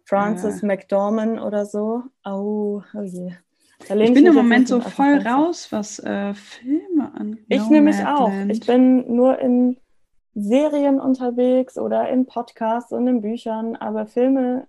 Frances 0.03 0.59
ja. 0.59 0.67
McDormand 0.67 1.39
oder 1.39 1.65
so. 1.65 2.03
Oh, 2.25 2.81
oh 2.93 3.01
je. 3.01 3.31
ich 3.79 4.13
bin 4.13 4.25
im 4.25 4.35
Moment 4.35 4.67
so 4.67 4.81
voll 4.81 5.19
raus, 5.25 5.71
was 5.71 5.99
äh, 5.99 6.33
Filme 6.33 7.15
angeht. 7.15 7.45
Ich 7.47 7.65
nehme 7.69 7.91
mich 7.91 8.05
auch. 8.05 8.29
Ich 8.49 8.59
bin 8.67 9.15
nur 9.15 9.39
in 9.39 9.77
Serien 10.35 10.99
unterwegs 10.99 11.77
oder 11.77 12.09
in 12.09 12.25
Podcasts 12.25 12.91
und 12.91 13.07
in 13.07 13.21
Büchern, 13.21 13.77
aber 13.77 14.05
Filme 14.05 14.67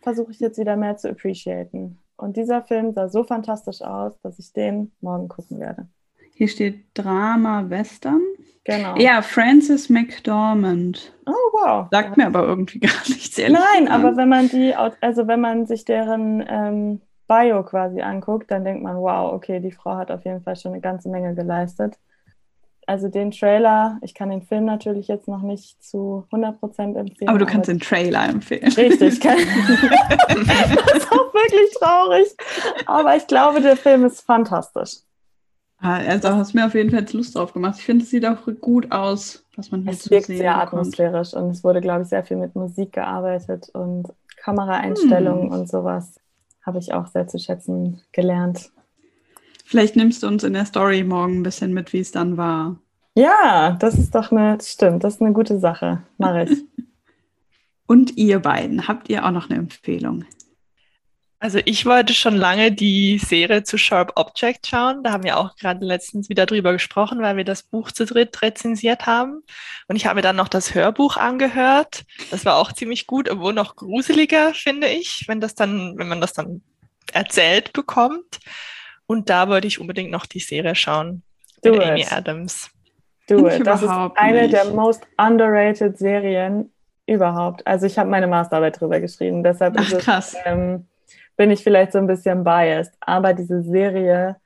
versuche 0.00 0.30
ich 0.30 0.40
jetzt 0.40 0.58
wieder 0.58 0.76
mehr 0.76 0.96
zu 0.96 1.10
appreciaten. 1.10 1.98
Und 2.16 2.36
dieser 2.36 2.62
Film 2.62 2.92
sah 2.92 3.08
so 3.08 3.24
fantastisch 3.24 3.82
aus, 3.82 4.18
dass 4.20 4.38
ich 4.38 4.52
den 4.52 4.92
morgen 5.00 5.28
gucken 5.28 5.58
werde. 5.58 5.88
Hier 6.32 6.48
steht 6.48 6.84
Drama 6.94 7.68
Western. 7.68 8.20
Genau. 8.64 8.96
Ja, 8.96 9.20
Frances 9.22 9.90
McDormand. 9.90 11.12
Oh, 11.26 11.32
wow. 11.52 11.88
Sagt 11.90 12.16
mir 12.16 12.26
aber 12.26 12.44
irgendwie 12.44 12.78
gar 12.80 13.02
nichts. 13.08 13.36
Nein, 13.38 13.88
aber 13.88 14.16
wenn 14.16 14.28
man 14.28 14.48
die, 14.48 14.74
also 14.74 15.26
wenn 15.26 15.40
man 15.40 15.66
sich 15.66 15.84
deren 15.84 16.44
ähm, 16.48 17.00
Bio 17.28 17.62
quasi 17.62 18.00
anguckt, 18.00 18.50
dann 18.50 18.64
denkt 18.64 18.82
man, 18.82 18.96
wow, 18.96 19.32
okay, 19.32 19.60
die 19.60 19.72
Frau 19.72 19.96
hat 19.96 20.10
auf 20.10 20.24
jeden 20.24 20.42
Fall 20.42 20.56
schon 20.56 20.72
eine 20.72 20.80
ganze 20.80 21.08
Menge 21.08 21.34
geleistet 21.34 21.98
also 22.86 23.08
den 23.08 23.30
Trailer, 23.30 23.98
ich 24.02 24.14
kann 24.14 24.30
den 24.30 24.42
Film 24.42 24.64
natürlich 24.64 25.08
jetzt 25.08 25.28
noch 25.28 25.42
nicht 25.42 25.82
zu 25.82 26.26
100% 26.30 26.96
empfehlen. 26.96 27.28
Aber 27.28 27.38
du 27.38 27.46
kannst 27.46 27.68
aber 27.68 27.78
den 27.78 27.80
Trailer 27.80 28.28
empfehlen. 28.28 28.72
Richtig, 28.72 29.20
kann, 29.20 29.36
das 30.28 30.96
ist 30.96 31.12
auch 31.12 31.34
wirklich 31.34 31.74
traurig. 31.78 32.28
Aber 32.86 33.16
ich 33.16 33.26
glaube, 33.26 33.60
der 33.60 33.76
Film 33.76 34.04
ist 34.04 34.20
fantastisch. 34.20 34.98
Also 35.78 36.30
hast 36.30 36.54
mir 36.54 36.64
auf 36.64 36.74
jeden 36.74 36.90
Fall 36.90 37.00
jetzt 37.00 37.12
Lust 37.12 37.36
drauf 37.36 37.52
gemacht. 37.52 37.76
Ich 37.78 37.84
finde, 37.84 38.04
es 38.04 38.10
sieht 38.10 38.24
auch 38.24 38.38
gut 38.60 38.90
aus, 38.90 39.44
was 39.56 39.70
man 39.70 39.82
hier 39.82 39.92
Es 39.92 40.10
wirkt 40.10 40.26
sehr 40.26 40.54
bekommt. 40.54 40.62
atmosphärisch 40.62 41.34
und 41.34 41.50
es 41.50 41.62
wurde, 41.62 41.82
glaube 41.82 42.02
ich, 42.02 42.08
sehr 42.08 42.24
viel 42.24 42.38
mit 42.38 42.54
Musik 42.54 42.92
gearbeitet 42.92 43.68
und 43.74 44.08
Kameraeinstellungen 44.36 45.50
hm. 45.50 45.52
und 45.52 45.68
sowas 45.68 46.20
habe 46.64 46.78
ich 46.78 46.94
auch 46.94 47.06
sehr 47.08 47.26
zu 47.28 47.38
schätzen 47.38 48.00
gelernt. 48.12 48.70
Vielleicht 49.64 49.96
nimmst 49.96 50.22
du 50.22 50.26
uns 50.26 50.44
in 50.44 50.52
der 50.52 50.66
Story 50.66 51.02
morgen 51.02 51.40
ein 51.40 51.42
bisschen 51.42 51.72
mit, 51.72 51.92
wie 51.92 52.00
es 52.00 52.12
dann 52.12 52.36
war. 52.36 52.76
Ja, 53.14 53.76
das 53.80 53.94
ist 53.94 54.14
doch 54.14 54.30
eine, 54.30 54.58
stimmt, 54.60 55.04
das 55.04 55.14
ist 55.14 55.22
eine 55.22 55.32
gute 55.32 55.58
Sache. 55.58 56.02
Mache 56.18 56.44
ich. 56.44 56.58
Und 57.86 58.16
ihr 58.16 58.40
beiden, 58.40 58.88
habt 58.88 59.08
ihr 59.08 59.24
auch 59.24 59.30
noch 59.30 59.50
eine 59.50 59.58
Empfehlung? 59.58 60.24
Also 61.44 61.58
ich 61.66 61.84
wollte 61.84 62.14
schon 62.14 62.36
lange 62.36 62.72
die 62.72 63.18
Serie 63.18 63.64
zu 63.64 63.76
Sharp 63.76 64.12
Object 64.16 64.66
schauen. 64.66 65.02
Da 65.02 65.12
haben 65.12 65.24
wir 65.24 65.36
auch 65.36 65.56
gerade 65.56 65.84
letztens 65.84 66.30
wieder 66.30 66.46
drüber 66.46 66.72
gesprochen, 66.72 67.20
weil 67.20 67.36
wir 67.36 67.44
das 67.44 67.62
Buch 67.62 67.92
zu 67.92 68.06
dritt 68.06 68.40
rezensiert 68.40 69.04
haben. 69.04 69.42
Und 69.86 69.96
ich 69.96 70.06
habe 70.06 70.16
mir 70.16 70.22
dann 70.22 70.36
noch 70.36 70.48
das 70.48 70.74
Hörbuch 70.74 71.18
angehört. 71.18 72.04
Das 72.30 72.46
war 72.46 72.56
auch 72.56 72.72
ziemlich 72.72 73.06
gut, 73.06 73.28
obwohl 73.28 73.52
noch 73.52 73.76
gruseliger, 73.76 74.54
finde 74.54 74.88
ich, 74.88 75.24
wenn 75.26 75.42
das 75.42 75.54
dann, 75.54 75.98
wenn 75.98 76.08
man 76.08 76.22
das 76.22 76.32
dann 76.32 76.62
erzählt 77.12 77.74
bekommt. 77.74 78.40
Und 79.06 79.30
da 79.30 79.48
wollte 79.48 79.66
ich 79.66 79.80
unbedingt 79.80 80.10
noch 80.10 80.26
die 80.26 80.40
Serie 80.40 80.74
schauen. 80.74 81.22
Do 81.62 81.72
mit 81.72 81.82
it. 81.82 81.88
Amy 81.88 82.06
Adams. 82.10 82.70
Do 83.28 83.48
it. 83.48 83.66
Das 83.66 83.82
ist 83.82 83.88
eine 83.88 84.42
nicht. 84.42 84.54
der 84.54 84.66
most 84.66 85.06
underrated 85.18 85.98
Serien 85.98 86.72
überhaupt. 87.06 87.66
Also 87.66 87.86
ich 87.86 87.98
habe 87.98 88.10
meine 88.10 88.26
Masterarbeit 88.26 88.80
drüber 88.80 89.00
geschrieben, 89.00 89.42
deshalb 89.42 89.76
Ach, 89.78 90.18
es, 90.18 90.36
ähm, 90.44 90.86
bin 91.36 91.50
ich 91.50 91.62
vielleicht 91.62 91.92
so 91.92 91.98
ein 91.98 92.06
bisschen 92.06 92.44
biased. 92.44 92.92
Aber 93.00 93.34
diese 93.34 93.62
Serie 93.62 94.36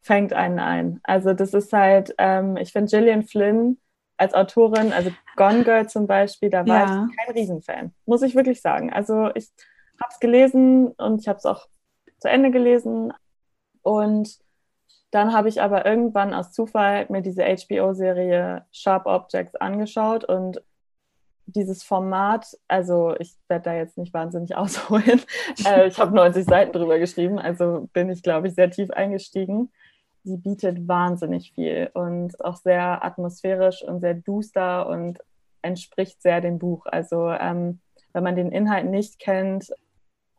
fängt 0.00 0.32
einen 0.32 0.58
ein. 0.58 1.00
Also 1.02 1.32
das 1.32 1.54
ist 1.54 1.72
halt, 1.72 2.14
ähm, 2.18 2.56
ich 2.56 2.72
finde 2.72 2.90
Gillian 2.90 3.24
Flynn 3.24 3.78
als 4.16 4.34
Autorin, 4.34 4.92
also 4.92 5.10
Gone 5.36 5.64
Girl 5.64 5.88
zum 5.88 6.06
Beispiel, 6.06 6.48
da 6.48 6.66
war 6.66 6.86
ja. 6.86 7.08
ich 7.10 7.16
kein 7.16 7.34
Riesenfan, 7.34 7.92
muss 8.06 8.22
ich 8.22 8.34
wirklich 8.34 8.62
sagen. 8.62 8.92
Also 8.92 9.30
ich 9.34 9.50
habe 10.00 10.10
es 10.10 10.20
gelesen 10.20 10.88
und 10.92 11.20
ich 11.20 11.28
habe 11.28 11.38
es 11.38 11.44
auch 11.44 11.66
zu 12.18 12.28
Ende 12.28 12.50
gelesen, 12.50 13.12
und 13.86 14.40
dann 15.12 15.32
habe 15.32 15.48
ich 15.48 15.62
aber 15.62 15.86
irgendwann 15.86 16.34
aus 16.34 16.50
Zufall 16.50 17.06
mir 17.08 17.22
diese 17.22 17.44
HBO-Serie 17.44 18.64
Sharp 18.72 19.06
Objects 19.06 19.54
angeschaut 19.54 20.24
und 20.24 20.60
dieses 21.46 21.84
Format, 21.84 22.58
also 22.66 23.14
ich 23.20 23.36
werde 23.46 23.62
da 23.62 23.74
jetzt 23.74 23.96
nicht 23.96 24.12
wahnsinnig 24.12 24.56
ausholen. 24.56 25.22
äh, 25.64 25.86
ich 25.86 26.00
habe 26.00 26.16
90 26.16 26.44
Seiten 26.44 26.72
drüber 26.72 26.98
geschrieben, 26.98 27.38
also 27.38 27.88
bin 27.92 28.10
ich, 28.10 28.24
glaube 28.24 28.48
ich, 28.48 28.54
sehr 28.54 28.72
tief 28.72 28.90
eingestiegen. 28.90 29.70
Sie 30.24 30.36
bietet 30.36 30.88
wahnsinnig 30.88 31.52
viel 31.52 31.88
und 31.94 32.44
auch 32.44 32.56
sehr 32.56 33.04
atmosphärisch 33.04 33.84
und 33.84 34.00
sehr 34.00 34.14
duster 34.14 34.88
und 34.88 35.20
entspricht 35.62 36.20
sehr 36.20 36.40
dem 36.40 36.58
Buch. 36.58 36.86
Also 36.86 37.30
ähm, 37.30 37.78
wenn 38.12 38.24
man 38.24 38.34
den 38.34 38.50
Inhalt 38.50 38.86
nicht 38.86 39.20
kennt, 39.20 39.70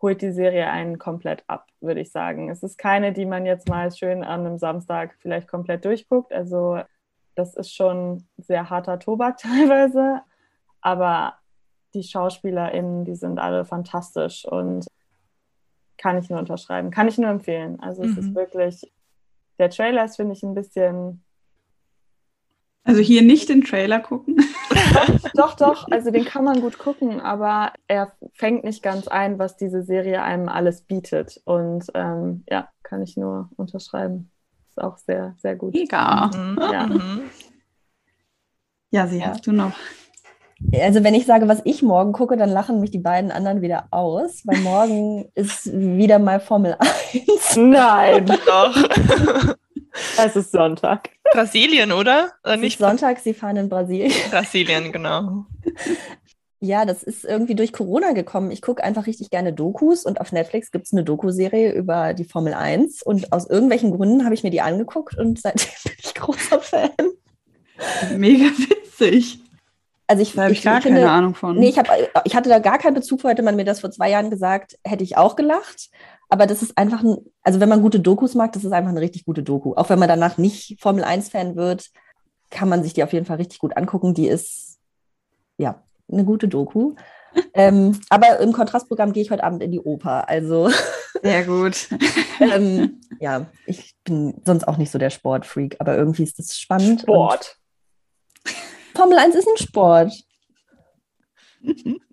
holt 0.01 0.21
die 0.21 0.31
Serie 0.31 0.69
einen 0.69 0.99
komplett 0.99 1.43
ab, 1.47 1.67
würde 1.81 2.01
ich 2.01 2.11
sagen. 2.11 2.49
Es 2.49 2.63
ist 2.63 2.77
keine, 2.77 3.13
die 3.13 3.25
man 3.25 3.45
jetzt 3.45 3.67
mal 3.67 3.91
schön 3.91 4.23
an 4.23 4.45
einem 4.45 4.57
Samstag 4.57 5.15
vielleicht 5.19 5.47
komplett 5.47 5.85
durchguckt. 5.85 6.31
Also 6.31 6.81
das 7.35 7.55
ist 7.55 7.73
schon 7.73 8.27
sehr 8.37 8.69
harter 8.69 8.99
Tobak 8.99 9.37
teilweise, 9.41 10.21
aber 10.81 11.35
die 11.93 12.03
SchauspielerInnen, 12.03 13.05
die 13.05 13.15
sind 13.15 13.39
alle 13.39 13.65
fantastisch 13.65 14.45
und 14.45 14.85
kann 15.97 16.17
ich 16.19 16.29
nur 16.29 16.39
unterschreiben, 16.39 16.91
kann 16.91 17.07
ich 17.07 17.17
nur 17.17 17.29
empfehlen. 17.29 17.79
Also 17.79 18.03
es 18.03 18.11
mhm. 18.11 18.19
ist 18.19 18.35
wirklich, 18.35 18.91
der 19.57 19.71
Trailer 19.71 20.05
ist, 20.05 20.17
finde 20.17 20.33
ich, 20.33 20.43
ein 20.43 20.53
bisschen 20.53 21.23
also 22.87 23.01
hier 23.01 23.21
nicht 23.21 23.49
den 23.49 23.65
Trailer 23.65 23.99
gucken. 23.99 24.37
doch, 25.35 25.55
doch, 25.55 25.87
also 25.91 26.11
den 26.11 26.25
kann 26.25 26.43
man 26.43 26.61
gut 26.61 26.77
gucken, 26.77 27.19
aber 27.19 27.73
er 27.87 28.13
fängt 28.33 28.63
nicht 28.63 28.83
ganz 28.83 29.07
ein, 29.07 29.39
was 29.39 29.57
diese 29.57 29.83
Serie 29.83 30.21
einem 30.21 30.49
alles 30.49 30.81
bietet. 30.81 31.41
Und 31.45 31.85
ähm, 31.93 32.43
ja, 32.49 32.69
kann 32.83 33.01
ich 33.01 33.17
nur 33.17 33.49
unterschreiben. 33.55 34.31
Ist 34.69 34.81
auch 34.81 34.97
sehr, 34.97 35.35
sehr 35.37 35.55
gut. 35.55 35.73
Mega. 35.73 36.29
Mhm. 36.35 36.59
Ja. 36.59 36.87
Mhm. 36.87 37.21
ja, 38.91 39.07
sie 39.07 39.25
hast 39.25 39.45
du 39.47 39.51
noch. 39.51 39.73
Also 40.73 41.03
wenn 41.03 41.13
ich 41.13 41.25
sage, 41.25 41.47
was 41.47 41.61
ich 41.65 41.83
morgen 41.83 42.13
gucke, 42.13 42.35
dann 42.35 42.49
lachen 42.49 42.79
mich 42.79 42.89
die 42.89 42.97
beiden 42.97 43.31
anderen 43.31 43.61
wieder 43.61 43.87
aus, 43.91 44.41
weil 44.45 44.59
morgen 44.61 45.29
ist 45.35 45.71
wieder 45.71 46.19
mal 46.19 46.39
Formel 46.39 46.75
1. 46.79 47.57
Nein, 47.57 48.25
doch. 48.25 49.55
Es 50.17 50.35
ist 50.35 50.51
Sonntag. 50.51 51.09
Brasilien, 51.31 51.91
oder? 51.91 52.31
oder 52.43 52.55
es 52.55 52.59
nicht 52.59 52.79
Sonntag, 52.79 53.19
sie 53.19 53.33
fahren 53.33 53.57
in 53.57 53.69
Brasilien. 53.69 54.11
Brasilien, 54.31 54.91
genau. 54.91 55.45
Ja, 56.59 56.85
das 56.85 57.03
ist 57.03 57.23
irgendwie 57.23 57.53
durch 57.53 57.71
Corona 57.71 58.13
gekommen. 58.13 58.49
Ich 58.49 58.63
gucke 58.63 58.83
einfach 58.83 59.05
richtig 59.05 59.29
gerne 59.29 59.53
Dokus 59.53 60.05
und 60.05 60.19
auf 60.19 60.31
Netflix 60.31 60.71
gibt 60.71 60.87
es 60.87 60.91
eine 60.91 61.03
Doku-Serie 61.03 61.71
über 61.71 62.15
die 62.15 62.23
Formel 62.23 62.55
1 62.55 63.03
und 63.03 63.31
aus 63.31 63.47
irgendwelchen 63.47 63.95
Gründen 63.95 64.25
habe 64.25 64.33
ich 64.33 64.41
mir 64.41 64.49
die 64.49 64.61
angeguckt 64.61 65.15
und 65.15 65.39
seitdem 65.39 65.69
bin 65.83 65.93
ich 65.99 66.15
großer 66.15 66.59
Fan. 66.59 66.89
Mega 68.17 68.45
witzig. 68.45 69.39
Also 70.07 70.23
ich, 70.23 70.33
da 70.33 70.43
habe 70.43 70.53
ich, 70.53 70.59
ich, 70.59 70.63
gar 70.65 70.81
finde, 70.81 71.01
keine 71.01 71.11
Ahnung 71.11 71.35
von. 71.35 71.57
Nee, 71.57 71.69
ich, 71.69 71.77
hab, 71.77 71.89
ich 72.23 72.35
hatte 72.35 72.49
da 72.49 72.59
gar 72.59 72.79
keinen 72.79 72.95
Bezug 72.95 73.21
vor, 73.21 73.29
hätte 73.29 73.43
man 73.43 73.55
mir 73.55 73.65
das 73.65 73.81
vor 73.81 73.91
zwei 73.91 74.09
Jahren 74.09 74.31
gesagt, 74.31 74.79
hätte 74.83 75.03
ich 75.03 75.17
auch 75.17 75.35
gelacht. 75.35 75.89
Aber 76.29 76.45
das 76.45 76.61
ist 76.61 76.77
einfach 76.77 77.03
ein, 77.03 77.17
also 77.41 77.59
wenn 77.59 77.69
man 77.69 77.81
gute 77.81 77.99
Dokus 77.99 78.35
mag, 78.35 78.51
das 78.51 78.63
ist 78.63 78.71
einfach 78.71 78.89
eine 78.89 79.01
richtig 79.01 79.25
gute 79.25 79.43
Doku. 79.43 79.73
Auch 79.75 79.89
wenn 79.89 79.99
man 79.99 80.09
danach 80.09 80.37
nicht 80.37 80.79
Formel 80.81 81.03
1-Fan 81.03 81.55
wird, 81.55 81.89
kann 82.49 82.69
man 82.69 82.83
sich 82.83 82.93
die 82.93 83.03
auf 83.03 83.13
jeden 83.13 83.25
Fall 83.25 83.37
richtig 83.37 83.59
gut 83.59 83.77
angucken. 83.77 84.13
Die 84.13 84.27
ist, 84.27 84.79
ja, 85.57 85.83
eine 86.11 86.25
gute 86.25 86.47
Doku. 86.47 86.95
ähm, 87.53 87.99
aber 88.09 88.39
im 88.39 88.51
Kontrastprogramm 88.51 89.13
gehe 89.13 89.23
ich 89.23 89.31
heute 89.31 89.43
Abend 89.43 89.63
in 89.63 89.71
die 89.71 89.79
Oper. 89.79 90.27
Also. 90.27 90.69
Sehr 91.23 91.45
gut. 91.45 91.87
ähm, 92.39 93.01
ja, 93.19 93.47
ich 93.65 93.95
bin 94.03 94.41
sonst 94.45 94.67
auch 94.67 94.77
nicht 94.77 94.91
so 94.91 94.99
der 94.99 95.09
Sportfreak, 95.09 95.77
aber 95.79 95.97
irgendwie 95.97 96.23
ist 96.23 96.39
das 96.39 96.57
spannend. 96.57 97.01
Sport. 97.01 97.57
Formel 98.95 99.17
1 99.17 99.35
ist 99.35 99.47
ein 99.47 99.57
Sport. 99.57 100.13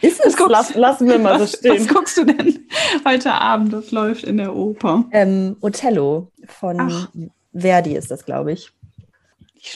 Ist 0.00 0.24
es? 0.24 0.36
Guckst, 0.36 0.50
Lass, 0.50 0.74
lassen 0.74 1.08
wir 1.08 1.18
mal 1.18 1.40
was, 1.40 1.52
so 1.52 1.58
stehen. 1.58 1.80
Was 1.80 1.88
guckst 1.88 2.16
du 2.16 2.24
denn 2.24 2.66
heute 3.04 3.32
Abend? 3.32 3.72
Das 3.72 3.90
läuft 3.90 4.24
in 4.24 4.36
der 4.36 4.54
Oper. 4.54 5.04
Ähm, 5.12 5.56
Othello 5.60 6.30
von 6.46 6.80
Ach. 6.80 7.08
Verdi 7.52 7.96
ist 7.96 8.10
das, 8.10 8.24
glaube 8.24 8.52
ich. 8.52 8.70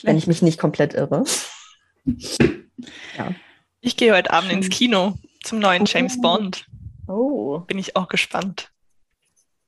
Wenn 0.02 0.16
ich 0.16 0.26
mich 0.26 0.42
nicht 0.42 0.58
komplett 0.58 0.94
irre. 0.94 1.24
ja. 2.04 3.34
Ich 3.80 3.96
gehe 3.96 4.14
heute 4.14 4.32
Abend 4.32 4.52
ins 4.52 4.68
Kino 4.68 5.14
zum 5.42 5.58
neuen 5.58 5.82
oh. 5.82 5.86
James 5.86 6.20
Bond. 6.20 6.66
Oh. 7.08 7.60
Bin 7.60 7.78
ich 7.78 7.96
auch 7.96 8.08
gespannt. 8.08 8.70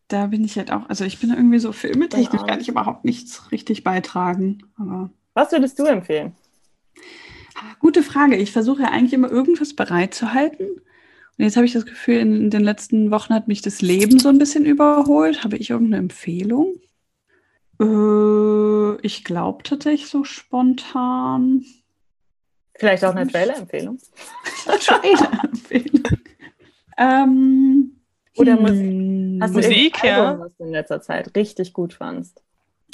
Da 0.09 0.27
bin 0.27 0.45
ich 0.45 0.57
halt 0.57 0.71
auch, 0.71 0.89
also 0.89 1.05
ich 1.05 1.19
bin 1.19 1.31
irgendwie 1.31 1.59
so 1.59 1.73
filmetechnisch 1.73 2.43
ja. 2.43 2.47
kann 2.47 2.61
ich 2.61 2.69
überhaupt 2.69 3.05
nichts 3.05 3.51
richtig 3.51 3.83
beitragen. 3.83 4.63
Aber 4.79 5.11
Was 5.33 5.51
würdest 5.51 5.79
du 5.79 5.87
empfehlen? 5.87 6.37
Gute 7.79 8.03
Frage. 8.03 8.37
Ich 8.37 8.53
versuche 8.53 8.83
ja 8.83 8.89
eigentlich 8.89 9.13
immer 9.13 9.31
irgendwas 9.31 9.75
bereitzuhalten. 9.75 10.69
Und 10.69 11.45
jetzt 11.45 11.57
habe 11.57 11.67
ich 11.67 11.73
das 11.73 11.87
Gefühl, 11.87 12.17
in 12.17 12.51
den 12.51 12.63
letzten 12.63 13.11
Wochen 13.11 13.35
hat 13.35 13.49
mich 13.49 13.61
das 13.61 13.83
Leben 13.83 14.19
so 14.19 14.29
ein 14.29 14.39
bisschen 14.39 14.65
überholt. 14.65 15.43
Habe 15.43 15.57
ich 15.57 15.71
irgendeine 15.71 16.03
Empfehlung? 16.03 16.75
Äh, 17.81 18.97
ich 19.05 19.25
glaube 19.25 19.65
tatsächlich 19.65 20.09
so 20.09 20.23
spontan. 20.23 21.65
Vielleicht 22.77 23.05
auch 23.05 23.15
eine 23.15 23.27
Trailer-Empfehlung. 23.27 23.99
Trailer-Empfehlung. 24.65 26.03
ähm, 26.99 28.01
Oder 28.37 28.59
hm, 28.59 29.39
Hast 29.43 29.55
Musik, 29.55 30.05
ja. 30.05 30.31
Album, 30.31 30.47
was 30.47 30.57
du 30.57 30.65
in 30.65 30.71
letzter 30.71 31.01
Zeit 31.01 31.35
richtig 31.37 31.73
gut 31.73 31.95
fandst? 31.95 32.44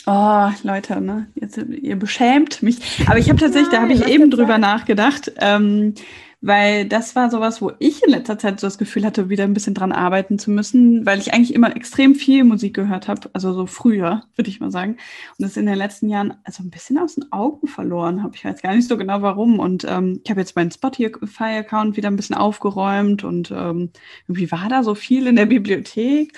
Oh, 0.07 0.49
Leute, 0.63 1.01
ne? 1.01 1.29
Jetzt, 1.35 1.59
ihr 1.59 1.97
beschämt 1.97 2.63
mich. 2.63 2.79
Aber 3.07 3.19
ich 3.19 3.29
habe 3.29 3.39
tatsächlich, 3.39 3.71
Nein, 3.73 3.77
da 3.77 3.83
habe 3.83 3.93
ich 3.93 4.07
eben 4.09 4.31
drüber 4.31 4.55
sein. 4.55 4.61
nachgedacht, 4.63 5.33
ähm, 5.37 5.95
weil 6.41 6.87
das 6.89 7.15
war 7.15 7.31
sowas, 7.31 7.61
wo 7.61 7.73
ich 7.81 8.03
in 8.03 8.11
letzter 8.11 8.39
Zeit 8.39 8.61
so 8.61 8.67
das 8.67 8.79
Gefühl 8.79 9.05
hatte, 9.05 9.29
wieder 9.29 9.45
ein 9.45 9.53
bisschen 9.53 9.75
dran 9.75 9.93
arbeiten 9.93 10.39
zu 10.39 10.51
müssen, 10.51 11.05
weil 11.05 11.19
ich 11.19 11.35
eigentlich 11.35 11.55
immer 11.55 11.77
extrem 11.77 12.15
viel 12.15 12.45
Musik 12.45 12.75
gehört 12.75 13.09
habe, 13.09 13.29
also 13.35 13.53
so 13.53 13.67
früher, 13.67 14.25
würde 14.37 14.49
ich 14.49 14.59
mal 14.59 14.71
sagen. 14.71 14.93
Und 15.39 15.43
das 15.45 15.59
in 15.59 15.67
den 15.67 15.77
letzten 15.77 16.09
Jahren 16.09 16.35
also 16.45 16.63
ein 16.63 16.71
bisschen 16.71 16.97
aus 16.97 17.17
den 17.17 17.31
Augen 17.31 17.69
verloren 17.69 18.23
habe. 18.23 18.35
Ich 18.37 18.45
weiß 18.45 18.63
gar 18.63 18.75
nicht 18.75 18.89
so 18.89 18.97
genau 18.97 19.21
warum. 19.21 19.59
Und 19.59 19.85
ähm, 19.87 20.21
ich 20.25 20.31
habe 20.31 20.41
jetzt 20.41 20.57
meinen 20.57 20.71
Spotify-Account 20.71 21.99
wieder 21.99 22.09
ein 22.11 22.17
bisschen 22.17 22.37
aufgeräumt 22.37 23.23
und 23.23 23.51
ähm, 23.51 23.91
irgendwie 24.27 24.51
war 24.51 24.69
da 24.71 24.83
so 24.83 24.95
viel 24.95 25.27
in 25.27 25.37
der 25.37 25.47
Bibliothek 25.47 26.33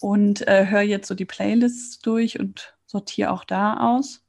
und 0.00 0.46
äh, 0.46 0.66
höre 0.66 0.82
jetzt 0.82 1.08
so 1.08 1.14
die 1.14 1.24
Playlists 1.24 2.00
durch 2.00 2.38
und 2.38 2.74
sortiere 2.88 3.30
auch 3.30 3.44
da 3.44 3.94
aus. 3.94 4.24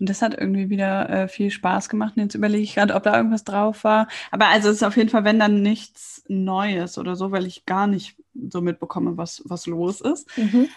Und 0.00 0.08
das 0.08 0.22
hat 0.22 0.34
irgendwie 0.36 0.68
wieder 0.70 1.08
äh, 1.08 1.28
viel 1.28 1.50
Spaß 1.50 1.88
gemacht. 1.88 2.14
Und 2.16 2.24
jetzt 2.24 2.34
überlege 2.34 2.64
ich 2.64 2.74
gerade, 2.74 2.94
ob 2.94 3.04
da 3.04 3.16
irgendwas 3.16 3.44
drauf 3.44 3.84
war. 3.84 4.08
Aber 4.32 4.48
also 4.48 4.68
es 4.68 4.76
ist 4.76 4.82
auf 4.82 4.96
jeden 4.96 5.10
Fall, 5.10 5.24
wenn 5.24 5.38
dann 5.38 5.62
nichts 5.62 6.24
Neues 6.26 6.98
oder 6.98 7.14
so, 7.14 7.30
weil 7.30 7.46
ich 7.46 7.64
gar 7.64 7.86
nicht 7.86 8.16
so 8.34 8.60
mitbekomme, 8.60 9.16
was, 9.16 9.42
was 9.44 9.66
los 9.66 10.00
ist. 10.00 10.36
Mhm. 10.36 10.68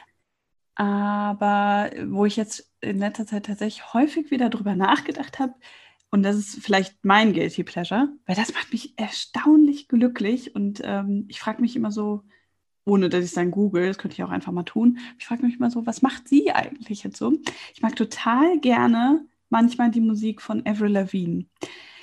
Aber 0.76 1.89
wo 2.05 2.26
ich 2.26 2.36
jetzt 2.36 2.72
in 2.82 2.99
letzter 2.99 3.26
Zeit 3.26 3.47
tatsächlich 3.47 3.93
häufig 3.93 4.30
wieder 4.30 4.49
drüber 4.49 4.76
nachgedacht 4.76 5.39
habe, 5.39 5.53
und 6.10 6.24
das 6.24 6.38
ist 6.38 6.64
vielleicht 6.64 7.03
mein 7.03 7.34
Guilty 7.34 7.64
Pleasure, 7.64 8.10
weil 8.26 8.36
das 8.36 8.53
macht 8.53 8.72
mich 8.72 8.97
erstaunlich 8.97 9.88
glücklich. 9.88 10.55
Und 10.55 10.82
ähm, 10.84 11.26
ich 11.28 11.39
frage 11.39 11.62
mich 11.62 11.76
immer 11.76 11.91
so, 11.91 12.24
ohne 12.88 13.10
dass 13.10 13.26
ich 13.26 13.34
dann 13.34 13.52
google, 13.52 13.86
das 13.86 13.98
könnte 13.98 14.16
ich 14.16 14.24
auch 14.24 14.30
einfach 14.30 14.54
mal 14.54 14.64
tun. 14.64 14.98
Ich 15.20 15.26
frage 15.26 15.46
mich 15.46 15.60
mal 15.60 15.70
so, 15.70 15.86
was 15.86 16.02
macht 16.02 16.28
sie 16.28 16.52
eigentlich 16.52 17.04
jetzt 17.04 17.18
so? 17.18 17.34
Ich 17.74 17.82
mag 17.82 17.96
total 17.96 18.60
gerne 18.60 19.26
manchmal 19.50 19.92
die 19.92 20.02
Musik 20.02 20.42
von 20.42 20.66
Avril 20.66 20.94
Lavigne. 20.94 21.46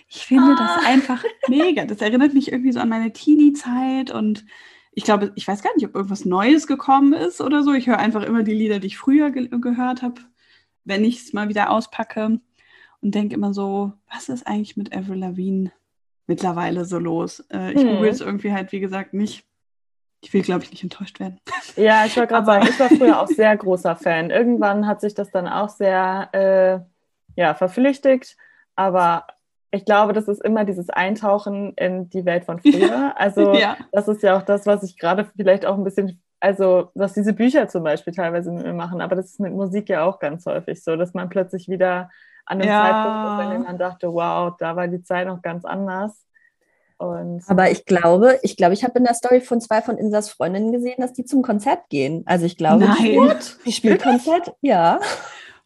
Ich 0.09 0.27
finde 0.27 0.55
ah. 0.57 0.57
das 0.59 0.87
einfach 0.87 1.25
mega. 1.49 1.87
Das 1.87 2.03
erinnert 2.03 2.35
mich 2.35 2.53
irgendwie 2.53 2.73
so 2.73 2.81
an 2.81 2.91
meine 2.91 3.13
Teenie-Zeit 3.13 4.11
und 4.11 4.45
ich 4.93 5.05
glaube, 5.05 5.33
ich 5.35 5.49
weiß 5.49 5.63
gar 5.63 5.75
nicht, 5.75 5.87
ob 5.87 5.95
irgendwas 5.95 6.27
Neues 6.27 6.67
gekommen 6.67 7.15
ist 7.15 7.41
oder 7.41 7.63
so. 7.63 7.73
Ich 7.73 7.87
höre 7.87 7.99
einfach 7.99 8.23
immer 8.23 8.43
die 8.43 8.55
Lieder, 8.55 8.79
die 8.79 8.89
ich 8.89 8.99
früher 8.99 9.31
ge 9.31 9.49
gehört 9.49 10.03
habe, 10.03 10.21
wenn 10.85 11.03
ich 11.03 11.23
es 11.23 11.33
mal 11.33 11.49
wieder 11.49 11.71
auspacke 11.71 12.41
und 13.01 13.15
denke 13.15 13.35
immer 13.35 13.55
so, 13.55 13.95
was 14.13 14.29
ist 14.29 14.47
eigentlich 14.47 14.77
mit 14.77 14.95
Avril 14.95 15.19
Lavigne 15.19 15.73
mittlerweile 16.27 16.85
so 16.85 16.99
los? 16.99 17.41
Äh, 17.51 17.73
ich 17.73 17.81
hm. 17.81 17.97
google 17.97 18.11
es 18.11 18.21
irgendwie 18.21 18.53
halt, 18.53 18.71
wie 18.71 18.81
gesagt, 18.81 19.15
nicht 19.15 19.47
ich 20.25 20.33
will, 20.33 20.43
glaube 20.43 20.65
ich, 20.65 20.71
nicht 20.71 20.83
enttäuscht 20.83 21.21
werden. 21.21 21.41
Ja, 21.77 22.05
ich 22.05 22.17
wollte 22.17 22.33
gerade 22.33 22.47
sagen, 22.47 22.67
ich 22.69 22.79
war 22.79 22.89
früher 22.89 23.21
auch 23.21 23.27
sehr 23.29 23.57
großer 23.57 23.97
Fan. 23.97 24.31
Irgendwann 24.31 24.87
hat 24.87 25.01
sich 25.01 25.15
das 25.15 25.33
dann 25.33 25.49
auch 25.49 25.69
sehr 25.69 26.29
äh, 26.33 27.41
ja, 27.41 27.55
verflüchtigt, 27.55 28.37
aber 28.77 29.27
ich 29.73 29.85
glaube, 29.85 30.13
das 30.13 30.29
ist 30.29 30.41
immer 30.41 30.65
dieses 30.65 30.89
Eintauchen 30.89 31.75
in 31.75 32.09
die 32.11 32.25
Welt 32.25 32.45
von 32.45 32.61
früher. 32.61 33.13
Also 33.17 33.55
ja. 33.55 33.77
das 33.91 34.07
ist 34.07 34.23
ja 34.23 34.37
auch 34.37 34.43
das, 34.43 34.67
was 34.67 34.85
ich 34.85 34.97
gerade 34.97 35.29
vielleicht 35.37 35.67
auch 35.67 35.77
ein 35.77 35.83
bisschen, 35.83 36.23
also 36.39 36.91
was 36.95 37.15
diese 37.15 37.33
Bücher 37.33 37.67
zum 37.69 37.83
Beispiel 37.83 38.15
teilweise 38.15 38.53
mit 38.53 38.65
mir 38.65 38.73
machen, 38.73 39.01
aber 39.01 39.17
das 39.17 39.27
ist 39.27 39.41
mit 39.41 39.53
Musik 39.53 39.89
ja 39.89 40.05
auch 40.05 40.21
ganz 40.21 40.47
häufig 40.47 40.85
so, 40.85 40.95
dass 40.95 41.13
man 41.13 41.29
plötzlich 41.29 41.69
wieder 41.69 42.11
an 42.47 42.61
einem 42.61 42.71
ja. 42.71 42.83
Zeitpunkt 42.83 43.25
ist, 43.25 43.47
an 43.47 43.51
dem 43.51 43.63
man 43.63 43.79
dachte, 43.79 44.13
wow, 44.13 44.55
da 44.59 44.77
war 44.77 44.87
die 44.87 45.03
Zeit 45.03 45.27
noch 45.27 45.43
ganz 45.43 45.65
anders. 45.65 46.25
Und 46.97 47.43
Aber 47.49 47.71
ich 47.71 47.85
glaube, 47.85 48.39
ich 48.43 48.57
glaube, 48.57 48.75
ich 48.75 48.85
habe 48.85 48.99
in 48.99 49.05
der 49.05 49.15
Story 49.15 49.41
von 49.41 49.61
zwei 49.61 49.83
von 49.83 49.99
Insas 49.99 50.29
Freundinnen 50.31 50.73
gesehen, 50.73 50.97
dass 50.99 51.13
die 51.13 51.25
zum 51.25 51.43
Konzert 51.43 51.89
gehen. 51.89 52.23
Also 52.27 52.47
ich 52.47 52.57
glaube, 52.57 52.85
Nein. 52.85 52.97
die, 52.99 53.21
die 53.67 53.73
spielt 53.73 54.03
Konzert, 54.03 54.55
ja. 54.61 55.01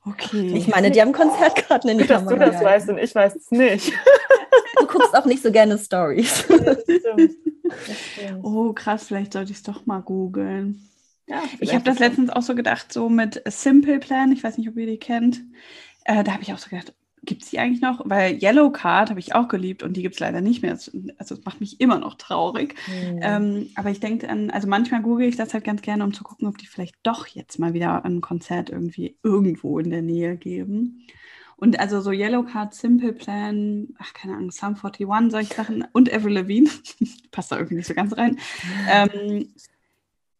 Okay. 0.07 0.53
Ich 0.55 0.69
meine, 0.69 0.91
die 0.91 1.01
haben 1.01 1.13
Konzertkarten 1.13 1.91
in 1.91 1.99
die 1.99 2.07
Dass 2.07 2.25
Kamera. 2.25 2.47
du 2.47 2.53
das 2.53 2.65
weißt 2.65 2.89
und 2.89 2.99
ich 2.99 3.15
weiß 3.15 3.37
es 3.37 3.51
nicht. 3.51 3.93
Du 4.79 4.87
guckst 4.87 5.15
auch 5.15 5.27
nicht 5.27 5.43
so 5.43 5.51
gerne 5.51 5.77
Stories. 5.77 6.45
oh, 8.43 8.73
krass, 8.73 9.05
vielleicht 9.09 9.33
sollte 9.35 9.51
ich 9.51 9.59
es 9.59 9.63
doch 9.63 9.87
mal 9.87 10.01
googeln. 10.01 10.89
Ja, 11.27 11.43
ich 11.61 11.75
habe 11.75 11.85
das 11.85 11.99
letztens 11.99 12.31
auch 12.31 12.43
so 12.43 12.55
gedacht, 12.55 12.93
so 12.93 13.11
mit 13.11 13.43
Simple 13.47 13.99
Plan, 13.99 14.33
ich 14.33 14.43
weiß 14.43 14.57
nicht, 14.57 14.69
ob 14.69 14.77
ihr 14.77 14.87
die 14.87 14.99
kennt. 14.99 15.43
Äh, 16.05 16.25
da 16.25 16.33
habe 16.33 16.43
ich 16.43 16.55
auch 16.55 16.59
so 16.59 16.71
gedacht, 16.71 16.95
gibt 17.29 17.45
es 17.45 17.51
die 17.51 17.59
eigentlich 17.59 17.83
noch? 17.83 18.01
Weil 18.05 18.43
Yellow 18.43 18.71
Card 18.71 19.11
habe 19.11 19.21
ich 19.21 19.35
auch 19.35 19.49
geliebt 19.49 19.83
und 19.83 19.97
die 19.97 20.03
gibt 20.03 20.15
es 20.15 20.21
leider 20.21 20.41
nicht 20.41 20.63
mehr. 20.63 20.73
Also 20.73 21.35
es 21.35 21.45
macht 21.45 21.61
mich 21.61 21.81
immer 21.81 21.99
noch 21.99 22.15
traurig. 22.15 22.75
Mhm. 22.89 23.21
Ähm, 23.23 23.71
aber 23.77 23.91
ich 23.91 24.01
denke 24.01 24.29
an, 24.29 24.51
also 24.51 24.67
manchmal 24.67 25.03
google 25.03 25.29
ich 25.29 25.37
das 25.37 25.53
halt 25.53 25.65
ganz 25.65 25.83
gerne, 25.83 26.03
um 26.03 26.15
zu 26.15 26.25
gucken, 26.25 26.49
ob 26.49 26.57
die 26.59 26.67
vielleicht 26.67 26.97
doch 27.03 27.27
jetzt 27.27 27.59
mal 27.59 27.75
wieder 27.75 28.05
ein 28.05 28.23
Konzert 28.23 28.71
irgendwie 28.71 29.19
irgendwo 29.23 29.79
in 29.79 29.91
der 29.91 30.03
Nähe 30.03 30.37
geben. 30.37 31.07
Und 31.57 31.79
also 31.79 32.01
so 32.01 32.13
Yellow 32.13 32.45
Card, 32.45 32.73
Simple 32.73 33.13
Plan, 33.13 33.89
ach 33.99 34.15
keine 34.15 34.35
Ahnung, 34.35 34.51
Sum 34.51 34.77
41, 34.83 35.31
solche 35.31 35.55
Sachen 35.55 35.85
und 35.93 36.13
Avril 36.13 36.35
Lavigne, 36.35 36.71
passt 37.31 37.53
da 37.53 37.57
irgendwie 37.57 37.77
nicht 37.77 37.89
so 37.89 37.95
ganz 37.95 38.17
rein. 38.17 38.39
Ähm, 38.91 39.53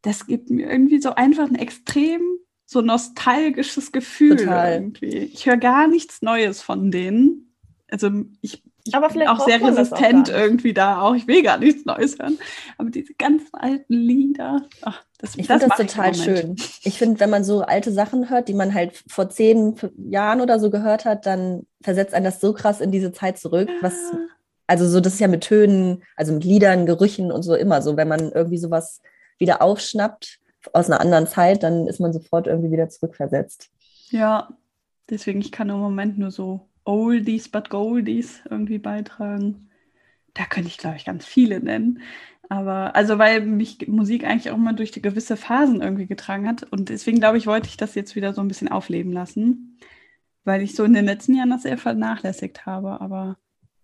das 0.03 0.27
gibt 0.27 0.49
mir 0.49 0.71
irgendwie 0.71 1.01
so 1.01 1.15
einfach 1.15 1.49
ein 1.49 1.57
extrem 1.57 2.23
so 2.71 2.83
nostalgisches 2.83 3.93
Gefühl 3.93 4.37
Total. 4.37 4.75
irgendwie. 4.75 5.17
Ich 5.17 5.47
höre 5.47 5.57
gar 5.57 5.89
nichts 5.89 6.21
Neues 6.21 6.61
von 6.61 6.91
denen. 6.91 7.55
Also 7.91 8.11
ich, 8.43 8.63
ich 8.85 8.95
aber 8.95 9.09
bin 9.09 9.27
auch 9.27 9.47
sehr 9.47 9.63
resistent 9.63 10.31
auch 10.31 10.37
irgendwie 10.37 10.75
da 10.75 11.01
auch. 11.01 11.15
Ich 11.15 11.27
will 11.27 11.43
gar 11.43 11.57
nichts 11.57 11.87
Neues 11.87 12.19
hören. 12.19 12.39
Aber 12.77 12.91
diese 12.91 13.15
ganzen 13.15 13.55
alten 13.55 13.95
Lieder, 13.95 14.61
ach, 14.83 15.03
das, 15.17 15.35
ich 15.37 15.47
finde 15.47 15.67
das 15.67 15.79
total 15.79 16.15
schön. 16.15 16.57
Ich 16.83 16.99
finde, 16.99 17.19
wenn 17.21 17.31
man 17.31 17.43
so 17.43 17.63
alte 17.63 17.91
Sachen 17.91 18.29
hört, 18.29 18.49
die 18.49 18.55
man 18.55 18.75
halt 18.75 19.03
vor 19.09 19.31
zehn 19.31 19.75
Jahren 19.97 20.43
oder 20.43 20.61
so 20.61 20.69
gehört 20.69 21.07
hat, 21.07 21.25
dann 21.25 21.67
versetzt 21.81 22.13
einen 22.13 22.27
das 22.27 22.39
so 22.39 22.53
krass 22.53 22.83
in 22.83 22.93
diese 22.93 23.13
Zeit 23.13 23.39
zurück. 23.39 23.71
Ja. 23.71 23.77
Was, 23.81 23.95
also 24.67 24.87
so, 24.87 25.01
das 25.01 25.15
ist 25.15 25.21
ja 25.21 25.29
mit 25.29 25.45
Tönen, 25.45 26.03
also 26.17 26.35
mit 26.35 26.45
Liedern, 26.45 26.85
Gerüchen 26.85 27.33
und 27.33 27.45
so 27.45 27.55
immer 27.55 27.81
so, 27.81 27.97
wenn 27.97 28.09
man 28.09 28.31
irgendwie 28.31 28.59
sowas 28.59 29.01
wieder 29.39 29.63
aufschnappt 29.63 30.39
aus 30.73 30.91
einer 30.91 31.01
anderen 31.01 31.27
Zeit, 31.27 31.63
dann 31.63 31.87
ist 31.87 32.01
man 32.01 32.13
sofort 32.13 32.47
irgendwie 32.47 32.73
wieder 32.73 32.89
zurückversetzt. 32.89 33.71
Ja, 34.11 34.49
deswegen, 35.11 35.41
ich 35.41 35.53
kann 35.53 35.69
im 35.71 35.79
Moment 35.79 36.19
nur 36.19 36.31
so 36.31 36.69
Oldies 36.85 37.49
but 37.49 37.71
Goldies 37.71 38.41
irgendwie 38.49 38.79
beitragen. 38.79 39.71
Da 40.35 40.45
könnte 40.45 40.69
ich, 40.69 40.79
glaube 40.79 40.97
ich, 40.97 41.05
ganz 41.05 41.27
viele 41.27 41.61
nennen. 41.61 42.01
Aber, 42.49 42.97
also, 42.97 43.19
weil 43.19 43.43
mich 43.43 43.87
Musik 43.89 44.25
eigentlich 44.25 44.51
auch 44.51 44.57
immer 44.57 44.73
durch 44.73 44.93
gewisse 44.93 45.37
Phasen 45.37 45.83
irgendwie 45.83 46.07
getragen 46.07 46.49
hat. 46.49 46.63
Und 46.71 46.89
deswegen, 46.89 47.19
glaube 47.19 47.37
ich, 47.37 47.47
wollte 47.47 47.69
ich 47.69 47.77
das 47.77 47.95
jetzt 47.95 48.17
wieder 48.17 48.33
so 48.33 48.41
ein 48.41 48.49
bisschen 48.49 48.69
aufleben 48.69 49.13
lassen. 49.13 49.79
Weil 50.45 50.63
ich 50.63 50.75
so 50.75 50.85
in 50.85 50.95
den 50.95 51.05
letzten 51.05 51.35
Jahren 51.35 51.51
das 51.51 51.63
sehr 51.63 51.77
vernachlässigt 51.77 52.65
habe. 52.65 53.01
Aber 53.03 53.37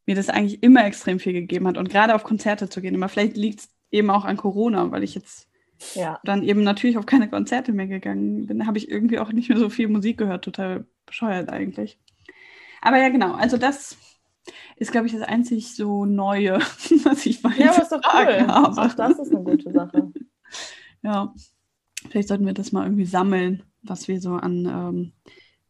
mir 0.07 0.15
das 0.15 0.31
eigentlich 0.31 0.63
immer 0.63 0.87
extrem 0.87 1.19
viel 1.19 1.35
gegeben 1.35 1.67
hat 1.69 1.77
und 1.77 1.91
gerade 1.91 2.15
auf 2.15 2.25
Konzerte 2.25 2.69
zu 2.71 2.81
gehen. 2.81 2.97
Aber 2.97 3.09
vielleicht 3.09 3.37
liegt 3.37 3.61
es 3.61 3.69
eben 3.91 4.11
auch 4.11 4.25
an 4.25 4.37
Corona, 4.37 4.91
weil 4.91 5.03
ich 5.03 5.15
jetzt 5.15 5.49
ja. 5.95 6.21
dann 6.25 6.43
eben 6.43 6.63
natürlich 6.63 6.99
auf 6.99 7.07
keine 7.07 7.29
Konzerte 7.29 7.73
mehr 7.73 7.87
gegangen 7.87 8.47
bin, 8.47 8.67
habe 8.67 8.79
ich 8.79 8.91
irgendwie 8.91 9.19
auch 9.19 9.33
nicht 9.33 9.49
mehr 9.49 9.59
so 9.59 9.71
viel 9.71 9.89
Musik 9.89 10.19
gehört. 10.19 10.45
Total 10.45 10.87
bescheuert 11.07 11.51
eigentlich. 11.51 11.99
Aber 12.83 12.99
ja, 12.99 13.09
genau. 13.09 13.35
Also 13.35 13.57
das 13.57 13.97
ist, 14.77 14.93
glaube 14.93 15.07
ich, 15.07 15.13
das 15.13 15.23
einzig 15.23 15.75
so 15.75 16.05
Neue, 16.05 16.59
was 17.05 17.27
ich 17.27 17.43
mal 17.43 17.57
Ja, 17.59 17.73
aber 17.73 17.83
ist 17.83 17.93
doch 17.93 18.01
cool. 18.03 18.47
Habe. 18.47 18.83
Auch 18.83 18.95
das 18.95 19.19
ist 19.19 19.35
eine 19.35 19.45
gute 19.45 19.73
Sache. 19.73 20.13
ja, 21.03 21.35
vielleicht 22.11 22.29
sollten 22.29 22.47
wir 22.47 22.55
das 22.55 22.73
mal 22.73 22.85
irgendwie 22.85 23.07
sammeln, 23.07 23.63
was 23.83 24.09
wir 24.09 24.21
so 24.21 24.35
an 24.35 24.67
ähm, 24.67 25.13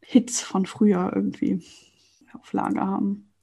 Hits 0.01 0.41
von 0.41 0.67
früher 0.67 1.13
irgendwie 1.15 1.63
auf 2.33 2.53
Lager 2.53 2.87
haben. 2.87 3.34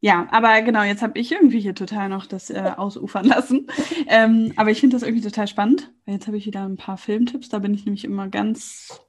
Ja, 0.00 0.28
aber 0.30 0.62
genau, 0.62 0.82
jetzt 0.82 1.02
habe 1.02 1.18
ich 1.18 1.32
irgendwie 1.32 1.58
hier 1.58 1.74
total 1.74 2.08
noch 2.08 2.26
das 2.26 2.50
äh, 2.50 2.72
ausufern 2.76 3.24
lassen. 3.24 3.66
Ähm, 4.10 4.54
aber 4.56 4.70
ich 4.70 4.80
finde 4.80 4.96
das 4.96 5.02
irgendwie 5.02 5.22
total 5.22 5.46
spannend. 5.48 5.92
Jetzt 6.06 6.28
habe 6.28 6.38
ich 6.38 6.46
wieder 6.46 6.64
ein 6.64 6.78
paar 6.78 6.96
Filmtipps. 6.96 7.50
Da 7.50 7.58
bin 7.58 7.74
ich 7.74 7.84
nämlich 7.84 8.04
immer 8.04 8.28
ganz, 8.28 9.02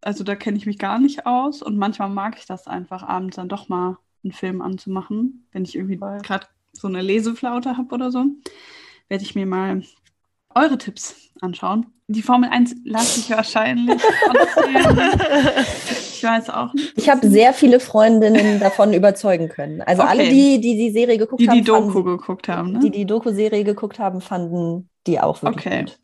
also 0.00 0.24
da 0.24 0.36
kenne 0.36 0.56
ich 0.56 0.64
mich 0.64 0.78
gar 0.78 0.98
nicht 0.98 1.26
aus. 1.26 1.60
Und 1.60 1.76
manchmal 1.76 2.08
mag 2.08 2.38
ich 2.38 2.46
das 2.46 2.66
einfach, 2.66 3.02
abends 3.02 3.36
dann 3.36 3.50
doch 3.50 3.68
mal 3.68 3.98
einen 4.24 4.32
Film 4.32 4.62
anzumachen, 4.62 5.46
wenn 5.52 5.64
ich 5.64 5.76
irgendwie 5.76 5.98
gerade 5.98 6.46
so 6.72 6.88
eine 6.88 7.02
Leseflaute 7.02 7.76
habe 7.76 7.94
oder 7.94 8.10
so. 8.10 8.24
Werde 9.08 9.22
ich 9.22 9.34
mir 9.34 9.44
mal 9.44 9.82
eure 10.54 10.78
Tipps 10.78 11.30
anschauen. 11.42 11.86
Die 12.06 12.22
Formel 12.22 12.48
1 12.48 12.76
lasse 12.84 13.20
ich 13.20 13.28
wahrscheinlich. 13.28 14.00
ich 16.18 16.24
weiß 16.24 16.50
auch 16.50 16.74
nicht. 16.74 16.92
Ich 16.96 17.08
habe 17.08 17.28
sehr 17.28 17.52
viele 17.52 17.80
Freundinnen 17.80 18.60
davon 18.60 18.92
überzeugen 18.92 19.48
können. 19.48 19.82
Also 19.82 20.02
okay. 20.02 20.10
alle, 20.10 20.28
die, 20.28 20.60
die 20.60 20.76
die 20.76 20.90
Serie 20.90 21.18
geguckt 21.18 21.40
die, 21.40 21.48
haben. 21.48 21.54
Die 21.54 21.60
die 21.60 21.66
Doku 21.66 21.92
fanden, 21.92 22.04
geguckt 22.04 22.48
haben, 22.48 22.72
ne? 22.72 22.78
Die 22.80 22.90
die 22.90 23.06
Doku-Serie 23.06 23.64
geguckt 23.64 23.98
haben, 23.98 24.20
fanden 24.20 24.88
die 25.06 25.20
auch 25.20 25.42
wirklich 25.42 25.66
okay. 25.66 25.84
gut. 25.84 25.98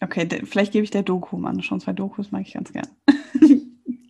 Okay, 0.00 0.28
vielleicht 0.44 0.72
gebe 0.72 0.82
ich 0.84 0.90
der 0.90 1.02
Doku 1.02 1.36
mal 1.36 1.50
eine 1.50 1.62
Chance, 1.62 1.86
weil 1.86 1.94
Dokus 1.94 2.32
mag 2.32 2.42
ich 2.42 2.54
ganz 2.54 2.72
gern. 2.72 2.88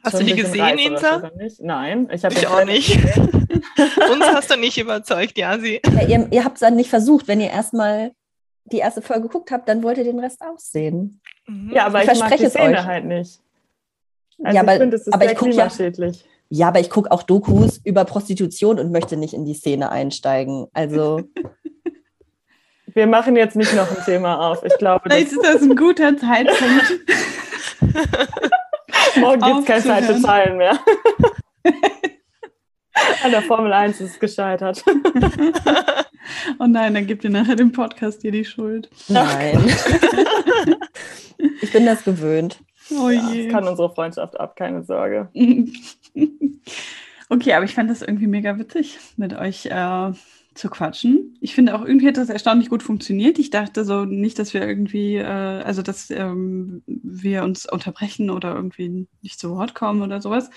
Hast 0.03 0.19
du 0.19 0.24
die 0.24 0.35
gesehen, 0.35 0.79
Insa? 0.79 1.31
Nein, 1.61 2.09
ich 2.11 2.24
habe 2.24 2.35
ich 2.35 2.47
auch 2.47 2.65
nicht. 2.65 2.97
Uns 4.12 4.24
hast 4.27 4.51
du 4.51 4.57
nicht 4.57 4.79
überzeugt, 4.79 5.39
Jasi. 5.39 5.81
Ja, 5.87 6.09
ihr, 6.09 6.29
ihr 6.33 6.45
habt 6.45 6.57
es 6.57 6.61
dann 6.61 6.77
nicht 6.77 6.91
versucht, 6.91 7.29
wenn 7.29 7.41
ihr 7.41 7.51
erstmal 7.51 8.12
die 8.65 8.79
erste 8.79 9.03
Folge 9.03 9.23
geguckt 9.23 9.51
habt, 9.51 9.69
dann 9.69 9.83
wollt 9.83 9.99
ihr 9.99 10.05
den 10.05 10.19
Rest 10.19 10.41
aussehen. 10.41 11.20
Mhm. 11.47 11.73
Ja, 11.74 11.87
aber 11.87 12.03
ich, 12.03 12.11
ich 12.11 12.19
mag 12.19 12.37
die 12.37 12.49
Szene 12.49 12.79
euch. 12.79 12.85
halt 12.85 13.05
nicht. 13.05 13.41
Also 14.44 14.56
ja, 14.56 14.62
aber, 14.62 14.73
ich 14.74 14.78
finde, 14.81 14.97
es 14.97 15.06
ist 15.06 15.12
aber 15.12 15.24
sehr 15.24 15.35
klimaschädlich. 15.35 16.20
Ja, 16.23 16.27
ja, 16.55 16.69
aber 16.69 16.81
ich 16.81 16.90
gucke 16.90 17.10
auch 17.10 17.23
Dokus 17.23 17.81
über 17.82 18.05
Prostitution 18.05 18.78
und 18.78 18.93
möchte 18.93 19.16
nicht 19.16 19.32
in 19.32 19.47
die 19.47 19.55
Szene 19.55 19.90
einsteigen. 19.90 20.66
Also. 20.74 21.23
Wir 22.94 23.06
machen 23.06 23.36
jetzt 23.36 23.56
nicht 23.56 23.74
noch 23.74 23.90
ein 23.90 24.05
Thema 24.05 24.51
auf. 24.51 24.62
Ich 24.62 24.77
glaube, 24.77 25.01
Vielleicht 25.05 25.32
ist 25.32 25.43
das 25.43 25.62
ein 25.62 25.74
guter 25.74 26.14
Zeitpunkt. 26.19 27.01
Morgen 29.16 29.40
gibt 29.40 29.60
es 29.60 29.64
keine 29.64 29.82
Zeit 29.82 30.05
für 30.05 30.20
Zahlen 30.20 30.59
mehr. 30.59 30.78
An 33.24 33.31
der 33.31 33.40
Formel 33.40 33.73
1 33.73 33.98
ist 34.02 34.10
es 34.10 34.19
gescheitert. 34.19 34.85
oh 36.59 36.66
nein, 36.66 36.93
dann 36.93 37.06
gibt 37.06 37.24
ihr 37.24 37.31
nachher 37.31 37.56
dem 37.56 37.73
Podcast 37.73 38.23
dir 38.23 38.31
die 38.31 38.44
Schuld. 38.44 38.90
Nein. 39.09 39.74
ich 41.62 41.73
bin 41.73 41.86
das 41.86 42.05
gewöhnt. 42.05 42.59
Oh 42.90 43.10
je. 43.10 43.44
das 43.44 43.52
kann 43.52 43.68
unsere 43.68 43.92
Freundschaft 43.94 44.38
ab, 44.38 44.56
keine 44.56 44.82
Sorge. 44.84 45.28
okay, 47.28 47.52
aber 47.54 47.64
ich 47.64 47.74
fand 47.74 47.90
das 47.90 48.02
irgendwie 48.02 48.26
mega 48.26 48.59
witzig, 48.59 48.98
mit 49.16 49.34
euch 49.34 49.66
äh, 49.66 50.12
zu 50.54 50.68
quatschen. 50.68 51.36
Ich 51.40 51.54
finde 51.54 51.74
auch 51.74 51.84
irgendwie 51.84 52.09
hat 52.09 52.16
das 52.16 52.28
erstaunlich 52.28 52.68
gut 52.68 52.82
funktioniert. 52.82 53.38
Ich 53.38 53.50
dachte 53.50 53.84
so 53.84 54.04
nicht, 54.04 54.38
dass 54.38 54.54
wir 54.54 54.66
irgendwie, 54.66 55.16
äh, 55.16 55.24
also 55.24 55.82
dass 55.82 56.10
ähm, 56.10 56.82
wir 56.86 57.42
uns 57.44 57.70
unterbrechen 57.70 58.30
oder 58.30 58.54
irgendwie 58.54 59.06
nicht 59.22 59.38
zu 59.38 59.50
Wort 59.56 59.74
kommen 59.74 60.02
oder 60.02 60.20
sowas. 60.20 60.50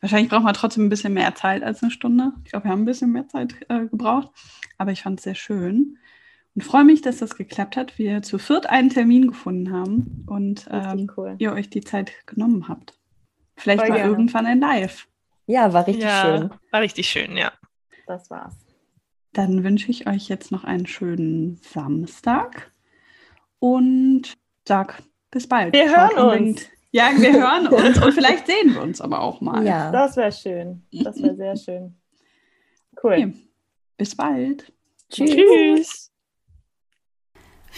Wahrscheinlich 0.00 0.30
braucht 0.30 0.44
man 0.44 0.54
trotzdem 0.54 0.86
ein 0.86 0.88
bisschen 0.88 1.12
mehr 1.12 1.34
Zeit 1.34 1.62
als 1.62 1.82
eine 1.82 1.90
Stunde. 1.90 2.32
Ich 2.44 2.52
glaube, 2.52 2.64
wir 2.64 2.70
haben 2.70 2.82
ein 2.82 2.86
bisschen 2.86 3.12
mehr 3.12 3.28
Zeit 3.28 3.54
äh, 3.68 3.86
gebraucht, 3.86 4.30
aber 4.78 4.92
ich 4.92 5.02
fand 5.02 5.18
es 5.18 5.24
sehr 5.24 5.34
schön 5.34 5.98
und 6.60 6.66
freue 6.66 6.84
mich, 6.84 7.00
dass 7.00 7.16
das 7.16 7.36
geklappt 7.36 7.78
hat. 7.78 7.98
Wir 7.98 8.20
zu 8.20 8.36
viert 8.38 8.68
einen 8.68 8.90
Termin 8.90 9.28
gefunden 9.28 9.72
haben 9.72 10.26
und 10.28 10.68
ähm, 10.70 11.10
cool. 11.16 11.36
ihr 11.38 11.54
euch 11.54 11.70
die 11.70 11.80
Zeit 11.80 12.12
genommen 12.26 12.68
habt. 12.68 12.92
Vielleicht 13.56 13.80
Voll 13.80 13.88
mal 13.88 13.94
gerne. 13.96 14.10
irgendwann 14.10 14.44
ein 14.44 14.60
Live. 14.60 15.08
Ja, 15.46 15.72
war 15.72 15.86
richtig 15.86 16.04
ja, 16.04 16.20
schön. 16.22 16.50
War 16.70 16.82
richtig 16.82 17.08
schön, 17.08 17.34
ja. 17.38 17.50
Das 18.06 18.28
war's. 18.28 18.58
Dann 19.32 19.64
wünsche 19.64 19.90
ich 19.90 20.06
euch 20.06 20.28
jetzt 20.28 20.52
noch 20.52 20.64
einen 20.64 20.86
schönen 20.86 21.56
Samstag 21.62 22.70
und 23.58 24.34
sag 24.68 25.02
bis 25.30 25.46
bald. 25.46 25.72
Wir 25.72 25.88
hören 25.88 26.40
uns. 26.40 26.68
Ja, 26.90 27.10
wir 27.16 27.32
hören 27.32 27.68
uns 27.68 28.02
und 28.04 28.12
vielleicht 28.12 28.46
sehen 28.46 28.74
wir 28.74 28.82
uns 28.82 29.00
aber 29.00 29.22
auch 29.22 29.40
mal. 29.40 29.66
Ja. 29.66 29.90
Das 29.90 30.14
wäre 30.18 30.32
schön. 30.32 30.86
Das 30.92 31.22
wäre 31.22 31.36
sehr 31.36 31.56
schön. 31.56 31.96
Cool. 33.02 33.12
Okay. 33.12 33.32
Bis 33.96 34.14
bald. 34.14 34.70
Tschüss. 35.08 35.30
Tschüss. 35.30 36.09